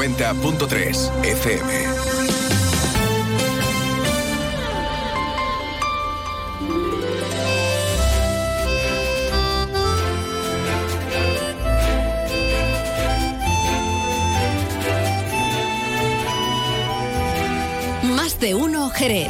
90.3 0.00 1.24
FM. 1.24 1.72
Más 18.14 18.40
de 18.40 18.54
uno 18.54 18.88
Jerez. 18.88 19.28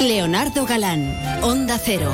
Leonardo 0.00 0.66
Galán, 0.66 1.18
Onda 1.40 1.78
Cero. 1.82 2.10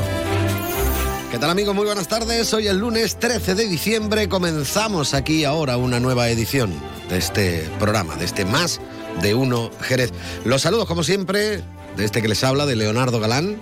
¿Qué 1.32 1.40
tal 1.40 1.50
amigos? 1.50 1.74
Muy 1.74 1.86
buenas 1.86 2.06
tardes. 2.06 2.54
Hoy 2.54 2.68
el 2.68 2.78
lunes 2.78 3.16
13 3.18 3.56
de 3.56 3.66
diciembre 3.66 4.28
comenzamos 4.28 5.12
aquí 5.12 5.44
ahora 5.44 5.76
una 5.76 5.98
nueva 5.98 6.28
edición 6.28 6.95
de 7.08 7.18
este 7.18 7.68
programa, 7.78 8.16
de 8.16 8.24
este 8.24 8.44
Más 8.44 8.80
de 9.22 9.34
Uno 9.34 9.70
Jerez. 9.80 10.12
Los 10.44 10.62
saludos 10.62 10.86
como 10.86 11.02
siempre 11.02 11.62
de 11.96 12.04
este 12.04 12.22
que 12.22 12.28
les 12.28 12.44
habla, 12.44 12.66
de 12.66 12.76
Leonardo 12.76 13.20
Galán, 13.20 13.56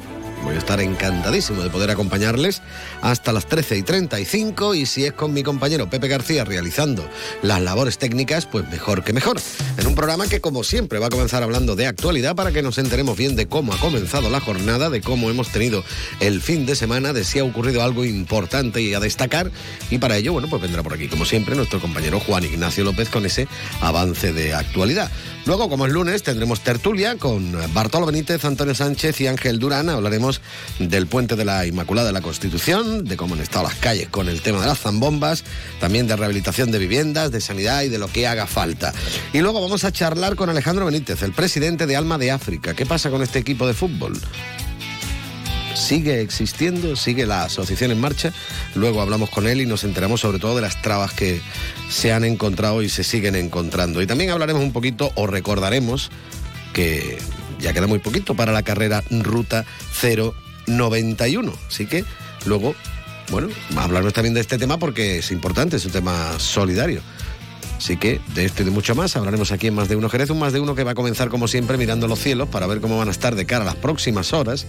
Voy 0.45 0.57
a 0.57 0.59
estar 0.59 0.79
encantadísimo 0.81 1.63
de 1.63 1.71
poder 1.71 1.91
acompañarles 1.91 2.61
hasta 3.01 3.33
las 3.33 3.47
13 3.47 3.79
y 3.79 3.83
35 3.83 4.75
y 4.75 4.85
si 4.85 5.07
es 5.07 5.13
con 5.15 5.33
mi 5.33 5.43
compañero 5.43 5.89
Pepe 5.89 6.07
García 6.07 6.45
realizando 6.45 7.09
las 7.43 7.63
labores 7.63 7.97
técnicas, 7.97 8.45
pues 8.45 8.69
mejor 8.69 9.05
que 9.05 9.15
mejor. 9.15 9.41
En 9.79 9.87
un 9.87 9.95
programa 9.95 10.27
que 10.27 10.43
como 10.43 10.63
siempre 10.63 10.99
va 10.99 11.07
a 11.07 11.11
comenzar 11.11 11.43
hablando 11.43 11.77
de 11.77 11.87
actualidad 11.87 12.37
para 12.37 12.53
que 12.53 12.63
nos 12.63 12.77
enteremos 12.77 13.17
bien 13.17 13.37
de 13.37 13.47
cómo 13.47 13.73
ha 13.73 13.79
comenzado 13.79 14.29
la 14.29 14.41
jornada, 14.41 14.91
de 14.91 15.01
cómo 15.01 15.31
hemos 15.31 15.49
tenido 15.49 15.83
el 16.21 16.43
fin 16.43 16.67
de 16.67 16.77
semana, 16.77 17.15
de 17.15 17.25
si 17.25 17.39
ha 17.39 17.45
ocurrido 17.45 17.83
algo 17.83 18.05
importante 18.05 18.83
y 18.83 18.93
a 18.93 19.01
destacar 19.01 19.51
y 19.91 19.97
para 19.97 20.19
ello, 20.19 20.35
bueno, 20.35 20.49
pues 20.49 20.61
vendrá 20.61 20.83
por 20.83 20.93
aquí 20.93 21.09
como 21.09 21.25
siempre 21.25 21.57
nuestro 21.57 21.81
compañero 21.81 22.21
Juan 22.21 22.45
Ignacio 22.45 22.85
López 22.85 23.09
con 23.09 23.25
ese 23.25 23.49
avance 23.81 24.35
de 24.35 24.53
actualidad. 24.53 25.11
Luego, 25.47 25.69
como 25.69 25.87
es 25.87 25.93
lunes, 25.93 26.23
tendremos 26.23 26.61
tertulia 26.61 27.17
con 27.17 27.55
Bartolo 27.75 28.07
Benítez, 28.07 28.47
Antonio 28.47 28.75
Sánchez 28.75 29.21
y 29.21 29.27
Ángel 29.27 29.59
Durán. 29.59 29.91
Hablaremos 29.91 30.41
del 30.79 31.07
puente 31.07 31.37
de 31.37 31.45
la 31.45 31.67
Inmaculada 31.67 32.07
de 32.07 32.15
la 32.15 32.23
Constitución, 32.23 33.05
de 33.05 33.19
cómo 33.19 33.35
han 33.35 33.43
estado 33.43 33.65
las 33.65 33.75
calles 33.75 34.09
con 34.09 34.31
el 34.31 34.41
tema 34.41 34.61
de 34.63 34.67
las 34.67 34.81
zambombas, 34.81 35.45
también 35.81 36.07
de 36.07 36.17
rehabilitación 36.17 36.71
de 36.71 36.79
viviendas, 36.79 37.31
de 37.31 37.43
sanidad 37.43 37.83
y 37.83 37.91
de 37.91 37.99
lo 37.99 38.09
que 38.09 38.27
haga 38.27 38.47
falta. 38.47 38.95
Y 39.35 39.41
luego 39.41 39.61
vamos 39.61 39.85
a 39.85 39.93
charlar 39.93 40.35
con 40.35 40.49
Alejandro 40.49 40.87
Benítez, 40.87 41.23
el 41.23 41.33
presidente 41.33 41.87
de 41.87 41.97
Alma 41.97 42.17
de 42.17 42.31
África. 42.31 42.73
¿Qué 42.73 42.87
pasa 42.87 43.11
con 43.11 43.23
este 43.23 43.39
equipo 43.39 43.67
de 43.67 43.75
fútbol? 43.75 44.19
Sigue 45.75 46.21
existiendo, 46.21 46.97
sigue 46.97 47.27
la 47.27 47.45
asociación 47.45 47.91
en 47.91 48.01
marcha. 48.01 48.33
Luego 48.75 49.01
hablamos 49.01 49.31
con 49.31 49.47
él 49.47 49.61
y 49.61 49.67
nos 49.67 49.85
enteramos 49.85 50.21
sobre 50.21 50.39
todo 50.39 50.57
de 50.57 50.63
las 50.63 50.81
trabas 50.83 51.13
que 51.13 51.41
se 51.91 52.13
han 52.13 52.25
encontrado 52.25 52.83
y 52.83 52.89
se 52.89 53.05
siguen 53.05 53.35
encontrando. 53.37 54.01
Y 54.01 54.07
también 54.07 54.31
hablaremos 54.31 54.63
un 54.63 54.73
poquito 54.73 55.13
o 55.15 55.27
recordaremos 55.27 56.11
que 56.73 57.19
ya 57.59 57.73
queda 57.73 57.87
muy 57.87 57.99
poquito 57.99 58.35
para 58.35 58.53
la 58.53 58.63
carrera 58.63 59.03
Ruta 59.11 59.65
091. 60.67 61.53
Así 61.69 61.87
que 61.87 62.05
luego, 62.47 62.75
bueno, 63.31 63.49
hablarnos 63.77 64.13
también 64.13 64.35
de 64.35 64.41
este 64.41 64.59
tema 64.59 64.79
porque 64.79 65.19
es 65.19 65.31
importante, 65.31 65.77
es 65.77 65.87
un 65.87 65.93
tema 65.93 66.39
solidario. 66.39 67.01
Así 67.77 67.97
que 67.97 68.21
de 68.35 68.45
esto 68.45 68.63
y 68.63 68.67
de 68.67 68.71
mucho 68.71 68.95
más 68.95 69.17
hablaremos 69.17 69.53
aquí 69.53 69.67
en 69.67 69.75
Más 69.75 69.89
de 69.89 69.97
Uno 69.97 70.09
Jerez, 70.09 70.31
un 70.31 70.39
Más 70.39 70.53
de 70.53 70.61
Uno 70.61 70.75
que 70.75 70.85
va 70.85 70.93
a 70.93 70.95
comenzar 70.95 71.29
como 71.29 71.49
siempre 71.49 71.77
mirando 71.77 72.07
los 72.09 72.19
cielos 72.19 72.49
para 72.49 72.67
ver 72.67 72.81
cómo 72.81 72.97
van 72.97 73.09
a 73.09 73.11
estar 73.11 73.35
de 73.35 73.47
cara 73.47 73.63
a 73.63 73.67
las 73.67 73.77
próximas 73.77 74.33
horas 74.33 74.67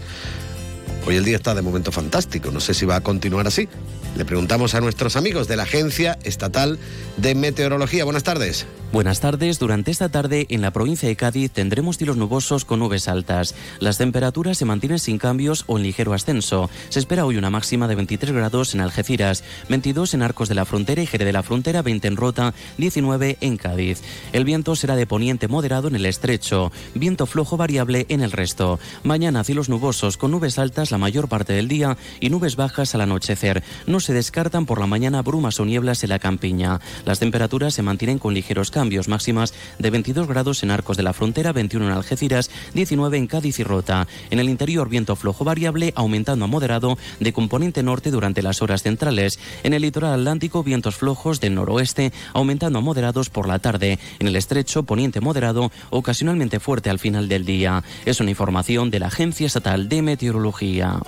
Hoy 1.05 1.15
el 1.15 1.25
día 1.25 1.35
está 1.35 1.53
de 1.53 1.61
momento 1.61 1.91
fantástico, 1.91 2.51
no 2.51 2.59
sé 2.59 2.73
si 2.73 2.85
va 2.85 2.95
a 2.95 3.01
continuar 3.01 3.47
así. 3.47 3.69
Le 4.17 4.25
preguntamos 4.25 4.75
a 4.75 4.81
nuestros 4.81 5.15
amigos 5.15 5.47
de 5.47 5.57
la 5.57 5.63
Agencia 5.63 6.17
Estatal 6.23 6.79
de 7.17 7.35
Meteorología. 7.35 8.05
Buenas 8.05 8.23
tardes. 8.23 8.65
Buenas 8.95 9.19
tardes. 9.19 9.59
Durante 9.59 9.91
esta 9.91 10.07
tarde 10.07 10.47
en 10.49 10.61
la 10.61 10.71
provincia 10.71 11.09
de 11.09 11.17
Cádiz 11.17 11.51
tendremos 11.51 11.97
cielos 11.97 12.15
nubosos 12.15 12.63
con 12.63 12.79
nubes 12.79 13.09
altas. 13.09 13.53
Las 13.81 13.97
temperaturas 13.97 14.57
se 14.57 14.63
mantienen 14.63 14.99
sin 14.99 15.17
cambios 15.17 15.65
o 15.67 15.75
en 15.75 15.83
ligero 15.83 16.13
ascenso. 16.13 16.69
Se 16.87 16.99
espera 16.99 17.25
hoy 17.25 17.35
una 17.35 17.49
máxima 17.49 17.89
de 17.89 17.95
23 17.95 18.31
grados 18.31 18.73
en 18.73 18.79
Algeciras, 18.79 19.43
22 19.67 20.13
en 20.13 20.21
Arcos 20.21 20.47
de 20.47 20.55
la 20.55 20.63
Frontera 20.63 21.01
y 21.01 21.07
Jerez 21.07 21.25
de 21.25 21.33
la 21.33 21.43
Frontera, 21.43 21.81
20 21.81 22.07
en 22.07 22.15
Rota, 22.15 22.53
19 22.77 23.37
en 23.41 23.57
Cádiz. 23.57 24.01
El 24.31 24.45
viento 24.45 24.77
será 24.77 24.95
de 24.95 25.05
poniente 25.05 25.49
moderado 25.49 25.89
en 25.89 25.97
el 25.97 26.05
estrecho, 26.05 26.71
viento 26.93 27.25
flojo 27.25 27.57
variable 27.57 28.05
en 28.07 28.21
el 28.21 28.31
resto. 28.31 28.79
Mañana 29.03 29.43
cielos 29.43 29.67
nubosos 29.67 30.15
con 30.15 30.31
nubes 30.31 30.57
altas 30.57 30.91
la 30.91 30.97
mayor 30.97 31.27
parte 31.27 31.51
del 31.51 31.67
día 31.67 31.97
y 32.21 32.29
nubes 32.29 32.55
bajas 32.55 32.95
al 32.95 33.01
anochecer. 33.01 33.61
No 33.87 33.99
se 33.99 34.13
descartan 34.13 34.65
por 34.65 34.79
la 34.79 34.87
mañana 34.87 35.21
brumas 35.21 35.59
o 35.59 35.65
nieblas 35.65 36.01
en 36.05 36.11
la 36.11 36.19
campiña. 36.19 36.79
Las 37.03 37.19
temperaturas 37.19 37.73
se 37.73 37.81
mantienen 37.81 38.19
con 38.19 38.33
ligeros 38.33 38.71
cambios, 38.71 38.84
máximas 39.07 39.53
de 39.79 39.89
22 39.89 40.27
grados 40.27 40.63
en 40.63 40.71
Arcos 40.71 40.97
de 40.97 41.03
la 41.03 41.13
Frontera, 41.13 41.51
21 41.53 41.87
en 41.87 41.91
Algeciras, 41.91 42.49
19 42.73 43.17
en 43.17 43.27
Cádiz 43.27 43.59
y 43.59 43.63
Rota. 43.63 44.07
En 44.29 44.39
el 44.39 44.49
interior 44.49 44.89
viento 44.89 45.15
flojo 45.15 45.43
variable, 45.43 45.93
aumentando 45.95 46.45
a 46.45 46.47
moderado 46.47 46.97
de 47.19 47.33
componente 47.33 47.83
norte 47.83 48.11
durante 48.11 48.41
las 48.41 48.61
horas 48.61 48.83
centrales. 48.83 49.39
En 49.63 49.73
el 49.73 49.81
litoral 49.81 50.13
atlántico 50.13 50.63
vientos 50.63 50.95
flojos 50.95 51.39
del 51.39 51.55
noroeste, 51.55 52.13
aumentando 52.33 52.79
a 52.79 52.81
moderados 52.81 53.29
por 53.29 53.47
la 53.47 53.59
tarde. 53.59 53.99
En 54.19 54.27
el 54.27 54.35
estrecho 54.35 54.83
poniente 54.83 55.21
moderado, 55.21 55.71
ocasionalmente 55.89 56.59
fuerte 56.59 56.89
al 56.89 56.99
final 56.99 57.27
del 57.27 57.45
día. 57.45 57.83
Es 58.05 58.19
una 58.19 58.29
información 58.29 58.91
de 58.91 58.99
la 58.99 59.07
Agencia 59.07 59.47
Estatal 59.47 59.89
de 59.89 60.01
Meteorología. 60.01 60.99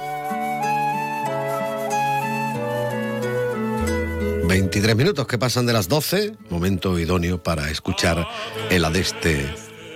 23 4.48 4.96
minutos 4.96 5.28
que 5.28 5.38
pasan 5.38 5.66
de 5.66 5.74
las 5.74 5.90
12, 5.90 6.34
momento 6.50 6.98
idóneo 6.98 7.44
para 7.44 7.70
escuchar 7.70 8.26
el 8.70 8.86
Adeste 8.86 9.46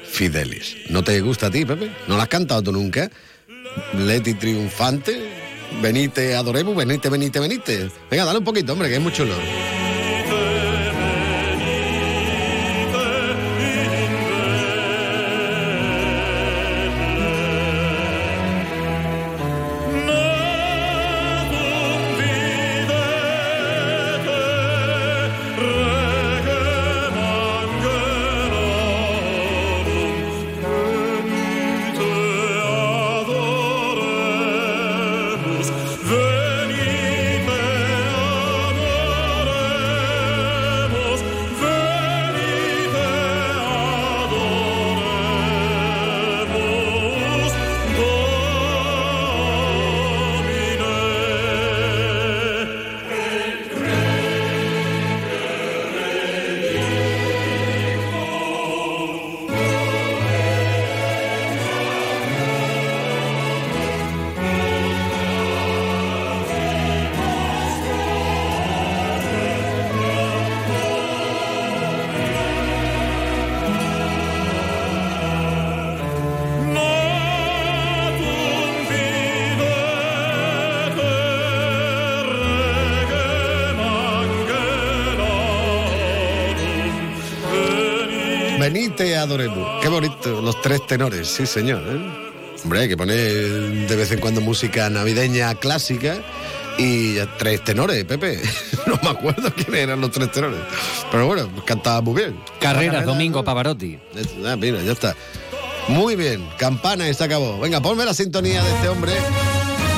Fidelis. 0.05 0.75
¿No 0.89 1.03
te 1.03 1.19
gusta 1.21 1.47
a 1.47 1.51
ti, 1.51 1.65
Pepe? 1.65 1.91
¿No 2.07 2.17
la 2.17 2.23
has 2.23 2.29
cantado 2.29 2.61
tú 2.61 2.71
nunca? 2.73 3.09
Leti 3.97 4.33
Triunfante, 4.33 5.21
venite, 5.81 6.35
adoremos, 6.35 6.75
venite, 6.75 7.09
venite, 7.09 7.39
venite. 7.39 7.89
Venga, 8.09 8.25
dale 8.25 8.39
un 8.39 8.45
poquito, 8.45 8.73
hombre, 8.73 8.89
que 8.89 8.95
es 8.95 9.01
muy 9.01 9.13
chulo. 9.13 9.35
Sí 91.23 91.45
señor. 91.45 91.81
¿eh? 91.87 92.31
Hombre, 92.63 92.81
hay 92.81 92.87
que 92.87 92.97
poner 92.97 93.17
de 93.87 93.95
vez 93.95 94.11
en 94.11 94.19
cuando 94.19 94.41
música 94.41 94.89
navideña 94.89 95.55
clásica 95.55 96.17
y 96.77 97.15
tres 97.37 97.63
tenores, 97.63 98.03
Pepe. 98.05 98.41
No 98.87 98.99
me 99.03 99.09
acuerdo 99.09 99.53
quiénes 99.53 99.81
eran 99.81 100.01
los 100.01 100.11
tres 100.11 100.31
tenores. 100.31 100.59
Pero 101.11 101.27
bueno, 101.27 101.49
cantaba 101.65 102.01
muy 102.01 102.15
bien. 102.15 102.39
Carrera, 102.59 103.03
Domingo 103.03 103.43
Pavarotti. 103.43 103.99
Ah, 104.45 104.55
mira, 104.55 104.81
ya 104.81 104.91
está. 104.93 105.15
Muy 105.87 106.15
bien, 106.15 106.47
campana 106.57 107.07
y 107.07 107.13
se 107.13 107.23
acabó. 107.23 107.59
Venga, 107.59 107.79
ponme 107.79 108.05
la 108.05 108.13
sintonía 108.13 108.63
de 108.63 108.71
este 108.71 108.89
hombre. 108.89 109.13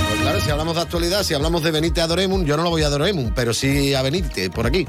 Pues 0.10 0.22
claro, 0.22 0.40
si 0.42 0.50
hablamos 0.50 0.76
de 0.76 0.82
actualidad, 0.82 1.24
si 1.24 1.34
hablamos 1.34 1.64
de 1.64 1.72
Benite 1.72 2.02
Adoremun, 2.02 2.46
yo 2.46 2.58
no 2.58 2.64
lo 2.64 2.70
voy 2.70 2.84
a 2.84 2.88
Adoremun, 2.88 3.34
pero 3.34 3.54
sí 3.54 3.94
a 3.94 4.02
Benite, 4.02 4.50
por 4.50 4.68
aquí. 4.68 4.86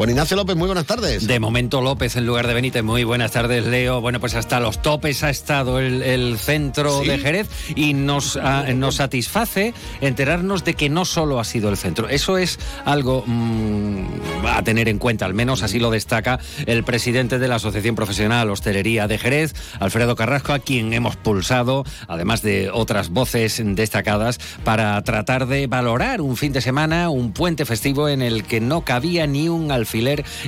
Juan 0.00 0.08
Ignacio 0.08 0.34
López, 0.34 0.56
muy 0.56 0.66
buenas 0.66 0.86
tardes. 0.86 1.26
De 1.26 1.38
momento 1.40 1.82
López 1.82 2.16
en 2.16 2.24
lugar 2.24 2.46
de 2.46 2.54
Benítez, 2.54 2.82
muy 2.82 3.04
buenas 3.04 3.32
tardes, 3.32 3.66
Leo. 3.66 4.00
Bueno, 4.00 4.18
pues 4.18 4.34
hasta 4.34 4.58
los 4.58 4.80
topes 4.80 5.22
ha 5.22 5.28
estado 5.28 5.78
el, 5.78 6.38
centro 6.38 7.00
de 7.00 7.18
Jerez 7.18 7.50
y 7.76 7.92
nos, 7.92 8.38
ah, 8.38 8.64
nos 8.74 8.94
satisface 8.94 9.74
enterarnos 10.00 10.64
de 10.64 10.72
que 10.72 10.88
no 10.88 11.04
solo 11.04 11.38
ha 11.38 11.44
sido 11.44 11.68
el 11.68 11.76
centro. 11.76 12.08
Eso 12.08 12.38
es 12.38 12.58
algo 12.86 13.24
mm, 13.26 14.06
a 14.46 14.62
tener 14.62 14.88
en 14.88 14.96
cuenta, 14.96 15.26
al 15.26 15.34
menos 15.34 15.62
así 15.62 15.78
lo 15.78 15.90
destaca 15.90 16.40
el 16.64 16.82
presidente 16.82 17.38
de 17.38 17.48
la 17.48 17.56
Asociación 17.56 17.94
Profesional 17.94 18.48
Hostelería 18.48 19.06
de 19.06 19.18
Jerez, 19.18 19.52
Alfredo 19.80 20.16
Carrasco, 20.16 20.54
a 20.54 20.60
quien 20.60 20.94
hemos 20.94 21.16
pulsado, 21.16 21.84
además 22.08 22.40
de 22.40 22.70
otras 22.72 23.10
voces 23.10 23.60
destacadas, 23.62 24.38
para 24.64 25.04
tratar 25.04 25.46
de 25.46 25.66
valorar 25.66 26.22
un 26.22 26.38
fin 26.38 26.54
de 26.54 26.62
semana, 26.62 27.10
un 27.10 27.34
puente 27.34 27.66
festivo 27.66 28.08
en 28.08 28.22
el 28.22 28.44
que 28.44 28.62
no 28.62 28.80
cabía 28.80 29.26
ni 29.26 29.50
un 29.50 29.70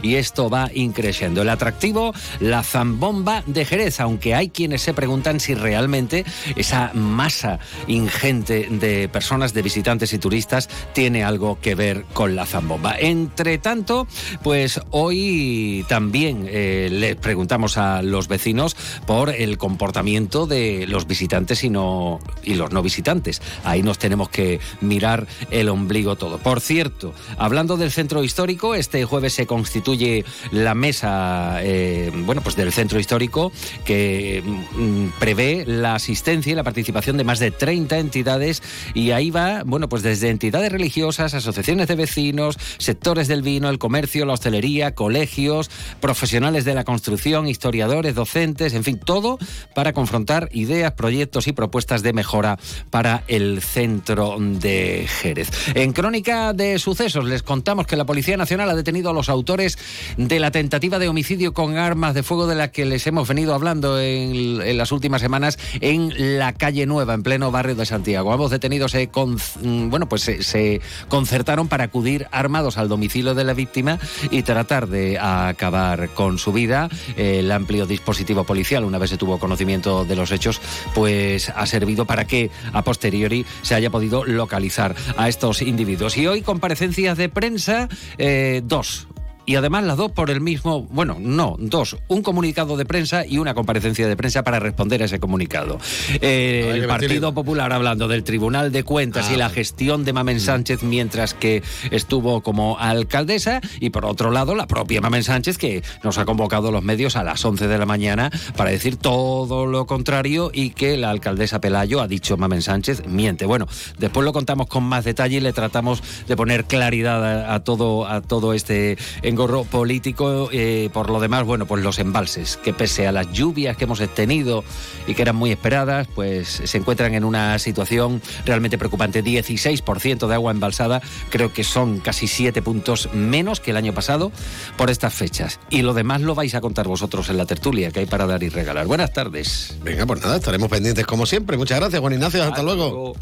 y 0.03 0.15
esto 0.15 0.49
va 0.49 0.71
increciendo. 0.73 1.43
El 1.43 1.49
atractivo, 1.49 2.15
la 2.41 2.62
zambomba 2.62 3.43
de 3.47 3.65
Jerez, 3.65 4.00
aunque 4.00 4.35
hay 4.35 4.50
quienes 4.50 4.83
se 4.83 4.94
preguntan 4.94 5.41
si 5.41 5.55
realmente 5.55 6.25
esa 6.56 6.93
masa 6.94 7.59
ingente 7.89 8.69
de 8.71 9.09
personas, 9.09 9.53
de 9.55 9.62
visitantes 9.62 10.12
y 10.12 10.19
turistas 10.19 10.69
tiene 10.93 11.25
algo 11.25 11.59
que 11.61 11.75
ver 11.75 12.05
con 12.12 12.37
la 12.37 12.47
zambomba. 12.47 12.97
Entre 12.99 13.59
tanto, 13.59 14.06
pues 14.43 14.81
hoy 14.91 15.85
también 15.89 16.47
eh, 16.49 16.89
le 16.91 17.17
preguntamos 17.17 17.77
a 17.79 18.03
los 18.03 18.29
vecinos 18.29 18.77
por 19.06 19.31
el 19.31 19.59
comportamiento 19.59 20.47
de 20.47 20.87
los 20.87 21.06
visitantes 21.06 21.65
y, 21.65 21.71
no, 21.71 22.21
y 22.43 22.55
los 22.55 22.71
no 22.71 22.83
visitantes. 22.83 23.43
Ahí 23.65 23.83
nos 23.83 23.99
tenemos 23.99 24.29
que 24.29 24.61
mirar 24.81 25.27
el 25.50 25.69
ombligo 25.69 26.17
todo. 26.17 26.39
Por 26.39 26.61
cierto, 26.61 27.12
hablando 27.39 27.77
del 27.77 27.91
centro 27.91 28.23
histórico, 28.25 28.75
este 28.75 29.05
jueves 29.05 29.31
se 29.32 29.46
constituye 29.46 30.25
la 30.50 30.75
mesa 30.75 31.58
eh, 31.62 32.11
bueno, 32.14 32.43
pues 32.43 32.56
del 32.56 32.73
centro 32.73 33.00
histórico 33.00 33.52
que 33.84 34.43
mm, 34.44 35.19
prevé 35.19 35.64
la 35.67 35.94
asistencia 35.94 36.52
y 36.52 36.55
la 36.55 36.62
participación 36.62 37.17
de 37.17 37.25
más 37.25 37.38
de 37.38 37.50
30 37.50 37.99
entidades 37.99 38.62
y 38.94 39.11
ahí 39.11 39.31
va, 39.31 39.62
bueno, 39.64 39.88
pues 39.88 40.02
desde 40.02 40.29
entidades 40.29 40.70
religiosas, 40.70 41.34
asociaciones 41.34 41.88
de 41.88 41.94
vecinos, 41.94 42.58
sectores 42.79 43.29
del 43.29 43.43
vino, 43.43 43.69
el 43.69 43.79
comercio, 43.79 44.25
la 44.25 44.34
hostelería, 44.34 44.94
colegios, 44.94 45.70
profesionales 46.00 46.64
de 46.64 46.75
la 46.75 46.84
construcción, 46.84 47.49
historiadores, 47.49 48.14
docentes, 48.14 48.75
en 48.75 48.84
fin, 48.84 48.99
todo 48.99 49.38
para 49.75 49.93
confrontar 49.93 50.49
ideas, 50.52 50.93
proyectos 50.93 51.46
y 51.49 51.52
propuestas 51.52 52.02
de 52.02 52.12
mejora 52.12 52.58
para 52.90 53.25
el 53.29 53.62
centro 53.62 54.37
de 54.38 55.06
Jerez. 55.08 55.50
En 55.75 55.93
crónica 55.93 56.52
de 56.52 56.79
sucesos 56.79 57.25
les 57.25 57.43
contamos 57.43 57.87
que 57.87 57.96
la 57.96 58.05
Policía 58.05 58.37
Nacional 58.37 58.70
ha 58.70 58.75
detenido 58.75 59.12
los 59.14 59.29
autores 59.29 59.79
de 60.17 60.41
la 60.41 60.50
tentativa 60.50 60.99
de 60.99 61.09
homicidio 61.09 61.53
con 61.53 61.76
armas 61.76 62.14
de 62.14 62.23
fuego 62.23 62.47
de 62.47 62.55
la 62.55 62.70
que 62.70 62.85
les 62.85 63.06
hemos 63.06 63.29
venido 63.29 63.55
hablando 63.55 64.00
en, 64.00 64.76
las 64.76 64.93
últimas 64.93 65.20
semanas 65.20 65.59
en 65.81 66.38
la 66.38 66.53
calle 66.53 66.87
Nueva, 66.87 67.14
en 67.14 67.23
pleno 67.23 67.50
barrio 67.50 67.75
de 67.75 67.87
Santiago. 67.87 68.32
Ambos 68.32 68.50
detenidos 68.50 68.93
se, 68.93 69.09
mm, 69.09 69.91
bueno, 69.91 70.09
pues 70.09 70.23
se, 70.23 70.81
concertaron 71.09 71.69
para 71.69 71.85
acudir 71.85 72.26
armados 72.32 72.79
al 72.79 72.88
domicilio 72.88 73.35
de 73.35 73.44
la 73.44 73.55
víctima 73.55 73.99
y 74.31 74.43
tratar 74.43 74.88
de 74.88 75.19
acabar 75.19 76.11
con 76.11 76.38
su 76.38 76.53
vida. 76.53 76.88
El 77.17 77.50
amplio 77.50 77.87
dispositivo 77.87 78.44
policial, 78.44 78.85
una 78.85 78.99
vez 78.99 79.11
se 79.11 79.17
tuvo 79.17 79.38
conocimiento 79.38 80.05
de 80.05 80.17
los 80.17 80.31
hechos, 80.32 80.61
pues 80.94 81.50
ha 81.50 81.67
servido 81.67 82.05
para 82.05 82.26
que 82.26 82.50
a 82.73 82.82
posteriori 82.82 83.44
se 83.62 83.75
haya 83.75 83.91
podido 83.91 84.25
localizar 84.25 84.94
a 85.17 85.29
estos 85.29 85.62
individuos. 85.62 86.17
Y 86.17 86.26
hoy 86.26 86.43
comparecencias 86.43 87.17
de 87.19 87.29
prensa, 87.29 87.88
eh, 88.19 88.62
dos 88.65 89.06
y 89.47 89.56
además 89.56 89.85
las 89.85 89.97
dos 89.97 90.12
por 90.12 90.31
el 90.31 90.41
mismo, 90.41 90.83
bueno, 90.91 91.17
no, 91.21 91.56
dos, 91.59 91.97
un 92.09 92.23
comunicado 92.23 92.77
de 92.77 92.85
prensa 92.85 93.27
y 93.27 93.39
una 93.39 93.55
comparecencia 93.55 94.06
de 94.06 94.17
prensa 94.17 94.43
para 94.43 94.61
responder 94.61 95.03
a 95.03 95.06
ese 95.06 95.19
comunicado. 95.19 95.79
Eh, 96.21 96.71
el 96.75 96.87
Partido 96.87 97.35
Popular 97.35 97.73
hablando 97.73 98.09
del 98.09 98.25
Tribunal 98.25 98.73
de 98.73 98.85
Cuentas 98.85 99.31
y 99.31 99.37
la 99.37 99.47
ah. 99.47 99.50
gestión 99.50 100.05
de 100.05 100.12
Mamen 100.12 100.37
mm. 100.37 100.41
Sánchez 100.41 100.83
mientras 100.83 101.35
que 101.35 101.62
estuvo 101.91 102.43
como 102.43 102.79
alcaldesa 102.79 103.61
y 103.81 103.91
por 103.91 104.05
otro 104.05 104.31
lado 104.31 104.55
la 104.55 104.67
propia 104.67 105.00
Mamen 105.00 105.25
Sánchez 105.25 105.59
que 105.59 105.83
nos 106.03 106.19
ha 106.19 106.25
convocado 106.25 106.71
los 106.71 106.83
medios 106.83 107.17
a 107.17 107.25
las 107.25 107.44
11 107.44 107.67
de 107.67 107.79
la 107.79 107.87
mañana 107.87 108.31
para 108.56 108.71
decir 108.71 108.97
todo 108.97 109.67
lo 109.67 109.87
contrario 109.87 110.50
y 110.53 110.71
que 110.71 110.97
la 110.97 111.11
alcaldesa 111.11 111.61
Pelayo 111.61 112.00
ha 112.00 112.09
dicho 112.09 112.37
Mamen 112.37 112.62
Sánchez 112.62 113.06
miente. 113.06 113.47
Bueno, 113.47 113.67
después 113.99 114.25
lo 114.25 114.33
contamos 114.33 114.67
con 114.67 114.85
más 114.85 115.05
detalle 115.05 115.39
y 115.39 115.41
le 115.41 115.53
tratamos 115.53 116.03
de 116.27 116.37
poner 116.37 116.65
claridad 116.65 117.53
a, 117.53 117.65
todo 117.65 118.06
a 118.06 118.21
todo 118.21 118.53
este 118.53 118.97
engorro 119.32 119.64
político. 119.64 120.49
Eh, 120.52 120.90
por 120.93 121.11
lo 121.11 121.20
demás, 121.20 121.44
bueno, 121.44 121.67
pues 121.67 121.82
los 121.82 121.99
embalses, 121.99 122.56
que 122.56 122.73
pese 122.73 123.06
a 123.06 123.12
las 123.12 123.32
lluvias 123.32 123.76
que 123.76 123.84
hemos 123.84 123.99
tenido 124.14 124.62
y 125.06 125.14
que 125.14 125.23
eran 125.23 125.37
muy 125.37 125.50
esperadas, 125.50 126.06
pues 126.14 126.62
se 126.64 126.79
encuentran 126.79 127.14
en 127.14 127.25
una 127.25 127.58
situación 127.58 128.23
realmente 128.44 128.79
preocupante. 128.79 129.25
16% 129.25 130.26
de 130.29 130.34
agua 130.34 130.52
embalsada, 130.52 131.02
creo 131.31 131.52
que 131.52 131.64
son 131.64 131.99
casi 131.99 132.29
7 132.29 132.62
puntos 132.62 133.08
menos 133.12 133.61
que 133.61 133.70
el 133.70 133.76
año 133.76 133.94
pasado 133.94 134.32
por 134.76 134.90
estas 134.90 135.14
fechas. 135.14 135.58
Y 135.70 135.82
lo 135.82 135.94
demás 135.94 136.20
lo 136.20 136.34
vais 136.34 136.55
a 136.55 136.61
contar 136.61 136.87
vosotros 136.87 137.29
en 137.29 137.38
la 137.38 137.46
tertulia 137.46 137.90
que 137.90 138.00
hay 138.00 138.06
para 138.06 138.26
dar 138.26 138.43
y 138.43 138.49
regalar. 138.49 138.87
Buenas 138.87 139.12
tardes. 139.12 139.76
Venga, 139.82 140.06
pues 140.06 140.23
nada, 140.23 140.37
estaremos 140.37 140.69
pendientes 140.69 141.06
como 141.06 141.26
siempre. 141.26 141.56
Muchas 141.56 141.81
gracias, 141.81 142.00
Juan 142.00 142.12
Ignacio. 142.12 142.43
Hasta, 142.43 142.62
luego. 142.62 143.14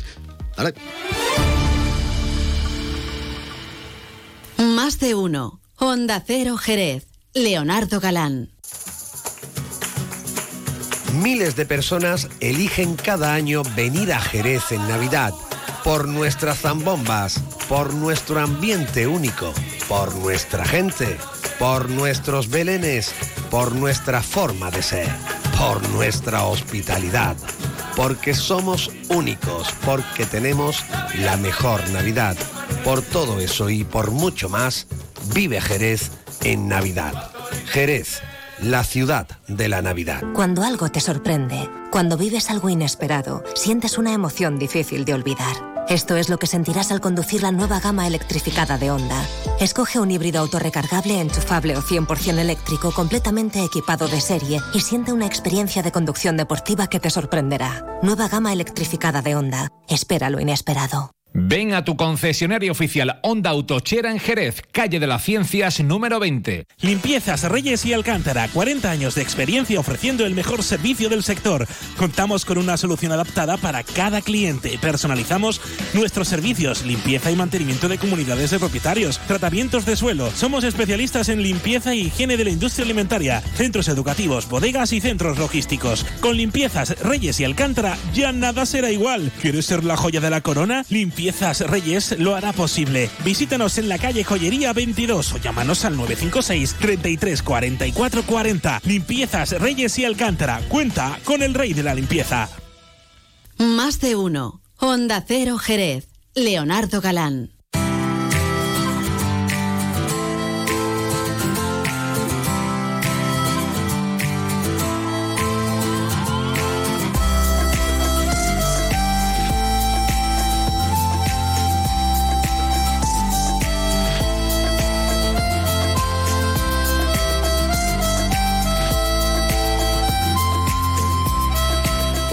Más 4.59 4.99
de 4.99 5.15
uno. 5.15 5.60
Honda 5.83 6.23
Cero 6.27 6.59
Jerez. 6.59 7.07
Leonardo 7.33 8.01
Galán. 8.01 8.51
Miles 11.23 11.57
de 11.57 11.65
personas 11.65 12.29
eligen 12.41 12.97
cada 12.97 13.33
año 13.33 13.63
venir 13.75 14.13
a 14.13 14.21
Jerez 14.21 14.73
en 14.73 14.87
Navidad 14.89 15.33
por 15.83 16.07
nuestras 16.07 16.59
zambombas, 16.61 17.41
por 17.67 17.95
nuestro 17.95 18.41
ambiente 18.41 19.07
único, 19.07 19.55
por 19.89 20.15
nuestra 20.17 20.67
gente, 20.67 21.17
por 21.59 21.89
nuestros 21.89 22.51
belenes, 22.51 23.15
por 23.51 23.75
nuestra 23.75 24.23
forma 24.23 24.71
de 24.71 24.83
ser, 24.83 25.09
por 25.57 25.89
nuestra 25.89 26.45
hospitalidad, 26.45 27.39
porque 27.97 28.35
somos 28.35 28.91
únicos, 29.09 29.69
porque 29.87 30.27
tenemos 30.27 30.85
la 31.15 31.39
mejor 31.39 31.89
Navidad. 31.89 32.37
Por 32.85 33.01
todo 33.01 33.41
eso 33.41 33.71
y 33.71 33.85
por 33.85 34.11
mucho 34.11 34.51
más, 34.51 34.87
Vive 35.35 35.61
Jerez 35.61 36.11
en 36.43 36.69
Navidad. 36.69 37.31
Jerez, 37.67 38.21
la 38.63 38.85
ciudad 38.85 39.29
de 39.49 39.69
la 39.69 39.83
Navidad. 39.83 40.23
Cuando 40.35 40.63
algo 40.63 40.91
te 40.91 41.01
sorprende, 41.01 41.71
cuando 41.91 42.17
vives 42.17 42.51
algo 42.51 42.69
inesperado, 42.69 43.43
sientes 43.55 43.99
una 43.99 44.13
emoción 44.13 44.59
difícil 44.59 45.05
de 45.05 45.15
olvidar. 45.15 45.71
Esto 45.89 46.17
es 46.17 46.29
lo 46.29 46.39
que 46.39 46.47
sentirás 46.47 46.93
al 46.93 47.01
conducir 47.01 47.43
la 47.43 47.51
nueva 47.51 47.81
gama 47.81 48.07
electrificada 48.07 48.79
de 48.79 48.93
Honda. 48.93 49.27
Escoge 49.59 49.99
un 49.99 50.11
híbrido 50.11 50.41
autorrecargable, 50.41 51.21
enchufable 51.21 51.77
o 51.77 51.83
100% 51.83 52.39
eléctrico 52.39 52.93
completamente 52.93 53.65
equipado 53.65 54.07
de 54.07 54.21
serie 54.21 54.61
y 54.73 54.81
siente 54.81 55.13
una 55.13 55.27
experiencia 55.27 55.83
de 55.83 55.91
conducción 55.91 56.37
deportiva 56.37 56.87
que 56.87 57.01
te 57.01 57.11
sorprenderá. 57.11 57.99
Nueva 58.03 58.29
gama 58.29 58.53
electrificada 58.53 59.21
de 59.21 59.35
Honda. 59.35 59.69
Espera 59.89 60.31
lo 60.31 60.39
inesperado. 60.39 61.11
Ven 61.33 61.75
a 61.75 61.85
tu 61.85 61.97
concesionario 61.97 62.73
oficial 62.73 63.21
Honda 63.23 63.51
Autochera 63.51 64.11
en 64.11 64.19
Jerez, 64.19 64.63
calle 64.73 64.99
de 64.99 65.07
las 65.07 65.23
Ciencias 65.23 65.81
número 65.81 66.19
20. 66.19 66.67
Limpiezas 66.81 67.45
Reyes 67.45 67.87
y 67.87 67.93
Alcántara, 67.93 68.49
40 68.49 68.91
años 68.91 69.15
de 69.15 69.23
experiencia 69.23 69.79
ofreciendo 69.79 70.27
el 70.27 70.35
mejor 70.35 70.65
servicio 70.65 71.09
del 71.09 71.23
sector. 71.23 71.69
Contamos 71.97 72.45
con 72.45 72.59
una 72.59 72.77
solución 72.77 73.13
adaptada 73.13 73.57
para 73.59 73.85
cada 73.85 74.23
cliente. 74.23 74.77
Personalizamos 74.81 75.61
nuestros 75.95 76.27
servicios, 76.27 76.85
limpieza 76.85 77.31
y 77.31 77.37
mantenimiento 77.37 77.89
de 77.89 77.99
comunidades 77.99 78.51
de 78.51 78.59
propietarios, 78.59 79.21
tratamientos 79.29 79.87
de 79.87 79.95
suelo. 79.95 80.31
Somos 80.33 80.65
especialistas 80.65 81.29
en 81.29 81.43
limpieza 81.43 81.95
y 81.95 82.07
higiene 82.07 82.37
de 82.37 82.45
la 82.45 82.51
industria 82.51 82.85
alimentaria, 82.85 83.41
centros 83.55 83.87
educativos, 83.87 84.49
bodegas 84.49 84.93
y 84.93 85.01
centros 85.01 85.39
logísticos. 85.39 86.05
Con 86.21 86.37
Limpiezas 86.37 86.99
Reyes 87.01 87.39
y 87.39 87.45
Alcántara 87.45 87.97
ya 88.13 88.33
nada 88.33 88.67
será 88.67 88.91
igual. 88.91 89.31
¿Quieres 89.41 89.67
ser 89.67 89.85
la 89.85 89.97
joya 89.97 90.21
de 90.21 90.31
la 90.31 90.41
corona? 90.41 90.85
Piezas 91.21 91.61
Reyes 91.61 92.19
lo 92.19 92.35
hará 92.35 92.55
posible. 92.55 93.11
Visítanos 93.23 93.77
en 93.77 93.91
la 93.91 93.99
calle 93.99 94.25
Joyería 94.25 94.73
22 94.73 95.35
o 95.35 95.37
llámanos 95.37 95.85
al 95.85 95.95
956 95.99 96.77
33 96.81 97.43
44 97.43 98.23
40. 98.23 98.81
Limpiezas 98.87 99.51
Reyes 99.61 99.99
y 99.99 100.07
Alcántara. 100.07 100.63
Cuenta 100.71 101.19
con 101.25 101.43
el 101.43 101.53
rey 101.53 101.75
de 101.75 101.83
la 101.83 101.95
limpieza. 101.95 102.49
Más 103.59 104.01
de 104.01 104.17
uno. 104.17 104.63
Honda 104.79 105.23
Cero 105.29 105.59
Jerez. 105.59 106.09
Leonardo 106.35 107.03
Galán. 107.03 107.51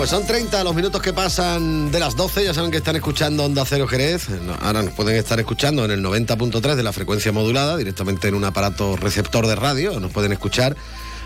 Pues 0.08 0.20
son 0.20 0.26
30 0.26 0.64
los 0.64 0.74
minutos 0.74 1.02
que 1.02 1.12
pasan 1.12 1.92
de 1.92 2.00
las 2.00 2.16
12. 2.16 2.46
Ya 2.46 2.54
saben 2.54 2.72
que 2.72 2.78
están 2.78 2.96
escuchando 2.96 3.44
Onda 3.44 3.66
Cero 3.66 3.90
Jerez. 3.90 4.28
Ahora 4.62 4.82
nos 4.82 4.94
pueden 4.94 5.18
estar 5.18 5.38
escuchando 5.38 5.84
en 5.84 5.92
el 5.92 6.02
90.3 6.02 6.76
de 6.76 6.84
la 6.84 6.94
frecuencia 6.94 7.34
modulada, 7.34 7.76
directamente 7.76 8.30
en 8.30 8.36
un 8.36 8.46
aparato 8.46 8.96
receptor 8.96 9.48
de 9.48 9.58
radio. 9.58 10.00
Nos 10.00 10.14
pueden 10.14 10.32
escuchar 10.32 10.78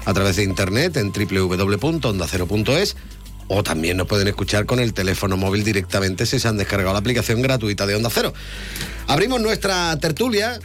a 0.03 0.13
través 0.15 0.38
de 0.38 0.45
internet 0.45 0.97
en 0.97 1.11
www.ondacero.es 1.11 2.95
o 3.50 3.61
también 3.61 3.97
nos 3.97 4.07
pueden 4.07 4.27
escuchar 4.27 4.65
con 4.65 4.79
el 4.79 4.95
teléfono 4.95 5.38
móvil 5.38 5.63
directamente 5.63 6.25
si 6.25 6.39
se 6.39 6.47
han 6.47 6.57
descargado 6.57 6.93
la 6.93 7.00
aplicación 7.00 7.43
gratuita 7.43 7.85
de 7.85 7.93
Onda 7.93 8.09
Cero. 8.11 8.33
Abrimos 9.05 9.41
nuestra 9.41 9.95
tertulia 10.00 10.59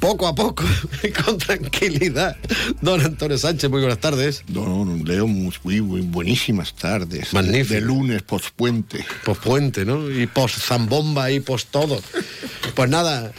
poco 0.00 0.26
a 0.26 0.34
poco 0.34 0.64
con 1.24 1.38
tranquilidad. 1.38 2.36
Don 2.80 3.00
Antonio 3.00 3.38
Sánchez, 3.38 3.70
muy 3.70 3.80
buenas 3.80 4.00
tardes. 4.00 4.42
Don 4.48 5.04
Leo, 5.04 5.26
muy, 5.26 5.52
muy 5.80 6.00
buenísimas 6.00 6.74
tardes. 6.74 7.32
Magnífico. 7.32 7.74
De 7.74 7.80
lunes, 7.82 8.22
pospuente. 8.22 9.04
Pospuente, 9.24 9.84
¿no? 9.84 10.10
Y 10.10 10.26
post 10.26 10.58
zambomba 10.58 11.30
y 11.30 11.40
post 11.40 11.68
todo. 11.70 12.00
Pues 12.74 12.90
nada. 12.90 13.32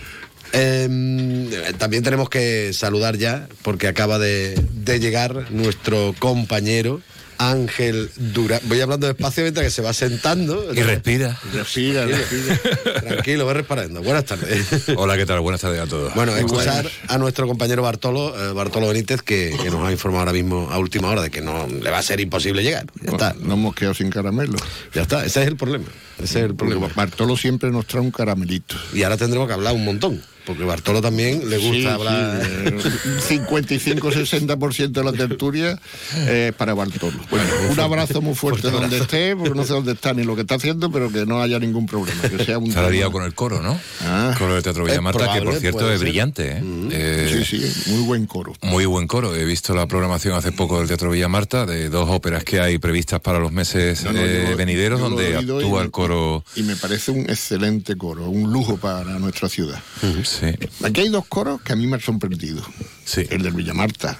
eh, 0.53 1.73
también 1.77 2.03
tenemos 2.03 2.29
que 2.29 2.71
saludar 2.73 3.17
ya, 3.17 3.47
porque 3.61 3.87
acaba 3.87 4.19
de, 4.19 4.55
de 4.73 4.99
llegar 4.99 5.51
nuestro 5.51 6.13
compañero 6.19 7.01
Ángel 7.49 8.11
Durán. 8.15 8.59
Voy 8.65 8.79
hablando 8.81 9.07
despacio 9.07 9.41
mientras 9.43 9.65
que 9.65 9.71
se 9.71 9.81
va 9.81 9.93
sentando. 9.93 10.71
Y 10.73 10.81
respira. 10.83 11.39
Respira, 11.53 12.05
respira. 12.05 12.59
Tranquilo, 13.01 13.47
va 13.47 13.53
respirando. 13.53 14.03
Buenas 14.03 14.25
tardes. 14.25 14.89
Hola, 14.95 15.17
¿qué 15.17 15.25
tal? 15.25 15.39
Buenas 15.39 15.61
tardes 15.61 15.79
a 15.79 15.87
todos. 15.87 16.13
Bueno, 16.13 16.33
buenas. 16.47 16.85
a 17.07 17.17
nuestro 17.17 17.47
compañero 17.47 17.81
Bartolo, 17.81 18.35
eh, 18.37 18.53
Bartolo 18.53 18.89
Benítez, 18.89 19.23
que, 19.23 19.57
que 19.61 19.71
nos 19.71 19.87
ha 19.87 19.91
informado 19.91 20.19
ahora 20.19 20.33
mismo 20.33 20.69
a 20.69 20.77
última 20.77 21.09
hora 21.09 21.23
de 21.23 21.31
que 21.31 21.41
no 21.41 21.65
le 21.67 21.89
va 21.89 21.97
a 21.97 22.03
ser 22.03 22.19
imposible 22.19 22.61
llegar. 22.61 22.85
Ya 23.01 23.11
está. 23.11 23.33
Nos 23.33 23.53
hemos 23.53 23.73
quedado 23.73 23.95
sin 23.95 24.11
caramelo. 24.11 24.57
Ya 24.93 25.01
está. 25.01 25.25
Ese 25.25 25.41
es 25.41 25.47
el 25.47 25.57
problema. 25.57 25.85
Ese 26.21 26.39
es 26.39 26.45
el 26.45 26.55
problema. 26.55 26.89
Bartolo 26.95 27.35
siempre 27.35 27.71
nos 27.71 27.87
trae 27.87 28.01
un 28.01 28.11
caramelito. 28.11 28.75
Y 28.93 29.01
ahora 29.01 29.17
tendremos 29.17 29.47
que 29.47 29.53
hablar 29.53 29.73
un 29.73 29.83
montón. 29.83 30.21
Porque 30.51 30.65
Bartolo 30.65 31.01
también 31.01 31.49
le 31.49 31.57
gusta 31.57 31.71
Sí, 31.77 31.85
hablar. 31.87 32.41
sí, 32.45 33.35
eh, 33.35 33.39
55-60% 33.39 34.91
de 34.91 35.03
la 35.03 35.13
tertulia 35.13 35.79
eh, 36.15 36.47
es 36.49 36.55
para 36.55 36.73
Bartolo. 36.73 37.17
Bueno, 37.29 37.45
un 37.69 37.79
abrazo 37.79 38.21
muy 38.21 38.35
fuerte 38.35 38.63
donde 38.69 38.85
abrazo. 38.97 39.03
esté, 39.03 39.35
porque 39.35 39.55
no 39.55 39.63
sé 39.63 39.73
dónde 39.73 39.93
está 39.93 40.13
ni 40.13 40.23
lo 40.23 40.35
que 40.35 40.41
está 40.41 40.55
haciendo, 40.55 40.91
pero 40.91 41.11
que 41.11 41.25
no 41.25 41.41
haya 41.41 41.59
ningún 41.59 41.85
problema. 41.85 42.21
Que 42.21 42.43
sea 42.43 42.57
un 42.57 42.71
Se 42.71 42.79
ha 42.79 42.89
liado 42.89 43.11
con 43.11 43.23
el 43.23 43.33
coro, 43.33 43.61
¿no? 43.61 43.79
Ah. 44.01 44.35
coro 44.37 44.53
del 44.55 44.63
Teatro 44.63 44.83
Villamarta, 44.85 45.19
que 45.19 45.25
probable, 45.25 45.51
por 45.51 45.59
cierto 45.59 45.91
es 45.91 45.99
brillante. 46.01 46.57
¿eh? 46.57 46.61
Eh, 46.91 47.43
Sí, 47.45 47.61
sí, 47.61 47.91
muy 47.91 48.03
buen 48.03 48.25
coro. 48.25 48.53
Muy 48.61 48.85
buen 48.85 49.07
coro. 49.07 49.35
He 49.35 49.45
visto 49.45 49.73
la 49.73 49.87
programación 49.87 50.35
hace 50.35 50.51
poco 50.51 50.79
del 50.79 50.87
Teatro 50.87 51.11
Villamarta, 51.11 51.65
de 51.65 51.89
dos 51.89 52.09
óperas 52.09 52.43
que 52.43 52.59
hay 52.59 52.77
previstas 52.77 53.19
para 53.21 53.39
los 53.39 53.51
meses 53.51 54.03
No, 54.03 54.11
no, 54.13 54.19
eh, 54.19 54.47
yo- 54.49 54.57
venideros, 54.57 54.99
yo 54.99 55.09
donde 55.09 55.37
actúa 55.37 55.79
me- 55.79 55.85
el 55.85 55.91
coro. 55.91 56.43
Y 56.55 56.63
me 56.63 56.75
parece 56.75 57.11
un 57.11 57.21
excelente 57.29 57.95
coro, 57.95 58.29
un 58.29 58.51
lujo 58.51 58.77
para 58.77 59.03
nuestra 59.19 59.47
ciudad. 59.49 59.79
Sí, 60.23 60.40
Aquí 60.83 61.01
hay 61.01 61.09
dos 61.09 61.25
coros 61.27 61.61
que 61.61 61.73
a 61.73 61.75
mí 61.75 61.87
me 61.87 61.95
han 61.95 62.01
sorprendido. 62.01 62.63
Sí. 63.05 63.25
El 63.29 63.43
del 63.43 63.53
Villamarta, 63.53 64.17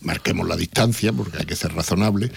marquemos 0.00 0.46
la 0.48 0.56
distancia 0.56 1.12
porque 1.12 1.38
hay 1.38 1.46
que 1.46 1.56
ser 1.56 1.72
razonable. 1.74 2.30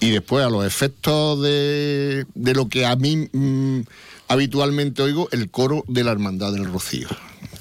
Y 0.00 0.10
después 0.10 0.44
a 0.44 0.50
los 0.50 0.66
efectos 0.66 1.40
de, 1.42 2.26
de 2.34 2.54
lo 2.54 2.68
que 2.68 2.86
a 2.86 2.96
mí 2.96 3.28
mm, 3.32 3.82
habitualmente 4.28 5.02
oigo, 5.02 5.28
el 5.30 5.50
coro 5.50 5.84
de 5.86 6.02
la 6.02 6.10
Hermandad 6.10 6.52
del 6.52 6.64
Rocío. 6.64 7.08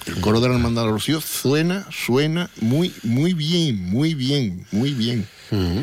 El 0.07 0.19
coro 0.21 0.39
de 0.39 0.49
la 0.49 0.55
Hermandad 0.55 0.83
del 0.83 0.91
Rocío 0.91 1.21
suena, 1.21 1.87
suena 1.91 2.49
muy, 2.59 2.93
muy 3.03 3.33
bien, 3.33 3.89
muy 3.89 4.15
bien, 4.15 4.65
muy 4.71 4.93
bien. 4.93 5.27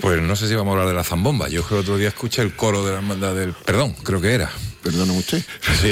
Pues 0.00 0.22
no 0.22 0.34
sé 0.34 0.48
si 0.48 0.54
vamos 0.54 0.72
a 0.72 0.72
hablar 0.72 0.88
de 0.88 0.94
la 0.94 1.04
zambomba. 1.04 1.48
Yo 1.48 1.62
creo 1.62 1.80
que 1.80 1.82
otro 1.82 1.98
día 1.98 2.08
escuché 2.08 2.40
el 2.40 2.56
coro 2.56 2.84
de 2.86 2.92
la 2.92 2.98
hermandad 2.98 3.34
del. 3.34 3.52
Perdón, 3.52 3.94
creo 4.02 4.20
que 4.20 4.32
era. 4.32 4.50
Perdóname 4.90 5.18
usted. 5.18 5.42
Sí. 5.82 5.90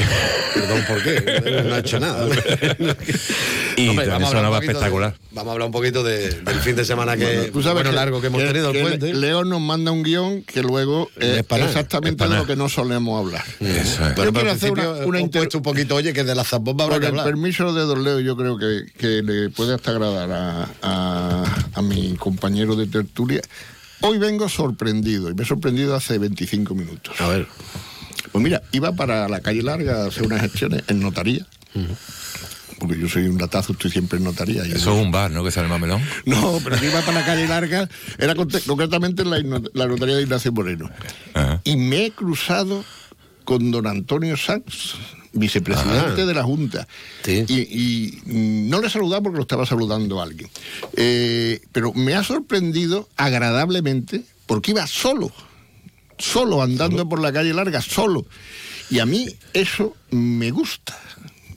Perdón, 0.55 0.85
¿por 0.89 1.03
qué? 1.03 1.63
No 1.69 1.75
ha 1.75 1.79
hecho 1.81 2.01
nada. 2.01 2.27
Y 3.79 3.89
Hombre, 3.91 4.07
vamos 4.07 4.33
a 4.33 4.39
hablar 4.39 4.53
de- 4.63 4.67
espectacular. 4.69 5.15
vamos 5.33 5.51
a 5.51 5.53
hablar 5.53 5.67
un 5.67 5.73
poquito 5.73 6.03
de- 6.03 6.31
del 6.31 6.61
fin 6.61 6.75
de 6.77 6.85
semana 6.87 7.15
que 7.15 7.25
Bueno, 7.27 7.53
tú 7.53 7.63
sabes 7.63 7.75
bueno, 7.75 7.91
que- 7.91 7.97
largo 7.97 8.21
que 8.23 8.29
hemos 8.29 8.43
tenido 8.43 8.71
el 8.71 8.81
puente. 8.81 9.13
Leo 9.13 9.45
nos 9.45 9.61
manda 9.61 9.91
un 9.91 10.03
guion 10.03 10.43
que 10.45 10.63
luego 10.63 11.11
Es 11.21 11.41
exactamente 11.41 12.25
es 12.25 12.31
de 12.31 12.37
lo 12.37 12.47
que 12.47 12.57
no 12.57 12.71
solemos 12.71 13.23
hablar. 13.23 13.45
Eso 13.61 13.69
es. 13.71 13.99
Bueno, 13.99 14.09
Yo 14.09 14.15
pero 14.17 14.33
quiero 14.33 14.51
hacer 14.53 14.71
una- 14.73 14.89
una 15.05 15.21
inter- 15.21 15.49
un 15.55 15.63
poquito, 15.63 15.95
oye, 15.95 16.15
que 16.15 16.25
de 16.25 16.35
la 16.35 16.45
zambomba 16.45 16.85
habrá 16.85 16.99
que 17.01 17.05
el 17.07 17.11
hablar. 17.11 17.27
permiso 17.27 17.75
de 17.75 17.83
Don 17.83 18.03
Leo, 18.03 18.21
yo 18.21 18.35
creo 18.35 18.57
que, 18.57 18.87
que 18.97 19.23
le 19.23 19.51
puede 19.51 19.75
hasta 19.75 19.91
agradar 19.91 20.31
a, 20.33 20.69
a- 20.83 21.45
a 21.75 21.83
mi 21.83 22.15
compañero 22.15 22.77
de 22.77 22.87
tertulia. 22.87 23.43
Hoy 24.01 24.17
vengo 24.17 24.49
sorprendido, 24.49 25.29
y 25.31 25.35
me 25.35 25.43
he 25.43 25.47
sorprendido 25.47 25.95
hace 25.95 26.17
25 26.17 26.75
minutos. 26.75 27.15
A 27.21 27.29
ver. 27.29 27.47
Pues 28.37 28.45
mira, 28.45 28.63
iba 28.73 28.93
para 28.93 29.31
la 29.31 29.41
calle 29.41 29.63
larga 29.63 30.03
a 30.03 30.07
hacer 30.09 30.25
unas 30.27 30.43
gestiones 30.43 30.83
en 30.89 31.01
notaría. 31.01 31.47
Porque 32.79 32.99
yo 33.01 33.09
soy 33.09 33.23
un 33.29 33.39
ratazo, 33.39 33.73
estoy 33.73 33.91
siempre 33.91 34.19
en 34.19 34.25
notaría. 34.25 34.63
Eso 34.65 34.95
es 34.95 35.03
un 35.03 35.11
bar, 35.11 35.31
¿no? 35.31 35.43
Que 35.43 35.51
sale 35.51 35.69
Mamelón. 35.69 36.03
No, 36.27 36.61
pero 36.63 36.77
iba 36.85 37.01
para 37.01 37.21
la 37.21 37.25
calle 37.25 37.49
larga, 37.49 37.89
era 38.19 38.35
concretamente 38.35 39.23
en 39.23 39.31
la, 39.31 39.63
la 39.73 39.87
notaría 39.87 40.17
de 40.17 40.23
Ignacio 40.25 40.53
Moreno. 40.53 40.91
Ajá. 41.33 41.63
Y 41.65 41.77
me 41.77 42.05
he 42.05 42.11
cruzado 42.11 42.85
con 43.47 43.71
don 43.71 43.87
Antonio 43.87 44.37
Sanz, 44.37 44.97
vicepresidente 45.33 46.21
Ah. 46.21 46.27
de 46.27 46.35
la 46.35 46.43
Junta. 46.43 46.87
Sí. 47.25 47.43
Y, 47.49 47.55
y, 47.55 48.23
no 48.69 48.83
le 48.83 48.89
he 48.89 48.91
saludado 48.91 49.23
porque 49.23 49.37
lo 49.39 49.43
estaba 49.45 49.65
saludando 49.65 50.21
a 50.21 50.25
alguien. 50.25 50.51
Eh, 50.95 51.63
pero 51.73 51.95
me 51.95 52.15
ha 52.15 52.23
sorprendido 52.23 53.09
agradablemente 53.17 54.25
porque 54.45 54.73
iba 54.73 54.87
solo, 54.87 55.33
solo 56.19 56.63
andando 56.63 57.09
por 57.09 57.21
la 57.21 57.33
calle 57.33 57.53
larga, 57.55 57.81
solo. 57.81 58.27
Y 58.91 58.99
a 59.01 59.07
mí 59.07 59.27
eso 59.53 59.97
me 60.11 60.51
gusta. 60.51 60.97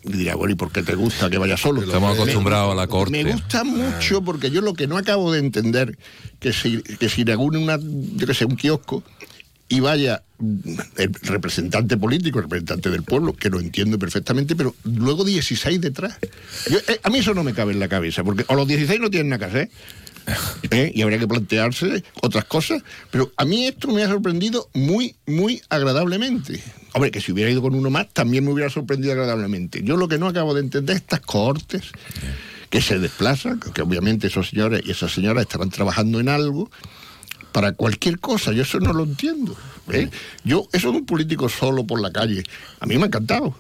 Y 0.03 0.13
dirá, 0.13 0.35
bueno, 0.35 0.53
¿y 0.53 0.55
por 0.55 0.71
qué 0.71 0.81
te 0.81 0.95
gusta 0.95 1.29
que 1.29 1.37
vaya 1.37 1.57
solo? 1.57 1.81
Estamos 1.83 2.15
Me- 2.15 2.21
acostumbrados 2.23 2.71
a 2.71 2.75
la 2.75 2.87
corte. 2.87 3.11
Me 3.23 3.31
gusta 3.31 3.63
mucho 3.63 4.21
porque 4.21 4.49
yo 4.49 4.61
lo 4.61 4.73
que 4.73 4.87
no 4.87 4.97
acabo 4.97 5.31
de 5.31 5.39
entender 5.39 5.97
que 6.39 6.53
si, 6.53 6.81
que 6.81 7.09
si 7.09 7.21
inaugure 7.21 7.57
una, 7.57 7.77
yo 7.79 8.25
qué 8.25 8.33
sé, 8.33 8.45
un 8.45 8.55
kiosco 8.55 9.03
y 9.67 9.81
vaya 9.81 10.23
el 10.97 11.13
representante 11.21 11.95
político, 11.97 12.39
el 12.39 12.45
representante 12.45 12.89
del 12.89 13.03
pueblo, 13.03 13.33
que 13.33 13.49
lo 13.49 13.59
entiendo 13.59 13.99
perfectamente, 13.99 14.55
pero 14.55 14.73
luego 14.83 15.23
16 15.25 15.79
detrás. 15.81 16.17
Yo, 16.71 16.79
eh, 16.87 16.99
a 17.03 17.09
mí 17.11 17.19
eso 17.19 17.33
no 17.35 17.43
me 17.43 17.53
cabe 17.53 17.73
en 17.73 17.79
la 17.79 17.87
cabeza, 17.89 18.23
porque 18.23 18.45
o 18.47 18.55
los 18.55 18.67
16 18.67 18.99
no 18.99 19.09
tienen 19.11 19.29
nada 19.29 19.45
que 19.45 19.51
hacer. 19.51 19.61
¿eh? 19.63 19.71
Y 20.93 21.01
habría 21.01 21.19
que 21.19 21.27
plantearse 21.27 22.03
otras 22.21 22.45
cosas, 22.45 22.83
pero 23.11 23.31
a 23.37 23.45
mí 23.45 23.65
esto 23.65 23.87
me 23.87 24.03
ha 24.03 24.07
sorprendido 24.07 24.69
muy, 24.73 25.15
muy 25.25 25.61
agradablemente. 25.69 26.61
Hombre, 26.93 27.11
que 27.11 27.21
si 27.21 27.31
hubiera 27.31 27.49
ido 27.49 27.61
con 27.61 27.75
uno 27.75 27.89
más, 27.89 28.07
también 28.13 28.45
me 28.45 28.51
hubiera 28.51 28.69
sorprendido 28.69 29.13
agradablemente. 29.13 29.81
Yo 29.83 29.97
lo 29.97 30.07
que 30.07 30.17
no 30.17 30.27
acabo 30.27 30.53
de 30.53 30.61
entender 30.61 30.95
es 30.95 31.01
estas 31.01 31.21
cohortes 31.21 31.91
que 32.69 32.81
se 32.81 32.99
desplazan, 32.99 33.59
que 33.59 33.81
obviamente 33.81 34.27
esos 34.27 34.49
señores 34.49 34.81
y 34.85 34.91
esas 34.91 35.11
señoras 35.11 35.43
estarán 35.43 35.69
trabajando 35.69 36.19
en 36.19 36.29
algo 36.29 36.69
para 37.51 37.71
cualquier 37.73 38.19
cosa. 38.19 38.51
Yo 38.51 38.63
eso 38.63 38.79
no 38.79 38.93
lo 38.93 39.03
entiendo. 39.03 39.55
¿eh? 39.91 40.09
Yo, 40.43 40.67
eso 40.71 40.91
de 40.91 40.99
un 40.99 41.05
político 41.05 41.49
solo 41.49 41.85
por 41.85 41.99
la 41.99 42.11
calle, 42.11 42.43
a 42.79 42.85
mí 42.85 42.97
me 42.97 43.03
ha 43.03 43.07
encantado. 43.07 43.55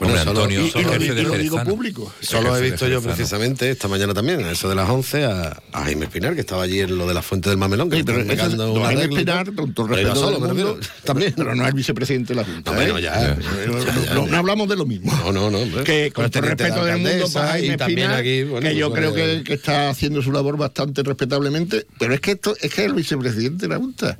Hombre, 0.00 0.18
solo- 0.18 0.30
Antonio, 0.42 0.60
y- 0.62 0.66
y 0.66 0.70
solo 0.70 0.90
de 0.90 1.06
y 1.06 1.24
lo 1.24 1.32
digo 1.38 1.64
público. 1.64 2.12
Solo 2.20 2.56
he 2.56 2.60
visto 2.62 2.86
yo 2.88 3.02
precisamente 3.02 3.70
esta 3.70 3.88
mañana 3.88 4.14
también, 4.14 4.44
a 4.44 4.50
eso 4.52 4.68
de 4.68 4.74
las 4.74 4.88
11, 4.88 5.24
a, 5.24 5.60
a 5.72 5.84
Jaime 5.84 6.06
Espinar, 6.06 6.34
que 6.34 6.40
estaba 6.40 6.62
allí 6.62 6.80
en 6.80 6.96
lo 6.96 7.06
de 7.06 7.14
la 7.14 7.22
Fuente 7.22 7.48
del 7.48 7.58
Mamelón. 7.58 7.90
Que 7.90 7.96
Sí, 7.98 8.02
pero 8.04 8.18
un 8.20 8.82
Jaime. 8.82 9.02
Espinar, 9.04 9.52
con 9.54 9.72
todo 9.74 9.86
el 9.86 9.92
Pero 9.94 10.08
respeto 10.14 10.26
solo, 10.26 10.40
mundo. 10.40 10.78
También. 11.04 11.34
Pero 11.36 11.54
no 11.54 11.62
es 11.62 11.68
el 11.68 11.74
vicepresidente 11.74 12.34
de 12.34 12.40
la 12.40 12.44
Junta. 12.44 12.70
No, 12.70 12.76
bueno, 12.76 12.98
¿eh? 12.98 13.02
ya. 13.02 13.36
No, 13.66 14.14
no- 14.14 14.26
no 14.26 14.36
hablamos 14.36 14.68
de 14.68 14.76
lo 14.76 14.86
mismo. 14.86 15.12
No, 15.24 15.32
no, 15.32 15.50
no. 15.50 15.58
hombre. 15.58 15.84
que 15.84 16.10
con 16.12 16.30
todo 16.30 16.42
respeto 16.42 16.84
de 16.84 16.92
del 16.92 17.00
mundo 17.00 17.28
para 17.32 17.48
Jaime 17.48 17.74
y 17.74 17.76
también 17.76 17.98
Espinar, 18.10 18.20
aquí, 18.20 18.42
bueno, 18.44 18.68
que 18.68 18.76
yo 18.76 18.90
pues, 18.90 19.00
creo 19.00 19.16
eh, 19.16 19.38
que, 19.38 19.44
que 19.44 19.54
está 19.54 19.90
haciendo 19.90 20.22
su 20.22 20.32
labor 20.32 20.56
bastante 20.56 21.02
respetablemente, 21.02 21.86
pero 21.98 22.14
es 22.14 22.20
que 22.20 22.32
esto 22.32 22.54
es 22.60 22.72
que 22.72 22.82
es 22.82 22.86
el 22.88 22.94
vicepresidente 22.94 23.66
de 23.66 23.74
la 23.74 23.78
Junta. 23.78 24.18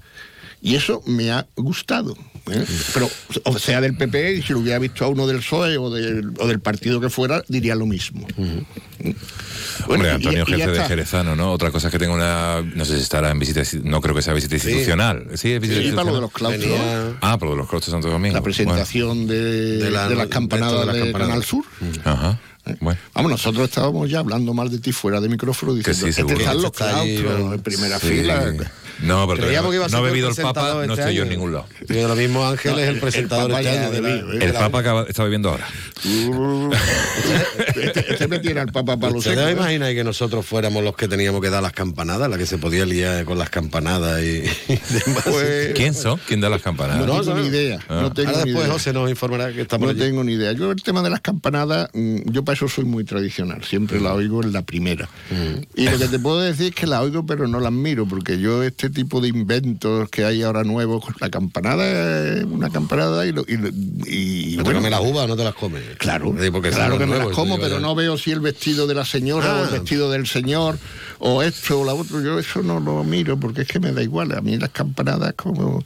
Y 0.61 0.75
eso 0.75 1.03
me 1.07 1.31
ha 1.31 1.47
gustado. 1.57 2.17
¿eh? 2.51 2.65
Pero, 2.95 3.09
o 3.45 3.59
sea, 3.59 3.81
del 3.81 3.97
PP, 3.97 4.35
y 4.37 4.43
si 4.43 4.53
lo 4.53 4.59
hubiera 4.61 4.79
visto 4.79 5.05
a 5.05 5.09
uno 5.09 5.27
del 5.27 5.39
PSOE 5.39 5.77
o 5.79 5.91
del, 5.91 6.33
o 6.39 6.47
del 6.49 6.61
partido 6.61 7.01
que 7.01 7.11
fuera, 7.11 7.43
diría 7.49 7.75
lo 7.75 7.87
mismo. 7.87 8.27
Bueno, 8.99 9.15
Hombre, 9.89 10.11
Antonio, 10.11 10.45
y 10.47 10.51
jefe 10.53 10.71
de. 10.73 10.85
Jerezano, 10.85 11.37
¿no? 11.37 11.53
Otra 11.53 11.71
cosa 11.71 11.87
es 11.89 11.93
que 11.93 11.99
tenga 11.99 12.15
una. 12.15 12.63
No 12.75 12.85
sé 12.85 12.97
si 12.97 13.03
estará 13.03 13.31
en 13.31 13.39
visita. 13.39 13.63
No 13.85 14.01
creo 14.01 14.15
que 14.15 14.23
sea 14.23 14.35
visita 14.35 14.57
institucional. 14.57 15.27
Sí, 15.35 15.53
es 15.53 15.61
visita 15.61 15.81
Sí, 15.83 15.91
para 15.93 16.11
lo 16.11 16.11
institucional. 16.11 16.15
de 16.15 16.21
los 16.21 16.33
claustros, 16.33 16.65
Venía- 16.73 17.19
Ah, 17.21 17.39
por 17.39 17.49
lo 17.49 17.55
de 17.55 17.59
los 17.59 17.69
claustros 17.69 17.93
de 17.93 17.97
Santo 17.97 18.11
Domingo. 18.11 18.35
la 18.35 18.43
presentación 18.43 19.27
de, 19.29 19.41
De 19.79 19.91
la- 19.91 20.09
de 20.09 20.17
las 20.17 20.25
de 20.25 20.31
campanadas 20.31 20.73
de, 20.73 20.79
de 20.81 20.87
las 20.87 20.97
campanadas. 21.13 21.29
Canal 21.29 21.45
Sur. 21.45 21.65
Ajá. 22.05 22.41
Bueno. 22.81 23.01
Vamos, 23.15 23.31
nosotros 23.31 23.69
estábamos 23.69 24.11
ya 24.11 24.19
hablando 24.19 24.53
mal 24.53 24.69
de 24.71 24.79
ti 24.79 24.93
fuera 24.93 25.21
de 25.21 25.29
micrófono 25.29 25.75
diciendo 25.75 26.03
sí, 26.03 26.09
este 26.11 26.23
están 26.35 26.61
los 26.61 26.73
claustros 26.73 27.53
en 27.55 27.61
primera 27.63 27.99
sí. 27.99 28.09
fila. 28.09 28.53
No, 29.03 29.27
porque 29.27 29.43
Creíamos 29.45 29.71
que 29.71 29.77
iba 29.77 29.87
a 29.87 29.89
no 29.89 29.97
ha 29.97 30.01
el 30.01 30.07
bebido 30.07 30.29
el 30.29 30.35
Papa, 30.37 30.73
no 30.75 30.83
este 30.83 30.93
estoy 31.03 31.15
yo 31.15 31.23
en 31.23 31.29
ningún 31.29 31.53
lado. 31.53 31.67
Y 31.89 32.01
ahora 32.01 32.15
mismo 32.15 32.47
Ángel 32.47 32.73
No, 32.73 32.79
es 32.79 32.89
el 32.89 32.95
el- 32.97 33.01
presentador 33.01 33.45
el 33.51 33.57
Papa 33.57 33.61
este 33.63 33.79
año 33.79 33.91
de 33.91 34.01
la- 34.03 34.09
¿eh? 34.09 34.23
de 34.39 34.45
El 34.47 34.53
la- 34.53 34.59
Papa 34.61 34.79
acaba- 34.81 35.07
está 35.09 35.25
bebiendo 35.25 35.51
ahora. 35.51 35.67
este, 37.77 38.13
este 38.13 38.29
me 38.29 38.39
tiene 38.39 38.61
al 38.61 38.73
Papa 38.73 38.97
para 38.97 39.13
los 39.13 39.19
¿Ustedes 39.25 39.39
secos, 39.39 39.51
¿eh? 39.51 39.53
imaginan 39.57 39.95
que 39.95 40.05
nosotros 40.05 40.45
fuéramos 40.47 40.83
los 40.85 40.97
que 40.97 41.09
teníamos 41.09 41.41
que 41.41 41.51
dar 41.51 41.63
las 41.63 41.73
campanadas, 41.73 42.29
la 42.31 42.39
que 42.39 42.47
se 42.47 42.59
podía 42.59 42.85
liar 42.87 43.25
con 43.25 43.39
las 43.39 43.51
campanadas 43.51 44.21
y, 44.23 44.43
y 44.73 44.81
demás? 45.05 45.25
Pues- 45.25 45.73
¿Quién 45.75 45.95
son? 45.95 46.19
¿Quién 46.27 46.41
da 46.41 46.49
las 46.49 46.63
campanadas? 46.63 47.07
No, 47.07 47.15
No, 47.19 47.21
tengo 47.23 47.37
no. 47.37 47.43
ni 47.43 47.49
idea. 47.49 47.79
Ah. 47.89 48.01
No 48.03 48.13
tengo 48.13 48.31
Ahora 48.31 48.45
ni 48.45 48.51
después 48.51 48.65
idea. 48.67 48.73
José 48.73 48.93
nos 48.93 49.11
informará 49.11 49.53
que 49.53 49.61
estamos 49.63 49.87
No 49.87 49.91
allí. 49.91 50.01
tengo 50.01 50.25
ni 50.25 50.33
idea. 50.33 50.53
Yo 50.53 50.71
el 50.71 50.83
tema 50.83 51.03
de 51.03 51.11
las 51.11 51.21
campanadas, 51.21 51.91
mm, 51.95 52.31
yo 52.31 52.45
para 52.45 52.57
eso 52.57 52.69
soy 52.69 52.85
muy 52.85 53.05
tradicional. 53.05 53.65
Siempre 53.65 54.01
la 54.01 54.15
oigo 54.15 54.43
en 54.43 54.53
la 54.53 54.63
primera. 54.63 55.09
Y 55.75 55.89
lo 55.89 55.99
que 55.99 56.09
te 56.09 56.19
puedo 56.19 56.41
decir 56.41 56.69
es 56.69 56.75
que 56.75 56.87
la 56.87 57.01
oigo, 57.03 57.25
pero 57.27 57.47
no 57.49 57.61
la 57.61 57.69
admiro, 57.69 58.07
porque 58.07 58.39
yo 58.39 58.63
este 58.63 58.88
tipo 58.91 59.21
de 59.21 59.29
inventos 59.29 60.09
que 60.11 60.25
hay 60.25 60.43
ahora 60.43 60.65
nuevos, 60.65 61.05
la 61.21 61.31
campanada 61.31 62.37
es 62.39 62.45
una 62.45 62.71
campanada 62.71 63.27
y, 63.27 63.33
lo, 63.33 63.43
y, 63.43 63.55
y, 64.07 64.57
¿No 64.57 64.63
te 64.63 64.71
bueno, 64.71 64.79
comes 64.81 64.91
las 64.91 65.01
uvas 65.01 65.25
o 65.25 65.29
no 65.29 65.37
te 65.37 65.45
las 65.45 65.55
comes? 65.55 65.83
Claro, 65.99 66.35
Sí, 66.41 66.51
porque 66.51 66.71
claro 66.71 66.99
que 66.99 67.07
me 67.07 67.17
nuevos, 67.17 67.27
las 67.29 67.37
como, 67.37 67.59
pero 67.59 67.81
no 67.81 67.95
veo 67.95 68.17
si 68.19 68.31
el 68.31 68.41
vestido 68.41 68.87
de 68.87 68.95
la 68.95 69.05
señora 69.05 69.55
o 69.55 69.59
Ah. 69.59 69.63
el 69.65 69.81
vestido 69.81 70.11
del 70.11 70.27
señor 70.27 70.79
o 71.21 71.43
esto 71.43 71.81
o 71.81 71.85
la 71.85 71.95
otro. 71.95 72.21
Yo 72.23 72.39
eso 72.39 72.63
no 72.63 72.81
lo 72.81 73.03
miro 73.05 73.39
porque 73.39 73.63
es 73.63 73.69
que 73.69 73.81
me 73.81 73.93
da 73.93 74.03
igual. 74.03 74.33
A 74.33 74.41
mí 74.41 74.57
las 74.57 74.71
campanadas 74.71 75.35
como, 75.35 75.85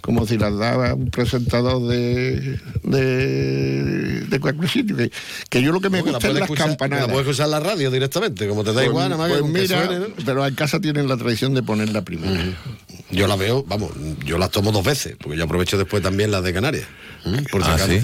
como 0.00 0.26
si 0.26 0.38
las 0.38 0.56
daba 0.56 0.94
un 0.94 1.10
presentador 1.10 1.86
de, 1.88 2.58
de, 2.82 4.20
de 4.26 4.40
cualquier 4.40 4.68
sitio. 4.70 4.96
Que, 4.96 5.10
que 5.48 5.62
yo 5.62 5.72
lo 5.72 5.80
que 5.80 5.90
me 5.90 5.98
la 6.02 6.10
gusta 6.12 6.28
es 6.28 6.34
las 6.34 6.42
escuchar- 6.44 6.68
campanadas. 6.68 7.06
La 7.08 7.12
puedes 7.12 7.28
usar 7.28 7.48
la 7.48 7.60
radio 7.60 7.90
directamente, 7.90 8.48
como 8.48 8.62
te 8.64 8.70
da 8.70 8.74
Pues- 8.76 8.86
igual, 8.86 9.10
nada 9.10 9.18
más 9.22 9.28
pues 9.30 9.40
con 9.42 9.52
que 9.52 9.60
mira, 9.62 9.86
suene, 9.86 10.08
¿no? 10.08 10.14
pero 10.24 10.46
en 10.46 10.54
casa 10.54 10.80
tienen 10.80 11.08
la 11.08 11.16
tradición 11.16 11.54
de 11.54 11.62
ponerla 11.62 12.02
primero. 12.02 12.52
Yo 13.10 13.26
la 13.26 13.36
veo, 13.36 13.64
vamos, 13.66 13.90
yo 14.24 14.38
las 14.38 14.50
tomo 14.50 14.70
dos 14.72 14.84
veces, 14.84 15.16
porque 15.20 15.36
yo 15.36 15.44
aprovecho 15.44 15.76
después 15.76 16.02
también 16.02 16.30
las 16.30 16.42
de 16.44 16.52
Canarias. 16.52 16.86
¿Mm? 17.24 17.44
Por 17.50 17.62
si 17.64 17.70
Ah, 17.70 17.74
acaso 17.74 17.90
¿sí? 17.90 18.00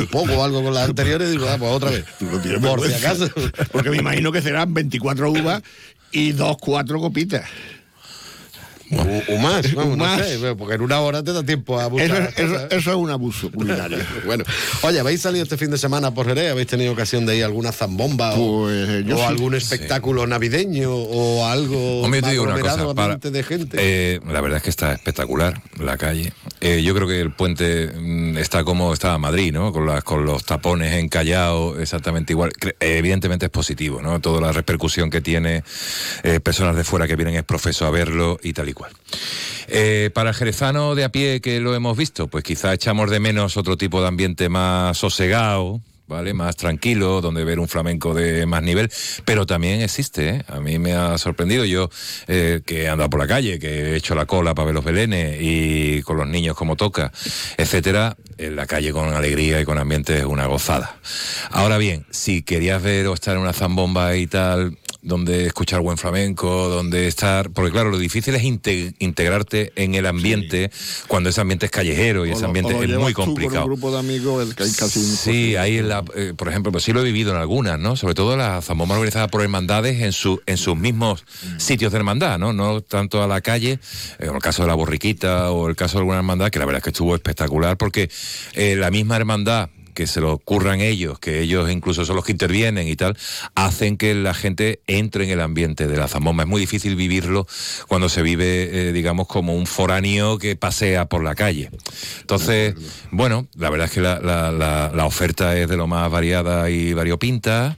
un 0.00 0.06
poco 0.08 0.32
o 0.34 0.44
algo 0.44 0.62
con 0.62 0.74
las 0.74 0.88
anteriores, 0.88 1.30
digo, 1.30 1.46
ah, 1.48 1.56
pues 1.58 1.70
otra 1.72 1.90
vez. 1.90 2.04
No 2.60 2.76
Por 2.76 2.86
si 2.86 2.94
acaso. 2.94 3.28
Porque 3.72 3.90
me 3.90 3.96
imagino 3.98 4.30
que 4.30 4.42
serán 4.42 4.72
24 4.74 5.30
uvas 5.30 5.62
y 6.12 6.32
dos, 6.32 6.56
cuatro 6.60 7.00
copitas. 7.00 7.48
O, 8.98 9.34
o 9.34 9.38
más, 9.38 9.74
vamos, 9.74 9.96
no 9.96 10.04
Más. 10.04 10.26
sé, 10.26 10.54
porque 10.56 10.74
en 10.74 10.82
una 10.82 11.00
hora 11.00 11.22
te 11.22 11.32
da 11.32 11.42
tiempo 11.42 11.78
a 11.80 11.86
buscar. 11.88 12.10
Eso, 12.10 12.18
las 12.20 12.38
es- 12.70 12.70
eso- 12.72 12.90
es 12.92 12.96
un 12.96 13.10
abuso 13.10 13.50
culinario. 13.50 13.98
Bueno, 14.26 14.44
oye, 14.82 15.00
¿habéis 15.00 15.20
salido 15.20 15.42
este 15.42 15.56
fin 15.56 15.70
de 15.70 15.78
semana 15.78 16.12
por 16.14 16.26
Jerez? 16.26 16.50
¿Habéis 16.52 16.66
tenido 16.68 16.92
ocasión 16.92 17.26
de 17.26 17.36
ir 17.36 17.42
a 17.42 17.46
alguna 17.46 17.72
zambomba 17.72 18.34
o, 18.34 18.62
Pues, 18.64 18.88
eh, 18.88 19.04
yo 19.06 19.16
o 19.16 19.18
sí. 19.18 19.24
algún 19.24 19.54
espectáculo 19.54 20.26
navideño 20.26 20.92
o 20.94 21.46
algo 21.46 22.02
Hombre, 22.02 22.22
te 22.22 22.30
digo 22.30 22.44
una 22.44 22.52
aglomerado 22.54 22.84
cosa. 22.84 22.94
para- 22.94 23.14
ambiente 23.14 23.30
de 23.30 23.42
gente? 23.42 23.76
eh, 23.80 24.20
la 24.26 24.40
verdad 24.40 24.58
es 24.58 24.62
que 24.62 24.70
está 24.70 24.92
espectacular 24.92 25.60
la 25.78 25.96
calle. 25.98 26.32
Eh, 26.60 26.82
yo 26.82 26.94
creo 26.94 27.06
que 27.08 27.20
el 27.20 27.32
puente 27.32 27.88
mm, 27.94 28.38
está 28.38 28.64
como 28.64 28.92
estaba 28.94 29.18
Madrid, 29.18 29.52
¿no? 29.52 29.72
Con, 29.72 29.86
las, 29.86 30.02
con 30.04 30.24
los 30.24 30.44
tapones 30.44 30.92
en 30.94 31.08
Callao, 31.08 31.78
exactamente 31.78 32.32
igual. 32.32 32.52
Eh, 32.62 32.96
evidentemente 32.98 33.46
es 33.46 33.50
positivo, 33.50 34.00
¿no? 34.00 34.20
Toda 34.20 34.40
la 34.40 34.52
repercusión 34.52 35.10
que 35.10 35.20
tiene, 35.20 35.62
eh, 36.22 36.40
personas 36.40 36.76
de 36.76 36.84
fuera 36.84 37.06
que 37.06 37.16
vienen 37.16 37.34
es 37.34 37.44
profeso 37.44 37.86
a 37.86 37.90
verlo 37.90 38.38
y 38.42 38.52
tal 38.52 38.68
y 38.68 38.72
cual. 38.72 38.83
Eh, 39.68 40.10
para 40.12 40.30
el 40.30 40.36
jerezano 40.36 40.94
de 40.94 41.04
a 41.04 41.08
pie 41.10 41.40
que 41.40 41.60
lo 41.60 41.74
hemos 41.74 41.96
visto, 41.96 42.28
pues 42.28 42.44
quizá 42.44 42.74
echamos 42.74 43.10
de 43.10 43.20
menos 43.20 43.56
otro 43.56 43.76
tipo 43.76 44.00
de 44.00 44.08
ambiente 44.08 44.48
más 44.48 44.98
sosegado, 44.98 45.80
¿vale? 46.06 46.34
Más 46.34 46.56
tranquilo, 46.56 47.20
donde 47.20 47.44
ver 47.44 47.58
un 47.58 47.68
flamenco 47.68 48.14
de 48.14 48.46
más 48.46 48.62
nivel, 48.62 48.90
pero 49.24 49.46
también 49.46 49.80
existe, 49.80 50.28
¿eh? 50.28 50.44
A 50.48 50.60
mí 50.60 50.78
me 50.78 50.92
ha 50.92 51.16
sorprendido 51.18 51.64
yo 51.64 51.88
eh, 52.26 52.60
que 52.64 52.82
he 52.82 52.88
andado 52.88 53.10
por 53.10 53.20
la 53.20 53.26
calle, 53.26 53.58
que 53.58 53.68
he 53.68 53.96
hecho 53.96 54.14
la 54.14 54.26
cola 54.26 54.54
para 54.54 54.66
ver 54.66 54.74
los 54.74 54.84
belenes 54.84 55.38
y 55.40 56.02
con 56.02 56.16
los 56.16 56.28
niños 56.28 56.56
como 56.56 56.76
toca, 56.76 57.12
etcétera, 57.56 58.16
en 58.38 58.56
la 58.56 58.66
calle 58.66 58.92
con 58.92 59.12
alegría 59.14 59.60
y 59.60 59.64
con 59.64 59.78
ambiente 59.78 60.18
es 60.18 60.24
una 60.24 60.46
gozada. 60.46 60.96
Ahora 61.50 61.78
bien, 61.78 62.06
si 62.10 62.42
querías 62.42 62.82
ver 62.82 63.06
o 63.06 63.14
estar 63.14 63.36
en 63.36 63.42
una 63.42 63.52
zambomba 63.52 64.16
y 64.16 64.26
tal, 64.26 64.76
donde 65.04 65.46
escuchar 65.46 65.80
buen 65.82 65.98
flamenco, 65.98 66.68
donde 66.68 67.06
estar, 67.06 67.50
porque 67.50 67.70
claro, 67.70 67.90
lo 67.90 67.98
difícil 67.98 68.34
es 68.34 68.42
inte- 68.42 68.94
integrarte 68.98 69.72
en 69.76 69.94
el 69.94 70.06
ambiente 70.06 70.70
cuando 71.06 71.28
ese 71.30 71.40
ambiente 71.40 71.66
es 71.66 71.70
callejero 71.72 72.26
y 72.26 72.30
O 72.30 72.32
ese 72.34 72.44
ambiente 72.46 72.72
lo 72.72 72.82
es 72.82 72.88
llevas 72.88 73.02
muy 73.02 73.12
tú 73.12 73.16
con 73.16 73.24
complicado. 73.26 73.66
un 73.66 73.70
grupo 73.72 73.92
de 73.92 73.98
amigos 73.98 74.48
es 74.48 74.54
que 74.54 74.62
hay 74.64 74.72
casi 74.72 74.98
un 74.98 75.04
Sí, 75.16 75.56
ahí 75.56 75.78
en 75.78 75.88
la, 75.88 76.02
eh, 76.16 76.32
por 76.36 76.48
ejemplo, 76.48 76.72
pues 76.72 76.84
sí 76.84 76.92
lo 76.92 77.00
he 77.00 77.04
vivido 77.04 77.32
en 77.32 77.36
algunas, 77.38 77.78
¿no? 77.78 77.96
Sobre 77.96 78.14
todo 78.14 78.36
las 78.36 78.64
zambombas 78.64 78.96
organizadas 78.96 79.30
por 79.30 79.42
hermandades 79.42 80.00
en 80.02 80.12
su, 80.12 80.40
en 80.46 80.56
sus 80.56 80.76
mismos 80.76 81.24
sitios 81.58 81.92
de 81.92 81.98
hermandad, 81.98 82.38
¿no? 82.38 82.52
No 82.52 82.80
tanto 82.80 83.22
a 83.22 83.26
la 83.28 83.40
calle, 83.42 83.78
eh, 84.18 84.24
como 84.26 84.36
el 84.38 84.42
caso 84.42 84.62
de 84.62 84.68
la 84.68 84.74
borriquita 84.74 85.50
o 85.52 85.68
el 85.68 85.76
caso 85.76 85.98
de 85.98 86.00
alguna 86.00 86.16
hermandad, 86.18 86.50
que 86.50 86.58
la 86.58 86.64
verdad 86.64 86.78
es 86.78 86.84
que 86.84 86.90
estuvo 86.90 87.14
espectacular 87.14 87.76
porque 87.76 88.10
eh, 88.54 88.74
la 88.76 88.90
misma 88.90 89.16
hermandad 89.16 89.68
que 89.94 90.06
se 90.06 90.20
lo 90.20 90.38
curran 90.38 90.80
ellos, 90.80 91.18
que 91.18 91.40
ellos 91.40 91.70
incluso 91.70 92.04
son 92.04 92.16
los 92.16 92.24
que 92.24 92.32
intervienen 92.32 92.88
y 92.88 92.96
tal, 92.96 93.16
hacen 93.54 93.96
que 93.96 94.14
la 94.14 94.34
gente 94.34 94.80
entre 94.86 95.24
en 95.24 95.30
el 95.30 95.40
ambiente 95.40 95.86
de 95.86 95.96
la 95.96 96.08
zambomba. 96.08 96.42
Es 96.42 96.48
muy 96.48 96.60
difícil 96.60 96.96
vivirlo 96.96 97.46
cuando 97.88 98.08
se 98.08 98.22
vive, 98.22 98.88
eh, 98.88 98.92
digamos, 98.92 99.26
como 99.26 99.54
un 99.54 99.66
foráneo 99.66 100.38
que 100.38 100.56
pasea 100.56 101.06
por 101.06 101.22
la 101.24 101.34
calle. 101.34 101.70
Entonces, 102.20 102.74
bueno, 103.10 103.46
la 103.56 103.70
verdad 103.70 103.86
es 103.86 103.92
que 103.92 104.00
la, 104.00 104.18
la- 104.20 104.52
la- 104.52 104.90
la 104.94 105.06
oferta 105.06 105.56
es 105.56 105.68
de 105.68 105.76
lo 105.76 105.86
más 105.86 106.10
variada 106.10 106.68
y 106.70 106.92
variopinta 106.92 107.76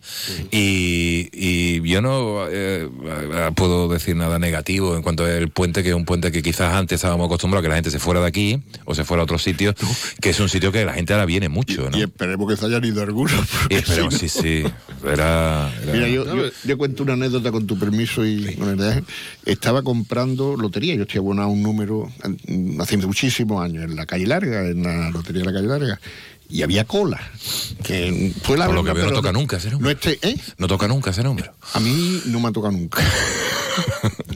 y, 0.51 1.29
y 1.33 1.89
yo 1.89 2.01
no 2.03 2.47
eh, 2.49 2.89
eh, 3.05 3.51
puedo 3.55 3.89
decir 3.89 4.17
nada 4.17 4.39
negativo 4.39 4.97
en 4.97 5.03
cuanto 5.03 5.25
al 5.25 5.49
puente, 5.51 5.83
que 5.83 5.91
es 5.91 5.95
un 5.95 6.05
puente 6.05 6.33
que 6.33 6.43
quizás 6.43 6.75
antes 6.75 6.97
estábamos 6.97 7.27
acostumbrados 7.27 7.63
a 7.63 7.65
que 7.65 7.69
la 7.69 7.75
gente 7.77 7.91
se 7.91 7.99
fuera 7.99 8.21
de 8.21 8.27
aquí 8.27 8.63
o 8.85 8.95
se 8.95 9.05
fuera 9.05 9.23
a 9.23 9.25
otro 9.25 9.39
sitio, 9.39 9.75
que 10.21 10.31
es 10.31 10.41
un 10.41 10.49
sitio 10.49 10.73
que 10.73 10.85
la 10.85 10.95
gente 10.95 11.13
ahora 11.13 11.27
viene 11.27 11.49
mucho, 11.49 11.91
¿no? 11.91 11.99
Esperemos 12.07 12.49
que 12.49 12.57
se 12.57 12.67
hayan 12.67 12.85
ido 12.85 13.03
algunos. 13.03 13.33
Esperemos, 13.71 14.15
si 14.15 14.29
sí, 14.29 14.63
no- 14.63 14.69
sí. 14.69 14.75
Era, 15.05 15.71
era- 15.83 15.93
Mira, 15.93 16.09
yo, 16.09 16.25
yo, 16.25 16.51
yo 16.65 16.79
cuento 16.79 17.03
una 17.03 17.13
anécdota 17.13 17.53
con 17.53 17.67
tu 17.67 17.79
permiso 17.79 18.25
y 18.25 18.55
con 18.57 18.71
el 18.71 18.77
de- 18.77 19.05
Estaba 19.45 19.83
comprando 19.83 20.57
lotería, 20.57 20.95
yo 20.95 21.03
estoy 21.03 21.19
abonado 21.19 21.49
a 21.49 21.53
un 21.53 21.63
número 21.63 22.11
mm, 22.49 22.81
hace 22.81 22.97
muchísimos 22.97 23.63
años 23.65 23.85
en 23.85 23.97
la 23.97 24.07
calle 24.07 24.27
larga, 24.27 24.67
en 24.69 24.83
la 24.83 25.11
lotería 25.11 25.41
de 25.43 25.47
la 25.47 25.53
calle 25.53 25.69
larga. 25.69 26.01
Y 26.49 26.63
había 26.63 26.85
cola. 26.85 27.21
Que 27.83 28.33
fue 28.43 28.57
la 28.57 28.67
Por 28.67 28.75
lo 28.77 28.83
que 28.85 28.89
verdad, 28.91 29.03
veo 29.03 29.11
no 29.11 29.17
toca 29.17 29.33
nunca 29.33 29.57
ese 29.57 29.69
No 29.71 29.79
número. 29.79 29.99
este, 30.01 30.19
¿eh? 30.29 30.37
No 30.59 30.69
toca 30.69 30.87
nunca 30.89 31.11
ese 31.11 31.23
número. 31.23 31.53
A 31.73 31.81
mí 31.81 32.23
no 32.27 32.41
me 32.41 32.49
ha 32.49 32.53
tocado 32.53 32.73
nunca. 32.73 33.03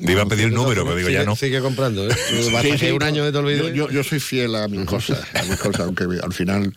Me 0.03 0.13
iba 0.13 0.23
a 0.23 0.27
pedir 0.27 0.47
el 0.47 0.55
número, 0.55 0.83
pero 0.85 0.97
digo, 0.97 1.09
sigue, 1.09 1.19
ya 1.21 1.25
no. 1.25 1.37
Sigue 1.37 1.61
comprando, 1.61 2.07
¿eh? 2.09 2.15
Sí, 2.63 2.79
sí, 2.79 2.91
un 2.91 2.99
no, 2.99 3.07
año 3.07 3.25
de 3.25 3.33
te 3.33 3.39
olvides. 3.39 3.63
Yo, 3.75 3.87
yo, 3.87 3.91
yo 3.91 4.05
soy 4.05 4.19
fiel 4.21 4.55
a 4.55 4.67
mis 4.69 4.85
cosas, 4.87 5.19
a 5.35 5.43
mis 5.45 5.59
cosas, 5.59 5.81
aunque 5.83 6.05
al 6.23 6.33
final. 6.33 6.75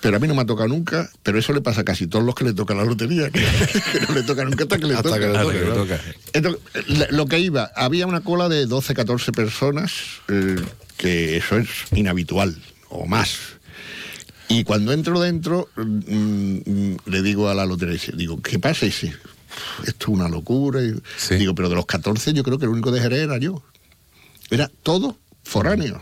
Pero 0.00 0.16
a 0.16 0.20
mí 0.20 0.28
no 0.28 0.34
me 0.34 0.42
ha 0.42 0.46
tocado 0.46 0.68
nunca, 0.68 1.10
pero 1.22 1.38
eso 1.38 1.52
le 1.52 1.60
pasa 1.60 1.80
a 1.80 1.84
casi 1.84 2.06
todos 2.06 2.24
los 2.24 2.34
que 2.34 2.44
le 2.44 2.52
toca 2.52 2.74
la 2.74 2.84
lotería, 2.84 3.30
que, 3.32 3.40
que 3.40 4.00
no 4.08 4.14
le 4.14 4.22
toca 4.22 4.44
nunca 4.44 4.64
hasta 4.64 4.78
que 4.78 4.86
le 4.86 4.94
Hasta 4.94 5.08
toca. 5.08 5.20
que 5.20 5.26
le 5.26 5.32
toque, 5.38 5.58
que 5.58 5.64
le 5.64 5.70
¿no? 5.70 5.74
toca. 5.74 6.00
Entonces, 6.32 6.60
la- 6.88 7.08
lo 7.10 7.26
que 7.26 7.38
iba, 7.38 7.70
había 7.74 8.06
una 8.06 8.20
cola 8.22 8.48
de 8.48 8.66
12, 8.66 8.94
14 8.94 9.32
personas, 9.32 9.92
eh, 10.28 10.56
que 10.96 11.36
eso 11.38 11.56
es 11.58 11.68
inhabitual, 11.94 12.56
o 12.90 13.06
más. 13.06 13.38
Y 14.48 14.64
cuando 14.64 14.92
entro 14.92 15.20
dentro, 15.20 15.68
mm, 15.76 16.58
mm, 16.64 16.96
le 17.06 17.22
digo 17.22 17.48
a 17.48 17.54
la 17.54 17.64
lotería, 17.64 17.98
digo, 18.14 18.40
¿qué 18.42 18.58
pasa? 18.58 18.84
Y 18.84 18.88
dice, 18.88 19.14
esto 19.86 20.06
es 20.06 20.08
una 20.08 20.28
locura. 20.28 20.80
Sí. 21.16 21.36
Digo, 21.36 21.54
pero 21.54 21.68
de 21.68 21.76
los 21.76 21.86
14 21.86 22.32
yo 22.32 22.42
creo 22.42 22.58
que 22.58 22.66
el 22.66 22.70
único 22.70 22.90
de 22.90 23.00
Jerez 23.00 23.20
era 23.20 23.38
yo. 23.38 23.62
Era 24.50 24.70
todo 24.82 25.16
foráneo. 25.42 26.00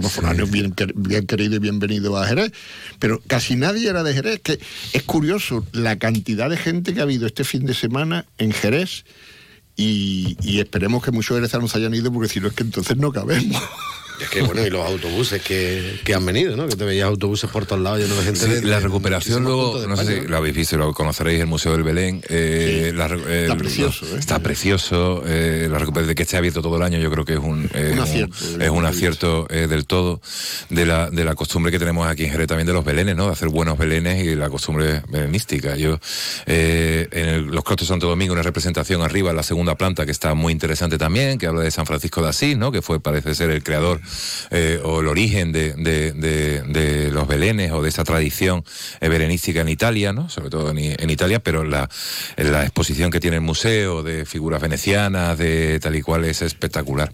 Los 0.00 0.12
foráneos 0.12 0.50
bien, 0.50 0.74
bien 0.96 1.26
querido 1.26 1.54
y 1.54 1.58
bienvenido 1.60 2.16
a 2.16 2.26
Jerez, 2.26 2.52
pero 2.98 3.20
casi 3.26 3.54
nadie 3.54 3.88
era 3.88 4.02
de 4.02 4.12
Jerez. 4.12 4.40
Que 4.40 4.58
es 4.92 5.02
curioso 5.04 5.64
la 5.72 5.98
cantidad 5.98 6.50
de 6.50 6.56
gente 6.56 6.94
que 6.94 7.00
ha 7.00 7.04
habido 7.04 7.26
este 7.26 7.44
fin 7.44 7.64
de 7.64 7.74
semana 7.74 8.26
en 8.38 8.52
Jerez 8.52 9.04
y, 9.76 10.36
y 10.42 10.58
esperemos 10.60 11.04
que 11.04 11.12
muchos 11.12 11.36
jerezanos 11.36 11.76
hayan 11.76 11.94
ido 11.94 12.12
porque 12.12 12.28
si 12.28 12.40
no 12.40 12.48
es 12.48 12.54
que 12.54 12.64
entonces 12.64 12.96
no 12.96 13.12
cabemos. 13.12 13.62
Es 14.20 14.28
que 14.30 14.42
bueno, 14.42 14.64
y 14.64 14.70
los 14.70 14.86
autobuses 14.86 15.42
que, 15.42 16.00
que 16.04 16.14
han 16.14 16.24
venido, 16.24 16.56
¿no? 16.56 16.68
Que 16.68 16.76
te 16.76 16.84
veías 16.84 17.06
autobuses 17.08 17.50
por 17.50 17.66
todos 17.66 17.82
lados 17.82 17.98
llenos 17.98 18.16
de 18.18 18.24
gente. 18.24 18.40
Sí, 18.40 18.46
de- 18.48 18.62
la 18.62 18.78
recuperación 18.78 19.42
luego, 19.42 19.74
no 19.88 19.96
sé 19.96 20.02
España, 20.02 20.22
si 20.22 20.28
lo 20.28 20.36
habéis 20.36 20.54
visto, 20.54 20.76
lo 20.76 20.92
conoceréis, 20.94 21.40
el 21.40 21.46
Museo 21.48 21.72
del 21.72 21.82
Belén. 21.82 22.22
eh, 22.28 22.88
Sí. 22.90 22.96
la 22.96 23.06
eh, 23.06 23.42
Está 23.42 23.56
precioso, 23.56 24.06
¿eh? 24.06 24.18
Está 24.18 24.38
precioso. 24.38 25.22
eh, 25.26 25.68
la 25.70 25.78
recuperación 25.78 26.08
de 26.08 26.14
que 26.14 26.22
esté 26.22 26.36
abierto 26.36 26.62
todo 26.62 26.76
el 26.76 26.82
año, 26.82 26.98
yo 26.98 27.10
creo 27.10 27.24
que 27.24 27.32
es 27.34 27.38
un, 27.40 27.68
eh, 27.74 27.90
Un 27.92 27.98
acierto, 27.98 28.36
es 28.60 28.70
un 28.70 28.84
eh, 28.84 28.88
acierto 28.88 29.46
eh, 29.50 29.66
del 29.66 29.84
todo 29.86 30.20
de 30.70 30.86
la, 30.86 31.10
de 31.10 31.24
la 31.24 31.34
costumbre 31.34 31.72
que 31.72 31.78
tenemos 31.80 32.06
aquí 32.06 32.24
en 32.24 32.30
Jerez 32.30 32.46
también 32.46 32.66
de 32.68 32.72
los 32.72 32.84
belenes, 32.84 33.16
¿no? 33.16 33.26
De 33.26 33.32
hacer 33.32 33.48
buenos 33.48 33.76
belenes 33.76 34.24
y 34.24 34.34
la 34.36 34.48
costumbre 34.48 35.02
belenística. 35.08 35.76
Yo, 35.76 35.98
eh, 36.46 37.08
en 37.10 37.28
el- 37.28 37.44
los 37.46 37.64
de 37.64 37.84
Santo 37.86 38.06
Domingo, 38.08 38.32
una 38.32 38.42
representación 38.42 39.02
arriba 39.02 39.30
en 39.30 39.36
la 39.36 39.42
segunda 39.42 39.74
planta 39.74 40.04
que 40.06 40.12
está 40.12 40.34
muy 40.34 40.52
interesante 40.52 40.98
también, 40.98 41.38
que 41.38 41.46
habla 41.48 41.62
de 41.62 41.70
San 41.72 41.86
Francisco 41.86 42.22
de 42.22 42.28
Asís, 42.28 42.56
¿no? 42.56 42.70
Que 42.70 42.80
fue, 42.82 43.00
parece 43.00 43.34
ser, 43.34 43.50
el 43.50 43.62
creador 43.64 44.00
eh, 44.50 44.80
o 44.84 45.00
el 45.00 45.08
origen 45.08 45.52
de, 45.52 45.72
de- 45.74 46.12
de- 46.12 46.62
de 46.62 47.10
los 47.10 47.26
belenes 47.26 47.72
o 47.72 47.82
de 47.82 47.88
esa 47.88 48.04
tradición 48.04 48.64
eh, 49.00 49.08
belenística 49.08 49.60
en 49.60 49.68
Italia, 49.68 50.12
¿no? 50.12 50.28
Sobre 50.28 50.50
todo 50.50 50.70
en, 50.70 50.78
en 50.78 51.10
Italia, 51.10 51.40
pero 51.40 51.64
la, 51.64 51.88
en 52.36 52.52
la 52.52 52.62
exposición 52.62 53.10
que 53.10 53.20
tiene 53.20 53.36
el 53.36 53.42
museo 53.42 54.02
de 54.02 54.24
figuras 54.24 54.60
venecianas, 54.60 55.38
de 55.38 55.78
tal 55.80 55.94
y 55.96 56.02
cual, 56.02 56.24
es 56.24 56.42
espectacular. 56.42 57.12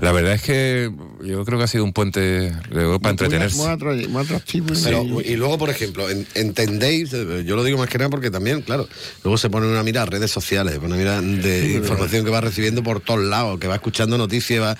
La 0.00 0.12
verdad 0.12 0.34
es 0.34 0.42
que 0.42 0.90
yo 1.24 1.44
creo 1.44 1.58
que 1.58 1.64
ha 1.64 1.68
sido 1.68 1.84
un 1.84 1.92
puente 1.92 2.52
luego 2.70 2.98
para 3.00 3.10
entretenerse. 3.12 3.56
Muy, 3.56 3.66
atra- 3.66 4.08
muy 4.08 4.22
atractivo. 4.22 4.74
y- 4.74 4.82
Pero, 4.82 5.20
y 5.20 5.36
luego, 5.36 5.58
por 5.58 5.70
ejemplo, 5.70 6.08
en- 6.10 6.26
entendéis, 6.34 7.12
eh, 7.12 7.44
yo 7.46 7.56
lo 7.56 7.64
digo 7.64 7.78
más 7.78 7.88
que 7.88 7.98
nada 7.98 8.10
porque 8.10 8.30
también, 8.30 8.62
claro, 8.62 8.88
luego 9.22 9.38
se 9.38 9.50
pone 9.50 9.66
una 9.66 9.82
mira 9.82 10.02
a 10.02 10.06
redes 10.06 10.30
sociales, 10.30 10.74
se 10.74 10.80
pone 10.80 10.94
una 10.94 11.20
mira 11.20 11.42
de 11.42 11.72
información 11.74 12.24
que 12.24 12.30
va 12.30 12.40
recibiendo 12.40 12.82
por 12.82 13.00
todos 13.00 13.20
lados, 13.24 13.58
que 13.58 13.66
va 13.66 13.74
escuchando 13.76 14.18
noticias, 14.18 14.60
va... 14.62 14.76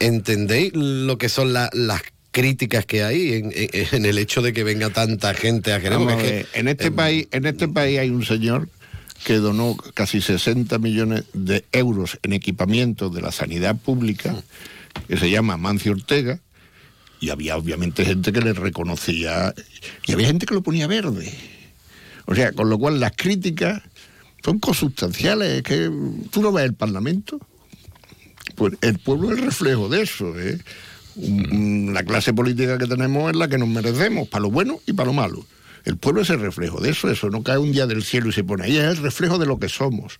¿Entendéis 0.00 0.72
lo 0.74 1.18
que 1.18 1.28
son 1.28 1.52
la- 1.52 1.70
las 1.72 2.02
críticas 2.30 2.84
que 2.84 3.02
hay 3.02 3.32
en, 3.34 3.52
en- 3.54 3.70
en 3.92 4.04
el 4.06 4.18
hecho 4.18 4.42
de 4.42 4.52
que 4.52 4.62
venga 4.64 4.90
tanta 4.90 5.32
gente 5.34 5.72
a 5.72 5.80
Jerez? 5.80 5.98
Que, 6.18 6.46
en 6.54 6.68
este 6.68 6.88
eh, 6.88 6.90
país, 6.90 7.28
en 7.30 7.46
este 7.46 7.68
país 7.68 7.98
hay 7.98 8.10
un 8.10 8.24
señor 8.24 8.68
que 9.24 9.34
donó 9.34 9.76
casi 9.94 10.20
60 10.20 10.78
millones 10.78 11.24
de 11.32 11.64
euros 11.72 12.18
en 12.22 12.32
equipamiento 12.34 13.08
de 13.08 13.22
la 13.22 13.32
sanidad 13.32 13.74
pública, 13.76 14.34
que 15.08 15.16
se 15.16 15.30
llama 15.30 15.56
Mancio 15.56 15.92
Ortega, 15.92 16.38
y 17.18 17.30
había 17.30 17.56
obviamente 17.56 18.04
gente 18.04 18.30
que 18.30 18.40
le 18.42 18.52
reconocía, 18.52 19.54
y 20.06 20.12
había 20.12 20.26
gente 20.26 20.44
que 20.44 20.54
lo 20.54 20.62
ponía 20.62 20.86
verde. 20.86 21.32
O 22.26 22.34
sea, 22.34 22.52
con 22.52 22.68
lo 22.68 22.78
cual 22.78 23.00
las 23.00 23.12
críticas 23.16 23.82
son 24.44 24.58
consustanciales, 24.58 25.48
es 25.54 25.62
que 25.62 25.90
tú 26.30 26.42
no 26.42 26.52
ves 26.52 26.66
el 26.66 26.74
Parlamento, 26.74 27.40
pues 28.56 28.74
el 28.80 28.98
pueblo 28.98 29.30
es 29.32 29.38
el 29.38 29.44
reflejo 29.44 29.88
de 29.88 30.02
eso. 30.02 30.38
¿eh? 30.38 30.58
Un- 31.16 31.52
un- 31.88 31.94
la 31.94 32.02
clase 32.02 32.32
política 32.34 32.76
que 32.78 32.86
tenemos 32.86 33.30
es 33.30 33.36
la 33.36 33.48
que 33.48 33.56
nos 33.58 33.68
merecemos, 33.68 34.28
para 34.28 34.42
lo 34.42 34.50
bueno 34.50 34.80
y 34.86 34.92
para 34.92 35.06
lo 35.06 35.12
malo. 35.12 35.46
El 35.86 35.98
pueblo 35.98 36.22
es 36.22 36.30
el 36.30 36.40
reflejo 36.40 36.80
de 36.80 36.90
eso, 36.90 37.08
eso 37.08 37.30
no 37.30 37.44
cae 37.44 37.58
un 37.58 37.70
día 37.70 37.86
del 37.86 38.02
cielo 38.02 38.28
y 38.28 38.32
se 38.32 38.42
pone 38.42 38.64
ahí, 38.64 38.76
es 38.76 38.84
el 38.84 38.96
reflejo 38.96 39.38
de 39.38 39.46
lo 39.46 39.60
que 39.60 39.68
somos. 39.68 40.18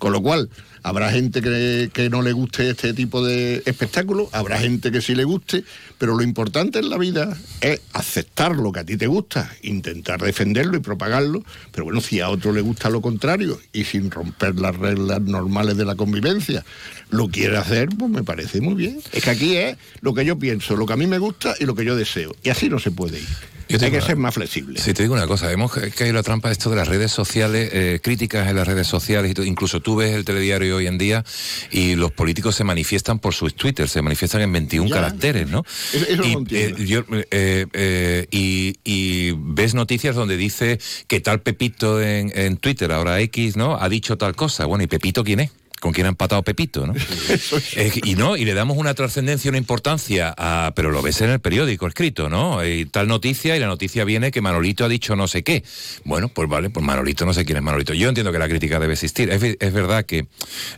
Con 0.00 0.12
lo 0.12 0.20
cual, 0.20 0.50
habrá 0.82 1.12
gente 1.12 1.40
que, 1.40 2.08
no 2.10 2.20
le 2.20 2.32
guste 2.32 2.68
este 2.68 2.92
tipo 2.94 3.24
de 3.24 3.62
espectáculo, 3.64 4.28
habrá 4.32 4.58
gente 4.58 4.90
que 4.90 5.00
sí 5.00 5.14
le 5.14 5.22
guste, 5.22 5.62
pero 5.98 6.16
lo 6.16 6.24
importante 6.24 6.80
en 6.80 6.90
la 6.90 6.98
vida 6.98 7.38
es 7.60 7.80
aceptar 7.92 8.56
lo 8.56 8.72
que 8.72 8.80
a 8.80 8.84
ti 8.84 8.96
te 8.96 9.06
gusta, 9.06 9.54
intentar 9.62 10.20
defenderlo 10.20 10.76
y 10.76 10.80
propagarlo, 10.80 11.44
pero 11.70 11.84
bueno, 11.84 12.00
si 12.00 12.18
a 12.18 12.28
otro 12.28 12.52
le 12.52 12.60
gusta 12.60 12.90
lo 12.90 13.00
contrario 13.00 13.60
y 13.72 13.84
sin 13.84 14.10
romper 14.10 14.56
las 14.56 14.76
reglas 14.76 15.20
normales 15.20 15.76
de 15.76 15.84
la 15.84 15.94
convivencia, 15.94 16.64
lo 17.10 17.28
quiere 17.28 17.56
hacer, 17.56 17.88
pues 17.96 18.10
me 18.10 18.24
parece 18.24 18.60
muy 18.60 18.74
bien. 18.74 19.00
Es 19.12 19.22
que 19.22 19.30
aquí 19.30 19.56
es 19.56 19.76
lo 20.00 20.12
que 20.12 20.24
yo 20.24 20.40
pienso, 20.40 20.74
lo 20.74 20.86
que 20.86 20.94
a 20.94 20.96
mí 20.96 21.06
me 21.06 21.18
gusta 21.18 21.54
y 21.60 21.66
lo 21.66 21.76
que 21.76 21.84
yo 21.84 21.94
deseo. 21.94 22.34
Y 22.42 22.48
así 22.48 22.68
no 22.68 22.80
se 22.80 22.90
puede 22.90 23.20
ir. 23.20 23.53
Yo 23.78 23.86
Hay 23.86 23.92
que 23.92 24.00
ser 24.00 24.16
más 24.16 24.34
flexible. 24.34 24.80
Sí, 24.80 24.92
te 24.94 25.02
digo 25.02 25.14
una 25.14 25.26
cosa, 25.26 25.50
hemos 25.52 25.72
ca- 25.72 25.88
caído 25.90 26.14
la 26.14 26.22
trampa 26.22 26.48
de 26.48 26.52
esto 26.52 26.70
de 26.70 26.76
las 26.76 26.88
redes 26.88 27.10
sociales, 27.12 27.70
eh, 27.72 28.00
críticas 28.02 28.48
en 28.48 28.56
las 28.56 28.66
redes 28.66 28.86
sociales, 28.86 29.30
y 29.30 29.34
todo. 29.34 29.46
incluso 29.46 29.80
tú 29.80 29.96
ves 29.96 30.14
el 30.14 30.24
telediario 30.24 30.76
hoy 30.76 30.86
en 30.86 30.98
día 30.98 31.24
y 31.70 31.94
los 31.96 32.12
políticos 32.12 32.54
se 32.54 32.64
manifiestan 32.64 33.18
por 33.18 33.34
sus 33.34 33.54
Twitter, 33.54 33.88
se 33.88 34.00
manifiestan 34.02 34.42
en 34.42 34.52
21 34.52 34.88
Ya. 34.88 34.94
caracteres, 34.96 35.48
¿no? 35.48 35.64
Eso- 35.92 36.06
eso 36.08 36.24
y, 36.24 36.32
lo 36.32 36.38
entiendo. 36.40 36.78
eh, 36.78 36.86
yo, 36.86 37.04
eh, 37.30 37.66
eh, 37.72 38.26
y, 38.30 38.74
y 38.84 39.32
ves 39.36 39.74
noticias 39.74 40.14
donde 40.14 40.36
dice 40.36 40.78
que 41.06 41.20
tal 41.20 41.40
Pepito 41.40 42.00
en, 42.02 42.32
en 42.38 42.56
Twitter, 42.58 42.92
ahora 42.92 43.20
X, 43.20 43.56
¿no? 43.56 43.76
Ha 43.80 43.88
dicho 43.88 44.16
tal 44.18 44.34
cosa. 44.36 44.66
Bueno, 44.66 44.84
¿y 44.84 44.86
Pepito 44.86 45.24
quién 45.24 45.40
es? 45.40 45.50
¿Con 45.84 45.92
quién 45.92 46.06
ha 46.06 46.08
empatado 46.08 46.42
Pepito, 46.42 46.86
no? 46.86 46.94
Eh, 47.76 47.90
y 48.04 48.14
no, 48.14 48.38
y 48.38 48.46
le 48.46 48.54
damos 48.54 48.78
una 48.78 48.94
trascendencia, 48.94 49.50
una 49.50 49.58
importancia, 49.58 50.34
a, 50.38 50.72
pero 50.74 50.90
lo 50.90 51.02
ves 51.02 51.20
en 51.20 51.28
el 51.28 51.40
periódico 51.40 51.86
escrito, 51.86 52.30
¿no? 52.30 52.64
Y 52.66 52.86
tal 52.86 53.06
noticia, 53.06 53.54
y 53.54 53.60
la 53.60 53.66
noticia 53.66 54.04
viene 54.04 54.30
que 54.30 54.40
Manolito 54.40 54.86
ha 54.86 54.88
dicho 54.88 55.14
no 55.14 55.28
sé 55.28 55.42
qué. 55.42 55.62
Bueno, 56.04 56.28
pues 56.28 56.48
vale, 56.48 56.70
pues 56.70 56.86
Manolito 56.86 57.26
no 57.26 57.34
sé 57.34 57.44
quién 57.44 57.58
es 57.58 57.62
Manolito. 57.62 57.92
Yo 57.92 58.08
entiendo 58.08 58.32
que 58.32 58.38
la 58.38 58.48
crítica 58.48 58.80
debe 58.80 58.94
existir. 58.94 59.28
Es, 59.28 59.40
ve- 59.42 59.58
es 59.60 59.72
verdad 59.74 60.06
que 60.06 60.20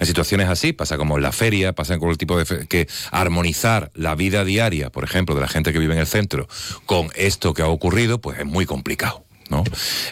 en 0.00 0.06
situaciones 0.06 0.48
así, 0.48 0.72
pasa 0.72 0.96
como 0.96 1.16
en 1.18 1.22
la 1.22 1.30
feria, 1.30 1.72
pasa 1.72 1.98
con 1.98 2.10
el 2.10 2.18
tipo 2.18 2.36
de... 2.36 2.44
fe- 2.44 2.66
que 2.66 2.88
armonizar 3.12 3.92
la 3.94 4.16
vida 4.16 4.44
diaria, 4.44 4.90
por 4.90 5.04
ejemplo, 5.04 5.36
de 5.36 5.40
la 5.42 5.48
gente 5.48 5.72
que 5.72 5.78
vive 5.78 5.94
en 5.94 6.00
el 6.00 6.06
centro, 6.08 6.48
con 6.84 7.10
esto 7.14 7.54
que 7.54 7.62
ha 7.62 7.68
ocurrido, 7.68 8.20
pues 8.20 8.40
es 8.40 8.44
muy 8.46 8.66
complicado. 8.66 9.25
¿No? 9.50 9.64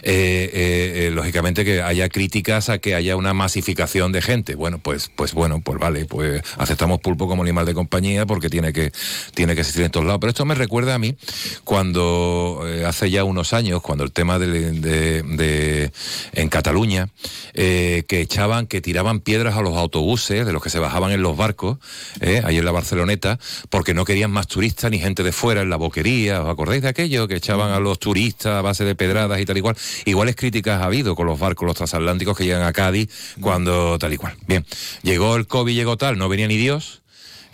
Eh, 0.03 0.49
eh, 0.53 1.07
eh, 1.07 1.11
lógicamente 1.11 1.65
que 1.65 1.81
haya 1.81 2.09
críticas 2.09 2.69
a 2.69 2.77
que 2.77 2.95
haya 2.95 3.15
una 3.15 3.33
masificación 3.33 4.11
de 4.11 4.21
gente. 4.21 4.55
Bueno, 4.55 4.79
pues, 4.79 5.09
pues 5.15 5.33
bueno, 5.33 5.61
pues 5.61 5.79
vale, 5.79 6.05
pues 6.05 6.41
aceptamos 6.57 6.99
pulpo 7.01 7.27
como 7.27 7.43
animal 7.43 7.65
de 7.65 7.73
compañía 7.73 8.25
porque 8.25 8.49
tiene 8.49 8.73
que, 8.73 8.91
tiene 9.33 9.55
que 9.55 9.61
existir 9.61 9.83
en 9.83 9.91
todos 9.91 10.05
lados. 10.05 10.19
Pero 10.19 10.29
esto 10.29 10.45
me 10.45 10.55
recuerda 10.55 10.95
a 10.95 10.99
mí 10.99 11.15
cuando 11.63 12.63
hace 12.85 13.09
ya 13.09 13.23
unos 13.23 13.53
años, 13.53 13.81
cuando 13.81 14.03
el 14.03 14.11
tema 14.11 14.39
de, 14.39 15.91
en 16.33 16.49
Cataluña, 16.49 17.09
que 17.53 18.05
echaban, 18.07 18.67
que 18.67 18.81
tiraban 18.81 19.19
piedras 19.19 19.55
a 19.55 19.61
los 19.61 19.75
autobuses, 19.75 20.45
de 20.45 20.53
los 20.53 20.61
que 20.61 20.69
se 20.69 20.79
bajaban 20.79 21.11
en 21.11 21.21
los 21.21 21.35
barcos, 21.35 21.77
ahí 22.21 22.57
en 22.57 22.65
la 22.65 22.71
Barceloneta, 22.71 23.39
porque 23.69 23.93
no 23.93 24.05
querían 24.05 24.31
más 24.31 24.47
turistas 24.47 24.91
ni 24.91 24.99
gente 24.99 25.23
de 25.23 25.31
fuera 25.31 25.61
en 25.61 25.69
la 25.69 25.77
boquería. 25.77 26.41
¿Os 26.41 26.49
acordáis 26.49 26.81
de 26.81 26.89
aquello? 26.89 27.27
Que 27.27 27.35
echaban 27.35 27.71
a 27.71 27.79
los 27.79 27.99
turistas 27.99 28.53
a 28.53 28.61
base 28.61 28.85
de 28.85 28.95
pedradas 28.95 29.24
y 29.39 29.45
tal 29.45 29.57
y 29.57 29.61
cual. 29.61 29.75
Iguales 30.05 30.35
críticas 30.35 30.81
ha 30.81 30.85
habido 30.85 31.15
con 31.15 31.27
los 31.27 31.39
barcos, 31.39 31.65
los 31.65 31.75
transatlánticos 31.75 32.37
que 32.37 32.45
llegan 32.45 32.63
a 32.63 32.73
Cádiz 32.73 33.09
cuando 33.41 33.97
tal 33.99 34.13
y 34.13 34.17
cual. 34.17 34.35
Bien, 34.47 34.65
llegó 35.01 35.35
el 35.35 35.47
COVID, 35.47 35.73
llegó 35.73 35.97
tal, 35.97 36.17
no 36.17 36.29
venía 36.29 36.47
ni 36.47 36.57
Dios. 36.57 37.01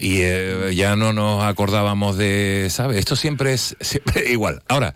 Y 0.02 0.22
eh, 0.22 0.74
ya 0.74 0.96
no 0.96 1.14
nos 1.14 1.44
acordábamos 1.44 2.18
de, 2.18 2.70
¿sabes? 2.72 2.98
Esto 2.98 3.16
siempre 3.16 3.54
es 3.54 3.76
igual. 4.28 4.64
Ahora, 4.68 4.96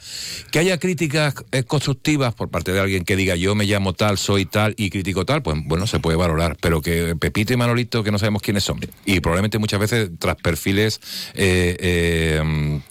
que 0.52 0.58
haya 0.58 0.80
críticas 0.80 1.36
eh, 1.52 1.64
constructivas 1.64 2.34
por 2.34 2.50
parte 2.50 2.74
de 2.74 2.80
alguien 2.80 3.06
que 3.06 3.16
diga 3.16 3.36
yo 3.36 3.54
me 3.54 3.66
llamo 3.66 3.94
tal, 3.94 4.18
soy 4.18 4.46
tal 4.46 4.74
y 4.78 4.90
critico 4.90 5.24
tal, 5.24 5.44
pues 5.44 5.58
bueno, 5.66 5.86
se 5.86 6.00
puede 6.00 6.18
valorar. 6.18 6.58
Pero 6.60 6.82
que 6.82 7.16
Pepito 7.16 7.54
y 7.54 7.58
Manolito, 7.58 8.04
que 8.04 8.12
no 8.12 8.18
sabemos 8.18 8.42
quiénes 8.42 8.64
son, 8.64 8.80
y 9.06 9.20
probablemente 9.20 9.60
muchas 9.60 9.80
veces 9.80 10.10
tras 10.18 10.38
perfiles 10.38 11.00
eh, 11.36 12.82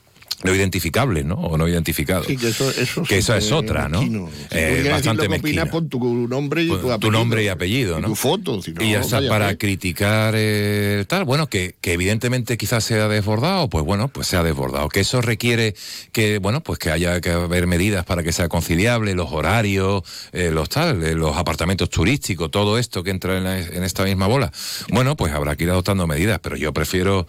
no 0.45 0.55
identificables, 0.55 1.25
¿no? 1.25 1.35
O 1.35 1.59
no 1.59 1.67
identificados. 1.67 2.27
Sí, 2.27 2.37
que 2.37 2.49
eso, 2.51 2.71
eso, 2.71 3.03
Que 3.03 3.19
eso 3.19 3.35
es 3.35 3.51
otra, 3.51 3.89
¿no? 3.89 4.01
mezquino. 4.03 4.29
Si 4.31 4.47
Eh, 4.57 4.89
bastante 4.91 5.29
mezquina. 5.29 5.67
pon 5.67 5.89
tu 5.89 6.29
nombre 6.29 6.63
y 6.63 6.69
tu 6.69 6.79
Tu 6.79 6.93
apellido. 6.93 7.19
nombre 7.19 7.43
y 7.45 7.49
apellido, 7.49 7.99
Y 7.99 8.03
¿no? 8.03 8.09
tu 8.09 8.15
foto. 8.15 8.61
si 8.63 8.73
no, 8.73 8.83
y 8.85 8.95
vaya, 8.95 9.29
para 9.29 9.57
criticar 9.57 10.35
eh, 10.37 11.05
tal, 11.09 11.25
bueno, 11.25 11.49
que, 11.49 11.75
que 11.81 11.95
evidentemente 11.95 12.57
quizás 12.59 12.85
sea 12.85 13.09
desbordado, 13.09 13.69
pues 13.71 13.85
bueno, 13.85 14.09
pues 14.09 14.27
sea 14.27 14.43
desbordado. 14.43 14.89
Que 14.91 15.01
eso 15.01 15.23
requiere 15.23 15.75
que, 16.13 16.37
bueno, 16.39 16.61
pues 16.63 16.79
que 16.79 16.91
haya 16.91 17.21
que 17.23 17.31
haber 17.31 17.67
medidas 17.67 18.05
para 18.05 18.23
que 18.23 18.31
sea 18.33 18.49
conciliable, 18.49 19.15
los 19.15 19.33
horarios, 19.33 20.03
eh, 20.33 20.51
los 20.53 20.69
tal, 20.69 21.03
eh, 21.05 21.15
los 21.15 21.37
apartamentos 21.39 21.89
turísticos, 21.89 22.51
todo 22.51 22.77
esto 22.79 23.03
que 23.03 23.11
entra 23.11 23.39
en, 23.39 23.45
la- 23.45 23.59
en 23.61 23.83
esta 23.83 24.05
misma 24.05 24.27
bola. 24.27 24.53
Bueno, 24.91 25.17
pues 25.17 25.33
habrá 25.33 25.57
que 25.57 25.65
ir 25.65 25.71
adoptando 25.71 26.07
medidas, 26.07 26.39
pero 26.43 26.57
yo 26.57 26.75
prefiero 26.75 27.27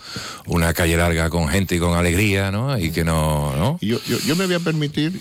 una 0.47 0.73
calle 0.73 0.97
larga 0.97 1.29
con 1.29 1.47
gente 1.47 1.75
y 1.75 1.79
con 1.79 1.97
alegría, 1.97 2.51
¿no? 2.51 2.77
Y 2.77 2.91
que 2.91 3.04
no, 3.05 3.55
¿no? 3.55 3.77
Yo, 3.81 3.99
yo, 4.07 4.17
yo 4.19 4.35
me 4.35 4.45
voy 4.45 4.55
a 4.55 4.59
permitir 4.59 5.19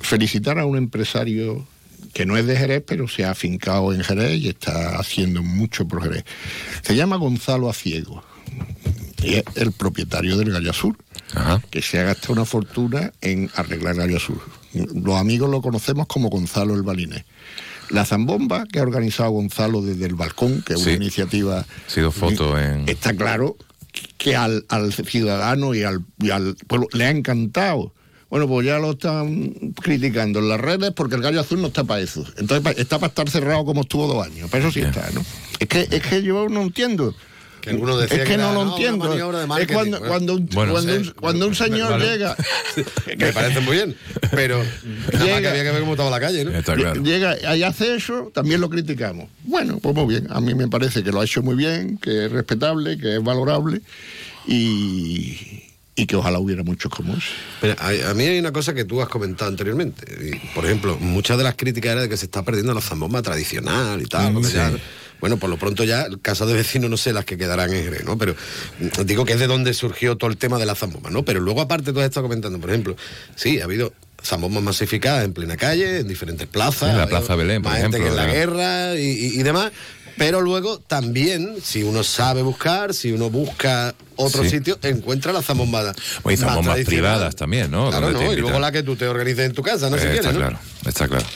felicitar 0.00 0.58
a 0.58 0.66
un 0.66 0.76
empresario 0.76 1.66
que 2.12 2.24
no 2.26 2.36
es 2.36 2.46
de 2.46 2.56
Jerez, 2.56 2.82
pero 2.86 3.08
se 3.08 3.24
ha 3.24 3.30
afincado 3.30 3.92
en 3.92 4.02
Jerez 4.02 4.40
y 4.40 4.48
está 4.48 4.98
haciendo 4.98 5.42
mucho 5.42 5.86
por 5.86 6.02
Jerez. 6.02 6.24
Se 6.82 6.94
llama 6.96 7.16
Gonzalo 7.16 7.68
Aciego 7.68 8.22
y 9.22 9.34
es 9.34 9.44
el 9.56 9.72
propietario 9.72 10.36
del 10.36 10.50
Gallo 10.52 10.72
Sur, 10.72 10.96
Ajá. 11.34 11.60
que 11.70 11.82
se 11.82 11.98
ha 11.98 12.04
gastado 12.04 12.32
una 12.34 12.44
fortuna 12.44 13.12
en 13.20 13.50
arreglar 13.54 13.96
Gallo 13.96 14.18
Sur. 14.18 14.40
Los 14.72 15.16
amigos 15.16 15.50
lo 15.50 15.60
conocemos 15.60 16.06
como 16.06 16.28
Gonzalo 16.30 16.74
el 16.74 16.82
Balinés. 16.82 17.24
La 17.90 18.04
zambomba 18.04 18.66
que 18.66 18.78
ha 18.78 18.82
organizado 18.82 19.30
Gonzalo 19.30 19.80
desde 19.82 20.06
el 20.06 20.14
balcón, 20.14 20.62
que 20.62 20.74
es 20.74 20.80
Sí. 20.80 20.88
una 20.90 20.96
iniciativa 20.96 21.60
Ha 21.60 21.90
sido 21.90 22.10
foto 22.12 22.58
en... 22.58 22.88
está 22.88 23.14
claro 23.14 23.56
que 24.18 24.36
al, 24.36 24.64
al 24.68 24.92
ciudadano 24.92 25.74
y 25.74 25.82
al, 25.82 26.04
y 26.18 26.30
al 26.30 26.56
pueblo 26.66 26.88
le 26.92 27.04
ha 27.04 27.10
encantado. 27.10 27.92
Bueno, 28.28 28.48
pues 28.48 28.66
ya 28.66 28.78
lo 28.78 28.92
están 28.92 29.72
criticando 29.80 30.40
en 30.40 30.48
las 30.48 30.60
redes 30.60 30.90
porque 30.90 31.14
el 31.14 31.22
gallo 31.22 31.40
azul 31.40 31.60
no 31.60 31.68
está 31.68 31.84
para 31.84 32.00
eso. 32.00 32.24
Entonces 32.36 32.76
está 32.78 32.98
para 32.98 33.08
estar 33.08 33.30
cerrado 33.30 33.64
como 33.64 33.82
estuvo 33.82 34.06
dos 34.06 34.26
años. 34.26 34.50
Para 34.50 34.64
eso 34.64 34.72
sí 34.72 34.80
está, 34.80 35.08
¿no? 35.12 35.24
Es 35.60 35.68
que, 35.68 35.86
es 35.90 36.02
que 36.02 36.22
yo 36.22 36.48
no 36.48 36.62
entiendo. 36.62 37.14
Que 37.66 37.70
alguno 37.72 37.98
decía 37.98 38.16
es 38.18 38.22
que, 38.22 38.30
que 38.30 38.36
no 38.38 38.44
era, 38.44 38.52
lo 38.52 38.54
no, 38.54 38.62
una 38.62 38.70
entiendo. 38.76 39.08
maniobra 39.08 39.38
de 39.46 39.62
Es 39.62 39.68
cuando, 39.72 39.98
bueno. 39.98 40.08
cuando, 40.08 40.34
un, 40.34 40.46
Bueno, 40.46 40.72
cuando, 40.72 40.92
sí, 40.92 40.98
un, 40.98 41.10
cuando 41.14 41.46
un 41.48 41.54
señor 41.54 41.90
vale. 41.90 42.06
llega, 42.10 42.36
Me 43.18 43.32
parece 43.32 43.60
muy 43.60 43.76
bien, 43.76 43.96
pero 44.30 44.62
nada 45.12 45.26
más 45.26 45.40
que 45.40 45.48
había 45.48 45.64
que 45.64 45.70
ver 45.72 45.80
cómo 45.80 45.92
estaba 45.94 46.10
la 46.10 46.20
calle, 46.20 46.44
¿no? 46.44 46.52
Está 46.52 46.74
claro. 46.74 47.02
llega 47.02 47.56
y 47.56 47.62
hace 47.62 47.94
eso, 47.96 48.30
también 48.32 48.60
lo 48.60 48.70
criticamos. 48.70 49.28
Bueno, 49.44 49.78
pues 49.78 49.94
muy 49.94 50.06
bien. 50.06 50.28
A 50.30 50.40
mí 50.40 50.54
me 50.54 50.68
parece 50.68 51.02
que 51.02 51.10
lo 51.10 51.20
ha 51.20 51.24
hecho 51.24 51.42
muy 51.42 51.56
bien, 51.56 51.98
que 51.98 52.26
es 52.26 52.32
respetable, 52.32 52.96
que 52.98 53.16
es 53.16 53.22
valorable 53.24 53.80
y, 54.46 55.62
y 55.94 56.06
que 56.06 56.16
ojalá 56.16 56.38
hubiera 56.38 56.62
muchos 56.62 56.90
como 56.92 57.14
ese. 57.14 57.26
Mira, 57.62 57.76
a, 57.78 58.10
a 58.10 58.14
mí 58.14 58.24
hay 58.24 58.38
una 58.38 58.52
cosa 58.52 58.74
que 58.74 58.84
tú 58.84 59.00
has 59.02 59.08
comentado 59.08 59.50
anteriormente. 59.50 60.04
Y, 60.20 60.36
por 60.54 60.64
ejemplo, 60.64 60.96
muchas 61.00 61.38
de 61.38 61.44
las 61.44 61.54
críticas 61.56 61.92
era 61.92 62.02
de 62.02 62.08
que 62.08 62.16
se 62.16 62.26
está 62.26 62.42
perdiendo 62.44 62.74
la 62.74 62.80
zambomba 62.80 63.22
tradicional 63.22 64.00
y 64.02 64.06
tal. 64.06 64.32
porque 64.34 64.50
ya 64.52 64.70
Bueno, 65.20 65.38
por 65.38 65.48
lo 65.50 65.56
pronto 65.56 65.82
ya, 65.84 66.06
casas 66.22 66.48
de 66.48 66.54
vecinos 66.54 66.90
no 66.90 66.96
sé 66.96 67.12
las 67.12 67.24
que 67.24 67.38
quedarán 67.38 67.72
en 67.72 67.84
Jerez, 67.84 68.04
¿no? 68.04 68.18
Pero 68.18 68.34
mm, 68.80 69.02
digo 69.04 69.24
que 69.24 69.32
es 69.34 69.38
de 69.40 69.46
donde 69.46 69.72
surgió 69.74 70.16
todo 70.16 70.30
el 70.30 70.36
tema 70.36 70.58
de 70.58 70.66
la 70.66 70.74
zambomba, 70.74 71.10
¿no? 71.10 71.24
Pero 71.24 71.40
luego 71.40 71.60
aparte 71.62 71.92
tú 71.92 72.00
has 72.00 72.06
estado 72.06 72.24
comentando, 72.26 72.58
por 72.60 72.70
ejemplo, 72.70 72.96
sí, 73.34 73.60
ha 73.60 73.64
habido 73.64 73.92
zambombas 74.22 74.62
masificadas 74.62 75.24
en 75.24 75.32
plena 75.32 75.56
calle, 75.56 76.00
en 76.00 76.08
diferentes 76.08 76.46
plazas. 76.46 76.90
En 76.90 76.98
la 76.98 77.06
Plaza 77.06 77.34
Belén, 77.36 77.62
por 77.62 77.72
más 77.72 77.80
gente 77.82 77.96
ejemplo, 77.98 78.14
que 78.16 78.20
en 78.20 78.26
la 78.26 78.32
guerra 78.34 78.94
y, 78.96 79.06
y- 79.08 79.40
y 79.40 79.42
demás. 79.42 79.72
Pero 80.16 80.40
luego 80.40 80.78
también, 80.78 81.56
si 81.62 81.82
uno 81.82 82.02
sabe 82.02 82.42
buscar, 82.42 82.94
si 82.94 83.12
uno 83.12 83.28
busca 83.30 83.94
otro 84.16 84.44
Sí. 84.44 84.50
sitio, 84.50 84.78
encuentra 84.82 85.30
la 85.32 85.42
zambombada. 85.42 85.92
Bueno, 86.22 86.38
y 86.38 86.42
más 86.42 86.54
zambombas 86.54 86.84
privadas 86.86 87.36
también, 87.36 87.70
¿no? 87.70 87.90
Claro, 87.90 88.12
no, 88.12 88.32
y 88.32 88.36
luego 88.36 88.58
la 88.58 88.72
que 88.72 88.82
tú 88.82 88.96
te 88.96 89.06
organices 89.06 89.44
en 89.44 89.52
tu 89.52 89.62
casa, 89.62 89.90
no 89.90 89.96
Eh, 89.96 90.00
si 90.00 90.04
quieres, 90.06 90.20
está 90.26 90.32
¿no? 90.32 90.38
claro, 90.38 90.58
está 90.86 91.06
claro. 91.08 91.26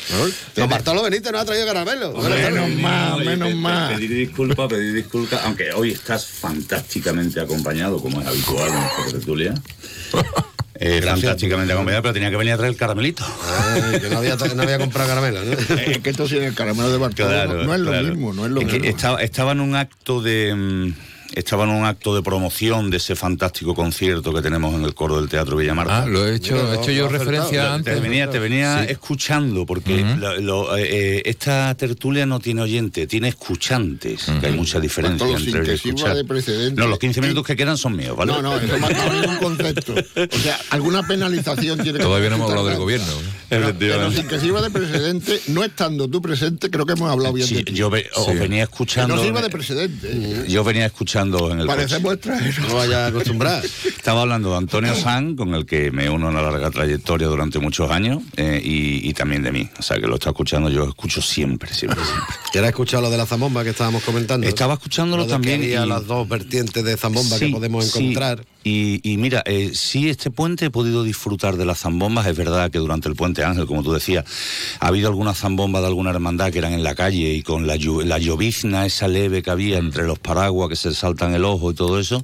Don 0.57 0.69
Bartolo 0.71 1.03
Benítez 1.03 1.31
nos 1.31 1.43
ha 1.43 1.45
traído 1.45 1.66
caramelo. 1.66 2.14
Menos 2.14 2.69
mal, 2.81 3.19
menos 3.25 3.49
pe- 3.49 3.55
pe- 3.55 3.61
mal. 3.61 3.95
Pedir 3.97 4.11
disculpas, 4.14 4.69
pedir 4.69 4.95
disculpas, 4.95 5.40
aunque 5.45 5.73
hoy 5.73 5.90
estás 5.90 6.25
fantásticamente 6.27 7.38
acompañado, 7.38 8.01
como 8.01 8.21
es 8.23 8.27
habitual 8.27 8.69
en 8.69 8.79
esta 8.79 9.12
tertulia. 9.12 9.55
Eh, 10.83 11.03
fantásticamente 11.03 11.73
acompañado, 11.75 12.03
pero 12.03 12.14
tenía 12.14 12.31
que 12.31 12.37
venir 12.37 12.55
a 12.55 12.57
traer 12.57 12.73
el 12.73 12.79
caramelito. 12.79 13.23
Ay, 13.23 14.01
que 14.01 14.09
no 14.09 14.16
había, 14.19 14.35
no 14.37 14.62
había 14.62 14.79
comprado 14.79 15.09
caramelo, 15.11 15.45
¿no? 15.45 15.53
Es 15.87 15.99
que 15.99 16.09
esto 16.09 16.27
sin 16.27 16.43
el 16.43 16.55
caramelo 16.55 16.90
de 16.90 16.97
Bartolomé 16.97 17.45
no, 17.47 17.64
no 17.64 17.75
es 17.75 17.81
lo 17.81 17.90
claro. 17.90 18.09
mismo, 18.09 18.33
no 18.33 18.47
es 18.47 18.51
lo 18.53 18.61
Es 18.62 18.66
que 18.66 18.79
mismo. 18.81 18.88
estaba, 18.88 19.23
estaba 19.23 19.53
en 19.53 19.61
un 19.61 19.77
acto 19.77 20.23
de 20.23 20.55
mm, 20.55 20.95
estaba 21.35 21.64
en 21.64 21.71
un 21.71 21.85
acto 21.85 22.14
de 22.14 22.23
promoción 22.23 22.90
de 22.90 22.97
ese 22.99 23.14
fantástico 23.16 23.75
concierto 23.75 24.33
que 24.35 24.43
tenemos 24.43 24.75
en 24.75 24.85
el 24.85 24.95
coro 24.95 25.16
del 25.21 25.29
Teatro 25.29 25.57
Villamarta. 25.57 26.03
Ah, 26.03 26.07
lo 26.07 26.27
he 26.27 26.35
hecho, 26.37 26.55
Mira, 26.57 26.75
he 26.75 26.79
hecho 26.83 26.90
yo 26.90 27.09
referencia 27.09 27.43
acertado. 27.45 27.75
antes. 27.75 27.95
Te 27.95 28.01
venía, 28.01 28.31
te 28.31 28.38
venía 28.38 28.85
Sí. 28.85 28.93
escuchando, 28.93 29.66
porque 29.66 30.03
Ujú. 30.03 30.16
lo- 30.21 30.40
lo- 30.40 30.77
eh, 30.77 30.88
eh, 31.19 31.23
esta 31.27 31.75
tertulia 31.77 32.27
no 32.27 32.40
tiene 32.40 32.62
oyente, 32.62 33.07
tiene 33.07 33.29
escuchantes, 33.29 34.27
que 34.40 34.47
hay 34.47 34.53
mucha 34.53 34.81
diferencia 34.81 35.27
Bartolo, 35.27 35.38
sin 35.45 35.49
entre 35.57 35.62
que 35.62 35.71
el 35.71 35.77
escuchar. 35.77 36.16
de. 36.16 36.73
No, 36.73 36.87
los 36.87 36.99
15 36.99 37.21
minutos 37.21 37.45
que 37.47 37.57
quedan 37.57 37.77
son 37.77 37.97
míos, 37.97 38.16
¿vale? 38.16 38.33
No, 38.33 38.43
no, 38.43 38.57
eso 38.57 38.79
me 38.79 38.87
ha 38.87 39.09
ningún 39.21 39.37
concepto. 39.37 39.95
O 39.95 40.38
sea, 40.38 40.59
alguna 40.71 41.07
penalización 41.07 41.79
tiene 41.83 41.99
que 41.99 42.05
Todavía 42.05 42.31
no 42.31 42.37
hemos 42.37 42.51
hablado 42.51 42.69
del 42.69 42.79
gobierno. 42.79 43.07
Pero, 43.49 43.73
pero 43.79 44.11
sin 44.12 44.27
que 44.29 44.38
sirva 44.38 44.62
de 44.62 44.71
precedente, 44.71 45.40
no 45.49 45.62
estando 45.64 46.09
tú 46.09 46.21
presente, 46.23 46.71
creo 46.71 46.87
que 46.87 46.93
hemos 46.93 47.11
hablado 47.11 47.35
bien 47.35 47.47
Sí, 47.49 47.57
de 47.57 47.64
ti. 47.64 47.73
yo 47.75 47.90
ve- 47.90 48.09
os 48.16 48.27
Sí. 48.27 48.33
venía 48.35 48.59
que 48.66 48.73
escuchando. 48.73 49.16
no 49.16 49.23
sirva 49.23 49.43
de 49.43 49.51
precedente. 49.51 50.45
Yo 50.49 50.62
venía 50.64 50.87
escuchando 50.87 51.19
en 51.20 51.61
el 51.61 51.66
coche. 51.66 51.76
Parecemos 51.76 52.14
extranjeros. 52.14 52.68
No 52.68 52.74
vaya 52.76 53.04
a 53.04 53.09
acostumbrar. 53.09 53.64
Estaba 53.64 54.22
hablando 54.22 54.50
de 54.50 54.56
Antonio 54.56 54.94
San, 54.94 55.37
con 55.37 55.54
el 55.54 55.66
que 55.66 55.90
me 55.90 56.09
uno 56.11 56.28
en 56.30 56.37
una 56.37 56.42
larga 56.42 56.70
trayectoria 56.70 57.26
durante 57.28 57.59
muchos 57.59 57.90
años, 57.90 58.22
eh, 58.37 58.61
y, 58.64 59.09
y 59.09 59.12
también 59.14 59.42
de 59.42 59.52
mí. 59.52 59.68
O 59.78 59.83
sea, 59.83 59.98
que 59.98 60.06
lo 60.06 60.14
está 60.14 60.30
escuchando, 60.30 60.70
yo 60.70 60.85
escucho 60.88 61.20
siempre, 61.22 61.72
siempre, 61.74 62.02
siempre. 62.04 62.24
¿Ya 62.54 62.61
has 62.62 62.68
escuchado 62.68 63.02
lo 63.04 63.11
de 63.11 63.16
la 63.18 63.26
zambomba 63.26 63.62
que 63.64 63.70
estábamos 63.70 64.02
comentando? 64.02 64.46
Estaba 64.46 64.74
escuchándolo 64.74 65.24
Lo 65.24 65.28
también 65.28 65.62
y- 65.62 65.68
las 65.70 66.06
dos 66.06 66.28
vertientes 66.28 66.83
de 66.85 66.96
zambomba 66.96 67.37
Sí, 67.38 67.46
que 67.46 67.52
podemos 67.52 67.87
sí. 67.90 67.98
encontrar. 67.98 68.44
Y, 68.62 69.00
y 69.11 69.16
mira, 69.16 69.42
eh, 69.46 69.70
sí, 69.72 70.11
este 70.11 70.30
puente 70.30 70.66
he 70.66 70.70
podido 70.70 71.02
disfrutar 71.02 71.56
de 71.56 71.64
las 71.64 71.78
zambombas. 71.80 72.26
Es 72.26 72.37
verdad 72.37 72.70
que 72.70 72.78
durante 72.78 73.09
el 73.09 73.14
puente 73.16 73.42
Ángel, 73.42 73.66
como 73.66 73.83
tú 73.83 73.92
decías, 73.94 74.24
ha 74.80 74.88
habido 74.88 75.09
algunas 75.09 75.38
zambombas 75.38 75.80
de 75.80 75.88
alguna 75.88 76.11
hermandad 76.11 76.52
que 76.52 76.59
eran 76.59 76.74
en 76.74 76.83
la 76.83 76.94
calle 76.94 77.33
y 77.33 77.42
con 77.42 77.66
la, 77.66 77.76
la 78.04 78.18
llovizna 78.18 78.85
esa 78.85 79.09
leve 79.09 79.42
que 79.42 79.50
había 79.50 79.78
entre 79.78 80.04
los 80.06 80.18
paraguas 80.18 80.68
que 80.68 80.76
se 80.76 80.92
saltan 81.11 81.35
el 81.35 81.44
ojo 81.44 81.70
y 81.70 81.75
todo 81.75 81.99
eso, 82.01 82.23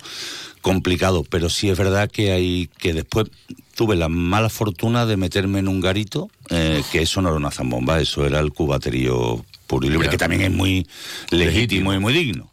complicado. 0.60 1.24
Pero 1.28 1.48
sí 1.48 1.68
es 1.68 1.78
verdad 1.78 2.10
que 2.10 2.32
hay 2.32 2.68
que 2.78 2.92
después 2.92 3.26
tuve 3.74 3.96
la 3.96 4.08
mala 4.08 4.48
fortuna 4.48 5.06
de 5.06 5.16
meterme 5.16 5.58
en 5.58 5.68
un 5.68 5.80
garito, 5.80 6.30
eh, 6.50 6.82
que 6.90 7.02
eso 7.02 7.20
no 7.20 7.28
era 7.28 7.36
una 7.36 7.50
zambomba, 7.50 8.00
eso 8.00 8.26
era 8.26 8.40
el 8.40 8.52
cubaterío 8.52 9.44
puro 9.66 9.86
y 9.86 9.90
libre, 9.90 10.08
que 10.08 10.18
también 10.18 10.42
es 10.42 10.50
muy 10.50 10.86
legítimo 11.30 11.92
y 11.92 11.98
muy 11.98 12.12
digno. 12.12 12.48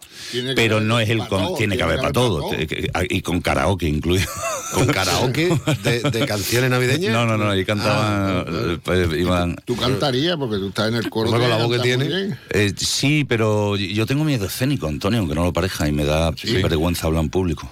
Pero 0.56 0.80
no 0.82 1.00
es 1.00 1.10
el 1.10 1.28
con- 1.28 1.56
tiene 1.56 1.78
que 1.78 1.84
haber 1.84 1.98
para 1.98 2.12
todo, 2.13 2.50
y 3.10 3.22
con 3.22 3.41
karaoke 3.41 3.88
incluido. 3.88 4.28
Con 4.74 4.88
karaoke 4.88 5.56
de, 5.84 6.00
de 6.02 6.26
canciones 6.26 6.72
navideñas. 6.72 7.13
No, 7.13 7.28
no, 7.28 7.38
no, 7.38 7.52
ahí 7.52 7.63
cantaban, 7.63 8.43
eh, 8.48 8.80
eh, 8.88 9.08
iban- 9.19 9.56
Tú 9.65 9.76
cantarías 9.76 10.36
porque 10.36 10.58
tú 10.58 10.69
estás 10.69 10.88
en 10.88 10.96
el 10.96 11.12
coro. 11.12 11.30
Hombre, 11.30 11.48
con 11.48 11.50
la 11.60 11.63
voz 11.63 11.76
que 11.78 11.84
tiene. 11.84 12.36
eh, 12.50 12.74
sí, 12.76 13.24
pero 13.24 13.76
yo 13.78 14.08
tengo 14.08 14.24
miedo 14.24 14.48
escénico, 14.48 14.88
Antonio, 14.88 15.19
aunque 15.19 15.36
no 15.36 15.43
lo 15.43 15.54
parezca, 15.54 15.88
y 15.88 15.91
me 15.91 16.06
da 16.06 16.32
vergüenza 16.63 17.06
hablar 17.06 17.22
en 17.24 17.30
público. 17.30 17.69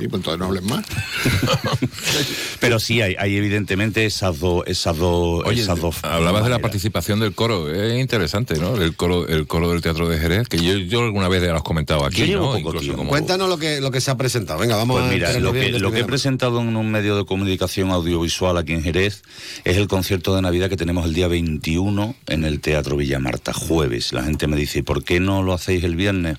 Sí, 0.00 0.08
pues 0.08 0.20
entonces 0.20 0.38
no 0.38 0.46
hables 0.46 0.62
más. 0.62 0.84
Pero 2.60 2.78
sí, 2.78 3.00
hay, 3.02 3.14
hay 3.18 3.36
evidentemente 3.36 4.04
esas 4.06 4.38
dos, 4.40 4.64
esas 4.66 4.96
dos, 4.96 5.42
Oye, 5.44 5.62
esas 5.62 5.80
dos 5.80 5.96
hablabas 6.02 6.44
de 6.44 6.50
la 6.50 6.58
participación 6.58 7.20
del 7.20 7.34
coro, 7.34 7.72
es 7.72 7.98
interesante, 8.00 8.56
¿no? 8.58 8.76
El 8.76 8.94
coro, 8.96 9.26
el 9.28 9.46
coro 9.46 9.70
del 9.70 9.80
Teatro 9.82 10.08
de 10.08 10.18
Jerez, 10.18 10.48
que 10.48 10.58
yo, 10.58 10.76
yo 10.78 11.00
alguna 11.02 11.28
vez 11.28 11.42
ya 11.42 11.50
lo 11.50 11.56
has 11.56 11.62
comentado 11.62 12.04
aquí, 12.04 12.18
Yo 12.20 12.26
llevo 12.26 12.46
¿no? 12.46 12.52
poco 12.52 12.58
Incluso 12.60 12.80
tiempo. 12.80 12.98
como- 12.98 13.10
Cuéntanos 13.10 13.48
lo 13.48 13.58
que, 13.58 13.80
lo 13.80 13.90
que 13.90 14.00
se 14.00 14.10
ha 14.10 14.16
presentado. 14.16 14.58
Venga, 14.60 14.76
vamos 14.76 14.96
Pues 15.00 15.10
a 15.10 15.12
mira, 15.14 15.26
enterarnos 15.28 15.54
lo 15.54 15.60
que, 15.60 15.78
lo 15.78 15.92
que 15.92 16.00
he 16.00 16.04
presentado 16.04 16.60
en 16.60 16.76
un 16.76 16.90
medio 16.90 17.16
de 17.16 17.24
comunicación 17.24 17.90
audiovisual 17.90 18.56
aquí 18.56 18.72
en 18.72 18.82
Jerez 18.82 19.22
es 19.64 19.76
el 19.76 19.88
concierto 19.88 20.34
de 20.34 20.42
Navidad 20.42 20.68
que 20.68 20.76
tenemos 20.76 21.04
el 21.06 21.14
día 21.14 21.28
21 21.28 22.14
en 22.26 22.44
el 22.44 22.60
Teatro 22.60 22.96
Villa 22.96 23.18
Marta, 23.18 23.52
jueves. 23.52 24.12
La 24.12 24.22
gente 24.22 24.46
me 24.46 24.56
dice, 24.56 24.82
¿por 24.82 25.04
qué 25.04 25.20
no 25.20 25.42
lo 25.42 25.52
hacéis 25.52 25.84
el 25.84 25.96
viernes? 25.96 26.38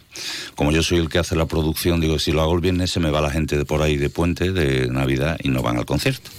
Como 0.56 0.72
yo 0.72 0.84
soy 0.84 0.98
el 1.00 1.10
que 1.10 1.20
hace 1.20 1.36
la 1.36 1.46
producción, 1.46 2.00
digo, 2.02 2.20
si 2.20 2.32
lo 2.32 2.42
hago 2.42 2.54
el 2.56 2.62
viernes 2.62 2.92
se 2.92 3.00
me 3.00 3.12
va 3.12 3.22
la 3.22 3.30
gente 3.32 3.51
de 3.58 3.66
por 3.66 3.82
ahí 3.82 3.98
de 3.98 4.10
puente, 4.10 4.52
de 4.52 4.88
Navidad, 4.88 5.38
y 5.44 5.50
no 5.50 5.62
van 5.62 5.78
al 5.78 5.86
concierto. 5.86 6.30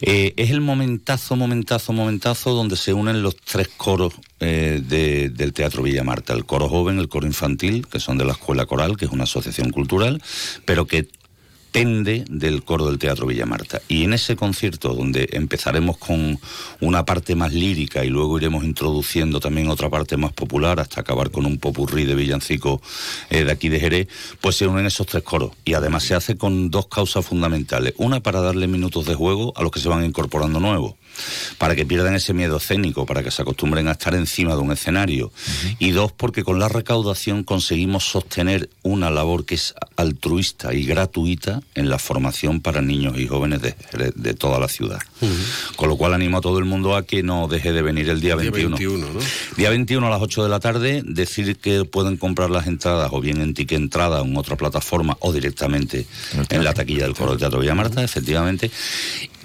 Eh, 0.00 0.34
es 0.36 0.50
el 0.50 0.60
momentazo, 0.60 1.36
momentazo, 1.36 1.92
momentazo 1.92 2.52
donde 2.54 2.76
se 2.76 2.92
unen 2.92 3.22
los 3.22 3.36
tres 3.36 3.68
coros 3.76 4.14
eh, 4.40 4.80
de- 4.82 5.28
del 5.28 5.52
Teatro 5.52 5.82
Villa 5.82 6.02
Marta. 6.04 6.32
El 6.32 6.44
coro 6.46 6.68
joven, 6.68 6.98
el 6.98 7.08
coro 7.08 7.26
infantil, 7.26 7.86
que 7.86 8.00
son 8.00 8.16
de 8.18 8.24
la 8.24 8.32
Escuela 8.32 8.66
Coral, 8.66 8.96
que 8.96 9.04
es 9.04 9.10
una 9.10 9.24
asociación 9.24 9.70
cultural, 9.70 10.22
pero 10.64 10.86
que 10.86 11.08
pende 11.70 12.24
del 12.28 12.62
coro 12.64 12.86
del 12.86 12.98
Teatro 12.98 13.26
Villa 13.26 13.46
Marta. 13.46 13.80
Y 13.88 14.04
en 14.04 14.12
ese 14.12 14.36
concierto, 14.36 14.94
donde 14.94 15.28
empezaremos 15.32 15.96
con 15.98 16.38
una 16.80 17.04
parte 17.04 17.34
más 17.34 17.52
lírica 17.52 18.04
y 18.04 18.08
luego 18.08 18.38
iremos 18.38 18.64
introduciendo 18.64 19.40
también 19.40 19.68
otra 19.68 19.88
parte 19.88 20.16
más 20.16 20.32
popular 20.32 20.80
hasta 20.80 21.00
acabar 21.00 21.30
con 21.30 21.46
un 21.46 21.58
popurrí 21.58 22.04
de 22.04 22.14
villancico 22.14 22.80
eh, 23.30 23.44
de 23.44 23.52
aquí 23.52 23.68
de 23.68 23.80
Jerez, 23.80 24.08
pues 24.40 24.56
se 24.56 24.66
unen 24.66 24.86
esos 24.86 25.06
tres 25.06 25.22
coros. 25.22 25.52
Y 25.64 25.74
además 25.74 26.04
se 26.04 26.14
hace 26.14 26.36
con 26.36 26.70
dos 26.70 26.88
causas 26.88 27.24
fundamentales. 27.24 27.94
Una 27.96 28.20
para 28.20 28.40
darle 28.40 28.66
minutos 28.66 29.06
de 29.06 29.14
juego 29.14 29.52
a 29.56 29.62
los 29.62 29.70
que 29.70 29.80
se 29.80 29.88
van 29.88 30.04
incorporando 30.04 30.60
nuevos 30.60 30.94
para 31.58 31.76
que 31.76 31.84
pierdan 31.84 32.14
ese 32.14 32.32
miedo 32.32 32.56
escénico, 32.56 33.06
para 33.06 33.22
que 33.22 33.30
se 33.30 33.42
acostumbren 33.42 33.88
a 33.88 33.92
estar 33.92 34.14
encima 34.14 34.54
de 34.54 34.60
un 34.60 34.72
escenario. 34.72 35.32
Y 35.78 35.90
dos, 35.90 36.12
porque 36.12 36.44
con 36.44 36.58
la 36.58 36.68
recaudación 36.68 37.44
conseguimos 37.44 38.04
sostener 38.04 38.70
una 38.82 39.10
labor 39.10 39.44
que 39.44 39.56
es 39.56 39.74
altruista 39.96 40.72
y 40.72 40.84
gratuita 40.84 41.60
en 41.74 41.90
la 41.90 41.98
formación 41.98 42.60
para 42.60 42.80
niños 42.80 43.18
y 43.18 43.26
jóvenes 43.26 43.60
de, 43.60 43.74
de 44.14 44.34
toda 44.34 44.58
la 44.58 44.68
ciudad. 44.68 45.00
Con 45.76 45.88
lo 45.88 45.96
cual 45.96 46.14
animo 46.14 46.38
a 46.38 46.40
todo 46.40 46.58
el 46.58 46.64
mundo 46.64 46.96
a 46.96 47.04
que 47.04 47.22
no 47.22 47.48
deje 47.48 47.72
de 47.72 47.82
venir 47.82 48.08
el 48.08 48.20
día 48.20 48.30
Día 48.36 48.50
21. 48.50 48.76
21, 48.76 49.12
¿no? 49.12 49.20
Día 49.56 49.70
21 49.70 50.06
a 50.06 50.10
las 50.10 50.22
8 50.22 50.42
de 50.44 50.48
la 50.48 50.60
tarde, 50.60 51.02
decir 51.04 51.56
que 51.56 51.84
pueden 51.84 52.16
comprar 52.16 52.50
las 52.50 52.66
entradas 52.66 53.10
o 53.12 53.20
bien 53.20 53.40
en 53.40 53.54
Ticket 53.54 53.78
Entrada 53.78 54.20
en 54.20 54.36
otra 54.36 54.56
plataforma 54.56 55.16
o 55.20 55.32
directamente 55.32 56.06
en 56.48 56.64
la 56.64 56.74
taquilla 56.74 57.04
del 57.04 57.14
Coro 57.14 57.30
del 57.30 57.40
Teatro 57.40 57.60
Villamarta, 57.60 58.02
efectivamente, 58.04 58.70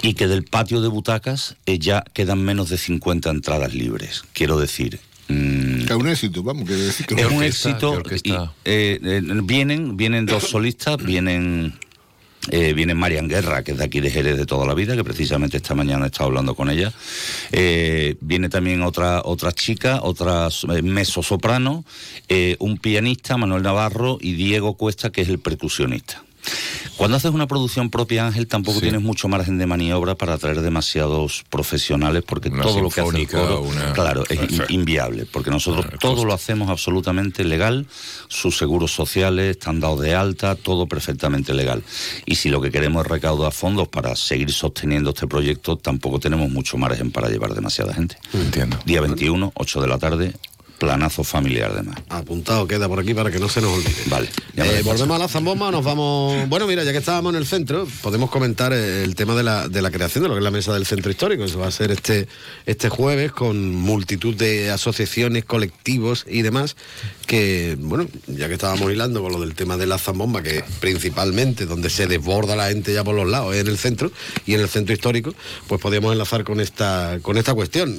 y 0.06 0.14
que 0.14 0.28
del 0.28 0.44
patio 0.44 0.82
de 0.82 0.88
butacas 0.88 1.56
eh, 1.66 1.80
ya 1.80 2.04
quedan 2.14 2.44
menos 2.44 2.70
de 2.70 2.78
50 2.78 3.30
entradas 3.30 3.74
libres. 3.74 4.24
Quiero 4.34 4.58
decir... 4.60 5.00
mm, 5.28 5.86
Que 5.86 5.94
es 5.94 6.00
un 6.00 6.08
éxito, 6.08 6.44
vamos, 6.44 6.68
decir 6.68 7.06
que 7.08 7.16
es 7.16 7.26
un 7.26 7.38
orquesta? 7.38 7.70
éxito. 7.70 8.54
Eh, 8.66 9.00
eh, 9.04 9.22
vienen, 9.44 9.98
vienen 9.98 10.26
dos 10.26 10.44
solistas, 10.44 10.98
vienen. 10.98 11.74
Eh, 12.52 12.74
viene 12.74 12.94
Marian 12.94 13.28
Guerra, 13.28 13.64
que 13.64 13.72
es 13.72 13.80
de 13.80 13.86
aquí 13.86 14.02
de 14.02 14.12
Jerez 14.12 14.38
de 14.38 14.46
toda 14.46 14.68
la 14.68 14.76
vida, 14.76 14.96
que 14.96 15.04
precisamente 15.04 15.58
esta 15.58 15.74
mañana 15.74 16.06
he 16.06 16.10
estado 16.10 16.26
hablando 16.28 16.54
con 16.54 16.70
ella. 16.70 16.94
Eh, 17.52 18.18
viene 18.22 18.50
también 18.50 18.84
otra, 18.84 19.24
otra 19.26 19.52
chica, 19.52 20.02
otra 20.04 20.50
eh, 20.50 20.82
mezzo-soprano, 20.84 21.84
eh, 22.30 22.56
un 22.60 22.78
pianista, 22.78 23.36
Manuel 23.38 23.64
Navarro, 23.64 24.20
y 24.22 24.34
Diego 24.34 24.76
Cuesta, 24.78 25.12
que 25.12 25.22
es 25.22 25.30
el 25.30 25.40
percusionista. 25.40 26.24
Cuando 26.98 27.18
haces 27.18 27.32
una 27.32 27.48
producción 27.48 27.90
propia, 27.90 28.26
Ángel, 28.26 28.48
tampoco 28.48 28.76
Sí. 28.80 28.84
tienes 28.84 29.02
mucho 29.02 29.28
margen 29.28 29.58
de 29.58 29.66
maniobra 29.66 30.16
para 30.16 30.38
traer 30.38 30.62
demasiados 30.62 31.44
profesionales, 31.50 32.24
porque 32.26 32.50
Una 32.50 32.64
todo 32.64 32.82
lo 32.82 32.90
que 32.90 33.02
hace 33.02 33.18
el 33.22 33.28
coro, 33.28 33.62
una- 33.62 33.94
claro, 33.94 34.24
es 34.30 34.40
inviable, 34.70 35.26
porque 35.26 35.50
nosotros 35.52 35.86
todo 36.00 36.24
lo 36.26 36.34
hacemos 36.34 36.70
absolutamente 36.70 37.44
legal, 37.44 37.86
sus 38.28 38.58
seguros 38.58 38.94
sociales 38.94 39.52
están 39.52 39.80
dados 39.80 40.02
de 40.02 40.16
alta, 40.16 40.56
todo 40.56 40.88
perfectamente 40.88 41.54
legal. 41.54 41.84
Y 42.26 42.36
si 42.36 42.50
lo 42.50 42.62
que 42.62 42.72
queremos 42.72 43.06
es 43.06 43.12
recaudar 43.12 43.52
fondos 43.52 43.88
para 43.90 44.16
seguir 44.16 44.52
sosteniendo 44.52 45.10
este 45.10 45.28
proyecto, 45.28 45.76
tampoco 45.78 46.20
tenemos 46.20 46.50
mucho 46.50 46.78
margen 46.78 47.12
para 47.12 47.28
llevar 47.30 47.54
demasiada 47.54 47.94
gente. 47.94 48.18
Entiendo. 48.34 48.78
Día 48.86 49.02
21, 49.02 49.52
8 49.56 49.82
de 49.82 49.88
la 49.88 49.98
tarde, 49.98 50.34
planazo 50.78 51.24
familiar 51.24 51.72
además. 51.74 51.98
Apuntado 52.10 52.68
queda 52.68 52.88
por 52.88 53.00
aquí 53.00 53.14
para 53.14 53.32
que 53.32 53.40
no 53.40 53.50
se 53.50 53.62
nos 53.62 53.72
olvide. 53.72 54.04
Vale, 54.08 54.30
Eh, 54.56 54.82
volvemos 54.84 55.16
a 55.16 55.20
la 55.20 55.28
zambomba, 55.28 55.72
nos 55.72 55.84
vamos. 55.84 56.48
Bueno, 56.50 56.68
mira, 56.68 56.84
ya 56.84 56.92
que 56.92 56.98
estábamos 57.00 57.34
en 57.34 57.38
el 57.38 57.46
centro, 57.46 57.88
podemos 58.02 58.30
comentar 58.30 58.74
eh, 58.74 59.04
el 59.04 59.16
tema 59.16 59.36
de 59.36 59.44
la, 59.44 59.68
de 59.68 59.82
la 59.82 59.92
creación 59.92 60.24
de 60.24 60.30
lo 60.30 60.36
que 60.36 60.40
es 60.40 60.44
la 60.44 60.52
mesa 60.52 60.74
del 60.74 60.86
centro 60.86 61.12
histórico. 61.12 61.44
Eso 61.44 61.60
va 61.60 61.68
a 61.68 61.72
ser 61.72 61.92
este, 61.92 62.28
este 62.66 62.90
jueves 62.90 63.32
con 63.32 63.76
multitud 63.76 64.36
de 64.36 64.72
asociaciones, 64.72 65.46
colectivos 65.46 66.26
y 66.30 66.42
demás 66.42 66.76
que, 67.26 67.76
bueno, 67.80 68.08
ya 68.28 68.48
que 68.48 68.54
estábamos 68.54 68.92
hilando 68.92 69.22
con 69.22 69.32
lo 69.32 69.40
del 69.40 69.56
tema 69.56 69.78
de 69.78 69.88
la 69.88 69.98
zambomba, 69.98 70.44
que 70.44 70.64
principalmente 70.80 71.66
donde 71.66 71.90
se 71.90 72.08
desborda 72.08 72.56
la 72.56 72.68
gente 72.68 72.94
ya 72.94 73.04
por 73.04 73.16
los 73.16 73.28
lados, 73.28 73.56
es 73.56 73.62
en 73.62 73.68
el 73.68 73.78
centro 73.78 74.12
y 74.46 74.54
en 74.54 74.62
el 74.62 74.70
centro 74.70 74.94
histórico, 74.94 75.34
pues 75.68 75.82
podíamos 75.82 76.12
enlazar 76.12 76.44
con 76.44 76.60
esta 76.60 77.20
con 77.22 77.38
esta 77.38 77.54
cuestión. 77.54 77.96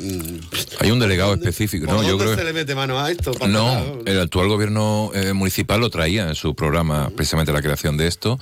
Hay 0.80 0.90
un 0.90 0.98
delegado 0.98 1.34
específico, 1.34 1.86
¿no? 1.86 1.96
¿Por 1.96 2.06
Yo 2.06 2.18
creo 2.18 2.36
se 2.36 2.44
le 2.44 2.52
mete 2.52 2.74
mano 2.74 2.98
a 3.00 3.10
esto? 3.10 3.32
Para 3.32 3.50
No, 3.50 3.74
nada, 3.74 3.84
el 4.06 4.20
actual 4.20 4.48
gobierno 4.48 5.10
eh, 5.14 5.32
municipal 5.32 5.80
lo 5.80 5.90
traía 5.90 6.28
en 6.28 6.34
su 6.34 6.54
programa 6.54 7.10
precisamente 7.14 7.52
la 7.52 7.62
creación 7.62 7.96
de 7.96 8.06
esto, 8.06 8.38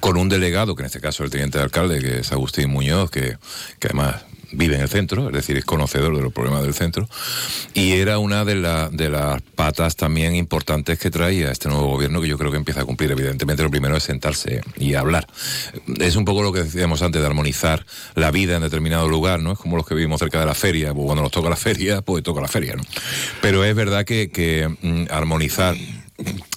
con 0.00 0.16
un 0.16 0.28
delegado, 0.28 0.74
que 0.74 0.82
en 0.82 0.86
este 0.86 1.00
caso 1.00 1.22
es 1.22 1.26
el 1.26 1.30
teniente 1.30 1.58
de 1.58 1.64
alcalde, 1.64 2.00
que 2.00 2.20
es 2.20 2.32
Agustín 2.32 2.70
Muñoz, 2.70 3.10
que, 3.10 3.36
que 3.78 3.88
además 3.88 4.16
vive 4.52 4.76
en 4.76 4.82
el 4.82 4.88
centro, 4.88 5.26
es 5.28 5.32
decir, 5.34 5.56
es 5.56 5.64
conocedor 5.64 6.16
de 6.16 6.22
los 6.22 6.32
problemas 6.32 6.62
del 6.62 6.74
centro, 6.74 7.08
y 7.74 7.92
era 7.92 8.18
una 8.18 8.44
de, 8.44 8.54
la- 8.56 8.88
de 8.90 9.08
las 9.08 9.40
patas 9.42 9.96
también 9.96 10.34
importantes 10.34 10.98
que 10.98 11.10
traía 11.10 11.50
este 11.50 11.68
nuevo 11.68 11.88
gobierno 11.88 12.20
que 12.20 12.28
yo 12.28 12.38
creo 12.38 12.50
que 12.50 12.56
empieza 12.56 12.82
a 12.82 12.84
cumplir. 12.84 13.10
Evidentemente, 13.10 13.62
lo 13.62 13.70
primero 13.70 13.96
es 13.96 14.02
sentarse 14.02 14.60
y 14.76 14.94
hablar. 14.94 15.26
Es 16.00 16.16
un 16.16 16.24
poco 16.24 16.42
lo 16.42 16.52
que 16.52 16.62
decíamos 16.64 17.02
antes 17.02 17.20
de 17.20 17.26
armonizar 17.26 17.84
la 18.14 18.30
vida 18.30 18.56
en 18.56 18.62
determinado 18.62 19.08
lugar, 19.08 19.40
¿no? 19.40 19.52
Es 19.52 19.58
como 19.58 19.76
los 19.76 19.86
que 19.86 19.94
vivimos 19.94 20.18
cerca 20.20 20.40
de 20.40 20.46
la 20.46 20.54
feria, 20.54 20.92
pues 20.94 21.04
cuando 21.06 21.22
nos 21.22 21.32
toca 21.32 21.48
la 21.48 21.56
feria, 21.56 22.02
pues 22.02 22.22
toca 22.22 22.40
la 22.40 22.48
feria, 22.48 22.74
¿no? 22.76 22.82
Pero 23.40 23.64
es 23.64 23.74
verdad 23.74 24.04
que, 24.04 24.30
que 24.30 24.68
mm, 24.82 25.04
armonizar 25.10 25.76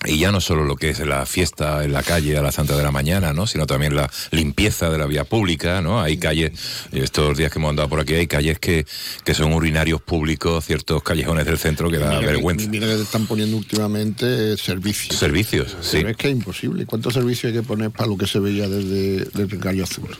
y 0.05 0.19
ya 0.19 0.31
no 0.31 0.41
solo 0.41 0.65
lo 0.65 0.75
que 0.75 0.89
es 0.89 0.99
la 0.99 1.25
fiesta 1.25 1.83
en 1.83 1.91
la 1.93 2.03
calle 2.03 2.37
a 2.37 2.41
las 2.41 2.55
tantas 2.57 2.77
de 2.77 2.83
la 2.83 2.91
mañana, 2.91 3.33
¿no? 3.33 3.47
Sino 3.47 3.65
también 3.65 3.95
la 3.95 4.11
limpieza 4.31 4.89
de 4.89 4.97
la 4.99 5.05
vía 5.07 5.23
pública, 5.23 5.81
¿no? 5.81 5.99
Hay 6.01 6.17
calles, 6.17 6.51
estos 6.91 7.37
días 7.37 7.51
que 7.51 7.57
hemos 7.57 7.69
andado 7.71 7.89
por 7.89 7.99
aquí, 8.01 8.13
hay 8.13 8.27
calles 8.27 8.59
que, 8.59 8.85
que 9.23 9.33
son 9.33 9.53
urinarios 9.53 10.01
públicos, 10.01 10.65
ciertos 10.65 11.01
callejones 11.01 11.45
del 11.45 11.57
centro 11.57 11.89
que 11.89 11.97
da 11.97 12.09
Mira 12.09 12.19
que- 12.19 12.25
vergüenza. 12.27 12.67
Mira 12.69 12.85
que 12.87 12.95
te 12.95 13.01
están 13.01 13.25
poniendo 13.25 13.57
últimamente 13.57 14.53
eh, 14.53 14.57
servicios. 14.57 15.17
Servicios, 15.17 15.75
sí. 15.81 15.97
Pero 15.97 16.09
es 16.09 16.17
que 16.17 16.27
es 16.27 16.33
imposible. 16.33 16.85
¿Cuántos 16.85 17.13
servicios 17.15 17.51
hay 17.51 17.59
que 17.59 17.63
poner 17.65 17.89
para 17.91 18.07
lo 18.07 18.17
que 18.17 18.27
se 18.27 18.39
veía 18.39 18.67
desde, 18.69 19.25
desde 19.33 19.55
el 19.55 19.57
Gallo 19.61 19.83
Azul? 19.85 20.15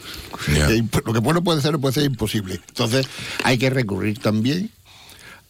Lo 1.06 1.14
que 1.14 1.20
bueno 1.20 1.44
puede 1.44 1.62
ser, 1.62 1.78
puede 1.78 1.94
ser 1.94 2.04
imposible. 2.06 2.60
Entonces, 2.70 3.08
hay 3.44 3.58
que 3.58 3.70
recurrir 3.70 4.20
también 4.20 4.72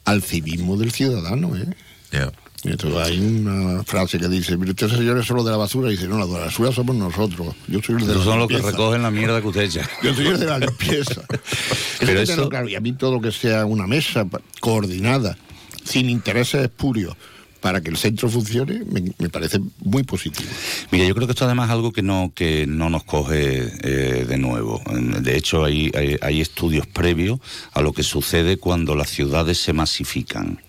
al 0.04 0.22
civismo 0.22 0.76
del 0.78 0.92
ciudadano, 0.92 1.56
¿eh? 1.56 1.66
Entonces 2.66 3.00
hay 3.00 3.20
una 3.20 3.84
frase 3.84 4.18
que 4.18 4.28
dice, 4.28 4.58
mire, 4.58 4.72
usted 4.72 4.90
señor 4.90 5.20
es 5.20 5.26
solo 5.26 5.44
de 5.44 5.52
la 5.52 5.58
basura, 5.58 5.90
y 5.90 5.92
dice, 5.92 6.08
no, 6.08 6.18
la 6.18 6.26
de 6.26 6.34
la 6.34 6.40
basura 6.46 6.72
somos 6.72 6.96
nosotros. 6.96 7.56
Yo 7.68 7.80
soy 7.82 7.96
el 7.96 8.08
de 8.08 8.16
la 8.16 8.24
son 8.24 8.40
los 8.40 8.48
que 8.48 8.58
recogen 8.58 9.04
la 9.04 9.12
mierda 9.12 9.42
que 9.42 9.48
usted 9.48 9.62
echa. 9.62 9.90
Yo 10.04 10.14
soy 10.14 10.28
el 10.28 10.40
de 10.40 10.46
la 10.46 10.60
limpieza. 10.60 11.22
Pero 12.00 12.22
Eso 12.22 12.50
claro. 12.50 12.68
Y 12.68 12.76
a 12.76 12.80
mí 12.80 12.94
todo 12.94 13.14
lo 13.14 13.22
que 13.22 13.32
sea 13.32 13.66
una 13.66 13.88
mesa 13.88 14.28
coordinada, 14.60 15.38
sin 15.84 16.10
intereses 16.10 16.64
espurios, 16.64 17.16
para 17.62 17.82
que 17.82 17.90
el 17.90 17.98
centro 17.98 18.30
funcione, 18.30 18.84
me, 18.86 19.12
me 19.18 19.30
parece 19.30 19.60
muy 19.80 20.04
positivo. 20.04 20.50
Mira, 20.92 21.06
yo 21.06 21.16
creo 21.16 21.26
que 21.28 21.32
esto 21.32 21.46
además 21.46 21.70
es 21.70 21.74
algo 21.74 21.92
que 21.92 22.04
no, 22.04 22.32
que 22.36 22.68
no 22.68 22.92
nos 22.92 23.04
coge 23.04 23.72
eh, 23.82 24.26
de 24.28 24.38
nuevo. 24.38 24.84
De 25.20 25.36
hecho, 25.36 25.66
hay, 25.66 25.92
hay, 25.96 26.16
hay 26.22 26.42
estudios 26.42 26.86
previos 26.86 27.40
a 27.74 27.82
lo 27.82 27.92
que 27.92 28.04
sucede 28.04 28.58
cuando 28.58 28.96
las 28.96 29.10
ciudades 29.10 29.58
se 29.58 29.74
masifican. 29.74 30.60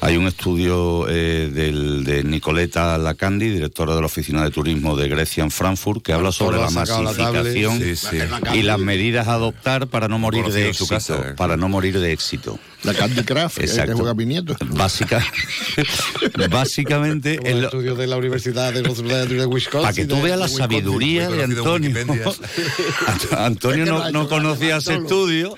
Hay 0.00 0.16
un 0.16 0.26
estudio 0.26 1.06
eh, 1.08 1.50
del, 1.52 2.04
de 2.04 2.24
Nicoleta 2.24 2.96
Lacandi, 2.98 3.48
directora 3.50 3.94
de 3.94 4.00
la 4.00 4.06
Oficina 4.06 4.42
de 4.44 4.50
Turismo 4.50 4.96
de 4.96 5.08
Grecia 5.08 5.42
en 5.44 5.50
Frankfurt, 5.50 6.02
que 6.02 6.12
habla 6.12 6.32
sobre 6.32 6.58
la 6.58 6.70
sacado 6.70 7.02
la 7.02 7.12
masificación 7.12 7.78
Sí, 7.80 7.96
sí. 7.96 8.16
y 8.54 8.62
las 8.62 8.78
medidas 8.78 9.28
a 9.28 9.34
adoptar 9.34 9.86
para 9.88 10.08
no 10.08 10.18
morir 10.18 10.42
Conocido 10.42 10.64
de 10.64 10.70
éxito. 10.70 10.88
casa, 10.88 11.28
eh. 11.30 11.34
Para 11.36 11.56
no 11.56 11.68
morir 11.68 11.98
de 11.98 12.12
éxito. 12.12 12.58
La 12.82 12.94
Candy 12.94 13.22
Craft, 13.24 13.58
eh, 13.58 13.60
que 13.60 13.66
Exacto. 13.66 13.96
juega 13.96 14.14
mi 14.14 14.24
nieto. 14.24 14.56
Básica, 14.70 15.22
básicamente, 16.50 17.38
el 17.44 17.64
estudio 17.64 17.94
de 17.94 18.06
la 18.06 18.16
Universidad 18.16 18.72
de, 18.72 18.80
de 18.82 19.46
Wisconsin. 19.46 19.82
para 19.82 19.92
que 19.92 20.06
tú 20.06 20.20
veas 20.22 20.38
la 20.38 20.46
Wisconsin. 20.46 20.58
sabiduría 20.58 21.28
de 21.28 21.44
Antonio. 21.44 21.94
Antonio 23.36 23.84
no, 23.86 24.10
no 24.10 24.28
conocía 24.28 24.78
ese 24.78 24.94
estudio 24.96 25.56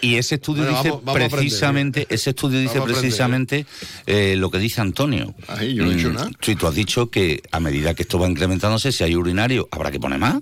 y 0.00 0.16
ese 0.16 0.36
estudio 0.36 0.62
Bueno, 0.64 0.78
dice 0.78 0.90
vamos- 0.90 1.04
vamos 1.04 1.32
precisamente, 1.32 2.06
ese 2.08 2.30
estudio 2.30 2.58
dice 2.60 2.78
aprender, 2.78 3.02
precisamente 3.16 3.66
eh, 4.06 4.36
lo 4.36 4.50
que 4.50 4.58
dice 4.58 4.80
Antonio. 4.80 5.34
Ay, 5.48 5.74
yo 5.74 5.84
no 5.84 5.90
he 5.90 5.94
dicho 5.96 6.10
Mm, 6.10 6.14
nada. 6.14 6.30
Sí, 6.40 6.54
tú 6.56 6.66
has 6.66 6.74
dicho 6.74 7.10
que 7.10 7.42
a 7.50 7.60
medida 7.60 7.94
que 7.94 8.02
esto 8.02 8.18
va 8.18 8.28
incrementándose, 8.28 8.92
si 8.92 9.04
hay 9.04 9.16
urinario, 9.16 9.68
habrá 9.70 9.90
que 9.90 9.98
poner 10.00 10.18
más. 10.18 10.40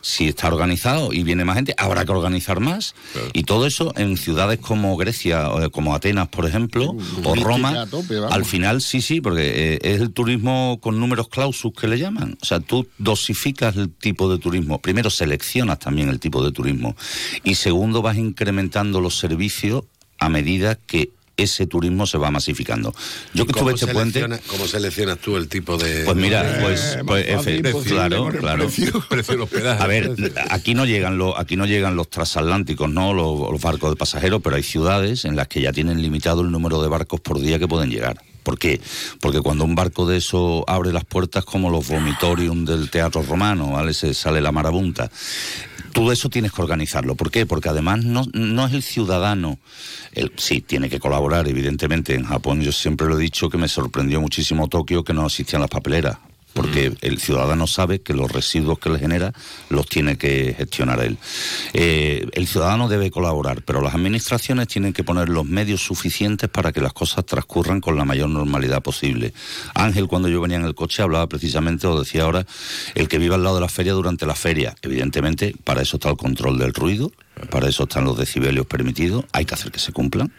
Si 0.00 0.28
está 0.28 0.46
organizado 0.46 1.12
y 1.12 1.24
viene 1.24 1.44
más 1.44 1.56
gente, 1.56 1.74
habrá 1.76 2.04
que 2.04 2.12
organizar 2.12 2.60
más. 2.60 2.94
Y 3.32 3.42
todo 3.42 3.66
eso 3.66 3.92
en 3.96 4.16
ciudades 4.16 4.60
como 4.60 4.96
Grecia, 4.96 5.50
o 5.50 5.70
como 5.70 5.92
Atenas, 5.94 6.28
por 6.28 6.46
ejemplo, 6.46 6.90
o 6.90 6.94
turística 6.94 7.44
Roma, 7.44 7.86
tope, 7.86 8.16
al 8.30 8.44
final 8.44 8.80
sí, 8.80 9.02
sí, 9.02 9.20
porque 9.20 9.74
eh, 9.74 9.78
es 9.82 10.00
el 10.00 10.12
turismo 10.12 10.78
con 10.80 11.00
números 11.00 11.28
clausus 11.28 11.72
que 11.72 11.88
le 11.88 11.98
llaman. 11.98 12.38
O 12.40 12.44
sea, 12.46 12.60
tú 12.60 12.86
dosificas 12.98 13.76
el 13.76 13.90
tipo 13.90 14.30
de 14.30 14.38
turismo. 14.38 14.80
Primero 14.80 15.10
seleccionas 15.10 15.80
también 15.80 16.08
el 16.08 16.20
tipo 16.20 16.44
de 16.44 16.52
turismo. 16.52 16.94
Y 17.42 17.56
segundo, 17.56 18.00
vas 18.00 18.16
incrementando 18.16 19.00
los 19.00 19.18
servicios 19.18 19.82
a 20.20 20.28
medida 20.28 20.76
que 20.76 21.10
ese 21.38 21.66
turismo 21.66 22.06
se 22.06 22.18
va 22.18 22.30
masificando. 22.30 22.92
Yo 23.32 23.44
¿Y 23.44 23.46
que 23.46 23.52
cómo 23.54 23.70
estuve 23.70 23.90
este 23.90 23.94
puente... 23.94 24.40
¿Cómo 24.48 24.66
seleccionas 24.66 25.18
tú 25.18 25.36
el 25.36 25.48
tipo 25.48 25.78
de...? 25.78 26.04
Pues 26.04 26.16
mira, 26.16 26.58
pues, 26.60 26.98
Eh, 26.98 27.02
pues 27.06 27.46
imposible 27.46 27.94
claro, 27.94 28.28
claro. 28.28 28.64
precio. 28.66 29.04
Precio 29.08 29.32
de 29.32 29.38
los 29.38 29.48
hospedaje. 29.50 29.82
A 29.82 29.86
ver, 29.86 30.14
aquí 30.50 30.74
no 30.74 30.84
llegan 30.84 31.16
los, 31.16 31.34
aquí 31.38 31.56
no 31.56 31.64
llegan 31.64 31.96
los 31.96 32.10
transatlánticos, 32.10 32.90
no 32.90 33.14
los, 33.14 33.50
los 33.50 33.60
barcos 33.60 33.90
de 33.90 33.96
pasajeros, 33.96 34.42
pero 34.42 34.56
hay 34.56 34.62
ciudades 34.62 35.24
en 35.24 35.36
las 35.36 35.48
que 35.48 35.62
ya 35.62 35.72
tienen 35.72 36.02
limitado 36.02 36.42
el 36.42 36.50
número 36.50 36.82
de 36.82 36.88
barcos 36.88 37.20
por 37.20 37.40
día 37.40 37.58
que 37.58 37.68
pueden 37.68 37.90
llegar. 37.90 38.20
¿Por 38.42 38.58
qué? 38.58 38.80
Porque 39.20 39.40
cuando 39.40 39.64
un 39.64 39.74
barco 39.74 40.06
de 40.08 40.16
eso 40.16 40.64
abre 40.66 40.92
las 40.92 41.04
puertas 41.04 41.44
como 41.44 41.70
los 41.70 41.86
vomitorium 41.86 42.64
del 42.64 42.88
teatro 42.88 43.22
romano, 43.22 43.72
¿vale? 43.72 43.92
Se 43.92 44.14
sale 44.14 44.40
la 44.40 44.52
marabunta. 44.52 45.10
Todo 45.98 46.12
eso 46.12 46.30
tienes 46.30 46.52
que 46.52 46.62
organizarlo. 46.62 47.16
¿Por 47.16 47.32
qué? 47.32 47.44
Porque 47.44 47.68
además 47.68 48.04
no, 48.04 48.22
no 48.32 48.66
es 48.68 48.72
el 48.72 48.84
ciudadano. 48.84 49.58
El, 50.12 50.30
sí, 50.36 50.60
tiene 50.60 50.88
que 50.88 51.00
colaborar, 51.00 51.48
evidentemente. 51.48 52.14
En 52.14 52.22
Japón 52.22 52.60
yo 52.60 52.70
siempre 52.70 53.08
lo 53.08 53.18
he 53.18 53.20
dicho 53.20 53.50
que 53.50 53.58
me 53.58 53.66
sorprendió 53.66 54.20
muchísimo 54.20 54.68
Tokio 54.68 55.02
que 55.02 55.12
no 55.12 55.26
existían 55.26 55.60
las 55.60 55.70
papeleras. 55.70 56.18
Porque 56.52 56.94
el 57.02 57.18
ciudadano 57.18 57.66
sabe 57.66 58.00
que 58.00 58.14
los 58.14 58.30
residuos 58.30 58.78
que 58.78 58.90
le 58.90 58.98
genera 58.98 59.32
los 59.68 59.86
tiene 59.86 60.18
que 60.18 60.54
gestionar 60.56 61.00
él. 61.00 61.18
Eh, 61.72 62.26
el 62.32 62.46
ciudadano 62.46 62.88
debe 62.88 63.10
colaborar, 63.10 63.62
pero 63.62 63.80
las 63.80 63.94
administraciones 63.94 64.68
tienen 64.68 64.92
que 64.92 65.04
poner 65.04 65.28
los 65.28 65.44
medios 65.44 65.82
suficientes 65.82 66.48
para 66.48 66.72
que 66.72 66.80
las 66.80 66.92
cosas 66.92 67.26
transcurran 67.26 67.80
con 67.80 67.96
la 67.96 68.04
mayor 68.04 68.28
normalidad 68.28 68.82
posible. 68.82 69.32
Ángel, 69.74 70.08
cuando 70.08 70.28
yo 70.28 70.40
venía 70.40 70.56
en 70.56 70.64
el 70.64 70.74
coche, 70.74 71.02
hablaba 71.02 71.28
precisamente, 71.28 71.86
o 71.86 71.98
decía 71.98 72.24
ahora, 72.24 72.46
el 72.94 73.08
que 73.08 73.18
vive 73.18 73.34
al 73.34 73.42
lado 73.42 73.56
de 73.56 73.60
la 73.62 73.68
feria 73.68 73.92
durante 73.92 74.26
la 74.26 74.34
feria. 74.34 74.74
Evidentemente, 74.82 75.54
para 75.64 75.82
eso 75.82 75.96
está 75.96 76.10
el 76.10 76.16
control 76.16 76.58
del 76.58 76.74
ruido, 76.74 77.12
para 77.50 77.68
eso 77.68 77.84
están 77.84 78.04
los 78.04 78.18
decibelios 78.18 78.66
permitidos, 78.66 79.24
hay 79.32 79.44
que 79.44 79.54
hacer 79.54 79.70
que 79.70 79.78
se 79.78 79.92
cumplan. 79.92 80.32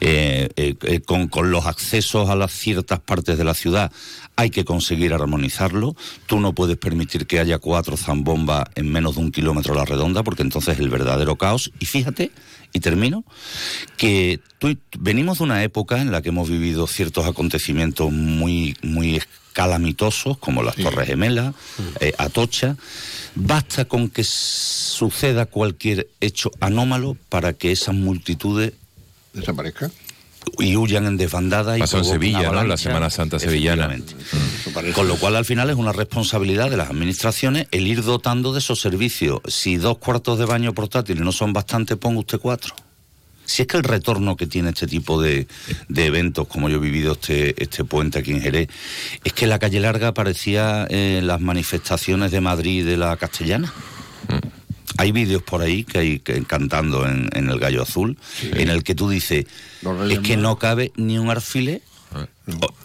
Eh, 0.00 0.48
eh, 0.56 0.74
eh, 0.82 1.00
con, 1.00 1.28
con 1.28 1.50
los 1.50 1.66
accesos 1.66 2.30
a 2.30 2.34
las 2.36 2.52
ciertas 2.52 3.00
partes 3.00 3.36
de 3.36 3.44
la 3.44 3.54
ciudad 3.54 3.90
hay 4.36 4.50
que 4.50 4.64
conseguir 4.64 5.12
armonizarlo. 5.12 5.94
Tú 6.26 6.40
no 6.40 6.54
puedes 6.54 6.76
permitir 6.78 7.26
que 7.26 7.40
haya 7.40 7.58
cuatro 7.58 7.96
zambombas 7.96 8.64
en 8.74 8.90
menos 8.90 9.16
de 9.16 9.20
un 9.22 9.32
kilómetro 9.32 9.74
a 9.74 9.78
la 9.78 9.84
redonda, 9.84 10.22
porque 10.22 10.42
entonces 10.42 10.74
es 10.74 10.80
el 10.80 10.88
verdadero 10.88 11.36
caos. 11.36 11.70
Y 11.78 11.84
fíjate, 11.84 12.30
y 12.72 12.80
termino, 12.80 13.24
que 13.98 14.40
tú- 14.58 14.78
venimos 14.98 15.38
de 15.38 15.44
una 15.44 15.62
época 15.62 16.00
en 16.00 16.10
la 16.10 16.22
que 16.22 16.30
hemos 16.30 16.48
vivido 16.48 16.86
ciertos 16.86 17.26
acontecimientos 17.26 18.10
muy, 18.12 18.76
muy 18.82 19.20
calamitosos, 19.52 20.38
como 20.38 20.62
las 20.62 20.76
Torres 20.76 21.08
Gemelas, 21.08 21.54
eh, 22.00 22.12
Atocha. 22.16 22.76
Basta 23.34 23.84
con 23.84 24.08
que 24.08 24.24
suceda 24.24 25.46
cualquier 25.46 26.08
hecho 26.20 26.50
anómalo 26.60 27.16
para 27.28 27.52
que 27.52 27.72
esas 27.72 27.94
multitudes 27.94 28.72
Desaparezca. 29.32 29.90
y 30.58 30.76
huyan 30.76 31.06
en 31.06 31.16
desbandada 31.16 31.76
y 31.76 31.80
Pasó 31.80 31.98
en 31.98 32.04
Sevilla, 32.04 32.50
¿no? 32.50 32.64
La. 32.64 32.76
Semana 32.76 33.10
Santa 33.10 33.38
sevillana. 33.38 33.88
Parece. 34.74 34.94
Con 34.94 35.08
lo 35.08 35.16
cual, 35.16 35.36
al 35.36 35.44
final, 35.44 35.70
es 35.70 35.76
una 35.76 35.92
responsabilidad 35.92 36.70
de 36.70 36.76
las 36.76 36.90
administraciones 36.90 37.66
el 37.70 37.86
ir 37.86 38.02
dotando 38.02 38.52
de 38.52 38.58
esos 38.58 38.80
servicios. 38.80 39.40
Si 39.46 39.76
dos 39.76 39.98
cuartos 39.98 40.38
de 40.38 40.46
baño 40.46 40.72
portátil 40.74 41.22
no 41.22 41.32
son 41.32 41.52
bastante, 41.52 41.96
ponga 41.96 42.20
usted 42.20 42.38
cuatro. 42.38 42.74
Si 43.44 43.62
es 43.62 43.68
que 43.68 43.76
el 43.76 43.82
retorno 43.82 44.36
que 44.36 44.46
tiene 44.46 44.68
este 44.68 44.86
tipo 44.86 45.20
de, 45.20 45.48
de 45.88 46.06
eventos, 46.06 46.46
como 46.46 46.68
yo 46.68 46.76
he 46.76 46.80
vivido 46.80 47.14
este, 47.14 47.60
este 47.60 47.82
puente 47.82 48.20
aquí 48.20 48.30
en 48.30 48.40
Jerez, 48.42 48.68
es 49.24 49.32
que 49.32 49.48
la 49.48 49.58
calle 49.58 49.80
larga 49.80 50.14
parecía 50.14 50.86
eh, 50.88 51.20
las 51.20 51.40
manifestaciones 51.40 52.30
de 52.30 52.40
Madrid 52.40 52.86
de 52.86 52.96
la 52.96 53.16
Castellana. 53.16 53.72
Hay 54.98 55.12
vídeos 55.12 55.42
por 55.42 55.62
ahí 55.62 55.84
que 55.84 55.98
hay 55.98 56.18
que, 56.18 56.42
cantando 56.44 57.06
en, 57.06 57.28
en 57.32 57.48
el 57.48 57.58
Gallo 57.58 57.82
Azul, 57.82 58.18
en 58.42 58.68
el 58.68 58.82
que 58.82 58.94
tú 58.94 59.08
dices, 59.08 59.46
es 60.10 60.18
que 60.20 60.36
no 60.36 60.58
cabe 60.58 60.92
ni 60.96 61.18
un 61.18 61.30
alfiler 61.30 61.80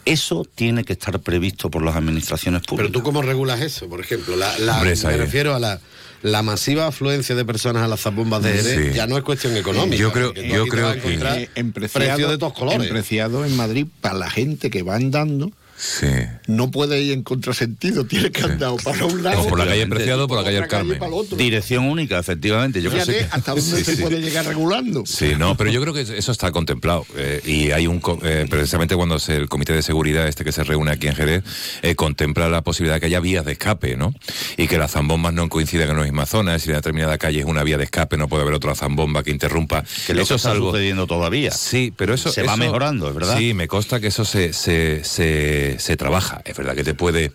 Eso 0.04 0.44
tiene 0.54 0.84
que 0.84 0.92
estar 0.92 1.18
previsto 1.20 1.70
por 1.70 1.82
las 1.82 1.96
administraciones 1.96 2.62
Pero 2.62 2.76
públicas. 2.76 2.92
tú 2.92 3.02
cómo 3.02 3.22
regulas 3.22 3.60
eso, 3.60 3.88
por 3.88 4.00
ejemplo, 4.00 4.36
la, 4.36 4.56
la- 4.60 4.76
Hombre, 4.76 4.92
esa 4.92 5.08
me 5.08 5.16
refiero 5.16 5.54
a 5.54 5.58
la, 5.58 5.80
la 6.22 6.42
masiva 6.42 6.86
afluencia 6.86 7.34
de 7.34 7.44
personas 7.44 7.82
a 7.82 7.88
las 7.88 8.00
zambombas 8.00 8.42
de 8.44 8.52
Jerez, 8.52 8.90
Sí. 8.92 8.96
ya 8.96 9.06
no 9.08 9.16
es 9.18 9.24
cuestión 9.24 9.56
económica. 9.56 9.96
Yo 9.96 10.12
creo- 10.12 10.32
yo 10.32 10.66
creo 10.68 10.92
que- 10.94 11.14
Eh, 11.14 11.50
en 11.56 11.72
Preciado, 11.72 12.30
de 12.30 12.38
todos 12.38 12.52
colores. 12.52 12.82
En 12.82 12.88
Preciado, 12.88 13.44
en 13.44 13.56
Madrid, 13.56 13.86
para 14.00 14.14
la 14.14 14.30
gente 14.30 14.70
que 14.70 14.82
va 14.84 14.94
andando, 14.94 15.50
Sí. 15.78 16.06
no 16.46 16.70
puede 16.70 17.00
ir 17.02 17.12
en 17.12 17.22
contrasentido, 17.22 18.06
tiene 18.06 18.30
que 18.30 18.42
andar 18.42 18.70
o 18.70 18.76
para 18.76 19.04
un 19.04 19.22
lado 19.22 19.42
O 19.42 19.46
por 19.48 19.58
la 19.58 19.66
calle. 19.66 19.86
Preciado 19.86 20.24
o 20.24 20.28
por 20.28 20.38
la 20.38 20.44
calle 20.44 20.58
El 20.58 20.66
Carmen. 20.68 20.98
para 20.98 21.08
el 21.10 21.14
otro. 21.18 21.36
Dirección 21.36 21.84
única, 21.84 22.18
efectivamente. 22.18 22.80
Yo 22.80 22.90
Fíjate 22.90 23.12
que- 23.12 23.24
hasta 23.30 23.52
dónde 23.52 23.62
Sí, 23.78 23.84
se 23.84 23.96
sí. 23.96 24.02
puede 24.02 24.20
llegar 24.20 24.46
regulando. 24.46 25.04
Sí, 25.06 25.32
no, 25.38 25.56
pero 25.56 25.70
yo 25.70 25.80
creo 25.82 25.92
que 25.94 26.00
eso 26.00 26.32
está 26.32 26.50
contemplado. 26.52 27.04
eh, 27.16 27.40
y 27.44 27.70
hay 27.72 27.86
un. 27.86 28.00
eh, 28.22 28.46
precisamente 28.48 28.94
cuando 28.96 29.18
se- 29.18 29.36
el 29.36 29.48
Comité 29.48 29.72
de 29.72 29.82
Seguridad, 29.82 30.26
este 30.28 30.44
que 30.44 30.52
se 30.52 30.64
reúne 30.64 30.90
aquí 30.92 31.08
en 31.08 31.14
Jerez, 31.14 31.44
eh, 31.82 31.94
contempla 31.94 32.48
la 32.48 32.62
posibilidad 32.62 32.96
de 32.96 33.00
que 33.00 33.06
haya 33.06 33.20
vías 33.20 33.44
de 33.44 33.52
escape, 33.52 33.96
¿no? 33.96 34.14
Y 34.56 34.68
que 34.68 34.78
las 34.78 34.92
zambombas 34.92 35.32
no 35.34 35.48
coincidan 35.48 35.90
en 35.90 35.96
la 35.96 36.02
misma 36.04 36.26
zona. 36.26 36.58
Si 36.58 36.66
en 36.66 36.70
una 36.70 36.78
determinada 36.78 37.18
calle 37.18 37.40
es 37.40 37.44
una 37.46 37.62
vía 37.64 37.76
de 37.78 37.84
escape, 37.84 38.16
no 38.16 38.28
puede 38.28 38.42
haber 38.42 38.54
otra 38.54 38.74
zambomba 38.74 39.22
que 39.22 39.30
interrumpa. 39.30 39.84
que 40.06 40.14
lo 40.14 40.22
eso 40.22 40.28
que 40.28 40.34
es 40.36 40.40
está 40.40 40.50
algo. 40.52 40.70
sucediendo 40.70 41.06
todavía. 41.06 41.50
Sí, 41.50 41.92
pero 41.96 42.14
eso. 42.14 42.30
Se 42.30 42.42
va 42.42 42.56
mejorando, 42.56 43.08
es 43.08 43.14
verdad. 43.14 43.36
Sí, 43.38 43.52
me 43.54 43.68
consta 43.68 44.00
que 44.00 44.06
eso 44.08 44.24
se, 44.24 44.52
se, 44.52 45.02
se, 45.04 45.65
se 45.78 45.96
trabaja. 45.96 46.42
Es 46.44 46.56
verdad 46.56 46.74
que 46.74 46.84
te 46.84 46.94
puede. 46.94 47.32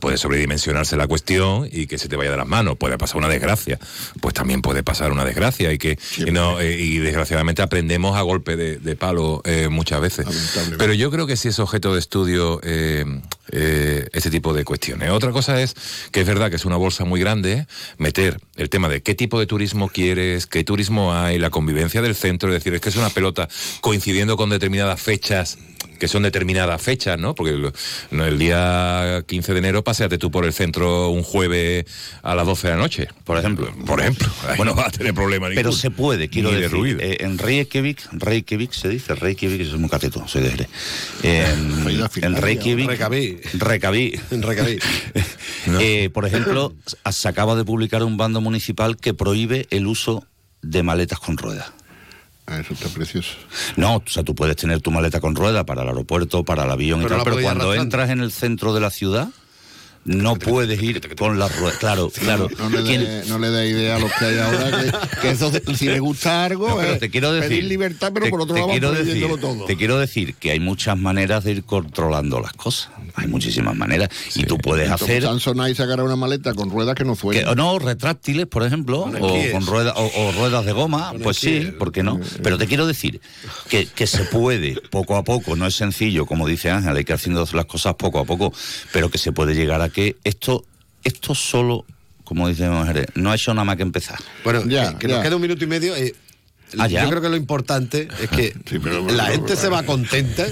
puede 0.00 0.16
sobredimensionarse 0.16 0.96
la 0.96 1.06
cuestión 1.06 1.68
y 1.70 1.86
que 1.86 1.98
se 1.98 2.08
te 2.08 2.16
vaya 2.16 2.30
de 2.30 2.36
las 2.36 2.46
manos. 2.46 2.76
Puede 2.78 2.96
pasar 2.96 3.18
una 3.18 3.28
desgracia. 3.28 3.78
Pues 4.20 4.34
también 4.34 4.62
puede 4.62 4.82
pasar 4.82 5.12
una 5.12 5.24
desgracia 5.24 5.72
y 5.72 5.78
que 5.78 5.98
y, 6.16 6.30
no, 6.30 6.60
eh, 6.60 6.76
y 6.78 6.98
desgraciadamente 6.98 7.62
aprendemos 7.62 8.16
a 8.16 8.22
golpe 8.22 8.56
de, 8.56 8.78
de 8.78 8.96
palo 8.96 9.42
eh, 9.44 9.68
muchas 9.68 10.00
veces. 10.00 10.26
Pero 10.78 10.92
yo 10.94 11.10
creo 11.10 11.26
que 11.26 11.36
sí 11.36 11.48
es 11.48 11.58
objeto 11.58 11.92
de 11.92 12.00
estudio 12.00 12.60
eh, 12.62 13.04
eh, 13.50 14.08
este 14.12 14.30
tipo 14.30 14.52
de 14.52 14.64
cuestiones. 14.64 15.10
Otra 15.10 15.32
cosa 15.32 15.60
es 15.62 15.74
que 16.12 16.20
es 16.20 16.26
verdad 16.26 16.50
que 16.50 16.56
es 16.56 16.66
una 16.66 16.76
bolsa 16.76 17.06
muy 17.06 17.18
grande 17.18 17.66
meter 17.96 18.38
el 18.56 18.68
tema 18.68 18.90
de 18.90 19.02
qué 19.02 19.14
tipo 19.14 19.40
de 19.40 19.46
turismo 19.46 19.88
quieres, 19.88 20.46
qué 20.46 20.64
turismo 20.64 21.14
hay, 21.14 21.38
la 21.38 21.48
convivencia 21.48 22.02
del 22.02 22.14
centro, 22.14 22.50
es 22.50 22.56
decir, 22.56 22.74
es 22.74 22.82
que 22.82 22.90
es 22.90 22.96
una 22.96 23.08
pelota 23.08 23.48
coincidiendo 23.80 24.36
con 24.36 24.50
determinadas 24.50 25.00
fechas 25.00 25.56
que 25.98 26.08
son 26.08 26.22
determinadas 26.22 26.80
fechas, 26.80 27.18
¿no? 27.18 27.34
Porque 27.34 27.52
el, 28.10 28.38
día 28.38 29.22
15 29.26 29.52
de 29.52 29.58
enero 29.58 29.82
paseate 29.84 30.18
tú 30.18 30.30
por 30.30 30.44
el 30.44 30.52
centro 30.52 31.10
un 31.10 31.22
jueves 31.22 31.84
a 32.22 32.34
las 32.34 32.46
12 32.46 32.68
de 32.68 32.74
la 32.74 32.80
noche, 32.80 33.08
por 33.24 33.38
ejemplo. 33.38 33.72
Por 33.86 34.00
ejemplo. 34.00 34.28
Ahí 34.48 34.56
Bueno, 34.56 34.72
no 34.74 34.80
va 34.80 34.86
a 34.88 34.90
tener 34.90 35.14
problema 35.14 35.48
Pero 35.54 35.72
se 35.72 35.90
puede, 35.90 36.28
quiero 36.28 36.50
decir. 36.50 36.70
ruido. 36.70 37.00
eh, 37.00 37.18
en 37.20 37.38
Reykjavik, 37.38 38.00
Reykjavik 38.12 38.72
se 38.72 38.88
dice, 38.88 39.14
Reykjavik, 39.14 39.66
soy 39.68 39.78
muy 39.78 39.90
cateto, 39.90 40.26
soy 40.28 40.42
de 40.42 40.50
Jerez. 40.50 40.68
En, 41.22 41.84
Reykjavik. 42.40 42.88
Reykjavik. 42.88 43.54
Reykjavik. 43.54 44.22
En 44.30 44.42
Reykjavik. 44.42 44.84
Eh, 45.80 46.08
por 46.14 46.24
ejemplo, 46.24 46.74
se 47.10 47.28
acaba 47.28 47.54
de 47.54 47.64
publicar 47.64 48.02
un 48.02 48.16
bando 48.16 48.40
municipal 48.40 48.96
que 48.96 49.12
prohíbe 49.12 49.66
el 49.70 49.86
uso 49.86 50.24
de 50.62 50.82
maletas 50.82 51.18
con 51.18 51.36
ruedas. 51.36 51.72
Ah, 52.50 52.60
eso 52.60 52.72
está 52.72 52.88
precioso. 52.88 53.34
No, 53.76 53.96
o 53.96 54.02
sea, 54.06 54.22
tú 54.22 54.34
puedes 54.34 54.56
tener 54.56 54.80
tu 54.80 54.90
maleta 54.90 55.20
con 55.20 55.36
rueda 55.36 55.64
para 55.66 55.82
el 55.82 55.88
aeropuerto, 55.88 56.44
para 56.44 56.64
el 56.64 56.70
avión 56.70 57.02
Pero 57.02 57.14
y 57.14 57.18
tal, 57.18 57.24
pero 57.24 57.42
cuando 57.42 57.74
entras 57.74 58.08
en 58.08 58.20
el 58.20 58.32
centro 58.32 58.72
de 58.72 58.80
la 58.80 58.88
ciudad, 58.88 59.28
no 60.08 60.36
puedes 60.36 60.82
ir 60.82 61.00
con 61.16 61.38
las 61.38 61.56
ruedas. 61.58 61.78
Claro, 61.78 62.10
claro. 62.10 62.48
No, 62.58 62.68
le 62.70 62.82
¿Quién- 62.82 63.04
dé 63.04 63.22
no 63.28 63.38
le 63.38 63.50
dé 63.50 63.68
idea 63.68 63.96
a 63.96 63.98
los 63.98 64.10
que 64.12 64.24
hay 64.24 64.38
ahora 64.38 64.70
que, 65.12 65.20
que 65.20 65.30
eso, 65.30 65.52
si 65.76 65.86
le 65.86 66.00
gusta 66.00 66.44
algo, 66.46 66.68
No, 66.68 66.76
pero 66.78 66.92
es 66.94 66.98
te 67.00 67.10
quiero 67.10 67.32
decir, 67.32 67.48
pedir 67.50 67.64
libertad, 67.64 68.10
pero 68.12 68.24
te- 68.26 68.30
por 68.30 68.40
otro 68.42 68.54
te 68.54 68.60
lado 68.60 68.72
quiero 68.72 68.92
decir, 68.92 69.26
todo. 69.40 69.64
Te 69.66 69.76
quiero 69.76 69.98
decir 69.98 70.34
que 70.34 70.50
hay 70.50 70.60
muchas 70.60 70.96
maneras 70.98 71.44
de 71.44 71.52
ir 71.52 71.64
controlando 71.64 72.40
las 72.40 72.52
cosas. 72.54 72.90
Hay 73.14 73.26
muchísimas 73.26 73.74
maneras. 73.76 74.08
Y 74.34 74.44
tú 74.44 74.58
puedes 74.58 74.84
Entonces, 74.84 75.08
hacer... 75.18 75.22
Samsonite 75.24 75.74
sacará 75.74 76.04
una 76.04 76.16
maleta 76.16 76.54
con 76.54 76.70
ruedas 76.70 76.94
que 76.94 77.04
no 77.04 77.16
o 77.20 77.54
no, 77.54 77.78
retráctiles, 77.78 78.46
por 78.46 78.64
ejemplo, 78.64 79.02
Con 79.02 79.16
o 79.16 79.34
con 79.52 79.66
ruedas 79.66 79.94
o, 79.96 80.10
o 80.14 80.32
ruedas 80.32 80.64
de 80.64 80.72
goma, 80.72 81.10
Con 81.12 81.22
pues 81.22 81.36
sí. 81.38 81.72
¿por 81.78 81.90
qué 81.92 82.02
no? 82.02 82.20
Pero 82.42 82.56
te 82.58 82.66
quiero 82.66 82.86
decir 82.86 83.20
que, 83.68 83.86
que 83.86 84.06
se 84.06 84.24
puede, 84.24 84.80
poco 84.90 85.16
a 85.16 85.24
poco, 85.24 85.56
no 85.56 85.66
es 85.66 85.74
sencillo, 85.74 86.26
como 86.26 86.46
dice 86.46 86.70
Ángel, 86.70 86.96
hay 86.96 87.04
que 87.04 87.12
ir 87.12 87.16
haciendo 87.16 87.44
las 87.52 87.64
cosas 87.66 87.94
poco 87.94 88.20
a 88.20 88.24
poco, 88.24 88.52
pero 88.92 89.10
que 89.10 89.18
se 89.18 89.32
puede 89.32 89.54
llegar 89.54 89.82
a 89.82 89.88
que 89.98 90.16
esto, 90.22 90.64
esto 91.02 91.34
solo, 91.34 91.84
como 92.22 92.46
dice 92.46 92.68
Jerez, 92.86 93.06
no 93.16 93.32
ha 93.32 93.34
hecho 93.34 93.52
nada 93.52 93.64
más 93.64 93.76
que 93.76 93.82
empezar. 93.82 94.16
Bueno, 94.44 94.62
Ya, 94.68 94.90
eh, 94.90 94.96
que 94.96 95.08
ya. 95.08 95.14
nos 95.16 95.24
queda 95.24 95.34
un 95.34 95.42
minuto 95.42 95.64
y 95.64 95.66
medio. 95.66 95.96
eh, 95.96 96.14
Ah. 96.78 96.86
Yo 96.86 97.08
creo 97.08 97.22
que 97.22 97.28
lo 97.28 97.36
importante 97.36 98.08
es 98.22 98.28
que 98.30 98.52
Sí, 98.68 98.78
pero- 98.78 99.06
la 99.10 99.26
gente 99.26 99.56
se 99.56 99.68
va 99.68 99.82
contenta. 99.84 100.46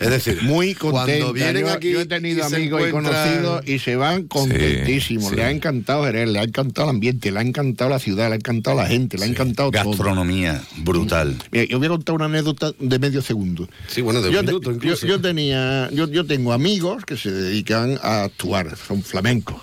Es 0.00 0.10
decir, 0.10 0.38
Muy 0.42 0.74
contenta. 0.74 1.18
Cuando 1.26 1.32
vienen 1.32 1.66
yo, 1.66 1.70
aquí. 1.72 1.92
yo 1.92 2.00
he 2.00 2.06
tenido 2.06 2.40
y 2.40 2.42
amigos 2.54 2.82
y 2.88 2.90
conocidos 2.90 3.68
y 3.68 3.78
se 3.78 3.96
van 3.96 4.24
contentísimos. 4.24 5.30
sí. 5.30 5.36
Le 5.36 5.44
ha 5.44 5.50
encantado 5.50 6.04
Jerez, 6.04 6.28
le 6.28 6.38
ha 6.38 6.42
encantado 6.42 6.88
el 6.90 6.96
ambiente, 6.96 7.30
le 7.30 7.38
ha 7.38 7.42
encantado 7.42 7.90
la 7.90 7.98
ciudad, 7.98 8.28
le 8.28 8.34
ha 8.34 8.36
encantado 8.36 8.76
la 8.76 8.86
gente, 8.86 9.16
le 9.18 9.24
ha 9.24 9.28
encantado 9.28 9.70
todo. 9.70 9.84
Gastronomía 9.84 10.62
brutal. 10.78 11.36
Mira, 11.52 11.64
yo 11.66 11.78
voy 11.78 11.86
a 11.86 11.90
contar 11.90 12.14
una 12.16 12.24
anécdota 12.26 12.72
de 12.78 12.98
medio 12.98 13.22
segundo. 13.22 13.68
Sí, 13.86 14.00
bueno, 14.00 14.20
de 14.22 14.28
un 14.28 14.34
yo, 14.34 14.40
te- 14.40 14.46
minuto 14.46 14.70
yo- 14.70 14.76
incluso. 14.76 15.06
yo 15.06 15.20
tenía, 15.20 15.88
yo, 15.92 16.08
yo 16.08 16.26
tengo 16.26 16.52
amigos 16.52 17.04
que 17.04 17.16
se 17.16 17.30
dedican 17.30 17.98
a 18.02 18.24
actuar, 18.24 18.76
son 18.76 19.02
flamencos. 19.02 19.56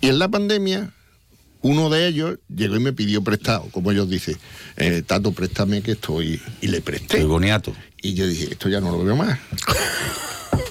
Y 0.00 0.08
en 0.08 0.18
la 0.18 0.28
pandemia, 0.28 0.90
uno 1.62 1.90
de 1.90 2.06
ellos 2.06 2.38
llegó 2.54 2.76
y 2.76 2.80
me 2.80 2.92
pidió 2.92 3.22
prestado, 3.22 3.68
como 3.70 3.90
ellos 3.90 4.08
dicen, 4.08 4.36
eh, 4.76 5.02
Tato, 5.06 5.32
préstame 5.32 5.82
que 5.82 5.92
estoy. 5.92 6.40
Y 6.60 6.68
le 6.68 6.80
presté. 6.80 7.18
Soy 7.18 7.26
boniato. 7.26 7.74
Y 8.02 8.14
yo 8.14 8.26
dije, 8.26 8.48
esto 8.50 8.68
ya 8.68 8.80
no 8.80 8.90
lo 8.92 9.04
veo 9.04 9.16
más. 9.16 9.38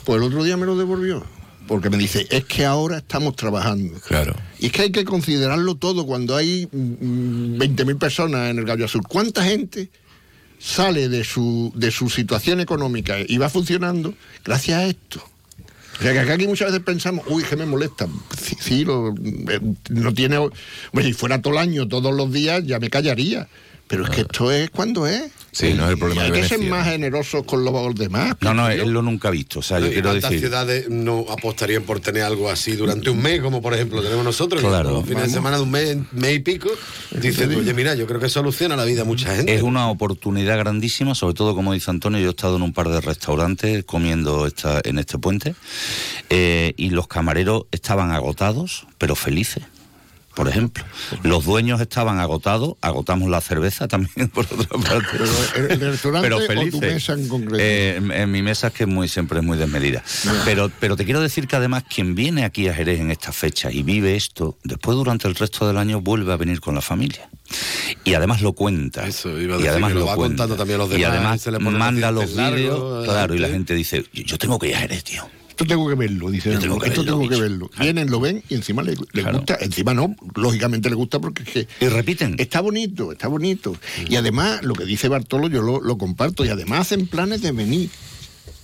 Pues 0.03 0.17
el 0.17 0.23
otro 0.23 0.43
día 0.43 0.57
me 0.57 0.65
lo 0.65 0.75
devolvió. 0.75 1.23
Porque 1.67 1.91
me 1.91 1.97
dice, 1.97 2.25
es 2.31 2.45
que 2.45 2.65
ahora 2.65 2.97
estamos 2.97 3.35
trabajando. 3.35 3.99
Claro. 3.99 4.35
Y 4.59 4.67
es 4.67 4.71
que 4.71 4.81
hay 4.81 4.91
que 4.91 5.05
considerarlo 5.05 5.75
todo 5.75 6.07
cuando 6.07 6.35
hay 6.35 6.67
mm, 6.71 7.57
20.000 7.57 7.99
personas 7.99 8.49
en 8.49 8.57
el 8.57 8.65
Gallo 8.65 8.85
Azul. 8.85 9.03
¿Cuánta 9.07 9.43
gente 9.43 9.91
sale 10.57 11.09
de 11.09 11.23
su, 11.23 11.71
de 11.75 11.91
su 11.91 12.09
situación 12.09 12.59
económica 12.59 13.17
y 13.19 13.37
va 13.37 13.49
funcionando 13.49 14.15
gracias 14.43 14.79
a 14.79 14.85
esto? 14.87 15.23
O 15.99 16.01
sea, 16.01 16.13
que 16.13 16.31
aquí 16.31 16.47
muchas 16.47 16.71
veces 16.71 16.83
pensamos, 16.83 17.25
uy, 17.27 17.43
que 17.43 17.57
me 17.57 17.65
molesta. 17.65 18.07
Sí, 18.61 18.85
eh, 18.87 19.59
no 19.89 20.13
tiene... 20.13 20.37
Hombre, 20.37 21.03
si 21.03 21.13
fuera 21.13 21.41
todo 21.41 21.53
el 21.53 21.59
año, 21.59 21.89
todos 21.89 22.13
los 22.13 22.31
días, 22.31 22.65
ya 22.65 22.79
me 22.79 22.89
callaría. 22.89 23.49
Pero 23.89 24.03
es 24.03 24.11
que 24.11 24.21
esto 24.21 24.51
es 24.51 24.69
cuando 24.69 25.07
es. 25.07 25.31
Sí, 25.51 25.73
no 25.73 25.85
es 25.85 25.93
el 25.93 25.97
problema 25.97 26.21
hay 26.21 26.31
de 26.31 26.41
que 26.41 26.47
ser 26.47 26.59
más 26.59 26.85
generosos 26.85 27.43
con 27.43 27.65
los 27.65 27.95
demás. 27.95 28.35
No, 28.39 28.53
no, 28.53 28.69
él 28.69 28.91
lo 28.91 29.01
nunca 29.01 29.29
ha 29.29 29.31
visto. 29.31 29.59
O 29.59 29.61
sea, 29.63 29.79
yo 29.79 29.87
¿Y 29.87 29.93
quiero 29.93 30.11
cuántas 30.11 30.29
decir. 30.29 30.47
ciudades 30.47 30.89
no 30.89 31.25
apostarían 31.27 31.81
por 31.81 31.99
tener 31.99 32.21
algo 32.21 32.51
así 32.51 32.73
durante 32.73 33.09
un 33.09 33.19
mes, 33.19 33.41
como 33.41 33.63
por 33.63 33.73
ejemplo 33.73 34.03
tenemos 34.03 34.23
nosotros? 34.23 34.61
Claro. 34.61 34.91
Los 34.91 35.07
fines 35.07 35.23
de 35.23 35.29
semana 35.29 35.57
de 35.57 35.63
un 35.63 35.71
mes, 35.71 35.97
mes 36.11 36.35
y 36.35 36.39
pico, 36.39 36.69
dicen, 37.19 37.51
oye, 37.55 37.73
mira, 37.73 37.95
yo 37.95 38.05
creo 38.05 38.19
que 38.19 38.29
soluciona 38.29 38.75
la 38.75 38.85
vida 38.85 39.01
a 39.01 39.05
mucha 39.05 39.35
gente. 39.35 39.55
Es 39.55 39.63
una 39.63 39.89
oportunidad 39.89 40.59
grandísima, 40.59 41.15
sobre 41.15 41.33
todo 41.33 41.55
como 41.55 41.73
dice 41.73 41.89
Antonio, 41.89 42.19
yo 42.19 42.27
he 42.27 42.29
estado 42.29 42.57
en 42.57 42.61
un 42.61 42.73
par 42.73 42.89
de 42.89 43.01
restaurantes 43.01 43.85
comiendo 43.85 44.45
esta, 44.45 44.81
en 44.83 44.99
este 44.99 45.17
puente 45.17 45.55
eh, 46.29 46.75
y 46.77 46.91
los 46.91 47.07
camareros 47.07 47.63
estaban 47.71 48.11
agotados, 48.11 48.85
pero 48.99 49.15
felices. 49.15 49.63
Por 50.35 50.47
ejemplo, 50.47 50.83
los 51.23 51.43
dueños 51.45 51.81
estaban 51.81 52.19
agotados, 52.19 52.75
agotamos 52.81 53.29
la 53.29 53.41
cerveza 53.41 53.87
también 53.87 54.29
por 54.33 54.45
otra 54.45 54.77
parte. 54.79 55.07
Pero 55.53 55.65
el- 55.67 55.71
el 55.71 55.79
restaurante 55.91 56.25
Pero 56.29 56.37
o 56.37 56.39
tu 56.41 56.45
felices. 56.47 56.79
mesa 56.81 57.13
en 57.13 57.27
concreto. 57.27 57.57
Eh, 57.59 57.95
en, 57.97 58.11
en 58.11 58.31
mi 58.31 58.41
mesa 58.41 58.67
es 58.67 58.73
que 58.73 58.83
es 58.83 58.89
muy 58.89 59.07
siempre 59.07 59.39
es 59.39 59.45
muy 59.45 59.57
desmedida. 59.57 60.03
Pero, 60.45 60.71
pero 60.79 60.95
te 60.95 61.03
quiero 61.05 61.19
decir 61.21 61.47
que 61.47 61.55
además 61.55 61.83
quien 61.93 62.15
viene 62.15 62.45
aquí 62.45 62.67
a 62.67 62.73
Jerez 62.73 62.99
en 62.99 63.11
esta 63.11 63.31
fecha 63.31 63.71
y 63.71 63.83
vive 63.83 64.15
esto, 64.15 64.57
después 64.63 64.95
durante 64.95 65.27
el 65.27 65.35
resto 65.35 65.67
del 65.67 65.77
año 65.77 65.99
vuelve 66.01 66.31
a 66.31 66.37
venir 66.37 66.61
con 66.61 66.75
la 66.75 66.81
familia. 66.81 67.29
Y 68.03 68.13
además 68.13 68.41
lo 68.41 68.53
cuenta. 68.53 69.07
Eso, 69.07 69.29
iba 69.41 69.55
a 69.55 69.57
y 69.57 69.63
decir 69.63 69.69
además 69.71 69.89
que 69.89 69.93
lo 69.95 69.99
lo 70.01 70.05
va 70.05 70.15
cuenta. 70.15 70.43
contando 70.43 70.55
también 70.55 70.79
a 70.79 70.83
los 70.85 70.93
Y 70.93 70.97
demás, 71.01 71.11
además 71.15 71.41
se 71.41 71.51
le 71.51 71.57
ponen 71.57 71.77
manda 71.79 72.11
los 72.11 72.35
vídeos, 72.35 73.05
claro, 73.05 73.33
y 73.33 73.39
la 73.39 73.49
gente. 73.49 73.73
dice, 73.73 74.05
yo, 74.13 74.23
yo 74.23 74.37
tengo 74.37 74.59
que 74.59 74.67
ir 74.69 74.75
a 74.75 74.79
Jerez, 74.79 75.03
tío. 75.03 75.27
Esto 75.59 75.67
tengo 75.75 75.89
que 75.89 75.95
verlo, 75.95 76.31
dice. 76.31 76.53
Yo 76.53 76.59
tengo 76.59 76.79
que 76.79 76.87
esto 76.87 77.01
verlo, 77.03 77.17
tengo 77.19 77.29
que 77.29 77.41
verlo. 77.41 77.69
Vienen, 77.77 78.09
lo 78.09 78.21
ven 78.21 78.41
y 78.47 78.55
encima 78.55 78.81
le, 78.81 78.91
le 79.11 79.21
Claro. 79.23 79.39
gusta. 79.39 79.57
Encima 79.59 79.93
no, 79.93 80.15
lógicamente 80.35 80.89
le 80.89 80.95
gusta 80.95 81.19
porque 81.19 81.43
es 81.43 81.49
que. 81.49 81.67
Y 81.85 81.89
repiten. 81.89 82.35
Está 82.37 82.61
bonito, 82.61 83.11
está 83.11 83.27
bonito. 83.27 83.75
Y 84.07 84.15
además, 84.15 84.63
lo 84.63 84.73
que 84.73 84.85
dice 84.85 85.09
Bartolo, 85.09 85.49
yo 85.49 85.61
lo, 85.61 85.81
lo 85.81 85.97
comparto. 85.97 86.45
Y 86.45 86.49
además 86.49 86.79
hacen 86.81 87.07
planes 87.07 87.41
de 87.41 87.51
venir 87.51 87.89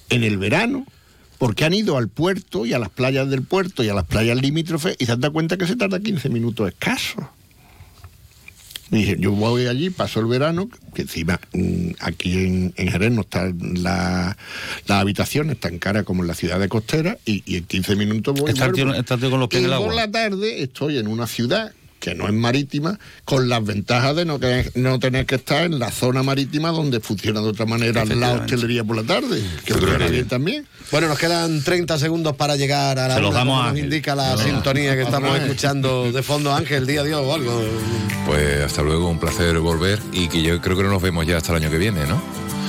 en 0.09 0.23
el 0.23 0.37
verano, 0.37 0.85
porque 1.37 1.65
han 1.65 1.73
ido 1.73 1.97
al 1.97 2.07
puerto 2.07 2.65
y 2.65 2.71
a 2.71 2.79
las 2.79 2.89
playas 2.89 3.29
del 3.29 3.41
puerto 3.43 3.83
y 3.83 3.89
a 3.89 3.93
las 3.93 4.05
playas 4.05 4.39
limítrofes 4.41 4.95
y 4.97 5.05
se 5.05 5.11
han 5.11 5.19
dado 5.19 5.33
cuenta 5.33 5.57
que 5.57 5.67
se 5.67 5.75
tarda 5.75 5.99
15 5.99 6.29
minutos 6.29 6.69
escasos. 6.69 7.25
Y 8.95 8.99
dije, 8.99 9.17
yo 9.19 9.31
voy 9.33 9.67
allí, 9.67 9.89
paso 9.89 10.21
el 10.21 10.25
verano, 10.27 10.69
que 10.93 11.01
encima 11.01 11.39
mm, 11.53 11.89
aquí 11.99 12.31
en, 12.37 12.73
en 12.77 12.87
Jerez 12.89 13.11
no 13.11 13.21
están 13.21 13.57
la- 13.83 14.37
las 14.87 15.01
habitaciones 15.01 15.59
tan 15.59 15.79
caras 15.79 16.03
como 16.05 16.21
en 16.23 16.27
la 16.27 16.33
ciudad 16.33 16.59
de 16.59 16.69
Costera, 16.69 17.17
y, 17.25 17.43
y 17.45 17.57
en 17.57 17.65
15 17.65 17.95
minutos 17.97 18.39
voy 18.39 18.51
Está 18.51 18.65
el 18.65 18.71
tío- 18.71 18.85
vuelvo. 18.85 18.99
está 19.01 19.15
el 19.15 19.19
tío 19.19 19.29
con 19.31 19.39
los 19.41 19.49
pies 19.49 19.63
y 19.63 19.65
en 19.65 19.71
el 19.73 19.77
por 19.79 19.93
la 19.93 20.09
tarde 20.09 20.63
estoy 20.63 20.97
en 20.97 21.07
una 21.07 21.27
ciudad 21.27 21.73
que 22.05 22.13
no 22.13 22.27
es 22.27 22.33
marítima, 22.33 22.99
con 23.23 23.49
las 23.49 23.65
ventajas 23.65 24.15
de 24.15 24.25
no, 24.25 24.39
que, 24.39 24.69
no 24.75 24.99
tener 24.99 25.25
que 25.25 25.33
estar 25.35 25.63
en 25.63 25.79
la 25.79 25.89
zona 25.91 26.21
marítima 26.21 26.69
donde 26.69 26.99
funciona 26.99 27.41
de 27.41 27.47
otra 27.47 27.65
manera 27.65 28.05
la 28.05 28.33
hostelería 28.33 28.83
por 28.83 28.95
la 28.95 29.01
tarde, 29.01 29.41
que 29.65 29.73
funciona 29.73 30.05
bien 30.05 30.27
también. 30.27 30.67
Bueno, 30.91 31.07
nos 31.07 31.17
quedan 31.17 31.63
30 31.63 31.97
segundos 31.97 32.35
para 32.35 32.57
llegar 32.57 32.99
a 32.99 33.07
la 33.07 33.15
Se 33.15 33.21
los 33.21 33.33
damos 33.33 33.57
nos 33.57 33.69
Ángel. 33.69 33.85
indica 33.85 34.13
la 34.13 34.35
No, 34.35 34.37
sintonía 34.37 34.93
que 34.95 35.01
estamos 35.01 35.35
escuchando 35.39 36.11
de 36.11 36.21
fondo, 36.21 36.53
Ángel, 36.53 36.85
día 36.85 37.01
a 37.01 37.03
día 37.03 37.19
o 37.19 37.33
algo. 37.33 37.59
Pues 38.27 38.61
hasta 38.61 38.83
luego, 38.83 39.09
un 39.09 39.19
placer 39.19 39.57
volver 39.57 39.99
y 40.13 40.27
que 40.27 40.43
yo 40.43 40.61
creo 40.61 40.77
que 40.77 40.83
no 40.83 40.89
nos 40.89 41.01
vemos 41.01 41.25
ya 41.25 41.37
hasta 41.37 41.53
el 41.57 41.63
año 41.63 41.71
que 41.71 41.79
viene, 41.79 42.05
¿no? 42.05 42.21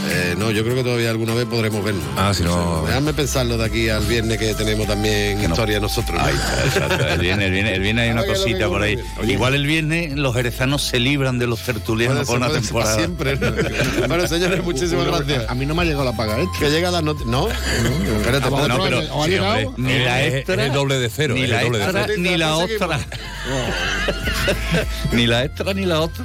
Eh, 0.09 0.34
no, 0.38 0.50
yo 0.50 0.62
creo 0.62 0.76
que 0.76 0.82
todavía 0.84 1.11
alguna 1.11 1.34
vez 1.34 1.46
podremos 1.46 1.84
vernos. 1.84 2.04
Ah, 2.16 2.32
si 2.34 2.42
no- 2.44 2.84
Déjame 2.86 3.12
pensarlo 3.12 3.57
de 3.59 3.64
aquí 3.64 3.88
al 3.88 4.04
viernes 4.07 4.38
que 4.38 4.54
tenemos 4.54 4.86
también 4.86 5.42
historia 5.42 5.80
nosotros. 5.80 6.16
¿no? 6.18 6.24
Ahí 6.24 6.34
está, 6.34 6.64
exacto. 6.64 7.09
El 7.09 7.20
viernes, 7.20 7.46
el 7.46 7.52
viernes, 7.52 7.74
el 7.74 7.80
viernes 7.82 8.04
hay 8.04 8.11
una 8.11 8.24
cosita 8.24 8.68
por 8.68 8.82
ahí. 8.82 8.98
oye. 9.20 9.32
Igual 9.32 9.54
el 9.54 9.66
viernes 9.66 10.14
los 10.16 10.34
jerezanos 10.34 10.82
se 10.82 11.00
libran 11.00 11.38
de 11.38 11.46
los 11.46 11.61
tertulianos 11.62 12.26
por 12.26 12.36
una 12.36 12.50
temporada. 12.50 12.96
siempre. 12.96 13.36
¿no? 13.36 13.52
bueno, 14.09 14.26
señores, 14.28 14.62
muchísimas 14.62 15.07
gracias. 15.07 15.44
A 15.48 15.54
mí 15.54 15.66
no 15.66 15.74
me 15.74 15.82
ha 15.82 15.84
llegado 15.84 16.04
la 16.04 16.16
paga 16.16 16.40
extra. 16.40 16.66
Que 16.68 16.72
llega 16.72 16.90
la 16.90 17.02
noti- 17.02 17.24
¿No? 17.26 17.48
Espérate, 17.48 18.48
espérate. 18.48 18.68
No, 18.68 18.82
pero 18.82 18.98
¿O 19.14 19.22
ha 19.22 19.26
sí, 19.26 19.30
llegado? 19.32 19.68
hombre, 19.68 19.82
ni 19.92 20.04
la 20.04 20.22
Es- 20.24 20.34
extra, 20.34 20.54
es 20.54 20.61
el 20.68 20.72
doble 20.72 20.98
de 20.98 21.11
cero, 21.11 21.34
ni 21.34 21.46
la 21.46 21.61
el 21.61 21.66
doble 21.66 21.78
de 21.78 21.84
extra, 21.84 22.04
cero. 22.07 22.22
ni 22.22 22.36
la 22.36 22.57
otra. 22.57 23.00
ni 25.12 25.26
la 25.26 25.44
extra 25.44 25.74
ni 25.74 25.84
la 25.84 26.00
otra. 26.00 26.24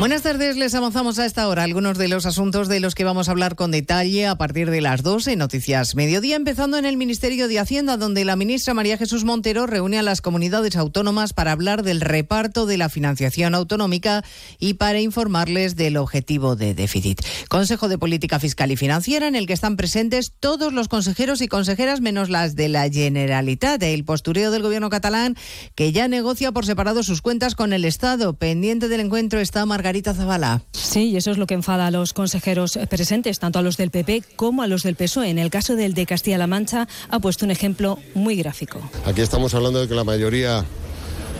Buenas 0.00 0.22
tardes, 0.22 0.56
les 0.56 0.74
avanzamos 0.74 1.18
a 1.18 1.26
esta 1.26 1.46
hora 1.46 1.62
algunos 1.62 1.98
de 1.98 2.08
los 2.08 2.24
asuntos 2.24 2.68
de 2.68 2.80
los 2.80 2.94
que 2.94 3.04
vamos 3.04 3.28
a 3.28 3.32
hablar 3.32 3.54
con 3.54 3.70
detalle 3.70 4.26
a 4.26 4.34
partir 4.34 4.70
de 4.70 4.80
las 4.80 5.02
12 5.02 5.32
en 5.32 5.40
Noticias 5.40 5.94
Mediodía, 5.94 6.36
empezando 6.36 6.78
en 6.78 6.86
el 6.86 6.96
Ministerio 6.96 7.48
de 7.48 7.58
Hacienda, 7.58 7.98
donde 7.98 8.24
la 8.24 8.34
ministra 8.34 8.72
María 8.72 8.96
Jesús 8.96 9.24
Montero 9.24 9.66
reúne 9.66 9.98
a 9.98 10.02
las 10.02 10.22
comunidades 10.22 10.76
autónomas 10.76 11.34
para 11.34 11.52
hablar 11.52 11.82
del 11.82 12.00
reparto 12.00 12.64
de 12.64 12.78
la 12.78 12.88
financiación 12.88 13.54
autonómica 13.54 14.24
y 14.58 14.72
para 14.74 15.02
informarles 15.02 15.76
del 15.76 15.98
objetivo 15.98 16.56
de 16.56 16.72
déficit. 16.72 17.20
Consejo 17.50 17.90
de 17.90 17.98
Política 17.98 18.40
Fiscal 18.40 18.70
y 18.70 18.76
Financiera, 18.76 19.28
en 19.28 19.34
el 19.34 19.46
que 19.46 19.52
están 19.52 19.76
presentes 19.76 20.32
todos 20.40 20.72
los 20.72 20.88
consejeros 20.88 21.42
y 21.42 21.48
consejeras, 21.48 22.00
menos 22.00 22.30
las 22.30 22.56
de 22.56 22.70
la 22.70 22.88
Generalitat, 22.88 23.82
el 23.82 24.06
postureo 24.06 24.50
del 24.50 24.62
gobierno 24.62 24.88
catalán, 24.88 25.36
que 25.74 25.92
ya 25.92 26.08
negocia 26.08 26.52
por 26.52 26.64
separado 26.64 27.02
sus 27.02 27.20
cuentas 27.20 27.54
con 27.54 27.74
el 27.74 27.84
Estado. 27.84 28.32
Pendiente 28.32 28.88
del 28.88 29.00
encuentro 29.00 29.40
está 29.40 29.66
Margarita 29.66 29.89
Zavala. 30.14 30.62
Sí, 30.72 31.10
y 31.10 31.16
eso 31.16 31.30
es 31.30 31.38
lo 31.38 31.46
que 31.46 31.54
enfada 31.54 31.86
a 31.86 31.90
los 31.90 32.12
consejeros 32.12 32.78
presentes, 32.88 33.38
tanto 33.38 33.58
a 33.58 33.62
los 33.62 33.76
del 33.76 33.90
PP 33.90 34.22
como 34.36 34.62
a 34.62 34.66
los 34.66 34.82
del 34.82 34.96
PSOE. 34.96 35.28
En 35.30 35.38
el 35.38 35.50
caso 35.50 35.76
del 35.76 35.94
de 35.94 36.06
Castilla-La 36.06 36.46
Mancha 36.46 36.88
ha 37.08 37.18
puesto 37.18 37.44
un 37.44 37.50
ejemplo 37.50 37.98
muy 38.14 38.36
gráfico. 38.36 38.80
Aquí 39.04 39.20
estamos 39.20 39.54
hablando 39.54 39.80
de 39.80 39.88
que 39.88 39.94
la 39.94 40.04
mayoría 40.04 40.64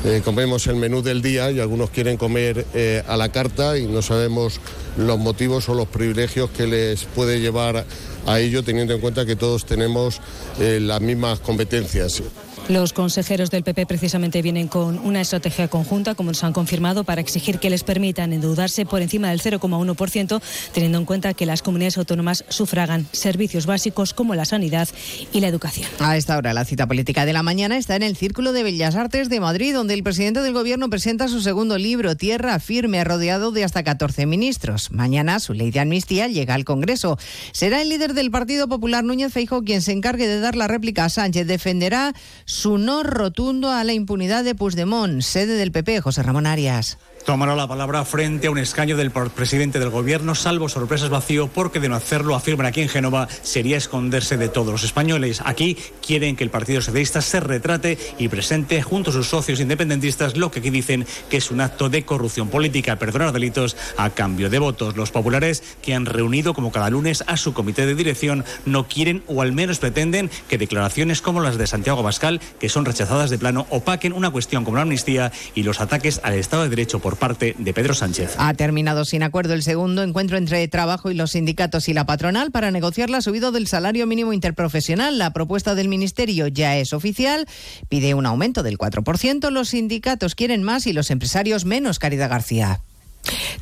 eh, 0.05 0.22
comemos 0.24 0.66
el 0.66 0.76
menú 0.76 1.03
del 1.03 1.20
día 1.20 1.51
y 1.51 1.61
algunos 1.61 1.90
quieren 1.90 2.16
comer 2.16 2.66
eh, 2.72 3.03
a 3.07 3.18
la 3.18 3.30
carta 3.30 3.76
y 3.76 3.86
no 3.86 4.01
sabemos 4.01 4.59
los 4.96 5.18
motivos 5.18 5.68
o 5.68 5.74
los 5.74 5.88
privilegios 5.88 6.48
que 6.51 6.66
les 6.66 7.05
puede 7.05 7.40
llevar 7.40 7.84
a 8.26 8.40
ello 8.40 8.62
teniendo 8.62 8.94
en 8.94 9.01
cuenta 9.01 9.26
que 9.26 9.36
todos 9.36 9.66
tenemos 9.66 10.20
eh, 10.59 10.78
las 10.80 11.03
mismas 11.03 11.40
competencias. 11.40 12.22
Los 12.69 12.93
consejeros 12.93 13.51
del 13.51 13.65
PP 13.65 13.87
precisamente 13.87 14.43
vienen 14.43 14.69
con 14.69 14.99
una 15.01 15.21
estrategia 15.21 15.69
conjunta, 15.69 16.15
como 16.15 16.31
nos 16.31 16.45
han 16.45 16.53
confirmado, 16.53 17.05
para 17.05 17.21
exigir 17.21 17.59
que 17.59 17.71
les 17.71 17.83
permitan 17.83 18.33
endeudarse 18.33 18.87
por 18.87 19.03
encima 19.03 19.31
del 19.31 19.41
0,1%, 19.41 20.41
teniendo 20.73 20.99
en 20.99 21.05
cuenta 21.05 21.35
que 21.35 21.47
las 21.47 21.63
comunidades 21.63 21.99
autónomas 21.99 22.45
sufragan 22.49 23.07
servicios 23.13 23.67
básicos 23.67 24.15
como 24.15 24.35
la 24.35 24.45
sanidad 24.45 24.89
y 25.33 25.41
la 25.41 25.49
educación. 25.49 25.89
A 25.99 26.17
esta 26.17 26.37
hora, 26.37 26.53
la 26.53 26.65
cita 26.65 26.87
política 26.87 27.27
de 27.27 27.33
la 27.33 27.43
mañana 27.43 27.77
está 27.77 27.97
en 27.97 28.03
el 28.03 28.17
Círculo 28.17 28.53
de 28.53 28.63
Bellas 28.63 28.95
Artes 28.95 29.29
de 29.29 29.41
Madrid, 29.41 29.75
donde 29.75 29.95
el 29.95 30.03
presidente 30.03 30.41
del 30.41 30.53
Gobierno 30.53 30.89
presenta 30.91 31.29
su 31.29 31.41
segundo 31.41 31.79
libro, 31.79 32.17
Tierra 32.17 32.59
Firme, 32.61 33.03
rodeado 33.05 33.51
de 33.51 33.65
hasta 33.65 33.83
14 33.83 34.27
ministros. 34.27 34.91
Mañana, 34.93 35.41
su 35.41 35.55
ley 35.55 35.71
de 35.71 35.81
amnistía 35.81 36.29
llega 36.29 36.55
al 36.55 36.65
Congreso. 36.65 37.19
Será 37.53 37.83
el 37.83 37.89
líder 37.89 38.15
del 38.15 38.31
Partido 38.31 38.69
Popular, 38.69 39.05
Núñez 39.05 39.33
Feijóo, 39.33 39.63
quien 39.63 39.83
se 39.83 39.93
encargue 39.93 40.27
de 40.27 40.41
dar 40.41 40.57
la 40.57 40.69
réplica 40.69 41.05
a 41.05 41.09
Sánchez. 41.09 41.47
Defenderá 41.47 42.15
su 42.51 42.78
no 42.78 43.05
rotundo 43.05 43.70
a 43.70 43.84
la 43.84 43.92
impunidad 43.92 44.42
de 44.42 44.57
Puigdemont, 44.57 45.22
sede 45.22 45.55
del 45.55 45.70
PP, 45.70 46.01
José 46.01 46.24
Ramón 46.24 46.46
Arias. 46.46 46.98
Tomará 47.25 47.55
la 47.55 47.68
palabra 47.68 48.05
frente 48.05 48.47
a 48.47 48.51
un 48.51 48.59
escaño 48.59 48.97
del 48.97 49.11
presidente 49.11 49.79
del 49.79 49.91
gobierno, 49.91 50.35
salvo 50.35 50.68
sorpresas 50.68 51.11
vacío, 51.11 51.49
porque 51.49 51.79
de 51.79 51.89
no 51.89 51.95
hacerlo, 51.95 52.35
afirman 52.35 52.66
aquí 52.66 52.81
en 52.81 52.89
Génova, 52.89 53.29
sería 53.43 53.77
esconderse 53.77 54.39
de 54.39 54.49
todos 54.49 54.73
los 54.73 54.85
españoles. 54.85 55.43
Aquí 55.45 55.77
quieren 56.05 56.35
que 56.35 56.45
el 56.45 56.51
Partido 56.51 56.81
Socialista 56.81 57.21
se 57.21 57.41
retrate 57.41 57.99
y 58.18 58.29
presente 58.29 58.83
junto 58.83 59.11
a 59.11 59.12
sus 59.12 59.29
socios 59.29 59.61
independentistas 59.61 60.37
lo 60.37 60.51
que 60.51 60.61
aquí 60.61 60.71
dicen 60.71 61.07
que 61.29 61.37
es 61.37 61.51
un 61.51 61.61
acto 61.61 61.91
de 61.91 62.05
corrupción 62.05 62.49
política, 62.49 62.97
perdonar 62.97 63.33
delitos 63.33 63.77
a 63.97 64.11
cambio 64.11 64.49
de 64.49 64.59
votos. 64.59 64.97
Los 64.97 65.11
populares, 65.11 65.62
que 65.83 65.95
han 65.95 66.07
reunido 66.07 66.55
como 66.55 66.73
cada 66.73 66.91
lunes 66.91 67.23
a 67.27 67.37
su 67.37 67.53
comité 67.53 67.85
de 67.85 67.95
dirección, 67.95 68.45
no 68.64 68.89
quieren 68.89 69.23
o 69.27 69.43
al 69.43 69.53
menos 69.53 69.79
pretenden 69.79 70.31
que 70.49 70.59
declaraciones 70.59 71.21
como 71.21 71.41
las 71.41 71.59
de 71.59 71.66
Santiago 71.66 72.03
Bascal, 72.03 72.41
que 72.59 72.68
son 72.68 72.87
rechazadas 72.87 73.31
de 73.31 73.39
plano, 73.39 73.66
opaquen 73.71 74.14
una 74.14 74.31
cuestión 74.31 74.64
como 74.64 74.79
la 74.79 74.83
amnistía 74.83 75.33
y 75.55 75.62
los 75.62 75.81
ataques 75.81 76.21
al 76.25 76.35
Estado 76.35 76.62
de 76.62 76.71
Derecho 76.71 76.99
por 76.99 77.10
parte 77.17 77.55
de 77.59 77.73
Pedro 77.73 77.95
Sánchez. 77.95 78.35
Ha 78.39 78.55
terminado 78.55 79.05
sin 79.05 79.23
acuerdo 79.23 79.55
el 79.55 79.63
segundo 79.63 80.03
encuentro 80.03 80.37
entre 80.37 80.67
trabajo 80.69 81.11
y 81.11 81.15
los 81.15 81.33
sindicatos 81.33 81.89
y 81.89 81.95
la 81.95 82.07
patronal 82.07 82.51
para 82.51 82.71
negociar 82.71 83.11
la 83.11 83.21
subida 83.21 83.51
del 83.51 83.67
salario 83.67 84.07
mínimo 84.07 84.33
interprofesional. 84.33 85.19
La 85.19 85.33
propuesta 85.33 85.75
del 85.75 85.89
Ministerio 85.89 86.47
ya 86.47 86.77
es 86.77 86.93
oficial, 86.93 87.47
pide 87.89 88.15
un 88.15 88.27
aumento 88.27 88.63
del 88.63 88.79
4%, 88.79 89.51
los 89.51 89.71
sindicatos 89.71 90.35
quieren 90.35 90.63
más 90.63 90.87
y 90.87 90.93
los 90.93 91.11
empresarios 91.11 91.65
menos, 91.65 91.99
Caridad 91.99 92.31
García. 92.31 92.81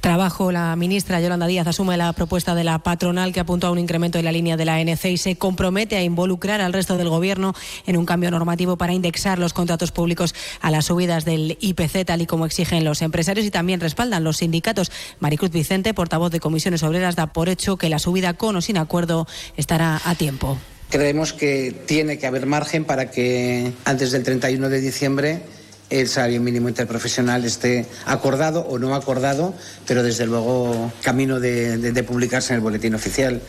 Trabajo, 0.01 0.53
la 0.53 0.75
ministra 0.77 1.21
Yolanda 1.21 1.47
Díaz 1.47 1.67
asume 1.67 1.97
la 1.97 2.13
propuesta 2.13 2.55
de 2.55 2.65
la 2.65 2.79
patronal 2.79 3.33
que 3.33 3.41
apunta 3.41 3.67
a 3.67 3.71
un 3.71 3.79
incremento 3.79 4.19
en 4.19 4.25
la 4.25 4.33
línea 4.33 4.57
de 4.57 4.65
la 4.65 4.77
ANC 4.77 5.07
y 5.07 5.19
se 5.19 5.37
compromete 5.37 5.97
a 5.97 6.03
involucrar 6.03 6.61
al 6.61 6.73
resto 6.73 6.97
del 6.97 7.09
gobierno 7.09 7.55
en 7.87 7.97
un 7.97 8.07
cambio 8.07 8.31
normativo 8.31 8.79
para 8.79 8.93
indexar 8.93 9.39
los 9.39 9.53
contratos 9.53 9.91
públicos 9.91 10.35
a 10.61 10.71
las 10.71 10.87
subidas 10.87 11.25
del 11.25 11.59
IPC, 11.61 12.07
tal 12.07 12.23
y 12.23 12.27
como 12.27 12.47
exigen 12.47 12.85
los 12.85 13.03
empresarios 13.03 13.45
y 13.45 13.51
también 13.51 13.81
respaldan 13.81 14.25
los 14.25 14.39
sindicatos. 14.39 14.93
Maricruz 15.19 15.51
Vicente, 15.51 15.93
portavoz 15.95 16.31
de 16.31 16.41
Comisiones 16.41 16.83
Obreras, 16.85 17.17
da 17.17 17.33
por 17.33 17.49
hecho 17.49 17.77
que 17.77 17.89
la 17.89 17.99
subida 17.99 18.35
con 18.35 18.57
o 18.57 18.61
sin 18.61 18.79
acuerdo 18.79 19.27
estará 19.57 20.01
a 20.05 20.15
tiempo. 20.15 20.59
Creemos 20.91 21.33
que 21.35 21.75
tiene 21.87 22.19
que 22.19 22.27
haber 22.27 22.47
margen 22.47 22.85
para 22.85 23.11
que 23.11 23.73
antes 23.85 24.13
del 24.13 24.23
31 24.23 24.69
de 24.71 24.81
diciembre 24.81 25.43
el 25.91 26.09
salario 26.09 26.41
mínimo 26.41 26.68
interprofesional 26.68 27.45
esté 27.45 27.86
acordado 28.07 28.61
o 28.61 28.78
no 28.78 28.95
acordado, 28.95 29.55
pero 29.86 30.03
desde 30.03 30.26
luego 30.26 30.93
camino 31.03 31.41
de, 31.41 31.78
de, 31.78 32.03
publicarse 32.03 32.53
en 32.53 32.57
el 32.57 32.62
boletín 32.62 32.95
oficial. 32.95 33.41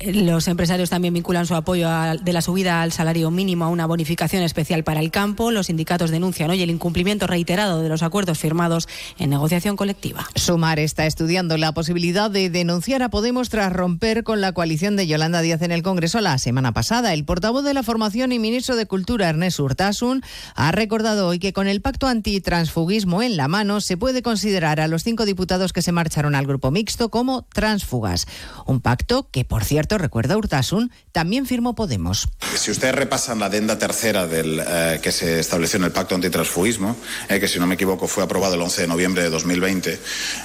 Los 0.00 0.46
empresarios 0.46 0.90
también 0.90 1.12
vinculan 1.12 1.44
su 1.44 1.56
apoyo 1.56 1.88
a, 1.88 2.14
de 2.16 2.32
la 2.32 2.40
subida 2.40 2.82
al 2.82 2.92
salario 2.92 3.32
mínimo 3.32 3.64
a 3.64 3.68
una 3.68 3.84
bonificación 3.84 4.44
especial 4.44 4.84
para 4.84 5.00
el 5.00 5.10
campo. 5.10 5.50
Los 5.50 5.66
sindicatos 5.66 6.12
denuncian 6.12 6.50
hoy 6.50 6.62
el 6.62 6.70
incumplimiento 6.70 7.26
reiterado 7.26 7.82
de 7.82 7.88
los 7.88 8.04
acuerdos 8.04 8.38
firmados 8.38 8.86
en 9.18 9.30
negociación 9.30 9.74
colectiva. 9.74 10.28
Sumar 10.36 10.78
está 10.78 11.04
estudiando 11.06 11.56
la 11.56 11.72
posibilidad 11.72 12.30
de 12.30 12.48
denunciar 12.48 13.02
a 13.02 13.08
Podemos 13.08 13.48
tras 13.48 13.72
romper 13.72 14.22
con 14.22 14.40
la 14.40 14.52
coalición 14.52 14.94
de 14.94 15.08
Yolanda 15.08 15.40
Díaz 15.40 15.62
en 15.62 15.72
el 15.72 15.82
Congreso 15.82 16.20
la 16.20 16.38
semana 16.38 16.72
pasada. 16.72 17.12
El 17.12 17.24
portavoz 17.24 17.64
de 17.64 17.74
la 17.74 17.82
formación 17.82 18.30
y 18.30 18.38
ministro 18.38 18.76
de 18.76 18.86
Cultura, 18.86 19.28
Ernest 19.28 19.58
Urtasun, 19.58 20.22
ha 20.54 20.70
recordado 20.70 21.26
hoy 21.26 21.40
que 21.40 21.52
con 21.52 21.66
el 21.66 21.80
pacto 21.80 22.06
antitransfugismo 22.06 23.20
en 23.20 23.36
la 23.36 23.48
mano 23.48 23.80
se 23.80 23.96
puede 23.96 24.22
considerar 24.22 24.78
a 24.78 24.86
los 24.86 25.02
cinco 25.02 25.24
diputados 25.24 25.72
que 25.72 25.82
se 25.82 25.90
marcharon 25.90 26.36
al 26.36 26.46
grupo 26.46 26.70
mixto 26.70 27.08
como 27.08 27.42
transfugas. 27.52 28.28
Un 28.64 28.80
pacto 28.80 29.28
que, 29.32 29.44
por 29.44 29.64
cierto, 29.64 29.87
recuerda 29.96 30.36
Urtasun, 30.36 30.90
también 31.12 31.46
firmó 31.46 31.74
Podemos. 31.74 32.28
Si 32.56 32.70
ustedes 32.70 32.94
repasan 32.94 33.38
la 33.38 33.46
adenda 33.46 33.78
tercera 33.78 34.26
del, 34.26 34.60
eh, 34.60 35.00
que 35.02 35.12
se 35.12 35.38
estableció 35.38 35.78
en 35.78 35.84
el 35.84 35.92
pacto 35.92 36.14
antitransfugismo, 36.14 36.96
eh, 37.28 37.40
que 37.40 37.48
si 37.48 37.58
no 37.58 37.66
me 37.66 37.76
equivoco 37.76 38.08
fue 38.08 38.24
aprobado 38.24 38.54
el 38.54 38.60
11 38.60 38.82
de 38.82 38.88
noviembre 38.88 39.22
de 39.22 39.30
2020, 39.30 39.98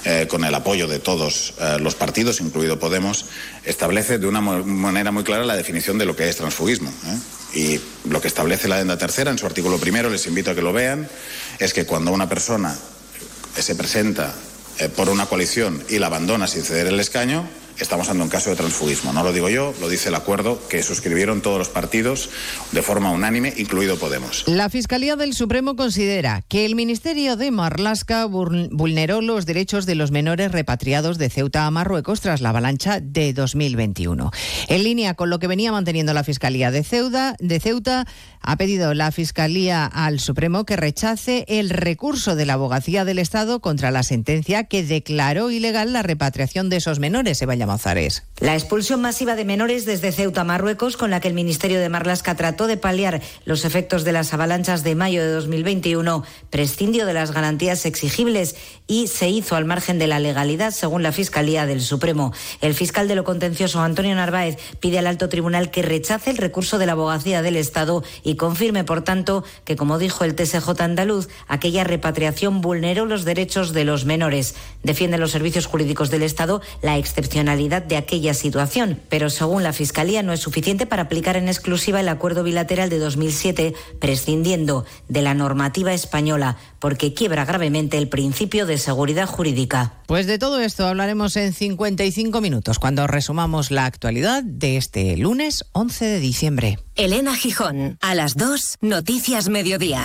eh, 0.04 0.26
con 0.28 0.44
el 0.44 0.54
apoyo 0.54 0.86
de 0.86 0.98
todos 0.98 1.54
los 1.80 1.94
partidos, 1.94 2.40
incluido 2.40 2.78
Podemos, 2.78 3.26
establece 3.64 4.18
de 4.18 4.26
una 4.26 4.40
manera 4.40 5.10
muy 5.10 5.24
clara 5.24 5.44
la 5.44 5.56
definición 5.56 5.98
de 5.98 6.06
lo 6.06 6.14
que 6.14 6.28
es 6.28 6.36
transfugismo. 6.36 6.92
Y 7.52 7.80
lo 8.08 8.20
que 8.20 8.28
establece 8.28 8.68
la 8.68 8.76
adenda 8.76 8.96
tercera 8.98 9.30
en 9.30 9.38
su 9.38 9.46
artículo 9.46 9.78
primero, 9.78 10.10
les 10.10 10.26
invito 10.26 10.50
a 10.50 10.54
que 10.54 10.62
lo 10.62 10.72
vean, 10.72 11.08
es 11.58 11.72
que 11.72 11.84
cuando 11.84 12.12
una 12.12 12.28
persona 12.28 12.76
se 13.58 13.74
presenta 13.74 14.34
por 14.96 15.08
una 15.08 15.26
coalición 15.26 15.82
y 15.88 15.98
la 15.98 16.06
abandona 16.06 16.46
sin 16.46 16.62
ceder 16.62 16.86
el 16.86 17.00
escaño, 17.00 17.48
estamos 17.78 18.08
ante 18.08 18.22
un 18.22 18.28
caso 18.28 18.50
de 18.50 18.56
transfugismo. 18.56 19.12
No 19.12 19.22
lo 19.22 19.32
digo 19.32 19.48
yo, 19.48 19.74
lo 19.80 19.88
dice 19.88 20.08
el 20.08 20.14
acuerdo 20.14 20.60
que 20.68 20.82
suscribieron 20.82 21.40
todos 21.40 21.58
los 21.58 21.68
partidos 21.68 22.30
de 22.72 22.82
forma 22.82 23.10
unánime, 23.10 23.52
incluido 23.56 23.98
Podemos. 23.98 24.44
La 24.46 24.70
Fiscalía 24.70 25.16
del 25.16 25.34
Supremo 25.34 25.76
considera 25.76 26.42
que 26.48 26.64
el 26.64 26.74
Ministerio 26.74 27.36
de 27.36 27.50
Marlasca 27.50 28.24
vulneró 28.26 29.20
los 29.20 29.46
derechos 29.46 29.86
de 29.86 29.94
los 29.94 30.10
menores 30.10 30.52
repatriados 30.52 31.18
de 31.18 31.30
Ceuta 31.30 31.66
a 31.66 31.70
Marruecos 31.70 32.20
tras 32.20 32.40
la 32.40 32.50
avalancha 32.50 33.00
de 33.00 33.32
2021. 33.32 34.30
En 34.68 34.84
línea 34.84 35.14
con 35.14 35.30
lo 35.30 35.38
que 35.38 35.46
venía 35.46 35.72
manteniendo 35.72 36.12
la 36.12 36.24
Fiscalía 36.24 36.70
de 36.70 36.84
Ceuta, 36.84 37.36
de 37.38 37.60
Ceuta 37.60 38.06
ha 38.40 38.56
pedido 38.56 38.94
la 38.94 39.10
Fiscalía 39.10 39.86
al 39.86 40.20
Supremo 40.20 40.64
que 40.64 40.76
rechace 40.76 41.44
el 41.48 41.70
recurso 41.70 42.36
de 42.36 42.46
la 42.46 42.54
Abogacía 42.54 43.04
del 43.04 43.18
Estado 43.18 43.60
contra 43.60 43.90
la 43.90 44.02
sentencia 44.02 44.64
que 44.64 44.82
declaró 44.82 45.50
ilegal 45.50 45.92
la 45.92 46.02
repatriación 46.02 46.68
de 46.68 46.76
esos 46.76 46.98
menores, 46.98 47.38
La 48.40 48.54
expulsión 48.54 49.00
masiva 49.00 49.36
de 49.36 49.44
menores 49.44 49.86
desde 49.86 50.10
Ceuta 50.10 50.40
a 50.40 50.44
Marruecos, 50.44 50.96
con 50.96 51.10
la 51.10 51.20
que 51.20 51.28
el 51.28 51.34
Ministerio 51.34 51.80
de 51.80 51.88
Marlasca 51.88 52.34
trató 52.34 52.66
de 52.66 52.76
paliar 52.76 53.22
los 53.44 53.64
efectos 53.64 54.02
de 54.02 54.12
las 54.12 54.34
avalanchas 54.34 54.82
de 54.82 54.96
mayo 54.96 55.22
de 55.22 55.30
2021, 55.30 56.24
prescindió 56.50 57.06
de 57.06 57.14
las 57.14 57.30
garantías 57.30 57.86
exigibles 57.86 58.56
y 58.88 59.06
se 59.06 59.30
hizo 59.30 59.54
al 59.54 59.64
margen 59.64 60.00
de 60.00 60.08
la 60.08 60.18
legalidad, 60.18 60.72
según 60.72 61.02
la 61.02 61.12
Fiscalía 61.12 61.64
del 61.64 61.80
Supremo. 61.80 62.32
El 62.60 62.74
fiscal 62.74 63.08
de 63.08 63.14
lo 63.14 63.24
contencioso, 63.24 63.80
Antonio 63.80 64.14
Narváez, 64.14 64.58
pide 64.80 64.98
al 64.98 65.06
alto 65.06 65.28
tribunal 65.28 65.70
que 65.70 65.82
rechace 65.82 66.30
el 66.30 66.36
recurso 66.36 66.76
de 66.78 66.86
la 66.86 66.92
Abogacía 66.92 67.40
del 67.40 67.56
Estado 67.56 68.02
y 68.24 68.34
confirme, 68.34 68.82
por 68.84 69.04
tanto, 69.04 69.44
que, 69.64 69.76
como 69.76 69.98
dijo 69.98 70.24
el 70.24 70.34
TSJ 70.34 70.68
andaluz, 70.80 71.28
aquella 71.46 71.84
repatriación 71.84 72.60
vulneró 72.60 73.06
los 73.06 73.24
derechos 73.24 73.72
de 73.72 73.84
los 73.84 74.04
menores. 74.04 74.56
Defienden 74.82 75.20
los 75.20 75.30
servicios 75.30 75.66
jurídicos 75.66 76.10
del 76.10 76.24
Estado 76.24 76.60
la 76.82 76.98
excepcionalidad 76.98 77.53
de 77.54 77.96
aquella 77.96 78.34
situación, 78.34 79.00
pero 79.08 79.30
según 79.30 79.62
la 79.62 79.72
Fiscalía 79.72 80.22
no 80.22 80.32
es 80.32 80.40
suficiente 80.40 80.86
para 80.86 81.02
aplicar 81.02 81.36
en 81.36 81.48
exclusiva 81.48 82.00
el 82.00 82.08
acuerdo 82.08 82.42
bilateral 82.42 82.90
de 82.90 82.98
2007, 82.98 83.74
prescindiendo 84.00 84.84
de 85.08 85.22
la 85.22 85.34
normativa 85.34 85.92
española, 85.92 86.56
porque 86.80 87.14
quiebra 87.14 87.44
gravemente 87.44 87.96
el 87.96 88.08
principio 88.08 88.66
de 88.66 88.78
seguridad 88.78 89.26
jurídica. 89.26 89.92
Pues 90.06 90.26
de 90.26 90.38
todo 90.38 90.60
esto 90.60 90.86
hablaremos 90.86 91.36
en 91.36 91.52
55 91.52 92.40
minutos, 92.40 92.78
cuando 92.78 93.06
resumamos 93.06 93.70
la 93.70 93.86
actualidad 93.86 94.42
de 94.42 94.76
este 94.76 95.16
lunes 95.16 95.64
11 95.72 96.04
de 96.04 96.20
diciembre. 96.20 96.78
Elena 96.96 97.36
Gijón, 97.36 97.98
a 98.00 98.14
las 98.14 98.36
2, 98.36 98.78
Noticias 98.80 99.48
Mediodía. 99.48 100.04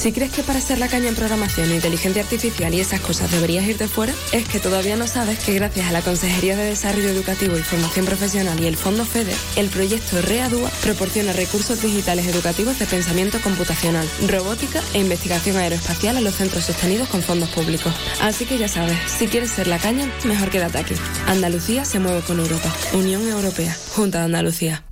Si 0.00 0.12
crees 0.12 0.32
que 0.32 0.42
para 0.42 0.60
hacer 0.60 0.78
la 0.78 0.88
caña 0.88 1.10
en 1.10 1.14
programación, 1.14 1.70
inteligencia 1.70 2.22
artificial 2.22 2.72
y 2.72 2.80
esas 2.80 3.00
cosas 3.00 3.30
deberías 3.30 3.66
irte 3.66 3.86
fuera, 3.86 4.14
es 4.32 4.48
que 4.48 4.58
todavía 4.58 4.96
no 4.96 5.06
sabes 5.06 5.38
que 5.40 5.52
gracias 5.52 5.88
a 5.88 5.92
la 5.92 6.00
Consejería 6.00 6.56
de 6.56 6.70
Desarrollo 6.70 7.10
Educativo 7.10 7.54
y 7.54 7.60
Formación 7.60 8.06
Profesional 8.06 8.58
y 8.62 8.66
el 8.66 8.78
Fondo 8.78 9.04
FEDER, 9.04 9.36
el 9.56 9.68
proyecto 9.68 10.22
READUA 10.22 10.70
proporciona 10.80 11.34
recursos 11.34 11.82
digitales 11.82 12.26
educativos 12.26 12.78
de 12.78 12.86
pensamiento 12.86 13.42
computacional, 13.42 14.08
robótica 14.26 14.80
e 14.94 15.00
investigación 15.00 15.58
aeroespacial 15.58 16.16
a 16.16 16.22
los 16.22 16.34
centros 16.34 16.64
sostenidos 16.64 17.10
con 17.10 17.20
fondos 17.20 17.50
públicos. 17.50 17.92
Así 18.22 18.46
que 18.46 18.56
ya 18.56 18.68
sabes, 18.68 18.96
si 19.06 19.28
quieres 19.28 19.50
ser 19.50 19.66
la 19.66 19.78
caña, 19.78 20.10
mejor 20.24 20.48
quédate 20.48 20.78
aquí. 20.78 20.94
Andalucía 21.26 21.84
se 21.84 21.98
mueve 21.98 22.22
con 22.22 22.40
Europa. 22.40 22.74
Unión 22.94 23.28
Europea. 23.28 23.76
Junta 23.94 24.20
de 24.20 24.24
Andalucía. 24.24 24.82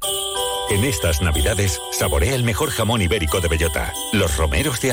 En 0.70 0.84
estas 0.84 1.22
Navidades, 1.22 1.80
saborea 1.92 2.34
el 2.34 2.44
mejor 2.44 2.68
jamón 2.68 3.00
ibérico 3.00 3.40
de 3.40 3.48
bellota, 3.48 3.94
los 4.12 4.36
romeros 4.36 4.82
de 4.82 4.92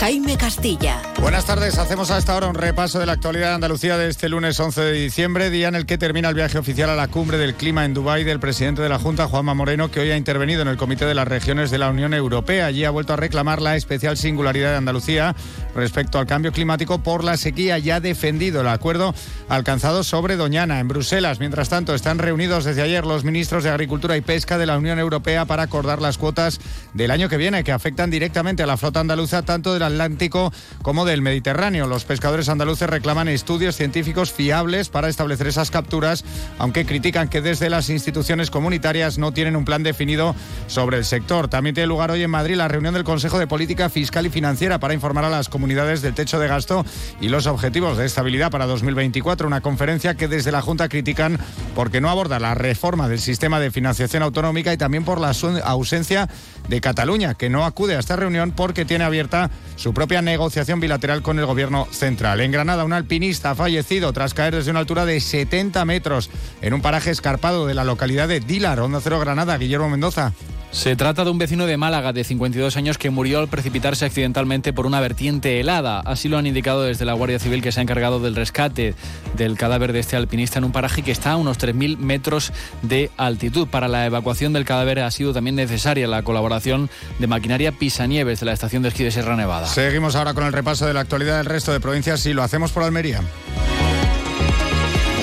Jaime 0.00 0.36
Castilla. 0.36 1.02
Buenas 1.20 1.44
tardes, 1.44 1.76
hacemos 1.78 2.10
a 2.10 2.18
esta 2.18 2.36
hora 2.36 2.46
un 2.46 2.54
repaso 2.54 3.00
de 3.00 3.06
la 3.06 3.12
actualidad 3.12 3.48
de 3.48 3.54
Andalucía 3.54 3.98
de 3.98 4.08
este 4.08 4.28
lunes 4.28 4.58
11 4.58 4.80
de 4.80 4.92
diciembre, 4.92 5.50
día 5.50 5.68
en 5.68 5.74
el 5.74 5.86
que 5.86 5.98
termina 5.98 6.28
el 6.28 6.34
viaje 6.34 6.56
oficial 6.56 6.88
a 6.90 6.94
la 6.94 7.08
cumbre 7.08 7.36
del 7.36 7.54
clima 7.54 7.84
en 7.84 7.94
Dubái 7.94 8.22
del 8.22 8.38
presidente 8.38 8.80
de 8.80 8.88
la 8.88 8.98
Junta, 8.98 9.26
Juanma 9.26 9.54
Moreno, 9.54 9.90
que 9.90 10.00
hoy 10.00 10.10
ha 10.10 10.16
intervenido 10.16 10.62
en 10.62 10.68
el 10.68 10.76
Comité 10.76 11.04
de 11.04 11.14
las 11.14 11.26
Regiones 11.26 11.70
de 11.70 11.78
la 11.78 11.90
Unión 11.90 12.14
Europea. 12.14 12.66
Allí 12.66 12.84
ha 12.84 12.90
vuelto 12.90 13.12
a 13.12 13.16
reclamar 13.16 13.60
la 13.60 13.74
especial 13.74 14.16
singularidad 14.16 14.70
de 14.70 14.76
Andalucía 14.76 15.34
respecto 15.74 16.18
al 16.18 16.26
cambio 16.26 16.52
climático 16.52 17.02
por 17.02 17.24
la 17.24 17.36
sequía 17.36 17.78
y 17.78 17.90
ha 17.90 18.00
defendido 18.00 18.60
el 18.60 18.68
acuerdo 18.68 19.14
alcanzado 19.48 20.04
sobre 20.04 20.36
Doñana 20.36 20.78
en 20.78 20.88
Bruselas. 20.88 21.40
Mientras 21.40 21.68
tanto, 21.68 21.94
están 21.94 22.18
reunidos 22.18 22.64
desde 22.64 22.82
ayer 22.82 23.04
los 23.04 23.24
ministros 23.24 23.64
de 23.64 23.70
Agricultura 23.70 24.16
y 24.16 24.20
Pesca 24.20 24.58
de 24.58 24.66
la 24.66 24.78
Unión 24.78 24.98
Europea 24.98 25.44
para 25.44 25.64
acordar 25.64 26.00
las 26.00 26.18
cuotas 26.18 26.60
del 26.94 27.10
año 27.10 27.28
que 27.28 27.36
viene 27.36 27.64
que 27.64 27.72
afectan 27.72 28.10
directamente 28.10 28.62
a 28.62 28.66
la 28.66 28.76
flota 28.76 29.00
andaluza 29.00 29.42
tanto 29.42 29.74
de 29.74 29.77
la 29.78 29.98
Atlántico 29.98 30.52
como 30.82 31.04
del 31.04 31.22
Mediterráneo. 31.22 31.88
Los 31.88 32.04
pescadores 32.04 32.48
andaluces 32.48 32.88
reclaman 32.88 33.26
estudios 33.26 33.74
científicos 33.74 34.32
fiables 34.32 34.88
para 34.88 35.08
establecer 35.08 35.48
esas 35.48 35.72
capturas, 35.72 36.24
aunque 36.58 36.86
critican 36.86 37.28
que 37.28 37.40
desde 37.40 37.68
las 37.68 37.90
instituciones 37.90 38.50
comunitarias 38.50 39.18
no 39.18 39.32
tienen 39.32 39.56
un 39.56 39.64
plan 39.64 39.82
definido 39.82 40.36
sobre 40.68 40.98
el 40.98 41.04
sector. 41.04 41.48
También 41.48 41.74
tiene 41.74 41.88
lugar 41.88 42.12
hoy 42.12 42.22
en 42.22 42.30
Madrid 42.30 42.54
la 42.54 42.68
reunión 42.68 42.94
del 42.94 43.02
Consejo 43.04 43.38
de 43.38 43.46
Política 43.46 43.90
Fiscal 43.90 44.26
y 44.26 44.30
Financiera 44.30 44.78
para 44.78 44.94
informar 44.94 45.24
a 45.24 45.30
las 45.30 45.48
comunidades 45.48 46.00
del 46.00 46.14
techo 46.14 46.38
de 46.38 46.46
gasto 46.46 46.84
y 47.20 47.28
los 47.28 47.46
objetivos 47.46 47.98
de 47.98 48.06
estabilidad 48.06 48.50
para 48.50 48.66
2024. 48.66 49.48
Una 49.48 49.60
conferencia 49.60 50.14
que 50.14 50.28
desde 50.28 50.52
la 50.52 50.62
Junta 50.62 50.88
critican 50.88 51.38
porque 51.74 52.00
no 52.00 52.08
aborda 52.08 52.38
la 52.38 52.54
reforma 52.54 53.08
del 53.08 53.18
sistema 53.18 53.58
de 53.58 53.70
financiación 53.70 54.22
autonómica 54.22 54.72
y 54.72 54.76
también 54.76 55.04
por 55.04 55.20
la 55.20 55.32
ausencia 55.64 56.28
de 56.68 56.80
Cataluña, 56.80 57.34
que 57.34 57.50
no 57.50 57.64
acude 57.64 57.96
a 57.96 58.00
esta 58.00 58.16
reunión 58.16 58.52
porque 58.52 58.84
tiene 58.84 59.04
abierta 59.04 59.50
su 59.76 59.94
propia 59.94 60.22
negociación 60.22 60.80
bilateral 60.80 61.22
con 61.22 61.38
el 61.38 61.46
gobierno 61.46 61.86
central. 61.90 62.40
En 62.40 62.52
Granada, 62.52 62.84
un 62.84 62.92
alpinista 62.92 63.50
ha 63.50 63.54
fallecido 63.54 64.12
tras 64.12 64.34
caer 64.34 64.54
desde 64.54 64.70
una 64.70 64.80
altura 64.80 65.04
de 65.04 65.20
70 65.20 65.84
metros 65.84 66.30
en 66.62 66.74
un 66.74 66.82
paraje 66.82 67.10
escarpado 67.10 67.66
de 67.66 67.74
la 67.74 67.84
localidad 67.84 68.28
de 68.28 68.40
Dilar, 68.40 68.80
Onda 68.80 69.00
Cero 69.02 69.18
Granada. 69.20 69.56
Guillermo 69.58 69.88
Mendoza. 69.88 70.32
Se 70.70 70.96
trata 70.96 71.24
de 71.24 71.30
un 71.30 71.38
vecino 71.38 71.66
de 71.66 71.76
Málaga 71.76 72.12
de 72.12 72.24
52 72.24 72.76
años 72.76 72.98
que 72.98 73.10
murió 73.10 73.40
al 73.40 73.48
precipitarse 73.48 74.04
accidentalmente 74.04 74.72
por 74.72 74.86
una 74.86 75.00
vertiente 75.00 75.60
helada. 75.60 76.00
Así 76.00 76.28
lo 76.28 76.38
han 76.38 76.46
indicado 76.46 76.82
desde 76.82 77.04
la 77.04 77.14
Guardia 77.14 77.38
Civil 77.38 77.62
que 77.62 77.72
se 77.72 77.80
ha 77.80 77.82
encargado 77.82 78.20
del 78.20 78.36
rescate 78.36 78.94
del 79.36 79.56
cadáver 79.56 79.92
de 79.92 80.00
este 80.00 80.16
alpinista 80.16 80.58
en 80.58 80.64
un 80.64 80.72
paraje 80.72 81.02
que 81.02 81.10
está 81.10 81.32
a 81.32 81.36
unos 81.36 81.58
3.000 81.58 81.96
metros 81.96 82.52
de 82.82 83.10
altitud. 83.16 83.66
Para 83.66 83.88
la 83.88 84.06
evacuación 84.06 84.52
del 84.52 84.64
cadáver 84.64 85.00
ha 85.00 85.10
sido 85.10 85.32
también 85.32 85.56
necesaria 85.56 86.06
la 86.06 86.22
colaboración 86.22 86.90
de 87.18 87.26
maquinaria 87.26 87.72
Pisanieves 87.72 88.40
de 88.40 88.46
la 88.46 88.52
estación 88.52 88.82
de 88.82 88.90
esquí 88.90 89.04
de 89.04 89.10
Sierra 89.10 89.36
Nevada. 89.36 89.66
Seguimos 89.66 90.16
ahora 90.16 90.34
con 90.34 90.44
el 90.44 90.52
repaso 90.52 90.86
de 90.86 90.94
la 90.94 91.00
actualidad 91.00 91.38
del 91.38 91.46
resto 91.46 91.72
de 91.72 91.80
provincias 91.80 92.24
y 92.26 92.34
lo 92.34 92.42
hacemos 92.42 92.72
por 92.72 92.82
Almería. 92.82 93.20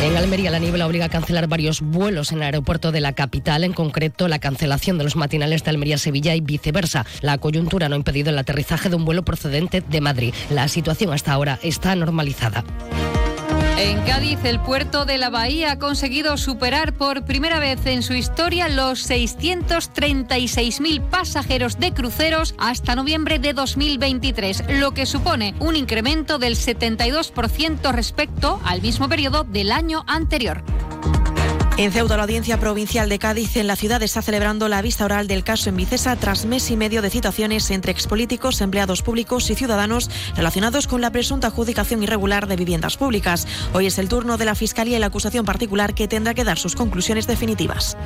En 0.01 0.17
Almería 0.17 0.51
la 0.51 0.59
niebla 0.59 0.85
obliga 0.85 1.05
a 1.05 1.09
cancelar 1.09 1.47
varios 1.47 1.81
vuelos 1.81 2.31
en 2.31 2.39
el 2.39 2.43
aeropuerto 2.43 2.91
de 2.91 3.01
la 3.01 3.13
capital, 3.13 3.63
en 3.63 3.73
concreto 3.73 4.27
la 4.27 4.39
cancelación 4.39 4.97
de 4.97 5.03
los 5.03 5.15
matinales 5.15 5.63
de 5.63 5.71
Almería-Sevilla 5.71 6.35
y 6.35 6.41
viceversa. 6.41 7.05
La 7.21 7.37
coyuntura 7.37 7.89
no 7.89 7.95
ha 7.95 7.97
impedido 7.97 8.29
el 8.29 8.37
aterrizaje 8.37 8.89
de 8.89 8.95
un 8.95 9.05
vuelo 9.05 9.23
procedente 9.23 9.81
de 9.81 10.01
Madrid. 10.01 10.33
La 10.49 10.67
situación 10.67 11.11
hasta 11.11 11.33
ahora 11.33 11.59
está 11.63 11.95
normalizada. 11.95 12.63
En 13.77 14.01
Cádiz, 14.03 14.39
el 14.45 14.61
puerto 14.61 15.03
de 15.03 15.17
la 15.17 15.29
Bahía 15.29 15.73
ha 15.73 15.79
conseguido 15.79 16.37
superar 16.37 16.93
por 16.93 17.25
primera 17.25 17.59
vez 17.59 17.85
en 17.85 18.03
su 18.03 18.13
historia 18.13 18.69
los 18.69 19.09
636.000 19.09 21.01
pasajeros 21.09 21.77
de 21.77 21.93
cruceros 21.93 22.55
hasta 22.57 22.95
noviembre 22.95 23.37
de 23.37 23.51
2023, 23.51 24.63
lo 24.79 24.93
que 24.93 25.05
supone 25.05 25.55
un 25.59 25.75
incremento 25.75 26.39
del 26.39 26.55
72% 26.55 27.91
respecto 27.91 28.61
al 28.63 28.81
mismo 28.81 29.09
periodo 29.09 29.43
del 29.43 29.73
año 29.73 30.05
anterior. 30.07 30.63
En 31.77 31.91
Ceuta, 31.91 32.15
la 32.15 32.23
Audiencia 32.23 32.57
Provincial 32.57 33.09
de 33.09 33.19
Cádiz 33.19 33.57
en 33.57 33.67
la 33.67 33.75
ciudad 33.75 34.01
está 34.01 34.21
celebrando 34.21 34.69
la 34.69 34.81
vista 34.81 35.03
oral 35.03 35.27
del 35.27 35.43
caso 35.43 35.67
en 35.67 35.75
Vicesa 35.75 36.15
tras 36.15 36.45
mes 36.45 36.71
y 36.71 36.77
medio 36.77 37.01
de 37.01 37.09
citaciones 37.09 37.69
entre 37.69 37.91
expolíticos, 37.91 38.61
empleados 38.61 39.01
públicos 39.01 39.49
y 39.49 39.55
ciudadanos 39.55 40.09
relacionados 40.37 40.87
con 40.87 41.01
la 41.01 41.11
presunta 41.11 41.47
adjudicación 41.47 42.01
irregular 42.01 42.47
de 42.47 42.55
viviendas 42.55 42.95
públicas. 42.95 43.45
Hoy 43.73 43.87
es 43.87 43.97
el 43.97 44.07
turno 44.07 44.37
de 44.37 44.45
la 44.45 44.55
Fiscalía 44.55 44.95
y 44.95 44.99
la 45.01 45.07
acusación 45.07 45.43
particular 45.43 45.93
que 45.93 46.07
tendrá 46.07 46.33
que 46.33 46.45
dar 46.45 46.57
sus 46.57 46.75
conclusiones 46.75 47.27
definitivas. 47.27 47.97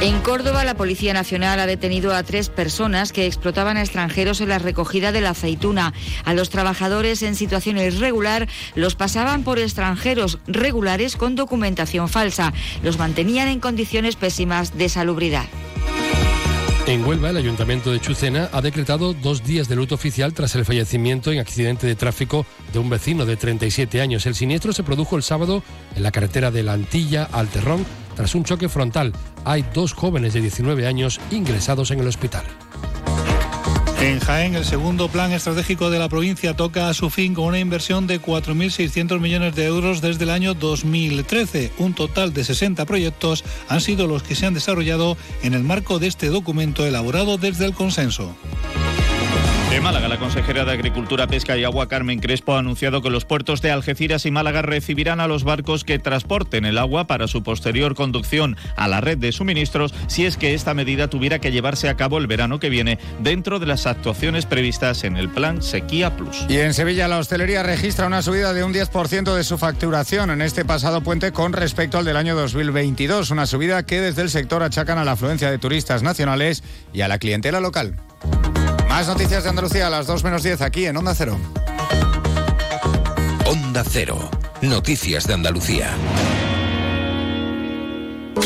En 0.00 0.20
Córdoba, 0.20 0.62
la 0.62 0.76
Policía 0.76 1.12
Nacional 1.12 1.58
ha 1.58 1.66
detenido 1.66 2.14
a 2.14 2.22
tres 2.22 2.50
personas 2.50 3.12
que 3.12 3.26
explotaban 3.26 3.76
a 3.76 3.80
extranjeros 3.80 4.40
en 4.40 4.48
la 4.48 4.60
recogida 4.60 5.10
de 5.10 5.20
la 5.20 5.30
aceituna. 5.30 5.92
A 6.24 6.34
los 6.34 6.50
trabajadores 6.50 7.24
en 7.24 7.34
situación 7.34 7.78
irregular 7.78 8.46
los 8.76 8.94
pasaban 8.94 9.42
por 9.42 9.58
extranjeros 9.58 10.38
regulares 10.46 11.16
con 11.16 11.34
documentación 11.34 12.08
falsa. 12.08 12.52
Los 12.84 12.96
mantenían 12.96 13.48
en 13.48 13.58
condiciones 13.58 14.14
pésimas 14.14 14.78
de 14.78 14.88
salubridad. 14.88 15.46
En 16.86 17.04
Huelva, 17.04 17.30
el 17.30 17.36
Ayuntamiento 17.36 17.90
de 17.90 18.00
Chucena 18.00 18.48
ha 18.52 18.62
decretado 18.62 19.14
dos 19.14 19.42
días 19.42 19.68
de 19.68 19.74
luto 19.74 19.96
oficial 19.96 20.32
tras 20.32 20.54
el 20.54 20.64
fallecimiento 20.64 21.32
en 21.32 21.40
accidente 21.40 21.88
de 21.88 21.96
tráfico 21.96 22.46
de 22.72 22.78
un 22.78 22.88
vecino 22.88 23.26
de 23.26 23.36
37 23.36 24.00
años. 24.00 24.26
El 24.26 24.36
siniestro 24.36 24.72
se 24.72 24.84
produjo 24.84 25.16
el 25.16 25.24
sábado 25.24 25.64
en 25.96 26.04
la 26.04 26.12
carretera 26.12 26.52
de 26.52 26.62
la 26.62 26.74
Antilla 26.74 27.28
al 27.32 27.48
Terrón 27.48 27.84
tras 28.18 28.34
un 28.34 28.42
choque 28.42 28.68
frontal. 28.68 29.12
Hay 29.44 29.64
dos 29.72 29.92
jóvenes 29.92 30.32
de 30.32 30.40
19 30.40 30.88
años 30.88 31.20
ingresados 31.30 31.92
en 31.92 32.00
el 32.00 32.08
hospital. 32.08 32.44
En 34.00 34.18
Jaén, 34.18 34.56
el 34.56 34.64
segundo 34.64 35.06
plan 35.08 35.30
estratégico 35.30 35.88
de 35.88 36.00
la 36.00 36.08
provincia 36.08 36.56
toca 36.56 36.88
a 36.88 36.94
su 36.94 37.10
fin 37.10 37.32
con 37.32 37.44
una 37.44 37.60
inversión 37.60 38.08
de 38.08 38.20
4.600 38.20 39.20
millones 39.20 39.54
de 39.54 39.66
euros 39.66 40.00
desde 40.00 40.24
el 40.24 40.30
año 40.30 40.54
2013. 40.54 41.70
Un 41.78 41.94
total 41.94 42.32
de 42.32 42.42
60 42.42 42.84
proyectos 42.86 43.44
han 43.68 43.80
sido 43.80 44.08
los 44.08 44.24
que 44.24 44.34
se 44.34 44.46
han 44.46 44.54
desarrollado 44.54 45.16
en 45.44 45.54
el 45.54 45.62
marco 45.62 46.00
de 46.00 46.08
este 46.08 46.26
documento 46.26 46.84
elaborado 46.84 47.38
desde 47.38 47.66
el 47.66 47.74
consenso. 47.74 48.34
De 49.78 49.84
Málaga, 49.84 50.08
la 50.08 50.18
consejera 50.18 50.64
de 50.64 50.72
Agricultura, 50.72 51.28
Pesca 51.28 51.56
y 51.56 51.62
Agua, 51.62 51.86
Carmen 51.86 52.18
Crespo, 52.18 52.56
ha 52.56 52.58
anunciado 52.58 53.00
que 53.00 53.10
los 53.10 53.24
puertos 53.24 53.62
de 53.62 53.70
Algeciras 53.70 54.26
y 54.26 54.32
Málaga 54.32 54.60
recibirán 54.60 55.20
a 55.20 55.28
los 55.28 55.44
barcos 55.44 55.84
que 55.84 56.00
transporten 56.00 56.64
el 56.64 56.78
agua 56.78 57.06
para 57.06 57.28
su 57.28 57.44
posterior 57.44 57.94
conducción 57.94 58.56
a 58.74 58.88
la 58.88 59.00
red 59.00 59.18
de 59.18 59.30
suministros 59.30 59.94
si 60.08 60.26
es 60.26 60.36
que 60.36 60.54
esta 60.54 60.74
medida 60.74 61.06
tuviera 61.06 61.38
que 61.38 61.52
llevarse 61.52 61.88
a 61.88 61.96
cabo 61.96 62.18
el 62.18 62.26
verano 62.26 62.58
que 62.58 62.70
viene 62.70 62.98
dentro 63.20 63.60
de 63.60 63.66
las 63.66 63.86
actuaciones 63.86 64.46
previstas 64.46 65.04
en 65.04 65.16
el 65.16 65.28
plan 65.28 65.62
Sequía 65.62 66.16
Plus. 66.16 66.44
Y 66.48 66.56
en 66.56 66.74
Sevilla 66.74 67.06
la 67.06 67.18
hostelería 67.18 67.62
registra 67.62 68.08
una 68.08 68.22
subida 68.22 68.52
de 68.52 68.64
un 68.64 68.74
10% 68.74 69.32
de 69.32 69.44
su 69.44 69.58
facturación 69.58 70.30
en 70.30 70.42
este 70.42 70.64
pasado 70.64 71.02
puente 71.02 71.30
con 71.30 71.52
respecto 71.52 71.98
al 71.98 72.04
del 72.04 72.16
año 72.16 72.34
2022, 72.34 73.30
una 73.30 73.46
subida 73.46 73.86
que 73.86 74.00
desde 74.00 74.22
el 74.22 74.30
sector 74.30 74.64
achacan 74.64 74.98
a 74.98 75.04
la 75.04 75.12
afluencia 75.12 75.52
de 75.52 75.58
turistas 75.58 76.02
nacionales 76.02 76.64
y 76.92 77.02
a 77.02 77.06
la 77.06 77.20
clientela 77.20 77.60
local. 77.60 77.94
Más 78.98 79.06
noticias 79.06 79.44
de 79.44 79.50
Andalucía 79.50 79.86
a 79.86 79.90
las 79.90 80.08
2 80.08 80.24
menos 80.24 80.42
10 80.42 80.60
aquí 80.60 80.86
en 80.86 80.96
Onda 80.96 81.14
Cero. 81.14 81.38
Onda 83.46 83.84
Cero. 83.88 84.28
Noticias 84.60 85.24
de 85.24 85.34
Andalucía. 85.34 85.92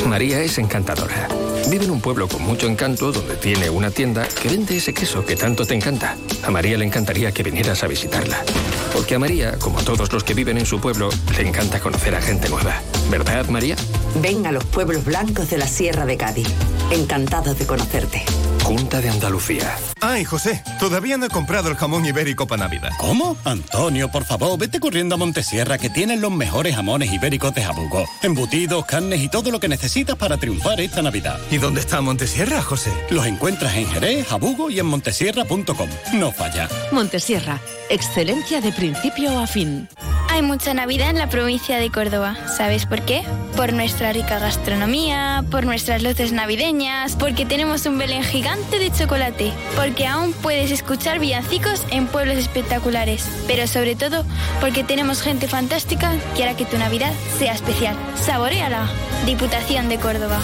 María 0.07 0.42
es 0.42 0.59
encantadora. 0.59 1.26
Vive 1.70 1.86
en 1.86 1.90
un 1.90 2.03
pueblo 2.03 2.28
con 2.28 2.42
mucho 2.42 2.66
encanto 2.66 3.12
donde 3.12 3.36
tiene 3.36 3.70
una 3.70 3.90
tienda 3.90 4.28
que 4.28 4.50
vende 4.50 4.76
ese 4.76 4.92
queso 4.92 5.24
que 5.24 5.36
tanto 5.36 5.64
te 5.64 5.72
encanta. 5.72 6.18
A 6.44 6.50
María 6.50 6.76
le 6.76 6.84
encantaría 6.84 7.32
que 7.32 7.42
vinieras 7.42 7.82
a 7.82 7.86
visitarla. 7.86 8.44
Porque 8.92 9.14
a 9.14 9.18
María, 9.18 9.59
como 9.59 9.78
a 9.78 9.82
todos 9.82 10.12
los 10.12 10.22
que 10.22 10.34
viven 10.34 10.59
en 10.59 10.66
su 10.66 10.82
pueblo, 10.82 11.09
le 11.34 11.48
encanta 11.48 11.80
conocer 11.80 12.14
a 12.14 12.20
gente 12.20 12.50
nueva. 12.50 12.74
¿Verdad, 13.11 13.48
María? 13.48 13.76
Ven 14.20 14.46
a 14.46 14.53
los 14.53 14.64
pueblos 14.64 15.03
blancos 15.03 15.48
de 15.48 15.57
la 15.57 15.66
Sierra 15.66 16.05
de 16.05 16.18
Cádiz. 16.18 16.48
Encantados 16.90 17.59
de 17.59 17.66
conocerte. 17.66 18.22
Junta 18.65 19.01
de 19.01 19.11
Andalucía. 19.11 19.77
Ay, 20.01 20.25
José, 20.25 20.63
todavía 20.79 21.17
no 21.17 21.27
he 21.27 21.29
comprado 21.29 21.69
el 21.69 21.77
jamón 21.77 22.07
ibérico 22.07 22.47
para 22.47 22.65
Navidad. 22.65 22.91
¿Cómo? 22.99 23.37
Antonio, 23.45 24.11
por 24.11 24.25
favor, 24.25 24.57
vete 24.59 24.79
corriendo 24.79 25.17
a 25.17 25.19
Montesierra 25.19 25.79
que 25.79 25.91
tienen 25.91 26.21
los 26.21 26.31
mejores 26.31 26.77
jamones 26.77 27.13
ibéricos 27.13 27.55
de 27.55 27.65
Jabugo. 27.65 28.05
Embutidos, 28.23 28.87
carnes 28.87 29.21
y 29.21 29.29
todo 29.29 29.51
lo 29.51 29.59
que 29.59 29.69
necesitas 29.69 30.17
para 30.17 30.37
triunfar 30.37 30.81
esta 30.81 31.03
Navidad. 31.03 31.39
¿Y 31.51 31.59
dónde 31.59 31.81
está 31.81 32.01
Montesierra, 32.01 32.63
José? 32.63 32.93
Los 33.11 33.27
encuentras 33.27 33.75
en 33.75 33.87
Jerez, 33.89 34.29
Jabugo 34.29 34.71
y 34.71 34.79
en 34.79 34.87
montesierra.com. 34.87 35.89
No 36.15 36.31
falla. 36.31 36.69
Montesierra, 36.93 37.61
excelencia 37.91 38.61
de 38.61 38.73
principio 38.73 39.39
a 39.39 39.47
fin. 39.47 39.89
Hay 40.31 40.41
mucha 40.41 40.73
Navidad 40.73 41.11
en 41.11 41.19
la 41.19 41.29
provincia 41.29 41.77
de 41.79 41.91
Córdoba. 41.91 42.37
¿Sabes 42.57 42.87
por 42.87 43.03
qué? 43.03 43.23
Por 43.55 43.75
nuestra 43.75 44.15
rica 44.15 44.39
gastronomía, 44.39 45.45
por 45.51 45.67
nuestras 45.67 46.03
luces 46.03 46.33
navideñas, 46.33 47.17
porque 47.17 47.45
tenemos 47.45 47.85
un 47.85 47.99
Belén 47.99 48.23
gigante 48.23 48.51
de 48.70 48.90
chocolate, 48.90 49.53
porque 49.76 50.07
aún 50.07 50.32
puedes 50.32 50.70
escuchar 50.70 51.18
villancicos 51.18 51.82
en 51.90 52.07
pueblos 52.07 52.36
espectaculares, 52.36 53.26
pero 53.46 53.66
sobre 53.66 53.96
todo 53.96 54.24
porque 54.61 54.84
tenemos 54.84 55.22
gente 55.22 55.48
fantástica 55.48 56.12
que 56.36 56.42
hará 56.42 56.57
que 56.57 56.64
tu 56.64 56.78
Navidad 56.78 57.12
sea 57.38 57.53
especial. 57.55 57.96
Saboreala. 58.16 58.88
Diputación 59.26 59.88
de 59.88 59.98
Córdoba. 59.98 60.40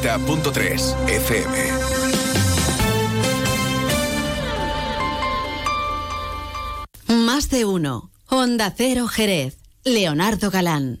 .3 0.00 1.08
FM. 1.08 1.56
Más 7.26 7.50
de 7.50 7.64
uno. 7.64 8.10
Honda 8.26 8.72
Cero 8.76 9.08
Jerez. 9.08 9.58
Leonardo 9.84 10.50
Galán. 10.50 11.00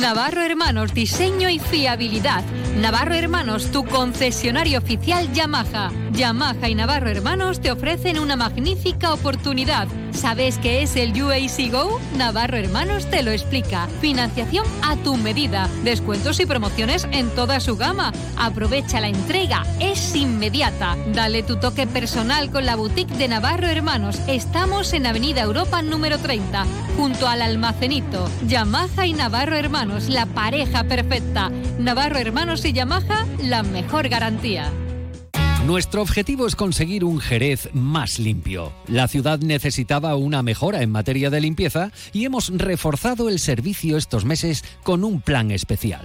Navarro 0.00 0.40
Hermanos, 0.40 0.94
diseño 0.94 1.50
y 1.50 1.58
fiabilidad. 1.58 2.42
Navarro 2.78 3.14
Hermanos, 3.14 3.70
tu 3.70 3.84
concesionario 3.84 4.78
oficial 4.78 5.30
Yamaha. 5.34 5.90
Yamaha 6.12 6.68
y 6.68 6.74
Navarro 6.74 7.08
Hermanos 7.08 7.60
te 7.60 7.70
ofrecen 7.70 8.18
una 8.18 8.36
magnífica 8.36 9.12
oportunidad. 9.12 9.88
¿Sabes 10.12 10.58
qué 10.58 10.82
es 10.82 10.96
el 10.96 11.10
UAC 11.22 11.70
Go? 11.70 12.00
Navarro 12.16 12.56
Hermanos 12.56 13.08
te 13.08 13.22
lo 13.22 13.30
explica. 13.30 13.86
Financiación 14.00 14.64
a 14.82 14.96
tu 14.96 15.16
medida. 15.16 15.68
Descuentos 15.84 16.40
y 16.40 16.46
promociones 16.46 17.06
en 17.12 17.30
toda 17.30 17.60
su 17.60 17.76
gama. 17.76 18.12
Aprovecha 18.36 19.00
la 19.00 19.08
entrega. 19.08 19.64
Es 19.78 20.14
inmediata. 20.16 20.96
Dale 21.14 21.42
tu 21.42 21.58
toque 21.58 21.86
personal 21.86 22.50
con 22.50 22.66
la 22.66 22.76
boutique 22.76 23.14
de 23.16 23.28
Navarro 23.28 23.68
Hermanos. 23.68 24.20
Estamos 24.26 24.92
en 24.92 25.06
Avenida 25.06 25.42
Europa 25.42 25.82
número 25.82 26.18
30, 26.18 26.64
junto 26.96 27.28
al 27.28 27.42
almacenito. 27.42 28.28
Yamaha 28.46 29.06
y 29.06 29.12
Navarro 29.12 29.56
Hermanos, 29.56 30.08
la 30.08 30.26
pareja 30.26 30.84
perfecta. 30.84 31.50
Navarro 31.78 32.18
Hermanos 32.18 32.64
y 32.64 32.72
Yamaha, 32.72 33.26
la 33.42 33.62
mejor 33.62 34.08
garantía. 34.08 34.70
Nuestro 35.70 36.02
objetivo 36.02 36.48
es 36.48 36.56
conseguir 36.56 37.04
un 37.04 37.20
Jerez 37.20 37.68
más 37.72 38.18
limpio. 38.18 38.72
La 38.88 39.06
ciudad 39.06 39.38
necesitaba 39.38 40.16
una 40.16 40.42
mejora 40.42 40.82
en 40.82 40.90
materia 40.90 41.30
de 41.30 41.40
limpieza 41.40 41.92
y 42.12 42.24
hemos 42.24 42.48
reforzado 42.48 43.28
el 43.28 43.38
servicio 43.38 43.96
estos 43.96 44.24
meses 44.24 44.64
con 44.82 45.04
un 45.04 45.20
plan 45.20 45.52
especial. 45.52 46.04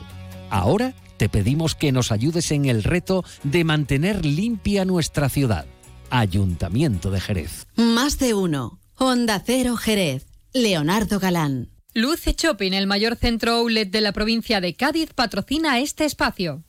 Ahora 0.51 0.93
te 1.17 1.29
pedimos 1.29 1.73
que 1.73 1.91
nos 1.91 2.11
ayudes 2.11 2.51
en 2.51 2.65
el 2.65 2.83
reto 2.83 3.25
de 3.41 3.63
mantener 3.63 4.23
limpia 4.23 4.85
nuestra 4.85 5.29
ciudad. 5.29 5.65
Ayuntamiento 6.11 7.09
de 7.09 7.19
Jerez. 7.19 7.65
Más 7.75 8.19
de 8.19 8.35
uno. 8.35 8.79
Honda 8.99 9.41
Cero 9.43 9.77
Jerez. 9.77 10.27
Leonardo 10.53 11.19
Galán. 11.19 11.71
Luce 11.95 12.35
Shopping, 12.37 12.73
el 12.73 12.85
mayor 12.85 13.15
centro 13.15 13.53
outlet 13.53 13.89
de 13.89 14.01
la 14.01 14.11
provincia 14.11 14.61
de 14.61 14.75
Cádiz, 14.75 15.13
patrocina 15.15 15.79
este 15.79 16.05
espacio. 16.05 16.63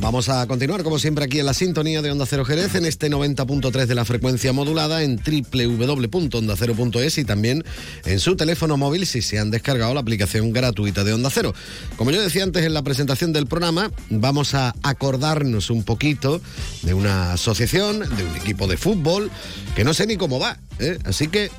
Vamos 0.00 0.28
a 0.28 0.46
continuar, 0.46 0.82
como 0.82 0.98
siempre, 0.98 1.24
aquí 1.24 1.38
en 1.38 1.46
la 1.46 1.54
sintonía 1.54 2.02
de 2.02 2.10
Onda 2.10 2.26
Cero 2.26 2.44
Jerez, 2.44 2.74
en 2.74 2.84
este 2.84 3.08
90.3 3.08 3.86
de 3.86 3.94
la 3.94 4.04
frecuencia 4.04 4.52
modulada, 4.52 5.04
en 5.04 5.16
www.ondacero.es 5.16 7.18
y 7.18 7.24
también 7.24 7.64
en 8.04 8.18
su 8.18 8.36
teléfono 8.36 8.76
móvil 8.76 9.06
si 9.06 9.22
se 9.22 9.38
han 9.38 9.50
descargado 9.50 9.94
la 9.94 10.00
aplicación 10.00 10.52
gratuita 10.52 11.04
de 11.04 11.12
Onda 11.12 11.30
Cero. 11.32 11.54
Como 11.96 12.10
yo 12.10 12.20
decía 12.20 12.42
antes 12.42 12.64
en 12.64 12.74
la 12.74 12.82
presentación 12.82 13.32
del 13.32 13.46
programa, 13.46 13.90
vamos 14.10 14.54
a 14.54 14.74
acordarnos 14.82 15.70
un 15.70 15.84
poquito 15.84 16.42
de 16.82 16.92
una 16.92 17.34
asociación, 17.34 18.00
de 18.00 18.24
un 18.24 18.36
equipo 18.36 18.66
de 18.66 18.76
fútbol, 18.76 19.30
que 19.76 19.84
no 19.84 19.94
sé 19.94 20.06
ni 20.06 20.16
cómo 20.16 20.40
va. 20.40 20.58
¿eh? 20.80 20.98
Así 21.04 21.28
que 21.28 21.50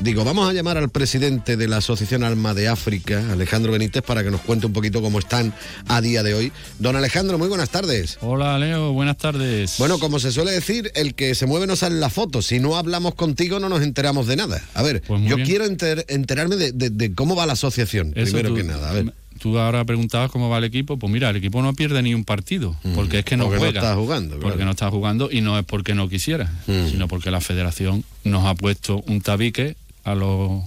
Digo, 0.00 0.24
vamos 0.24 0.50
a 0.50 0.52
llamar 0.52 0.76
al 0.76 0.90
presidente 0.90 1.56
de 1.56 1.68
la 1.68 1.78
Asociación 1.78 2.24
Alma 2.24 2.52
de 2.52 2.68
África, 2.68 3.24
Alejandro 3.32 3.72
Benítez, 3.72 4.02
para 4.02 4.22
que 4.22 4.30
nos 4.30 4.40
cuente 4.42 4.66
un 4.66 4.72
poquito 4.72 5.00
cómo 5.00 5.18
están 5.18 5.54
a 5.88 6.00
día 6.00 6.22
de 6.22 6.34
hoy. 6.34 6.52
Don 6.78 6.94
Alejandro, 6.96 7.38
muy 7.38 7.48
buenas 7.48 7.70
tardes. 7.70 8.18
Hola, 8.20 8.58
Leo, 8.58 8.92
buenas 8.92 9.16
tardes. 9.16 9.76
Bueno, 9.78 9.98
como 9.98 10.18
se 10.18 10.30
suele 10.32 10.50
decir, 10.50 10.90
el 10.94 11.14
que 11.14 11.34
se 11.34 11.46
mueve 11.46 11.66
no 11.66 11.76
sale 11.76 11.94
en 11.94 12.00
la 12.00 12.10
foto. 12.10 12.42
Si 12.42 12.58
no 12.60 12.76
hablamos 12.76 13.14
contigo, 13.14 13.60
no 13.60 13.68
nos 13.70 13.82
enteramos 13.82 14.26
de 14.26 14.36
nada. 14.36 14.62
A 14.74 14.82
ver, 14.82 15.00
Pues 15.06 15.22
yo 15.22 15.36
bien. 15.36 15.48
quiero 15.48 15.64
enter- 15.64 16.04
enterarme 16.08 16.56
de, 16.56 16.72
de- 16.72 16.90
de 16.90 17.14
cómo 17.14 17.34
va 17.36 17.46
la 17.46 17.54
asociación, 17.54 18.08
Eso 18.14 18.24
primero 18.32 18.48
tú- 18.50 18.56
que 18.56 18.64
nada. 18.64 18.90
A 18.90 18.92
ver. 18.92 19.14
Tú 19.38 19.58
ahora 19.58 19.84
preguntabas 19.84 20.30
cómo 20.30 20.48
va 20.48 20.58
el 20.58 20.64
equipo. 20.64 20.96
Pues 20.98 21.12
mira, 21.12 21.28
el 21.30 21.36
equipo 21.36 21.60
no 21.62 21.72
pierde 21.74 22.02
ni 22.02 22.14
un 22.14 22.24
partido, 22.24 22.76
porque 22.94 23.20
es 23.20 23.24
que 23.24 23.36
no 23.36 23.44
Porque 23.44 23.56
no 23.56 23.60
juega. 23.64 23.80
está 23.80 23.94
jugando, 23.94 24.36
claro. 24.36 24.48
Porque 24.50 24.64
no 24.64 24.70
está 24.70 24.90
jugando 24.90 25.28
y 25.30 25.40
no 25.40 25.58
es 25.58 25.64
porque 25.64 25.94
no 25.94 26.08
quisiera, 26.08 26.52
sino 26.66 27.08
porque 27.08 27.30
la 27.30 27.40
federación 27.40 28.04
nos 28.22 28.44
ha 28.46 28.54
puesto 28.54 29.02
un 29.08 29.20
tabique 29.20 29.76
a 30.04 30.14
los 30.14 30.62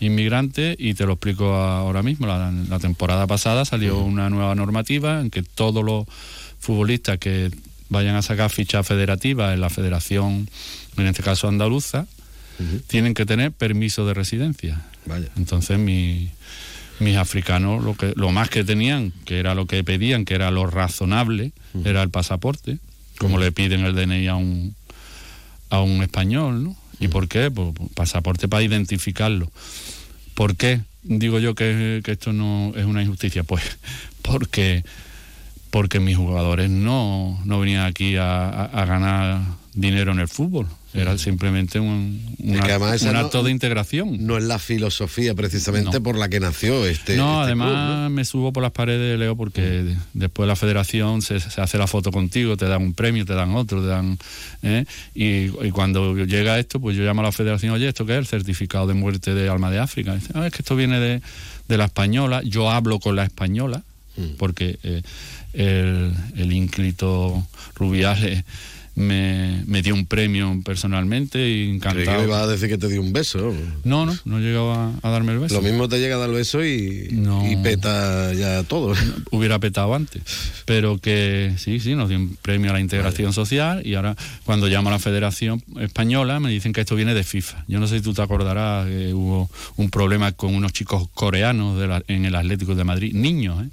inmigrantes 0.00 0.76
y 0.78 0.94
te 0.94 1.06
lo 1.06 1.12
explico 1.12 1.54
ahora 1.54 2.02
mismo. 2.02 2.26
La, 2.26 2.50
la 2.68 2.78
temporada 2.78 3.26
pasada 3.26 3.64
salió 3.64 3.98
una 4.00 4.28
nueva 4.30 4.54
normativa 4.54 5.20
en 5.20 5.30
que 5.30 5.42
todos 5.42 5.84
los 5.84 6.06
futbolistas 6.58 7.18
que 7.18 7.50
vayan 7.88 8.16
a 8.16 8.22
sacar 8.22 8.50
ficha 8.50 8.82
federativa 8.82 9.52
en 9.54 9.60
la 9.60 9.70
federación, 9.70 10.48
en 10.96 11.06
este 11.06 11.22
caso 11.22 11.48
andaluza, 11.48 12.06
tienen 12.86 13.14
que 13.14 13.26
tener 13.26 13.50
permiso 13.50 14.06
de 14.06 14.14
residencia. 14.14 14.82
Entonces 15.36 15.78
mi- 15.78 16.28
mis 17.00 17.16
africanos 17.16 17.82
lo 17.82 17.96
que 17.96 18.12
lo 18.14 18.30
más 18.30 18.48
que 18.50 18.62
tenían, 18.62 19.12
que 19.24 19.38
era 19.40 19.54
lo 19.56 19.66
que 19.66 19.82
pedían, 19.82 20.24
que 20.24 20.34
era 20.34 20.50
lo 20.52 20.66
razonable, 20.66 21.50
era 21.84 22.02
el 22.02 22.10
pasaporte, 22.10 22.78
como 23.18 23.38
le 23.38 23.50
piden 23.50 23.80
el 23.84 23.94
DNI 23.96 24.28
a 24.28 24.36
un 24.36 24.74
a 25.70 25.80
un 25.80 26.02
español, 26.02 26.62
¿no? 26.62 26.76
¿Y 27.02 27.08
por 27.08 27.28
qué? 27.28 27.50
Pues, 27.50 27.74
pues, 27.74 27.90
pasaporte 27.92 28.48
para 28.48 28.62
identificarlo. 28.62 29.50
¿Por 30.34 30.56
qué 30.56 30.80
digo 31.02 31.38
yo 31.40 31.54
que, 31.54 32.00
esto 32.06 32.32
no 32.32 32.72
es 32.76 32.84
una 32.84 33.02
injusticia? 33.02 33.42
Pues 33.42 33.62
porque 34.22 34.84
porque 35.70 36.00
mis 36.00 36.16
jugadores 36.16 36.68
no, 36.68 37.40
no 37.46 37.58
venían 37.58 37.86
aquí 37.86 38.16
a 38.16 38.84
ganar 38.86 39.40
dinero 39.72 40.12
en 40.12 40.20
el 40.20 40.28
fútbol. 40.28 40.68
Era 40.94 41.16
simplemente 41.16 41.80
un, 41.80 42.20
un 42.38 42.52
no- 42.56 43.18
acto 43.18 43.42
de 43.42 43.50
integración. 43.50 44.26
No 44.26 44.36
es 44.36 44.44
la 44.44 44.58
filosofía 44.58 45.34
precisamente 45.34 45.90
No. 45.98 46.02
por 46.02 46.18
la 46.18 46.28
que 46.28 46.38
nació 46.38 46.84
este. 46.86 47.16
no, 47.16 47.40
este 47.40 47.44
además 47.46 47.68
club, 47.68 47.78
¿no? 48.02 48.10
me 48.10 48.24
subo 48.26 48.52
por 48.52 48.62
las 48.62 48.72
paredes, 48.72 49.18
Leo, 49.18 49.34
porque 49.34 49.62
de- 49.62 49.96
después 50.12 50.46
la 50.46 50.54
federación 50.56 51.22
se, 51.22 51.40
se 51.40 51.60
hace 51.62 51.78
la 51.78 51.86
foto 51.86 52.10
contigo, 52.12 52.56
te 52.58 52.66
dan 52.66 52.82
un 52.82 52.92
premio, 52.92 53.24
te 53.24 53.32
dan 53.34 53.54
otro, 53.54 53.80
te 53.80 53.86
dan... 53.86 54.18
¿eh? 54.62 54.84
Y, 55.14 55.46
y 55.66 55.70
cuando 55.72 56.14
llega 56.26 56.58
esto, 56.58 56.78
pues 56.78 56.94
yo 56.96 57.04
llamo 57.04 57.22
a 57.22 57.24
la 57.24 57.32
federación, 57.32 57.72
oye, 57.72 57.88
¿esto 57.88 58.04
qué 58.04 58.12
es? 58.12 58.18
El 58.18 58.26
certificado 58.26 58.86
de 58.86 58.94
muerte 58.94 59.32
de 59.34 59.48
Alma 59.48 59.70
de 59.70 59.78
África. 59.78 60.14
Dice, 60.14 60.28
"Ah, 60.34 60.46
es 60.46 60.52
que 60.52 60.58
esto 60.60 60.76
viene 60.76 61.00
de, 61.00 61.22
de 61.68 61.76
la 61.78 61.86
española. 61.86 62.42
Yo 62.44 62.70
hablo 62.70 63.00
con 63.00 63.16
la 63.16 63.24
española, 63.24 63.82
porque 64.36 64.78
eh, 64.82 65.00
el, 65.54 66.12
el 66.36 66.52
ínclito 66.52 67.46
Rubiales 67.76 68.44
me, 68.94 69.62
me 69.66 69.80
dio 69.82 69.94
un 69.94 70.04
premio 70.06 70.60
personalmente 70.64 71.38
y 71.48 71.52
Creí 71.64 71.70
encantado. 71.76 72.04
que 72.04 72.18
me 72.18 72.24
iba 72.24 72.42
a 72.42 72.46
decir 72.46 72.68
que 72.68 72.76
te 72.78 72.88
dio 72.88 73.00
un 73.00 73.12
beso. 73.12 73.54
No, 73.84 74.04
no, 74.06 74.16
no 74.24 74.38
llegaba 74.38 74.92
a 75.02 75.10
darme 75.10 75.32
el 75.32 75.38
beso. 75.38 75.54
Lo 75.54 75.62
mismo 75.62 75.88
te 75.88 75.98
llega 75.98 76.16
a 76.16 76.18
dar 76.18 76.28
el 76.28 76.34
beso 76.34 76.64
y, 76.64 77.08
y 77.10 77.56
peta 77.62 78.32
ya 78.34 78.62
todo. 78.64 78.94
hubiera 79.30 79.58
petado 79.58 79.94
antes. 79.94 80.22
Pero 80.66 80.98
que 80.98 81.54
sí, 81.58 81.80
sí, 81.80 81.94
nos 81.94 82.08
dio 82.10 82.18
un 82.18 82.36
premio 82.42 82.70
a 82.70 82.74
la 82.74 82.80
integración 82.80 83.32
social 83.32 83.86
y 83.86 83.94
ahora 83.94 84.14
cuando 84.44 84.66
llamo 84.68 84.88
a 84.90 84.92
la 84.92 84.98
Federación 84.98 85.62
Española 85.80 86.38
me 86.40 86.50
dicen 86.50 86.72
que 86.72 86.82
esto 86.82 86.94
viene 86.96 87.14
de 87.14 87.24
FIFA. 87.24 87.64
Yo 87.68 87.80
no 87.80 87.86
sé 87.86 87.96
si 87.98 88.02
tú 88.02 88.12
te 88.14 88.22
acordarás 88.22 88.86
que 88.86 89.14
hubo 89.14 89.50
un 89.76 89.90
problema 89.90 90.32
con 90.32 90.54
unos 90.54 90.72
chicos 90.72 91.08
coreanos 91.14 91.78
de 91.78 91.86
la- 91.88 92.02
en 92.08 92.24
el 92.26 92.34
Atlético 92.34 92.74
de 92.74 92.84
Madrid, 92.84 93.14
niños, 93.14 93.64
¿eh? 93.64 93.68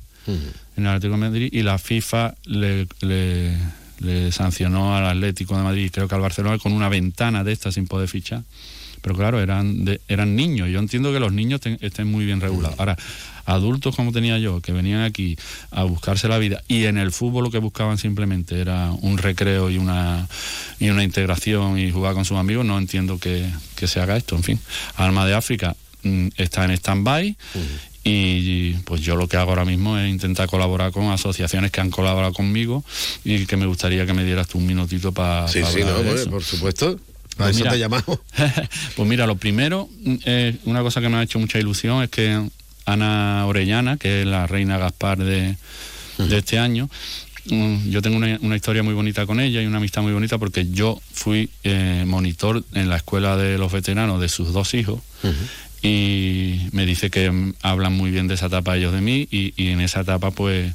en 0.78 0.84
el 0.84 0.88
Atlético 0.88 1.14
de 1.14 1.20
Madrid 1.20 1.50
y 1.52 1.64
la 1.64 1.78
FIFA 1.80 2.36
le, 2.46 2.88
le- 3.02 3.58
le 4.00 4.32
sancionó 4.32 4.96
al 4.96 5.06
Atlético 5.06 5.56
de 5.58 5.64
Madrid, 5.64 5.92
creo 5.94 6.08
que 6.08 6.16
al 6.16 6.22
Barcelona, 6.22 6.58
con 6.58 6.72
una 6.74 6.90
ventana 6.90 7.44
de 7.44 7.52
esta 7.52 7.72
sin 7.72 7.88
poder 7.88 8.08
fichar. 8.10 8.44
Pero 9.02 9.16
claro, 9.16 9.40
eran 9.40 9.86
de- 9.86 10.02
eran 10.10 10.36
niños. 10.36 10.68
Yo 10.70 10.80
entiendo 10.80 11.14
que 11.14 11.22
los 11.22 11.32
niños 11.32 11.62
ten- 11.62 11.78
estén 11.80 12.12
muy 12.12 12.26
bien 12.26 12.42
regulados. 12.42 12.78
Ahora, 12.80 12.98
adultos 13.46 13.96
como 13.96 14.12
tenía 14.12 14.38
yo, 14.40 14.60
que 14.62 14.74
venían 14.74 15.02
aquí 15.04 15.38
a 15.72 15.84
buscarse 15.84 16.28
la 16.28 16.38
vida 16.38 16.62
y 16.68 16.84
en 16.84 16.98
el 16.98 17.12
fútbol 17.14 17.46
lo 17.46 17.50
que 17.52 17.60
buscaban 17.60 17.98
simplemente 17.98 18.60
era 18.60 18.92
un 18.92 19.18
recreo 19.18 19.70
y 19.70 19.78
una, 19.78 20.28
y 20.80 20.90
una 20.90 21.04
integración 21.06 21.80
y 21.80 21.92
jugar 21.92 22.14
con 22.14 22.26
sus 22.26 22.38
amigos, 22.38 22.66
no 22.66 22.78
entiendo 22.78 23.18
que, 23.20 23.50
que 23.76 23.88
se 23.88 24.02
haga 24.02 24.18
esto. 24.18 24.36
En 24.36 24.44
fin, 24.44 24.60
Alma 24.98 25.26
de 25.26 25.34
África 25.34 25.76
mm, 26.04 26.28
está 26.38 26.66
en 26.66 26.72
stand-by 26.72 27.38
y 28.04 28.74
pues 28.86 29.02
yo 29.02 29.16
lo 29.16 29.28
que 29.28 29.38
hago 29.38 29.52
ahora 29.52 29.66
mismo 29.66 29.98
es 29.98 30.10
intentar 30.10 30.48
colaborar 30.48 30.92
con 30.92 31.12
asociaciones 31.12 31.72
que 31.72 31.82
han 31.82 31.90
colaborado 31.90 32.34
conmigo 32.34 32.84
y 33.24 33.46
que 33.46 33.58
me 33.58 33.66
gustaría 33.66 34.06
que 34.06 34.14
me 34.14 34.24
dieras 34.24 34.48
tú 34.48 34.58
un 34.58 34.66
minutito 34.66 35.12
para 35.12 35.48
Sí, 35.48 35.62
sí, 35.72 35.82
no, 35.82 36.02
pues, 36.02 36.28
por 36.28 36.44
supuesto. 36.44 37.00
Para 37.38 37.52
eso 37.52 37.64
te 37.64 37.80
llamamos. 37.80 38.20
pues 38.96 39.08
mira, 39.08 39.26
lo 39.26 39.36
primero, 39.36 39.88
eh, 40.26 40.58
una 40.66 40.82
cosa 40.82 41.00
que 41.00 41.10
me 41.10 41.18
ha 41.18 41.24
hecho 41.24 41.40
mucha 41.40 41.58
ilusión 41.58 42.04
es 42.04 42.10
que 42.10 42.50
Ana 42.86 43.46
Orellana, 43.46 43.98
que 43.98 44.22
es 44.22 44.28
la 44.28 44.46
reina 44.48 44.78
Gaspar 44.78 45.20
de, 45.20 45.56
de 46.18 46.38
este 46.38 46.60
año, 46.60 46.90
mm, 47.46 47.90
yo 47.90 48.02
tengo 48.02 48.18
una, 48.18 48.38
una 48.42 48.56
historia 48.58 48.84
muy 48.84 48.94
bonita 48.94 49.26
con 49.26 49.40
ella 49.40 49.62
y 49.62 49.68
una 49.68 49.78
amistad 49.78 50.02
muy 50.02 50.12
bonita 50.12 50.38
porque 50.38 50.68
yo 50.70 51.00
fui 51.14 51.50
eh, 51.64 52.04
monitor 52.06 52.64
en 52.74 52.90
la 52.90 52.98
escuela 52.98 53.38
de 53.38 53.58
los 53.58 53.72
veteranos 53.72 54.20
de 54.20 54.28
sus 54.28 54.52
dos 54.52 54.74
hijos 54.74 55.00
y 55.82 56.68
me 56.72 56.86
dice 56.86 57.10
que 57.10 57.54
hablan 57.62 57.94
muy 57.94 58.12
bien 58.12 58.28
de 58.28 58.36
esa 58.36 58.48
etapa 58.48 58.78
ellos 58.78 58.94
de 58.94 59.02
mí 59.02 59.28
y, 59.32 59.54
y 59.56 59.70
en 59.70 59.82
esa 59.82 60.02
etapa 60.02 60.32
pues 60.32 60.74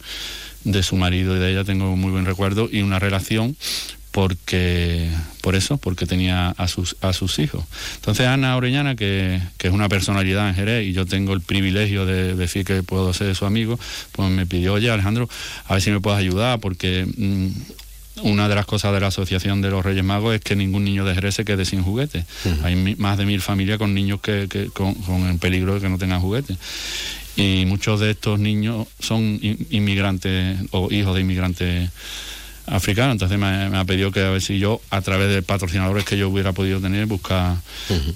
de 0.65 0.83
su 0.83 0.97
marido 0.97 1.37
y 1.37 1.41
de 1.41 1.51
ella 1.51 1.65
tengo 1.65 1.95
muy 1.97 2.11
buen 2.11 2.25
recuerdo 2.25 2.69
y 2.71 2.83
una 2.83 2.99
relación 2.99 3.57
porque 4.15 5.11
por 5.41 5.57
eso 5.57 5.77
porque 5.77 6.07
tenía 6.07 6.51
a 6.51 6.69
sus 6.69 6.97
a 7.01 7.13
sus 7.13 7.41
hijos. 7.41 7.65
Entonces 7.97 8.27
Ana 8.29 8.57
Orellana 8.57 8.95
que, 8.95 9.41
que 9.59 9.67
es 9.67 9.75
una 9.75 9.89
personalidad 9.89 10.49
en 10.49 10.55
Jerez 10.55 10.87
y 10.87 10.93
yo 10.93 11.05
tengo 11.05 11.33
el 11.33 11.41
privilegio 11.41 12.07
de 12.07 12.35
decir 12.35 12.65
que 12.65 12.83
puedo 12.85 13.13
ser 13.13 13.35
su 13.35 13.45
amigo 13.45 13.79
pues 14.13 14.31
me 14.31 14.47
pidió 14.47 14.75
oye 14.75 14.89
Alejandro 14.89 15.29
a 15.67 15.75
ver 15.75 15.83
si 15.83 15.91
me 15.91 16.01
puedes 16.01 16.21
ayudar 16.21 16.61
porque 16.61 17.07
mm, 17.17 17.49
una 18.23 18.49
de 18.49 18.55
las 18.55 18.67
cosas 18.67 18.93
de 18.95 19.01
la 19.01 19.09
Asociación 19.09 19.61
de 19.61 19.71
los 19.71 19.85
Reyes 19.85 20.05
Magos 20.05 20.35
es 20.35 20.41
que 20.41 20.55
ningún 20.57 20.85
niño 20.85 21.05
de 21.05 21.15
Jerez 21.15 21.35
se 21.35 21.45
quede 21.45 21.65
sin 21.65 21.83
juguete. 21.83 22.25
Hay 22.63 22.77
mi- 22.77 22.95
más 22.97 23.19
de 23.19 23.27
mil 23.27 23.41
familias 23.41 23.79
con 23.79 23.93
niños 23.95 24.21
que, 24.21 24.47
que- 24.49 24.67
con, 24.69 24.95
con 24.95 25.27
el 25.27 25.39
peligro 25.39 25.75
de 25.75 25.81
que 25.81 25.89
no 25.89 25.99
tengan 25.99 26.21
juguetes. 26.21 26.57
Y 27.37 27.65
muchos 27.67 27.99
de 28.01 28.13
estos 28.13 28.39
niños 28.39 28.87
son 29.01 29.39
in- 29.43 29.67
inmigrantes 29.71 30.59
o 30.71 30.93
hijos 30.93 31.15
de 31.17 31.23
inmigrantes 31.23 31.91
africanos. 32.67 33.13
Entonces 33.15 33.39
me, 33.39 33.69
me 33.69 33.77
ha 33.79 33.85
pedido 33.85 34.13
que 34.13 34.21
a 34.21 34.31
ver 34.31 34.41
si 34.41 34.59
yo, 34.59 34.81
a 34.91 35.01
través 35.03 35.29
de 35.35 35.43
patrocinadores 35.43 36.05
que 36.05 36.17
yo 36.17 36.29
hubiera 36.29 36.53
podido 36.53 36.81
tener, 36.81 37.07
buscar 37.07 37.57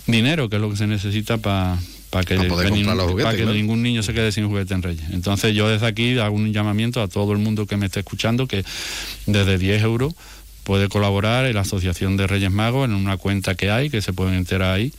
dinero, 0.07 0.49
que 0.49 0.57
es 0.57 0.63
lo 0.63 0.71
que 0.71 0.77
se 0.77 0.87
necesita 0.87 1.37
para 1.39 1.77
que, 2.25 2.37
Pa 2.37 2.45
poder 2.49 2.69
que 2.69 2.75
comprar 2.75 2.97
los 2.97 3.11
juguetes, 3.11 3.25
pa' 3.25 3.37
que 3.37 3.43
claro. 3.43 3.55
ningún 3.55 3.83
niño 3.83 4.03
se 4.03 4.15
quede 4.15 4.33
sin 4.33 4.47
juguete 4.47 4.75
en 4.75 4.83
Reyes. 4.83 5.05
Entonces 5.11 5.55
yo 5.55 5.69
desde 5.69 5.87
aquí 5.87 6.19
hago 6.19 6.35
un 6.35 6.53
llamamiento 6.53 7.03
a 7.03 7.09
todo 7.09 7.33
el 7.33 7.39
mundo 7.39 7.67
que 7.67 7.77
me 7.77 7.87
esté 7.87 8.01
escuchando 8.01 8.47
que 8.47 8.65
desde 9.27 9.59
10 9.59 9.83
euros 9.83 10.15
puede 10.69 10.91
colaborar 10.91 11.47
en 11.47 11.55
la 11.55 11.63
Asociación 11.63 12.19
de 12.19 12.27
Reyes 12.27 12.51
Magos 12.51 12.85
en 12.87 12.95
una 12.95 13.17
cuenta 13.17 13.55
que 13.55 13.71
hay, 13.71 13.89
que 13.89 14.03
se 14.03 14.13
pueden 14.13 14.35
enterar 14.35 14.75
ahí. 14.75 14.93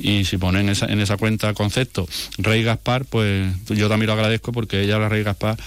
Y 0.00 0.24
si 0.24 0.38
ponen 0.38 0.70
esa, 0.70 0.86
en 0.86 1.00
esa 1.00 1.18
cuenta 1.18 1.52
concepto 1.52 2.08
Rey 2.38 2.62
Gaspar, 2.62 3.04
pues 3.04 3.52
yo 3.68 3.90
también 3.90 4.06
lo 4.06 4.14
agradezco 4.14 4.52
porque 4.52 4.80
ella, 4.80 4.98
la 4.98 5.10
Rey 5.10 5.22
Gaspar, 5.22 5.58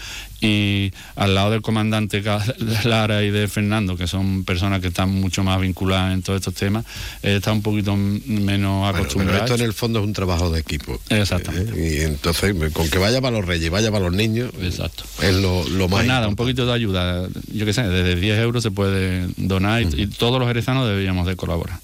y 0.41 0.91
al 1.15 1.35
lado 1.35 1.51
del 1.51 1.61
comandante 1.61 2.23
Lara 2.83 3.23
y 3.23 3.31
de 3.31 3.47
Fernando, 3.47 3.97
que 3.97 4.07
son 4.07 4.43
personas 4.43 4.81
que 4.81 4.87
están 4.87 5.09
mucho 5.09 5.43
más 5.43 5.59
vinculadas 5.61 6.13
en 6.13 6.21
todos 6.21 6.37
estos 6.39 6.53
temas, 6.53 6.85
eh, 7.23 7.37
está 7.37 7.51
un 7.51 7.61
poquito 7.61 7.95
menos 7.95 8.93
acostumbrado. 8.93 9.45
esto 9.45 9.55
en 9.55 9.61
el 9.61 9.73
fondo 9.73 9.99
es 9.99 10.05
un 10.05 10.13
trabajo 10.13 10.49
de 10.51 10.59
equipo. 10.59 10.99
Exactamente. 11.09 11.73
Eh, 11.75 11.99
y 11.99 12.05
entonces, 12.05 12.53
con 12.73 12.89
que 12.89 12.97
vaya 12.97 13.21
para 13.21 13.37
los 13.37 13.45
reyes, 13.45 13.69
vaya 13.69 13.91
para 13.91 14.05
los 14.05 14.13
niños, 14.13 14.51
Exacto. 14.61 15.03
es 15.21 15.33
lo, 15.35 15.67
lo 15.69 15.87
más. 15.87 15.99
Pues 15.99 16.07
nada, 16.07 16.27
un 16.27 16.35
poquito 16.35 16.65
de 16.65 16.73
ayuda. 16.73 17.27
Yo 17.51 17.65
qué 17.65 17.73
sé, 17.73 17.83
desde 17.83 18.15
10 18.15 18.39
euros 18.39 18.63
se 18.63 18.71
puede 18.71 19.27
donar 19.37 19.81
y, 19.81 20.07
todos 20.07 20.39
los 20.39 20.47
jerezanos 20.47 20.87
deberíamos 20.87 21.27
de 21.27 21.35
colaborar. 21.35 21.79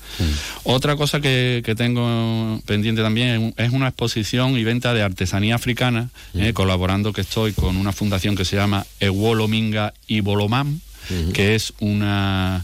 Otra 0.63 0.95
cosa 0.95 1.19
que, 1.19 1.61
que, 1.65 1.75
tengo 1.75 2.61
pendiente 2.65 3.01
también 3.01 3.53
es 3.57 3.71
una 3.71 3.87
exposición 3.87 4.57
y 4.57 4.63
venta 4.63 4.93
de 4.93 5.01
artesanía 5.01 5.55
africana, 5.55 6.09
eh, 6.33 6.53
colaborando 6.53 7.13
que 7.13 7.21
estoy 7.21 7.53
con 7.53 7.77
una 7.77 7.91
fundación 7.91 8.35
que 8.35 8.40
se 8.45 8.55
llama 8.55 8.85
Ewolominga 8.99 9.93
y 10.07 10.21
que 11.33 11.55
es 11.55 11.73
una, 11.79 12.63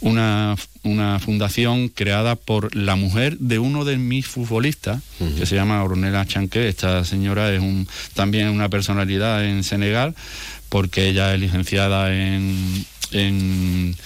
una, 0.00 0.56
una, 0.82 1.18
fundación 1.20 1.88
creada 1.88 2.34
por 2.34 2.74
la 2.74 2.96
mujer 2.96 3.38
de 3.38 3.58
uno 3.58 3.84
de 3.84 3.96
mis 3.96 4.26
futbolistas, 4.26 5.02
que 5.38 5.46
se 5.46 5.54
llama 5.54 5.82
Ornella 5.84 6.24
Chanque. 6.24 6.68
Esta 6.68 7.04
señora 7.04 7.52
es 7.52 7.60
un, 7.60 7.86
también 8.14 8.48
una 8.48 8.68
personalidad 8.68 9.44
en 9.44 9.62
Senegal, 9.62 10.14
porque 10.68 11.08
ella 11.08 11.32
es 11.34 11.40
licenciada 11.40 12.12
en, 12.14 12.84
en, 13.12 13.96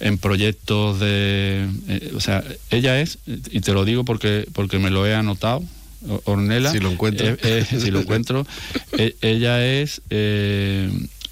en, 0.00 0.18
proyectos 0.18 0.98
de... 0.98 1.68
Eh, 1.88 2.12
o 2.16 2.20
sea, 2.20 2.42
ella 2.70 3.00
es, 3.00 3.18
y 3.26 3.60
te 3.60 3.72
lo 3.72 3.84
digo 3.84 4.04
porque, 4.04 4.48
porque 4.52 4.78
me 4.78 4.90
lo 4.90 5.06
he 5.06 5.14
anotado, 5.14 5.62
Ornella. 6.24 6.70
Si 6.70 6.78
lo 6.78 6.90
encuentro. 6.90 7.26
Eh, 7.26 7.38
eh, 7.42 7.66
si 7.80 7.90
lo 7.90 8.00
encuentro. 8.00 8.46
ella 9.20 9.64
es 9.64 10.02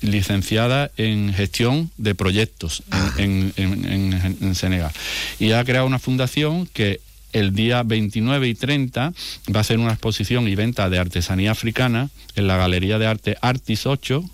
licenciada 0.02 0.90
en 0.96 1.32
gestión 1.32 1.90
de 1.96 2.14
proyectos 2.14 2.82
ah. 2.90 3.14
en, 3.18 3.52
en, 3.56 4.54
Senegal. 4.54 4.92
Y 5.38 5.52
ha 5.52 5.64
creado 5.64 5.86
una 5.86 5.98
fundación 5.98 6.66
que 6.66 7.00
el 7.32 7.54
día 7.54 7.82
29 7.82 8.48
y 8.48 8.54
30 8.54 9.12
va 9.54 9.60
a 9.60 9.64
ser 9.64 9.78
una 9.78 9.92
exposición 9.92 10.48
y 10.48 10.54
venta 10.54 10.88
de 10.88 10.98
artesanía 10.98 11.50
africana 11.50 12.08
en 12.34 12.46
la 12.46 12.56
Galería 12.56 12.98
de 12.98 13.06
Arte 13.06 13.36
Artis 13.40 13.86
8, 13.86 14.24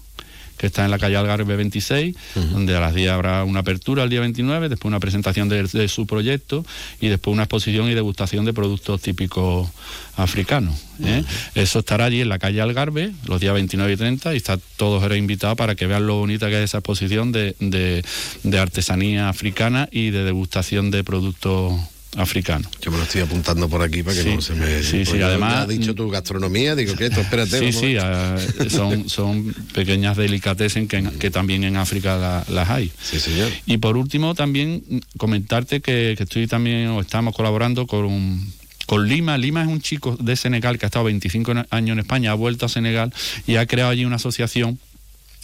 que 0.62 0.68
está 0.68 0.84
en 0.84 0.92
la 0.92 0.98
calle 1.00 1.16
Algarve 1.16 1.56
26, 1.56 2.14
donde 2.52 2.76
a 2.76 2.80
las 2.80 2.94
10 2.94 3.10
habrá 3.10 3.42
una 3.42 3.58
apertura 3.58 4.04
el 4.04 4.10
día 4.10 4.20
29, 4.20 4.68
después 4.68 4.88
una 4.88 5.00
presentación 5.00 5.48
de, 5.48 5.88
su 5.88 6.06
proyecto 6.06 6.64
y 7.00 7.08
después 7.08 7.34
una 7.34 7.42
exposición 7.42 7.90
y 7.90 7.94
degustación 7.94 8.44
de 8.44 8.52
productos 8.52 9.00
típicos 9.00 9.68
africanos. 10.14 10.80
¿eh? 11.02 11.24
Eso 11.56 11.80
estará 11.80 12.04
allí 12.04 12.20
en 12.20 12.28
la 12.28 12.38
calle 12.38 12.60
Algarve 12.60 13.10
los 13.26 13.40
días 13.40 13.54
29 13.54 13.92
y 13.92 13.96
30 13.96 14.34
y 14.34 14.36
está 14.36 14.56
todos 14.76 15.02
invitados 15.16 15.58
para 15.58 15.74
que 15.74 15.88
vean 15.88 16.06
lo 16.06 16.14
bonita 16.14 16.48
que 16.48 16.58
es 16.58 16.70
esa 16.70 16.78
exposición 16.78 17.32
de, 17.32 17.56
de 17.58 18.58
artesanía 18.60 19.30
africana 19.30 19.88
y 19.90 20.10
de 20.10 20.22
degustación 20.22 20.92
de 20.92 21.02
productos 21.02 21.72
africano. 22.16 22.68
Yo 22.80 22.90
me 22.90 22.98
lo 22.98 23.04
estoy 23.04 23.22
apuntando 23.22 23.68
por 23.68 23.82
aquí 23.82 24.02
para 24.02 24.22
que 24.22 24.34
no 24.34 24.42
se 24.42 24.54
me... 24.54 24.82
Sí, 24.82 25.04
sí, 25.04 25.20
además... 25.20 25.64
Ha 25.64 25.66
dicho 25.66 25.94
tu 25.94 26.10
gastronomía, 26.10 26.74
digo 26.74 26.94
que 26.94 27.06
esto, 27.06 27.20
espérate. 27.22 27.58
Sí, 27.58 27.72
sí, 27.72 27.96
ah, 28.00 28.36
son, 28.68 29.08
son 29.08 29.54
pequeñas 29.74 30.16
delicatessen 30.16 30.88
que, 30.88 31.02
que 31.18 31.30
también 31.30 31.64
en 31.64 31.76
África 31.76 32.44
las 32.48 32.70
hay. 32.70 32.92
Sí, 33.02 33.18
señor. 33.18 33.50
Y 33.66 33.78
por 33.78 33.96
último 33.96 34.34
también 34.34 34.82
comentarte 35.16 35.80
que, 35.80 36.14
que 36.16 36.24
estoy 36.24 36.46
también, 36.46 36.88
o 36.88 37.00
estamos 37.00 37.34
colaborando 37.34 37.86
con 37.86 38.52
con 38.86 39.08
Lima. 39.08 39.38
Lima 39.38 39.62
es 39.62 39.68
un 39.68 39.80
chico 39.80 40.16
de 40.20 40.36
Senegal 40.36 40.78
que 40.78 40.84
ha 40.84 40.88
estado 40.88 41.06
25 41.06 41.52
años 41.70 41.92
en 41.94 41.98
España, 42.00 42.32
ha 42.32 42.34
vuelto 42.34 42.66
a 42.66 42.68
Senegal 42.68 43.12
y 43.46 43.56
ha 43.56 43.64
creado 43.64 43.90
allí 43.90 44.04
una 44.04 44.16
asociación 44.16 44.78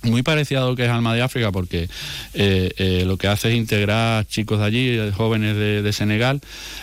muy 0.02 0.22
parecido 0.22 0.64
a 0.64 0.68
lo 0.68 0.76
que 0.76 0.84
es 0.84 0.90
Alma 0.90 1.14
de 1.14 1.22
África, 1.22 1.50
porque 1.50 1.88
eh, 2.34 2.70
eh, 2.76 3.04
lo 3.04 3.16
que 3.16 3.26
hace 3.26 3.48
es 3.48 3.56
integrar 3.56 4.26
chicos 4.26 4.60
de 4.60 4.64
allí, 4.64 4.88
eh, 4.90 5.12
jóvenes 5.14 5.56
de, 5.56 5.92
Senegal, 5.92 6.40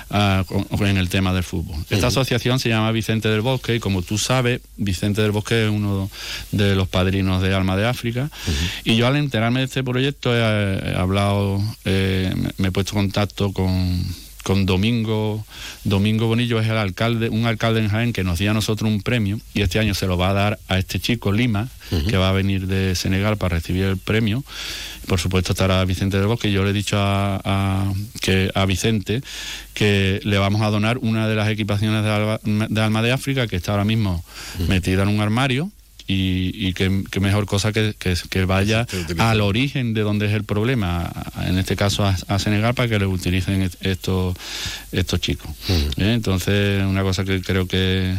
ah, 0.09 0.43
en 0.79 0.97
el 0.97 1.09
tema 1.09 1.33
del 1.33 1.43
fútbol. 1.43 1.77
Esta 1.89 2.07
asociación 2.07 2.59
se 2.59 2.69
llama 2.69 2.91
Vicente 2.91 3.29
del 3.29 3.41
Bosque 3.41 3.75
y 3.75 3.79
como 3.79 4.01
tú 4.01 4.17
sabes, 4.17 4.61
Vicente 4.75 5.21
del 5.21 5.31
Bosque 5.31 5.65
es 5.65 5.69
uno 5.69 6.09
de 6.51 6.75
los 6.75 6.87
padrinos 6.89 7.41
de 7.41 7.53
Alma 7.53 7.77
de 7.77 7.87
África. 7.87 8.29
Y 8.83 8.95
yo 8.95 9.07
al 9.07 9.15
enterarme 9.15 9.59
de 9.59 9.65
este 9.67 9.83
proyecto 9.83 10.35
he, 10.35 10.95
hablado, 10.95 11.61
me 11.85 12.67
he 12.67 12.71
puesto 12.71 12.91
en 12.93 13.05
contacto 13.05 13.53
con 13.53 14.03
con 14.45 14.67
Domingo, 14.67 15.43
Domingo 15.85 16.27
Bonillo 16.27 16.59
es 16.59 16.67
el 16.67 16.77
alcalde, 16.77 17.29
un 17.29 17.47
alcalde 17.47 17.79
en 17.79 17.89
Jaén 17.89 18.13
que 18.13 18.23
nos 18.23 18.37
dio 18.37 18.51
a 18.51 18.53
nosotros 18.53 18.91
un 18.91 19.01
premio 19.01 19.39
y 19.55 19.63
este 19.63 19.79
año 19.79 19.95
se 19.95 20.05
lo 20.05 20.19
va 20.19 20.29
a 20.29 20.33
dar 20.33 20.59
a 20.67 20.77
este 20.77 20.99
chico 20.99 21.31
Lima, 21.31 21.67
que 22.07 22.15
va 22.15 22.29
a 22.29 22.31
venir 22.31 22.67
de 22.67 22.93
Senegal 22.93 23.37
para 23.37 23.55
recibir 23.55 23.85
el 23.85 23.97
premio. 23.97 24.43
Por 25.07 25.19
supuesto 25.19 25.53
estará 25.53 25.83
Vicente 25.85 26.17
del 26.19 26.27
Bosque. 26.27 26.51
Yo 26.51 26.63
le 26.63 26.69
he 26.69 26.73
dicho 26.73 26.95
a, 26.99 27.91
que, 28.21 28.51
a 28.53 28.67
Vicente 28.67 29.23
que 29.73 30.19
le 30.23 30.37
vamos 30.37 30.61
a 30.61 30.69
donar 30.69 30.99
una 30.99 31.27
de 31.27 31.33
las 31.33 31.49
equipaciones 31.49 32.03
de 32.03 32.81
Alma 32.81 33.01
de, 33.01 33.11
África 33.11 33.47
que 33.47 33.55
está 33.55 33.71
ahora 33.71 33.83
mismo 33.83 34.23
metida 34.67 35.01
en 35.01 35.09
un 35.09 35.21
armario 35.21 35.71
y, 36.07 36.67
y 36.67 36.73
que, 36.73 36.89
mejor 37.19 37.45
cosa 37.45 37.71
que, 37.71 37.95
que, 37.97 38.45
vaya 38.45 38.85
al 39.17 39.41
origen 39.41 39.93
de 39.93 40.01
donde 40.01 40.27
es 40.27 40.33
el 40.33 40.43
problema, 40.43 41.11
en 41.45 41.57
este 41.57 41.75
caso 41.75 42.05
a, 42.05 42.39
Senegal, 42.39 42.75
para 42.75 42.89
que 42.89 42.99
lo 42.99 43.09
utilicen 43.09 43.69
estos, 43.81 44.35
estos 44.91 45.19
chicos. 45.19 45.49
¿Eh? 45.69 46.13
Entonces, 46.13 46.83
una 46.83 47.01
cosa 47.01 47.23
que 47.25 47.41
creo 47.41 47.67
que, 47.67 48.15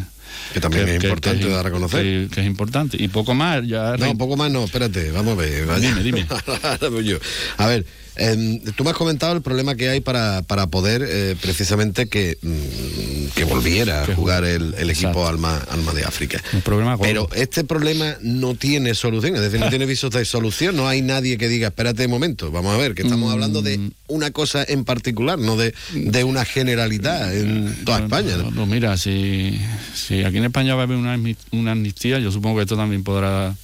que 0.53 0.61
también 0.61 0.89
es 0.89 0.95
importante 0.97 1.49
dar 1.49 1.61
a 1.61 1.63
reconocer. 1.63 2.29
Que, 2.29 2.41
es 2.41 2.47
importante. 2.47 3.01
Y 3.01 3.09
poco 3.09 3.35
más, 3.35 3.65
ya. 3.67 3.97
No, 3.97 4.17
poco 4.19 4.37
más 4.37 4.51
no, 4.51 4.65
espérate, 4.65 5.13
vamos 5.13 5.35
a 5.35 5.43
ver. 5.43 5.81
Dime, 5.81 6.03
dime. 6.03 6.27
a 7.59 7.67
ver, 7.67 7.87
Em, 8.17 8.61
tú 8.77 8.85
me 8.85 8.91
has 8.91 8.97
comentado 8.97 9.35
el 9.35 9.43
problema 9.43 9.75
que 9.75 9.89
hay 9.89 10.01
para, 10.01 10.43
para 10.43 10.67
poder 10.69 11.05
eh, 11.07 11.37
precisamente 11.41 12.09
que, 12.09 12.39
mm, 12.41 13.35
que 13.35 13.45
volviera 13.45 14.03
a 14.03 14.15
jugar 14.15 14.45
el, 14.45 14.75
equipo 14.91 15.27
Alma, 15.27 15.59
Alma 15.71 15.93
de 15.93 16.05
África. 16.05 16.43
problema 16.65 16.97
Pero 16.99 17.29
este 17.35 17.65
problema 17.65 18.17
no 18.23 18.55
tiene 18.55 18.95
solución, 18.95 19.37
es 19.37 19.43
decir, 19.43 19.61
no 19.61 19.69
tiene 19.71 19.87
visos 19.87 20.11
de 20.11 20.25
solución, 20.25 20.77
no 20.77 20.89
hay 20.89 21.03
nadie 21.03 21.37
que 21.37 21.49
diga, 21.49 21.69
espérate 21.69 22.07
un 22.07 22.11
momento, 22.11 22.51
vamos 22.51 22.75
a 22.75 22.79
ver, 22.79 22.95
que 22.95 23.03
estamos 23.03 23.31
hablando 23.33 23.61
de 23.63 23.79
mm. 23.79 23.91
una 24.09 24.31
cosa 24.31 24.65
en 24.67 24.85
particular, 24.85 25.39
no 25.39 25.57
de, 25.57 25.75
de 25.93 26.25
una 26.25 26.45
generalidad 26.45 27.35
en 27.35 27.85
toda 27.85 28.01
España. 28.01 28.37
No, 28.37 28.67
mira, 28.67 28.97
si, 28.97 29.61
si 29.95 30.25
aquí 30.25 30.39
en 30.39 30.45
España 30.45 30.75
va 30.75 30.83
a 30.83 30.85
haber 30.85 30.97
una, 30.97 31.19
una 31.53 31.73
amnistía, 31.73 32.19
yo 32.19 32.31
supongo 32.33 32.57
que 32.57 32.63
esto 32.63 32.77
también 32.77 33.05
podrá 33.05 33.55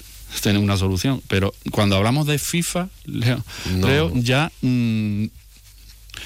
tener 0.41 0.63
una 0.63 0.77
solución. 0.77 1.23
Pero 1.29 1.53
cuando 1.71 1.97
hablamos 1.97 2.27
de 2.27 2.39
FIFA, 2.39 2.89
Leo, 3.05 3.43
ya 4.15 4.51
mm, 4.63 5.27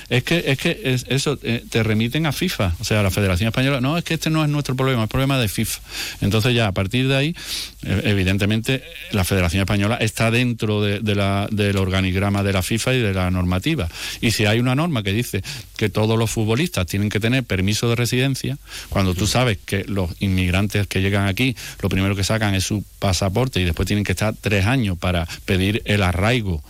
es 0.08 0.22
que, 0.22 0.44
es 0.46 0.58
que 0.58 0.98
eso 1.08 1.38
eh, 1.42 1.64
te 1.68 1.82
remiten 1.82 2.26
a 2.26 2.32
FIFA, 2.32 2.74
o 2.80 2.84
sea, 2.84 3.00
a 3.00 3.02
la 3.02 3.10
Federación 3.10 3.48
Española. 3.48 3.80
No, 3.80 3.98
es 3.98 4.04
que 4.04 4.14
este 4.14 4.30
no 4.30 4.42
es 4.42 4.50
nuestro 4.50 4.76
problema, 4.76 5.04
es 5.04 5.10
problema 5.10 5.38
de 5.38 5.48
FIFA. 5.48 5.80
Entonces 6.20 6.54
ya 6.54 6.68
a 6.68 6.72
partir 6.72 7.08
de 7.08 7.16
ahí, 7.16 7.36
eh, 7.84 8.02
evidentemente, 8.04 8.82
la 9.12 9.24
Federación 9.24 9.60
Española 9.60 9.96
está 10.00 10.30
dentro 10.30 10.82
de, 10.82 11.14
la, 11.14 11.48
del 11.50 11.76
organigrama 11.76 12.42
de 12.42 12.52
la 12.52 12.62
FIFA 12.62 12.94
y 12.94 13.00
de 13.00 13.14
la 13.14 13.30
normativa. 13.30 13.88
Y 14.20 14.30
si 14.30 14.46
hay 14.46 14.58
una 14.58 14.74
norma 14.74 15.02
que 15.02 15.12
dice 15.12 15.42
que 15.76 15.88
todos 15.88 16.18
los 16.18 16.30
futbolistas 16.30 16.86
tienen 16.86 17.08
que 17.08 17.20
tener 17.20 17.44
permiso 17.44 17.88
de 17.88 17.96
residencia, 17.96 18.58
cuando 18.88 19.14
tú 19.14 19.26
sabes 19.26 19.58
que 19.64 19.84
los 19.84 20.10
inmigrantes 20.20 20.86
que 20.86 21.00
llegan 21.00 21.26
aquí, 21.26 21.56
lo 21.80 21.88
primero 21.88 22.16
que 22.16 22.24
sacan 22.24 22.54
es 22.54 22.64
su 22.64 22.84
pasaporte 22.98 23.60
y 23.60 23.64
después 23.64 23.86
tienen 23.86 24.04
que 24.04 24.12
estar 24.12 24.34
tres 24.40 24.66
años 24.66 24.98
para 24.98 25.26
pedir 25.44 25.82
el 25.84 26.02
arraigo 26.02 26.62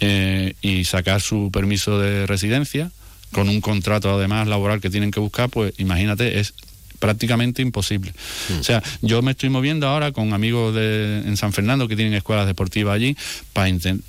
eh, 0.00 0.54
y 0.60 0.84
sacar 0.84 1.20
su 1.20 1.50
permiso 1.52 1.98
de 1.98 2.26
residencia 2.26 2.90
con 3.32 3.48
un 3.48 3.60
contrato 3.60 4.10
además 4.10 4.48
laboral 4.48 4.80
que 4.80 4.90
tienen 4.90 5.10
que 5.10 5.20
buscar, 5.20 5.50
pues 5.50 5.74
imagínate, 5.78 6.40
es 6.40 6.54
prácticamente 6.98 7.62
imposible. 7.62 8.12
Mm. 8.48 8.60
O 8.60 8.64
sea, 8.64 8.82
yo 9.02 9.22
me 9.22 9.32
estoy 9.32 9.48
moviendo 9.48 9.86
ahora 9.88 10.12
con 10.12 10.32
amigos 10.32 10.74
de, 10.74 11.22
en 11.26 11.36
San 11.36 11.52
Fernando 11.52 11.88
que 11.88 11.96
tienen 11.96 12.14
escuelas 12.14 12.46
deportivas 12.46 12.94
allí 12.94 13.16
para 13.52 13.68
intentar... 13.68 14.04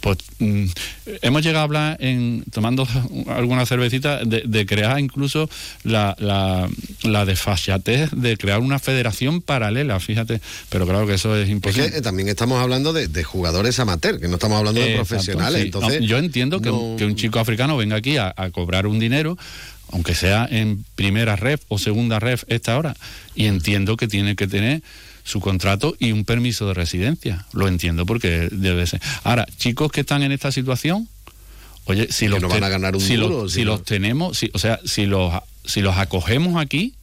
Pues, 0.00 0.18
mm, 0.38 0.64
hemos 1.22 1.42
llegado 1.42 1.60
a 1.60 1.64
hablar, 1.64 1.96
en 2.00 2.44
tomando 2.52 2.86
alguna 3.28 3.66
cervecita, 3.66 4.20
de, 4.24 4.66
crear 4.66 4.98
incluso 4.98 5.48
la, 5.84 6.16
la, 6.18 6.68
la 7.02 7.24
desfachatez 7.24 8.10
de 8.12 8.36
crear 8.36 8.60
una 8.60 8.78
federación 8.78 9.40
paralela, 9.40 10.00
fíjate, 10.00 10.40
pero 10.68 10.86
claro 10.86 11.06
que 11.06 11.14
eso 11.14 11.36
es 11.36 11.48
imposible. 11.48 11.86
Es 11.86 11.92
que 11.92 12.02
también 12.02 12.28
estamos 12.28 12.60
hablando 12.60 12.92
de, 12.92 13.24
jugadores 13.24 13.78
amateur, 13.80 14.20
que 14.20 14.28
no 14.28 14.34
estamos 14.34 14.58
hablando 14.58 14.80
de 14.80 14.94
profesionales. 14.94 15.62
Entonces, 15.62 16.00
yo 16.02 16.18
entiendo 16.18 16.60
que, 16.60 16.70
un 16.70 17.14
chico 17.16 17.38
africano 17.38 17.76
venga 17.76 17.96
aquí 17.96 18.16
a 18.16 18.34
cobrar 18.52 18.86
un 18.86 18.98
dinero 18.98 19.36
aunque 19.92 20.14
sea 20.14 20.46
en 20.50 20.84
primera 20.94 21.36
ref 21.36 21.62
o 21.68 21.78
segunda 21.78 22.18
ref 22.18 22.44
esta 22.48 22.76
hora, 22.78 22.96
y 23.34 23.46
entiendo 23.46 23.96
que 23.96 24.08
tiene 24.08 24.36
que 24.36 24.46
tener 24.46 24.82
su 25.24 25.40
contrato 25.40 25.96
y 25.98 26.12
un 26.12 26.24
permiso 26.24 26.68
de 26.68 26.74
residencia. 26.74 27.46
Lo 27.52 27.66
entiendo 27.68 28.06
porque 28.06 28.48
debe 28.52 28.86
ser. 28.86 29.00
Ahora, 29.24 29.46
chicos 29.58 29.90
que 29.90 30.00
están 30.02 30.22
en 30.22 30.32
esta 30.32 30.52
situación, 30.52 31.08
Oye, 31.88 32.08
si 32.10 32.26
los 32.26 32.42
no 32.42 32.48
van 32.48 32.64
a 32.64 32.68
ganar 32.68 32.96
un 32.96 33.00
si 33.00 33.14
duro, 33.14 33.42
los, 33.44 33.52
si 33.52 33.60
si 33.60 33.64
no- 33.64 33.72
los 33.72 33.84
tenemos, 33.84 34.36
si, 34.36 34.50
o 34.54 34.58
sea, 34.58 34.80
si 34.84 35.06
los 35.06 35.32
si 35.64 35.82
los 35.82 35.96
acogemos 35.96 36.60
aquí, 36.60 36.94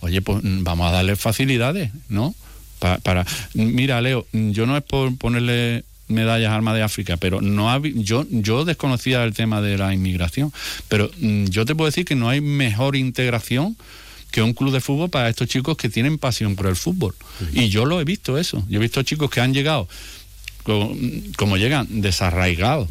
oye, 0.00 0.22
pues 0.22 0.42
mm, 0.42 0.64
vamos 0.64 0.88
a 0.88 0.90
darles 0.92 1.20
facilidades, 1.20 1.90
¿no? 2.08 2.34
Pa- 2.78 2.96
para 2.98 3.26
mira, 3.54 4.00
Leo, 4.00 4.26
yo 4.32 4.64
no 4.66 4.76
es 4.76 4.82
por 4.84 5.14
ponerle 5.18 5.84
medallas 6.12 6.50
a 6.50 6.54
Arma 6.54 6.74
de 6.74 6.82
África, 6.82 7.16
pero 7.16 7.40
no 7.40 7.68
habi- 7.70 7.94
yo 8.02 8.24
yo 8.30 8.64
desconocía 8.64 9.24
el 9.24 9.34
tema 9.34 9.60
de 9.60 9.76
la 9.78 9.92
inmigración, 9.92 10.52
pero 10.88 11.10
mm, 11.18 11.46
yo 11.46 11.64
te 11.64 11.74
puedo 11.74 11.86
decir 11.90 12.04
que 12.04 12.14
no 12.14 12.28
hay 12.28 12.40
mejor 12.40 12.94
integración 12.96 13.76
que 14.30 14.40
un 14.42 14.54
club 14.54 14.72
de 14.72 14.80
fútbol 14.80 15.10
para 15.10 15.28
estos 15.28 15.46
chicos 15.48 15.76
que 15.76 15.88
tienen 15.90 16.16
pasión 16.18 16.56
por 16.56 16.66
el 16.66 16.76
fútbol. 16.76 17.14
Y 17.52 17.68
yo 17.68 17.84
lo 17.84 18.00
he 18.00 18.04
visto 18.04 18.38
eso. 18.38 18.64
Yo 18.68 18.78
he 18.78 18.82
visto 18.82 19.02
chicos 19.02 19.28
que 19.30 19.40
han 19.40 19.52
llegado 19.52 19.88
co- 20.62 20.96
como 21.36 21.56
llegan 21.58 21.86
desarraigados 22.00 22.88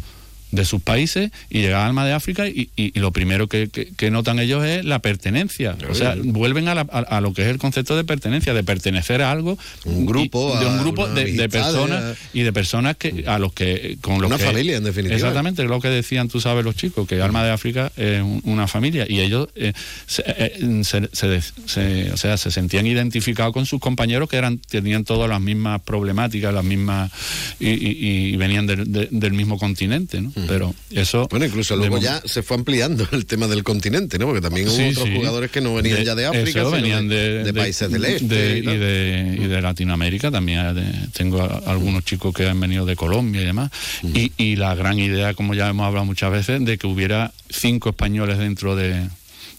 de 0.51 0.65
sus 0.65 0.81
países 0.81 1.31
y 1.49 1.59
llegan 1.61 1.81
al 1.81 1.87
Alma 1.87 2.05
de 2.05 2.13
África 2.13 2.47
y, 2.47 2.69
y- 2.75 2.91
y 2.93 2.99
lo 2.99 3.11
primero 3.11 3.47
que, 3.47 3.69
que- 3.69 3.87
que 3.95 4.11
notan 4.11 4.39
ellos 4.39 4.63
es 4.65 4.83
la 4.85 4.99
pertenencia. 4.99 5.75
O 5.89 5.95
sea, 5.95 6.15
vuelven 6.23 6.67
a, 6.67 6.75
la- 6.75 6.87
a- 6.91 6.99
a 7.17 7.21
lo 7.21 7.33
que 7.33 7.41
es 7.43 7.47
el 7.47 7.57
concepto 7.57 7.95
de 7.95 8.03
pertenencia, 8.03 8.53
de 8.53 8.63
pertenecer 8.63 9.21
a 9.21 9.31
algo. 9.31 9.57
Un 9.85 10.05
grupo, 10.05 10.53
y- 10.55 10.59
de 10.59 10.65
un 10.65 10.79
grupo 10.79 11.07
de, 11.07 11.49
personas 11.49 12.03
de- 12.03 12.15
y 12.33 12.43
de 12.43 12.53
personas 12.53 12.97
que 12.97 13.23
a 13.27 13.39
los 13.39 13.53
que 13.53 13.97
con 14.01 14.21
los 14.21 14.27
Una 14.29 14.37
que- 14.37 14.45
familia, 14.45 14.77
en 14.77 14.83
definitiva. 14.83 15.15
Exactamente, 15.15 15.63
es 15.63 15.69
lo 15.69 15.79
que 15.79 15.89
decían, 15.89 16.27
tú 16.29 16.39
sabes, 16.41 16.63
los 16.65 16.75
chicos, 16.75 17.07
que 17.07 17.21
Alma 17.21 17.43
de 17.43 17.51
África 17.51 17.91
es 17.97 18.21
un- 18.21 18.41
una 18.45 18.67
familia 18.67 19.05
y 19.07 19.19
ellos 19.21 19.47
eh, 19.55 19.73
se, 20.05 20.23
eh, 20.27 20.83
se- 20.83 21.09
se- 21.13 21.41
se- 21.65 22.11
o 22.11 22.17
sea, 22.17 22.37
se 22.37 22.51
sentían 22.51 22.85
identificados 22.87 23.53
con 23.53 23.65
sus 23.65 23.79
compañeros 23.79 24.29
que 24.29 24.37
eran 24.37 24.57
tenían 24.59 25.03
todas 25.05 25.29
las 25.29 25.39
mismas 25.41 25.81
problemáticas, 25.81 26.53
las 26.53 26.63
mismas 26.63 27.11
y, 27.59 27.69
y- 27.69 28.33
y 28.33 28.37
venían 28.37 28.67
del, 28.67 28.91
de- 28.91 29.07
del 29.11 29.33
mismo 29.33 29.57
continente, 29.57 30.21
¿no? 30.21 30.31
Pero 30.47 30.73
eso 30.91 31.27
Bueno, 31.29 31.45
incluso 31.45 31.75
luego 31.75 31.97
ya 31.99 32.21
se 32.25 32.43
fue 32.43 32.57
ampliando 32.57 33.07
el 33.11 33.25
tema 33.25 33.47
del 33.47 33.63
continente, 33.63 34.17
¿no? 34.19 34.25
Porque 34.25 34.41
también 34.41 34.67
hubo 34.67 34.75
Sí, 34.75 34.83
otros 34.91 35.05
sí. 35.07 35.15
jugadores 35.15 35.51
que 35.51 35.61
no 35.61 35.73
venían 35.73 36.03
ya 36.03 36.15
de 36.15 36.25
África, 36.25 36.49
eso, 36.61 36.69
sino 36.69 36.71
venían 36.71 37.07
de, 37.07 37.43
de 37.43 37.53
países 37.53 37.91
del 37.91 38.05
este. 38.05 38.25
de- 38.25 38.57
y 38.59 38.61
de, 38.77 39.37
y 39.41 39.47
de 39.47 39.61
Latinoamérica 39.61 40.31
también. 40.31 40.73
de- 40.75 41.07
tengo 41.13 41.41
a- 41.41 41.61
algunos 41.71 42.03
chicos 42.05 42.33
que 42.33 42.47
han 42.47 42.59
venido 42.59 42.85
de 42.85 42.95
Colombia 42.95 43.41
y 43.41 43.45
demás. 43.45 43.71
Y, 44.03 44.31
y 44.37 44.55
la 44.55 44.75
gran 44.75 44.99
idea, 44.99 45.33
como 45.33 45.53
ya 45.53 45.69
hemos 45.69 45.85
hablado 45.85 46.05
muchas 46.05 46.31
veces, 46.31 46.63
de 46.65 46.77
que 46.77 46.87
hubiera 46.87 47.31
cinco 47.49 47.89
españoles 47.89 48.37
dentro 48.37 48.75
de, 48.75 49.07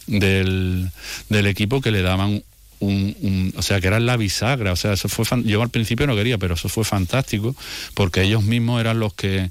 del, 0.06 0.90
del 1.28 1.46
equipo 1.46 1.80
que 1.80 1.90
le 1.90 2.02
daban 2.02 2.42
un, 2.80 3.16
un- 3.20 3.54
o 3.56 3.62
sea 3.62 3.80
que 3.80 3.86
eran 3.86 4.06
la 4.06 4.16
bisagra 4.16 4.72
o 4.72 4.76
sea 4.76 4.94
eso 4.94 5.08
fue 5.08 5.24
fan- 5.24 5.44
yo 5.44 5.62
al 5.62 5.68
principio 5.70 6.04
no 6.08 6.16
quería 6.16 6.36
pero 6.38 6.54
eso 6.54 6.68
fue 6.68 6.82
fantástico 6.84 7.54
porque 7.94 8.22
ellos 8.22 8.42
mismos 8.42 8.80
eran 8.80 8.98
los 8.98 9.14
que 9.14 9.50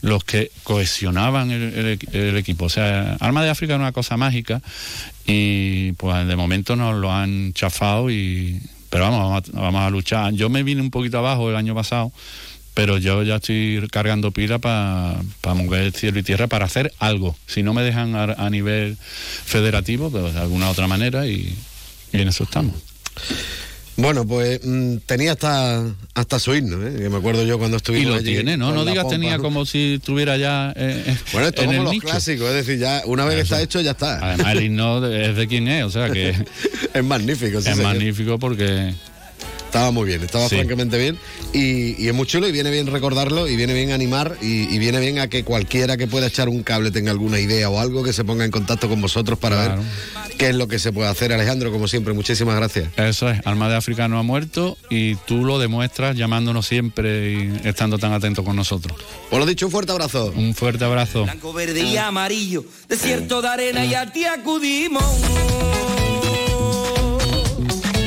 los 0.00 0.24
que 0.24 0.50
cohesionaban 0.62 1.50
el, 1.50 1.62
el 1.74 1.98
el 2.12 2.36
equipo 2.36 2.66
o 2.66 2.68
sea 2.68 3.16
Alma 3.20 3.42
de 3.42 3.50
África 3.50 3.74
es 3.74 3.80
una 3.80 3.92
cosa 3.92 4.16
mágica 4.16 4.62
y 5.26 5.92
pues 5.92 6.26
de 6.26 6.36
momento 6.36 6.76
nos 6.76 6.96
lo 6.96 7.12
han 7.12 7.52
chafado 7.52 8.10
y 8.10 8.60
pero 8.90 9.04
vamos 9.04 9.20
vamos 9.20 9.48
a, 9.48 9.60
vamos 9.60 9.82
a 9.82 9.90
luchar 9.90 10.32
yo 10.32 10.48
me 10.48 10.62
vine 10.62 10.80
un 10.80 10.90
poquito 10.90 11.18
abajo 11.18 11.50
el 11.50 11.56
año 11.56 11.74
pasado 11.74 12.12
pero 12.78 12.96
yo 12.96 13.24
ya 13.24 13.36
estoy 13.36 13.88
cargando 13.90 14.30
pila 14.30 14.60
para 14.60 15.18
mover 15.42 15.90
cielo 15.90 16.20
y 16.20 16.22
tierra 16.22 16.46
para 16.46 16.66
hacer 16.66 16.92
algo. 17.00 17.34
Si 17.48 17.64
no 17.64 17.74
me 17.74 17.82
dejan 17.82 18.14
a, 18.14 18.22
a 18.22 18.50
nivel 18.50 18.96
federativo, 18.96 20.12
pues 20.12 20.32
de 20.32 20.38
alguna 20.38 20.70
otra 20.70 20.86
manera 20.86 21.26
y 21.26 21.56
en 22.12 22.28
eso 22.28 22.44
estamos. 22.44 22.76
Bueno, 24.00 24.24
pues 24.24 24.60
mm, 24.64 24.98
tenía 25.06 25.32
hasta 25.32 25.84
hasta 26.14 26.38
su 26.38 26.54
himno, 26.54 26.86
¿eh? 26.86 26.94
que 26.96 27.08
me 27.08 27.16
acuerdo 27.16 27.44
yo 27.44 27.58
cuando 27.58 27.76
Y 27.76 27.78
estuvimos 27.78 28.06
lo 28.10 28.14
allí 28.14 28.26
tiene, 28.26 28.56
¿no? 28.56 28.72
No 28.72 28.84
digas 28.84 29.02
pompa, 29.04 29.16
tenía 29.18 29.36
¿no? 29.38 29.42
como 29.42 29.66
si 29.66 29.94
estuviera 29.94 30.36
ya 30.36 30.72
eh, 30.76 31.16
Bueno, 31.32 31.48
esto 31.48 31.62
en 31.62 31.66
como 31.66 31.78
el 31.80 31.84
los 31.84 31.92
nicho. 31.94 32.06
clásicos, 32.06 32.48
es 32.50 32.54
decir, 32.54 32.78
ya 32.78 33.02
una 33.06 33.24
vez 33.24 33.34
que 33.34 33.42
está 33.42 33.60
hecho 33.60 33.80
ya 33.80 33.90
está. 33.90 34.18
Además 34.24 34.52
el 34.52 34.62
himno 34.62 35.04
es 35.04 35.34
de 35.36 35.48
quien 35.48 35.66
es, 35.66 35.84
o 35.84 35.90
sea 35.90 36.10
que 36.10 36.30
es 36.94 37.04
magnífico, 37.04 37.60
sí, 37.60 37.70
es 37.70 37.76
señor. 37.76 37.92
magnífico 37.92 38.38
porque 38.38 38.94
Estaba 39.66 39.90
muy 39.90 40.06
bien, 40.06 40.22
estaba 40.22 40.48
Sí. 40.48 40.54
francamente 40.54 40.96
bien 40.96 41.18
y, 41.52 42.00
y 42.02 42.06
es 42.08 42.14
muy 42.14 42.26
chulo 42.26 42.46
y 42.48 42.52
viene 42.52 42.70
bien 42.70 42.86
recordarlo 42.86 43.48
y 43.48 43.56
viene 43.56 43.74
bien 43.74 43.90
animar 43.92 44.36
y, 44.40 44.72
y 44.74 44.78
viene 44.78 44.98
bien 45.00 45.18
a 45.18 45.28
que 45.28 45.42
cualquiera 45.44 45.96
que 45.96 46.06
pueda 46.06 46.28
echar 46.28 46.48
un 46.48 46.62
cable 46.62 46.90
tenga 46.90 47.10
alguna 47.10 47.38
idea 47.40 47.68
o 47.68 47.78
algo 47.80 48.02
que 48.04 48.12
se 48.14 48.24
ponga 48.24 48.44
en 48.46 48.50
contacto 48.52 48.88
con 48.88 49.00
vosotros 49.02 49.38
para 49.40 49.56
Claro. 49.56 49.82
ver 49.82 50.27
qué 50.38 50.50
es 50.50 50.54
lo 50.54 50.68
que 50.68 50.78
se 50.78 50.92
puede 50.92 51.08
hacer. 51.10 51.32
Alejandro, 51.32 51.70
como 51.70 51.88
siempre, 51.88 52.14
muchísimas 52.14 52.56
gracias. 52.56 52.88
eso 52.96 53.28
es, 53.28 53.44
Alma 53.44 53.68
de 53.68 53.76
África 53.76 54.08
no 54.08 54.18
ha 54.18 54.22
muerto 54.22 54.78
y 54.88 55.16
tú 55.16 55.44
lo 55.44 55.58
demuestras 55.58 56.16
llamándonos 56.16 56.66
siempre 56.66 57.32
y 57.32 57.60
estando 57.64 57.98
tan 57.98 58.12
atento 58.12 58.44
con 58.44 58.56
nosotros. 58.56 58.96
Por 59.28 59.40
lo 59.40 59.46
dicho, 59.46 59.66
un 59.66 59.72
fuerte 59.72 59.92
abrazo. 59.92 60.32
Un 60.34 60.54
fuerte 60.54 60.84
abrazo. 60.84 61.24
Blanco, 61.24 61.52
verde 61.52 61.80
y 61.80 61.96
amarillo, 61.96 62.64
desierto 62.88 63.42
de 63.42 63.48
arena 63.48 63.84
y 63.84 63.94
a 63.94 64.10
ti 64.10 64.24
acudimos. 64.24 65.04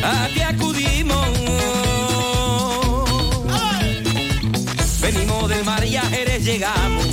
A 0.04 0.28
ti 0.34 0.42
acudimos. 0.42 1.28
Venimos 5.02 5.50
del 5.50 5.66
mar 5.66 5.86
y 5.86 5.98
a 5.98 6.02
Jerez 6.04 6.46
llegamos. 6.46 7.06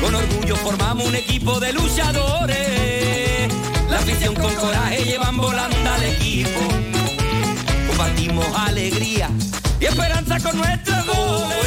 Con 0.00 0.14
orgullo 0.14 0.56
formamos 0.56 1.06
un 1.06 1.14
equipo 1.14 1.58
de 1.58 1.72
luchadores. 1.72 3.19
Afición 4.00 4.34
con 4.34 4.54
coraje 4.54 5.04
llevan 5.04 5.36
volando 5.36 5.76
al 5.90 6.02
equipo. 6.04 6.60
Compartimos 7.86 8.46
alegría 8.56 9.30
y 9.78 9.84
esperanza 9.84 10.40
con 10.40 10.56
nuestros 10.56 11.06
goles. 11.06 11.60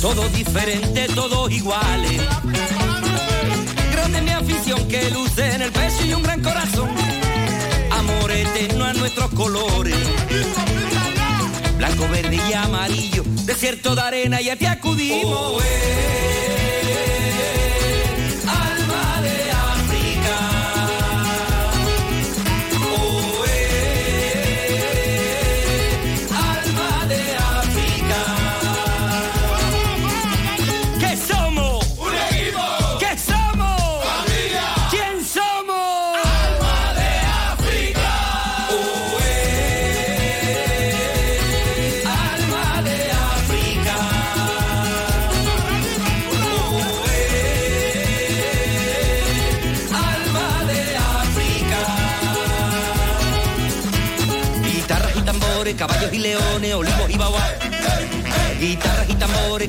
Todos 0.00 0.32
diferentes, 0.32 1.14
todos 1.14 1.52
iguales. 1.52 2.39
Que 4.90 5.08
luce 5.12 5.54
en 5.54 5.62
el 5.62 5.70
pecho 5.70 6.04
y 6.04 6.14
un 6.14 6.22
gran 6.24 6.42
corazón. 6.42 6.90
Amor 7.92 8.32
eterno 8.32 8.84
a 8.84 8.92
nuestros 8.92 9.30
colores. 9.30 9.94
Blanco, 11.78 12.08
verde 12.08 12.40
y 12.50 12.52
amarillo, 12.52 13.22
desierto 13.44 13.94
de 13.94 14.00
arena 14.00 14.40
y 14.40 14.50
a 14.50 14.56
ti 14.56 14.66
acudimos. 14.66 15.62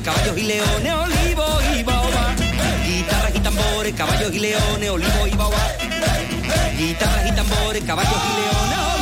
caballos 0.00 0.38
y 0.38 0.42
leones, 0.44 0.92
olivos 0.94 1.62
y 1.78 1.82
baobá. 1.82 2.34
Guitarras 2.86 3.34
y 3.34 3.40
tambores, 3.40 3.94
caballos 3.94 4.34
y 4.34 4.38
leones, 4.38 4.90
olivos 4.90 5.28
y 5.30 5.36
baobá. 5.36 5.68
Guitarras 6.78 7.28
y 7.28 7.32
tambores, 7.32 7.84
caballos 7.84 8.12
y 8.12 8.40
leones, 8.40 9.01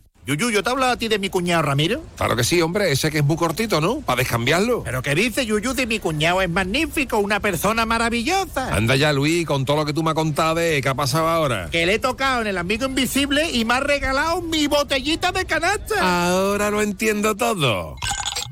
Yuyu, 0.35 0.49
¿yo 0.51 0.63
te 0.63 0.69
hablo 0.69 0.85
a 0.85 0.97
ti 0.97 1.07
de 1.07 1.19
mi 1.19 1.29
cuñado 1.29 1.61
Ramiro? 1.61 2.03
Claro 2.17 2.35
que 2.35 2.43
sí, 2.43 2.61
hombre, 2.61 2.91
ese 2.91 3.11
que 3.11 3.19
es 3.19 3.23
muy 3.23 3.35
cortito, 3.35 3.81
¿no? 3.81 4.01
Para 4.01 4.19
descambiarlo. 4.19 4.83
¿Pero 4.83 5.01
qué 5.01 5.15
dice 5.15 5.45
Yuyu 5.45 5.73
de 5.73 5.85
mi 5.85 5.99
cuñado? 5.99 6.41
Es 6.41 6.49
magnífico, 6.49 7.17
una 7.17 7.39
persona 7.39 7.85
maravillosa. 7.85 8.73
Anda 8.73 8.95
ya, 8.95 9.13
Luis, 9.13 9.45
con 9.45 9.65
todo 9.65 9.77
lo 9.77 9.85
que 9.85 9.93
tú 9.93 10.03
me 10.03 10.11
has 10.11 10.15
contado 10.15 10.55
de 10.55 10.81
qué 10.81 10.89
ha 10.89 10.95
pasado 10.95 11.27
ahora. 11.27 11.69
Que 11.71 11.85
le 11.85 11.95
he 11.95 11.99
tocado 11.99 12.41
en 12.41 12.47
el 12.47 12.57
amigo 12.57 12.85
invisible 12.85 13.51
y 13.51 13.65
me 13.65 13.75
ha 13.75 13.79
regalado 13.79 14.41
mi 14.41 14.67
botellita 14.67 15.31
de 15.31 15.45
canasta. 15.45 16.29
Ahora 16.29 16.71
lo 16.71 16.81
entiendo 16.81 17.35
todo. 17.35 17.95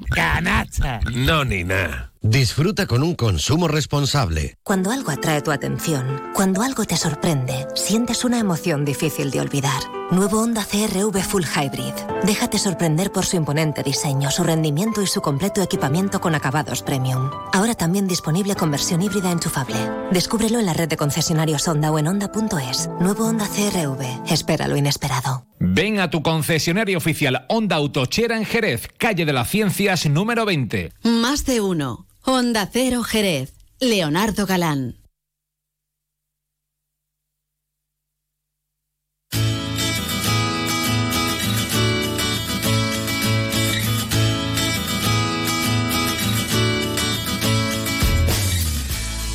¡Canasta! 0.10 1.00
No, 1.14 1.46
ni 1.46 1.64
nada. 1.64 2.12
Disfruta 2.22 2.86
con 2.86 3.04
un 3.04 3.16
consumo 3.16 3.68
responsable. 3.68 4.58
Cuando 4.64 4.92
algo 4.92 5.12
atrae 5.12 5.42
tu 5.42 5.52
atención, 5.52 6.22
cuando 6.34 6.62
algo 6.64 6.84
te 6.84 6.98
sorprende, 6.98 7.66
sientes 7.76 8.26
una 8.26 8.40
emoción 8.40 8.84
difícil 8.84 9.32
de 9.32 9.40
olvidar. 9.40 9.99
Nuevo 10.12 10.42
Honda 10.42 10.66
CRV 10.66 11.22
Full 11.22 11.44
Hybrid. 11.44 11.94
Déjate 12.24 12.58
sorprender 12.58 13.12
por 13.12 13.28
su 13.28 13.36
imponente 13.36 13.84
diseño, 13.84 14.32
su 14.32 14.44
rendimiento 14.44 15.04
y 15.04 15.08
su 15.08 15.22
completo 15.22 15.62
equipamiento 15.62 16.20
con 16.20 16.34
acabados 16.34 16.82
premium. 16.82 17.30
Ahora 17.54 17.76
también 17.76 18.08
disponible 18.08 18.56
con 18.56 18.72
versión 18.72 19.04
híbrida 19.04 19.32
enchufable. 19.32 19.78
Descúbrelo 20.12 20.58
en 20.58 20.66
la 20.66 20.74
red 20.74 20.90
de 20.90 20.98
concesionarios 20.98 21.68
Honda 21.68 21.92
o 21.92 22.00
en 22.00 22.08
Honda.es. 22.08 22.90
Nuevo 23.00 23.28
Honda 23.28 23.48
CRV. 23.48 24.32
Espera 24.34 24.68
lo 24.68 24.78
inesperado. 24.78 25.46
Ven 25.60 26.00
a 26.00 26.10
tu 26.10 26.24
concesionario 26.24 26.98
oficial 26.98 27.46
Honda 27.48 27.76
Autochera 27.76 28.36
en 28.36 28.46
Jerez, 28.46 28.88
calle 28.98 29.26
de 29.26 29.34
las 29.34 29.48
Ciencias 29.48 30.08
número 30.08 30.44
20. 30.44 30.92
Más 31.04 31.46
de 31.46 31.62
uno. 31.62 32.08
Honda 32.24 32.68
Cero 32.72 33.04
Jerez. 33.04 33.54
Leonardo 33.80 34.48
Galán. 34.48 34.99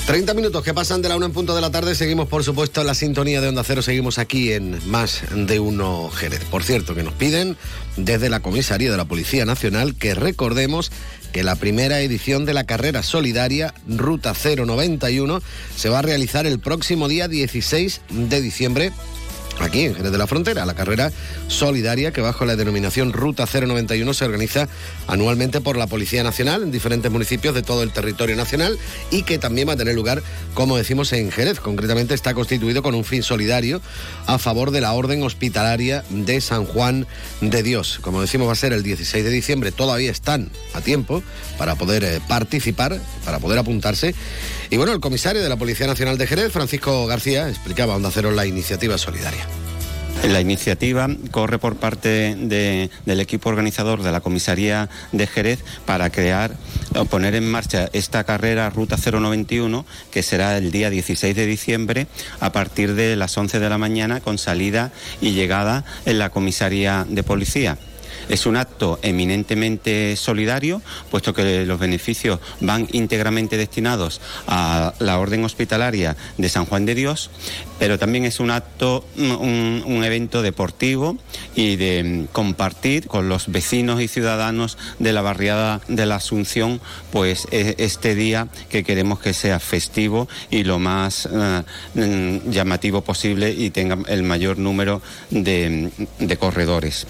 Treinta 0.07 0.35
minutos 0.35 0.63
que 0.63 0.75
pasan 0.75 1.01
de 1.01 1.09
la 1.09 1.17
una 1.17 1.25
en 1.25 1.33
punto 1.33 1.55
de 1.55 1.63
la 1.63 1.71
tarde. 1.71 1.95
Seguimos, 1.95 2.29
por 2.29 2.45
supuesto, 2.45 2.83
en 2.83 2.87
la 2.87 2.95
sintonía 2.95 3.41
de 3.41 3.49
Onda 3.49 3.65
Cero. 3.65 3.81
Seguimos 3.81 4.19
aquí 4.19 4.53
en 4.53 4.79
Más 4.91 5.23
de 5.35 5.59
Uno 5.61 6.11
Jerez. 6.11 6.45
Por 6.45 6.63
cierto, 6.63 6.95
que 6.95 7.03
nos 7.03 7.15
piden 7.15 7.57
desde 7.97 8.29
la 8.29 8.41
comisaría 8.41 8.91
de 8.91 8.99
la 8.99 9.07
Policía 9.07 9.47
Nacional 9.47 9.95
que 9.95 10.15
recordemos 10.15 10.93
que 11.33 11.43
la 11.43 11.57
primera 11.57 12.03
edición 12.03 12.45
de 12.45 12.53
la 12.53 12.65
carrera 12.65 13.03
solidaria 13.03 13.73
Ruta 13.89 14.35
091 14.35 15.41
se 15.75 15.89
va 15.89 16.01
a 16.01 16.03
realizar 16.03 16.47
el 16.47 16.59
próximo 16.61 17.09
día 17.09 17.27
16 17.27 18.03
de 18.11 18.41
diciembre 18.43 18.93
aquí 19.61 19.85
en 19.85 19.95
Jerez 19.95 20.13
de 20.13 20.19
la 20.19 20.27
Frontera, 20.27 20.67
la 20.67 20.75
carrera 20.75 21.13
solidaria 21.49 22.13
que 22.13 22.21
bajo 22.21 22.45
la 22.45 22.57
denominación 22.57 23.13
Ruta 23.13 23.47
091 23.47 24.15
se 24.15 24.25
organiza 24.25 24.69
anualmente 25.07 25.61
por 25.61 25.77
la 25.77 25.87
Policía 25.87 26.23
Nacional 26.23 26.63
en 26.63 26.71
diferentes 26.71 27.11
municipios 27.11 27.55
de 27.55 27.63
todo 27.63 27.83
el 27.83 27.93
territorio 27.93 28.37
nacional 28.37 28.79
y 29.11 29.23
que 29.23 29.39
también 29.39 29.69
va 29.69 29.73
a 29.75 29.77
tener 29.77 29.95
lugar, 29.95 30.23
como 30.55 30.77
decimos, 30.77 31.13
en 31.13 31.31
Jerez. 31.31 31.61
Concretamente 31.61 32.15
está 32.15 32.35
constituido 32.35 32.83
con 32.83 32.95
un 32.95 33.05
fin 33.05 33.23
solidario 33.23 33.81
a 34.27 34.39
favor 34.39 34.71
de 34.71 34.81
la 34.81 34.93
Orden 34.93 35.23
Hospitalaria 35.23 36.05
de 36.11 36.41
San 36.41 36.65
Juan 36.65 37.07
de 37.41 37.63
Dios. 37.63 37.99
Como 38.01 38.21
decimos, 38.21 38.49
va 38.49 38.53
a 38.53 38.57
ser 38.57 38.73
el 38.73 38.83
16 38.83 39.25
de 39.25 39.31
diciembre, 39.31 39.73
todavía 39.73 40.11
están 40.11 40.51
a 40.75 40.81
tiempo 40.81 41.23
para 41.59 41.77
poder 41.77 42.05
eh, 42.05 42.21
participar, 42.27 43.01
para 43.25 43.39
poder 43.39 43.59
apuntarse. 43.59 44.15
Y 44.71 44.77
bueno, 44.77 44.93
el 44.93 45.01
comisario 45.01 45.43
de 45.43 45.49
la 45.49 45.57
Policía 45.57 45.87
Nacional 45.87 46.19
de 46.19 46.27
Jerez, 46.27 46.53
Francisco 46.53 47.07
García, 47.07 47.49
explicaba 47.49 47.95
a 47.95 47.97
Onda 47.97 48.11
la 48.33 48.47
iniciativa 48.47 48.99
solidaria. 48.99 49.47
La 50.29 50.41
iniciativa 50.41 51.09
corre 51.33 51.59
por 51.59 51.77
parte 51.77 52.35
de- 52.35 52.89
del 53.05 53.21
equipo 53.21 53.51
organizador 53.51 54.03
de 54.03 54.11
la 54.11 54.21
comisaría 54.21 54.89
de 55.13 55.27
Jerez 55.27 55.59
para 55.85 56.09
crear 56.11 56.57
o 56.97 57.05
poner 57.05 57.35
en 57.35 57.51
marcha 57.51 57.91
esta 57.93 58.25
carrera 58.25 58.71
Ruta 58.71 58.97
091 58.97 59.85
que 60.11 60.23
será 60.23 60.57
el 60.57 60.71
día 60.71 60.89
16 60.89 61.37
de 61.37 61.45
diciembre 61.47 62.07
a 62.41 62.53
partir 62.53 62.95
de 62.95 63.17
las 63.17 63.37
11 63.37 63.59
de 63.59 63.69
la 63.69 63.77
mañana 63.77 64.21
con 64.21 64.39
salida 64.39 64.93
y 65.21 65.33
llegada 65.33 65.85
en 66.07 66.19
la 66.19 66.31
comisaría 66.31 67.05
de 67.07 67.23
policía. 67.23 67.77
Es 68.29 68.47
un 68.47 68.57
acto 68.57 68.99
eminentemente 69.03 70.17
solidario, 70.17 70.83
puesto 71.11 71.35
que 71.35 71.67
los 71.67 71.79
beneficios 71.79 72.41
van 72.61 72.89
íntegramente 72.93 73.57
destinados 73.57 74.21
a 74.47 74.95
la 74.99 75.19
Orden 75.19 75.45
Hospitalaria 75.45 76.17
de 76.39 76.49
San 76.49 76.67
Juan 76.67 76.87
de 76.87 76.95
Dios, 76.95 77.31
pero 77.79 77.99
también 77.99 78.25
es 78.25 78.41
un 78.41 78.51
acto, 78.51 79.05
un, 79.17 80.05
evento 80.05 80.43
deportivo 80.43 81.17
y 81.55 81.77
de 81.77 82.05
mm, 82.05 82.25
compartir 82.33 83.07
con 83.07 83.29
los 83.29 83.51
vecinos 83.51 84.03
y 84.03 84.09
ciudadanos 84.09 84.77
de 84.99 85.13
la 85.13 85.23
barriada 85.23 85.81
de 85.89 86.05
la 86.05 86.17
Asunción, 86.17 86.81
pues 87.11 87.47
e- 87.51 87.75
este 87.79 88.15
día 88.15 88.49
que 88.69 88.85
queremos 88.85 89.19
que 89.19 89.33
sea 89.33 89.61
festivo 89.61 90.29
y 90.51 90.65
lo 90.65 90.79
más 90.79 91.27
eh, 91.33 91.63
mm, 91.95 92.51
llamativo 92.51 93.03
posible 93.03 93.51
y 93.51 93.71
tenga 93.71 93.99
el 94.09 94.23
mayor 94.23 94.59
número 94.59 95.01
de, 95.31 95.91
de 96.19 96.37
corredores. 96.37 97.07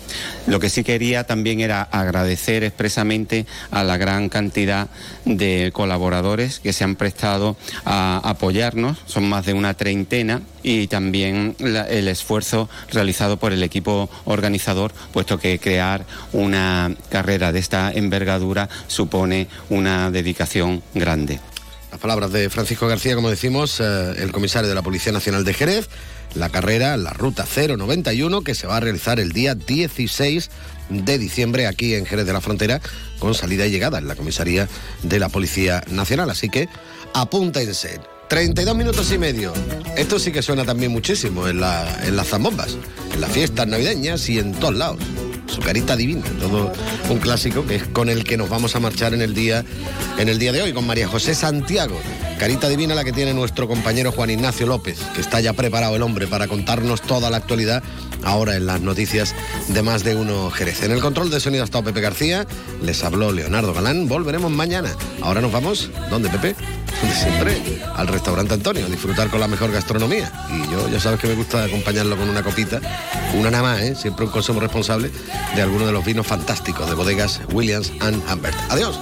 Lo 0.47 0.61
que 0.61 0.71
sí 0.71 0.85
quería 0.85 1.25
también 1.25 1.61
era 1.61 1.83
agradecer 1.83 2.65
expresamente 2.65 3.47
a 3.71 3.83
la 3.83 3.97
gran 3.97 4.29
cantidad 4.29 4.89
de 5.25 5.71
colaboradores 5.73 6.61
que 6.61 6.73
se 6.73 6.85
han 6.85 6.97
prestado 6.97 7.57
a 7.85 8.21
apoyarnos, 8.25 8.99
son 9.07 9.29
más 9.29 9.47
de 9.47 9.55
una 9.55 9.75
treintena, 9.75 10.43
y 10.63 10.87
también 10.87 11.57
el 11.59 12.09
esfuerzo 12.09 12.69
realizado 12.91 13.37
por 13.37 13.53
el 13.53 13.63
equipo 13.63 14.09
organizador, 14.25 14.93
puesto 15.13 15.39
que 15.39 15.59
crear 15.59 16.05
una 16.33 16.95
carrera 17.11 17.53
de 17.53 17.59
esta 17.59 17.93
envergadura 17.93 18.69
supone 18.87 19.49
una 19.69 20.11
dedicación 20.11 20.83
grande. 20.95 21.41
Las 21.91 22.01
palabras 22.01 22.33
de 22.33 22.51
Francisco 22.51 22.89
García, 22.89 23.15
como 23.15 23.31
decimos, 23.31 23.79
eh, 23.79 24.15
el 24.19 24.33
comisario 24.33 24.69
de 24.69 24.75
la 24.75 24.83
Policía 24.83 25.13
Nacional 25.13 25.45
de 25.45 25.55
Jerez, 25.55 25.89
la 26.35 26.49
carrera, 26.49 26.97
la 26.97 27.11
ruta 27.11 27.47
091, 27.47 28.43
que 28.43 28.57
se 28.57 28.67
va 28.67 28.79
a 28.79 28.81
realizar 28.81 29.21
el 29.21 29.31
día 29.31 29.55
16 29.55 30.51
de 30.89 31.19
diciembre 31.19 31.67
aquí 31.67 31.95
en 31.95 32.07
Jerez 32.07 32.27
de 32.27 32.33
la 32.33 32.41
Frontera, 32.41 32.81
con 33.19 33.35
salida 33.35 33.67
y 33.67 33.71
llegada 33.71 33.99
en 33.99 34.09
la 34.09 34.17
comisaría 34.17 34.69
de 35.03 35.19
la 35.19 35.29
Policía 35.29 35.83
Nacional. 35.89 36.31
Así 36.31 36.49
que 36.49 36.69
apúntense. 37.15 38.01
32 38.29 38.77
minutos 38.77 39.13
y 39.13 39.19
medio. 39.19 39.53
Esto 39.97 40.19
sí 40.19 40.33
que 40.33 40.43
suena 40.43 40.65
también 40.65 40.91
muchísimo 40.93 41.47
en, 41.49 41.61
la- 41.61 42.01
en 42.05 42.17
las 42.17 42.29
zambombas, 42.29 42.77
en 43.13 43.21
las 43.21 43.31
fiestas 43.31 43.67
navideñas 43.67 44.29
y 44.29 44.39
en 44.39 44.53
todos 44.53 44.75
lados. 44.75 44.99
Su 45.47 45.61
carita 45.61 45.95
divina, 45.95 46.25
todo 46.41 46.73
un 47.11 47.19
clásico 47.19 47.65
que 47.67 47.77
es 47.77 47.85
con 47.85 48.09
el 48.09 48.25
que 48.25 48.37
nos 48.37 48.49
vamos 48.49 48.75
a 48.75 48.81
marchar 48.81 49.15
en 49.15 49.23
el 49.23 49.35
día, 49.35 49.65
en 50.19 50.29
el 50.29 50.39
día 50.39 50.53
de 50.53 50.63
hoy, 50.63 50.73
con 50.73 50.87
María 50.87 51.07
José 51.07 51.35
Santiago. 51.35 51.97
Carita 52.41 52.69
divina 52.69 52.95
la 52.97 53.05
que 53.05 53.13
tiene 53.13 53.35
nuestro 53.35 53.69
compañero 53.69 54.11
Juan 54.11 54.31
Ignacio 54.31 54.67
López, 54.67 54.99
que 55.15 55.21
está 55.21 55.41
ya 55.41 55.53
preparado 55.53 55.95
el 55.95 56.03
hombre 56.03 56.27
para 56.27 56.49
contarnos 56.49 57.03
toda 57.03 57.31
la 57.31 57.37
actualidad 57.37 57.83
ahora 58.25 58.57
en 58.57 58.67
las 58.67 58.81
noticias 58.81 59.35
de 59.69 59.83
más 59.83 60.03
de 60.03 60.17
uno 60.17 60.51
Jerez. 60.51 60.83
En 60.83 60.91
el 60.91 61.01
control 61.01 61.31
de 61.31 61.39
sonido 61.39 61.63
ha 61.63 61.67
estado 61.67 61.85
Pepe 61.85 62.01
García, 62.01 62.47
les 62.83 63.05
habló 63.05 63.31
Leonardo 63.31 63.73
Galán, 63.75 64.09
volveremos 64.09 64.51
mañana. 64.51 64.97
Ahora 65.23 65.41
nos 65.41 65.53
vamos, 65.53 65.91
¿dónde 66.11 66.31
Pepe? 66.31 66.57
Siempre, 67.13 67.81
al 67.95 68.09
restaurante 68.09 68.55
Antonio, 68.55 68.87
disfrutar 68.87 69.29
con 69.29 69.41
la 69.41 69.49
mejor 69.49 69.71
gastronomía. 69.71 70.33
Y 70.51 70.71
yo 70.71 70.89
ya 70.89 70.99
sabes 70.99 71.21
que 71.21 71.29
me 71.29 71.35
gusta 71.35 71.65
acompañarlo 71.65 72.17
con 72.17 72.29
una 72.29 72.43
copita, 72.43 72.81
una 73.35 73.51
nada 73.51 73.63
más, 73.63 73.81
¿eh? 73.83 73.95
siempre 73.95 74.25
un 74.25 74.33
consumo 74.33 74.61
responsable 74.61 75.11
de 75.55 75.63
alguno 75.63 75.87
de 75.87 75.93
los 75.93 76.05
vinos 76.05 76.27
fantásticos 76.27 76.89
de 76.89 76.95
bodegas 76.95 77.41
Williams 77.53 77.93
and 78.01 78.23
Humbert. 78.31 78.57
Adiós. 78.71 78.99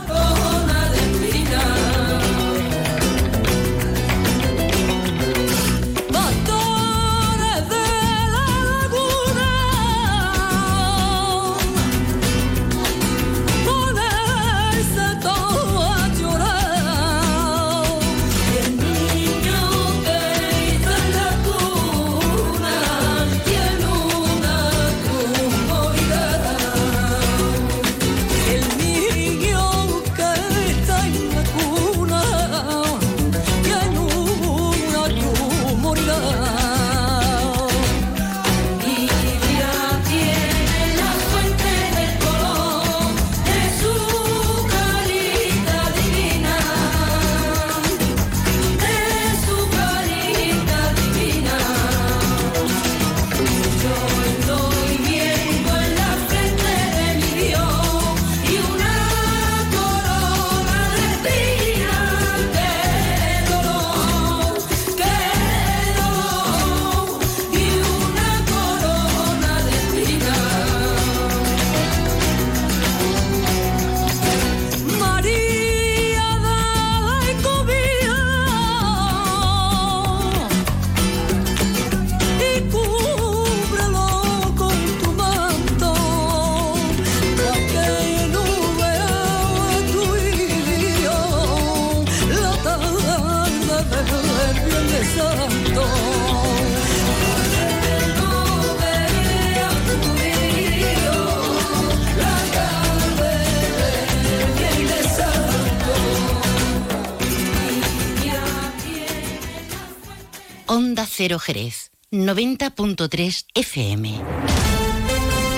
90.3 112.70 113.44
FM. 113.59 114.61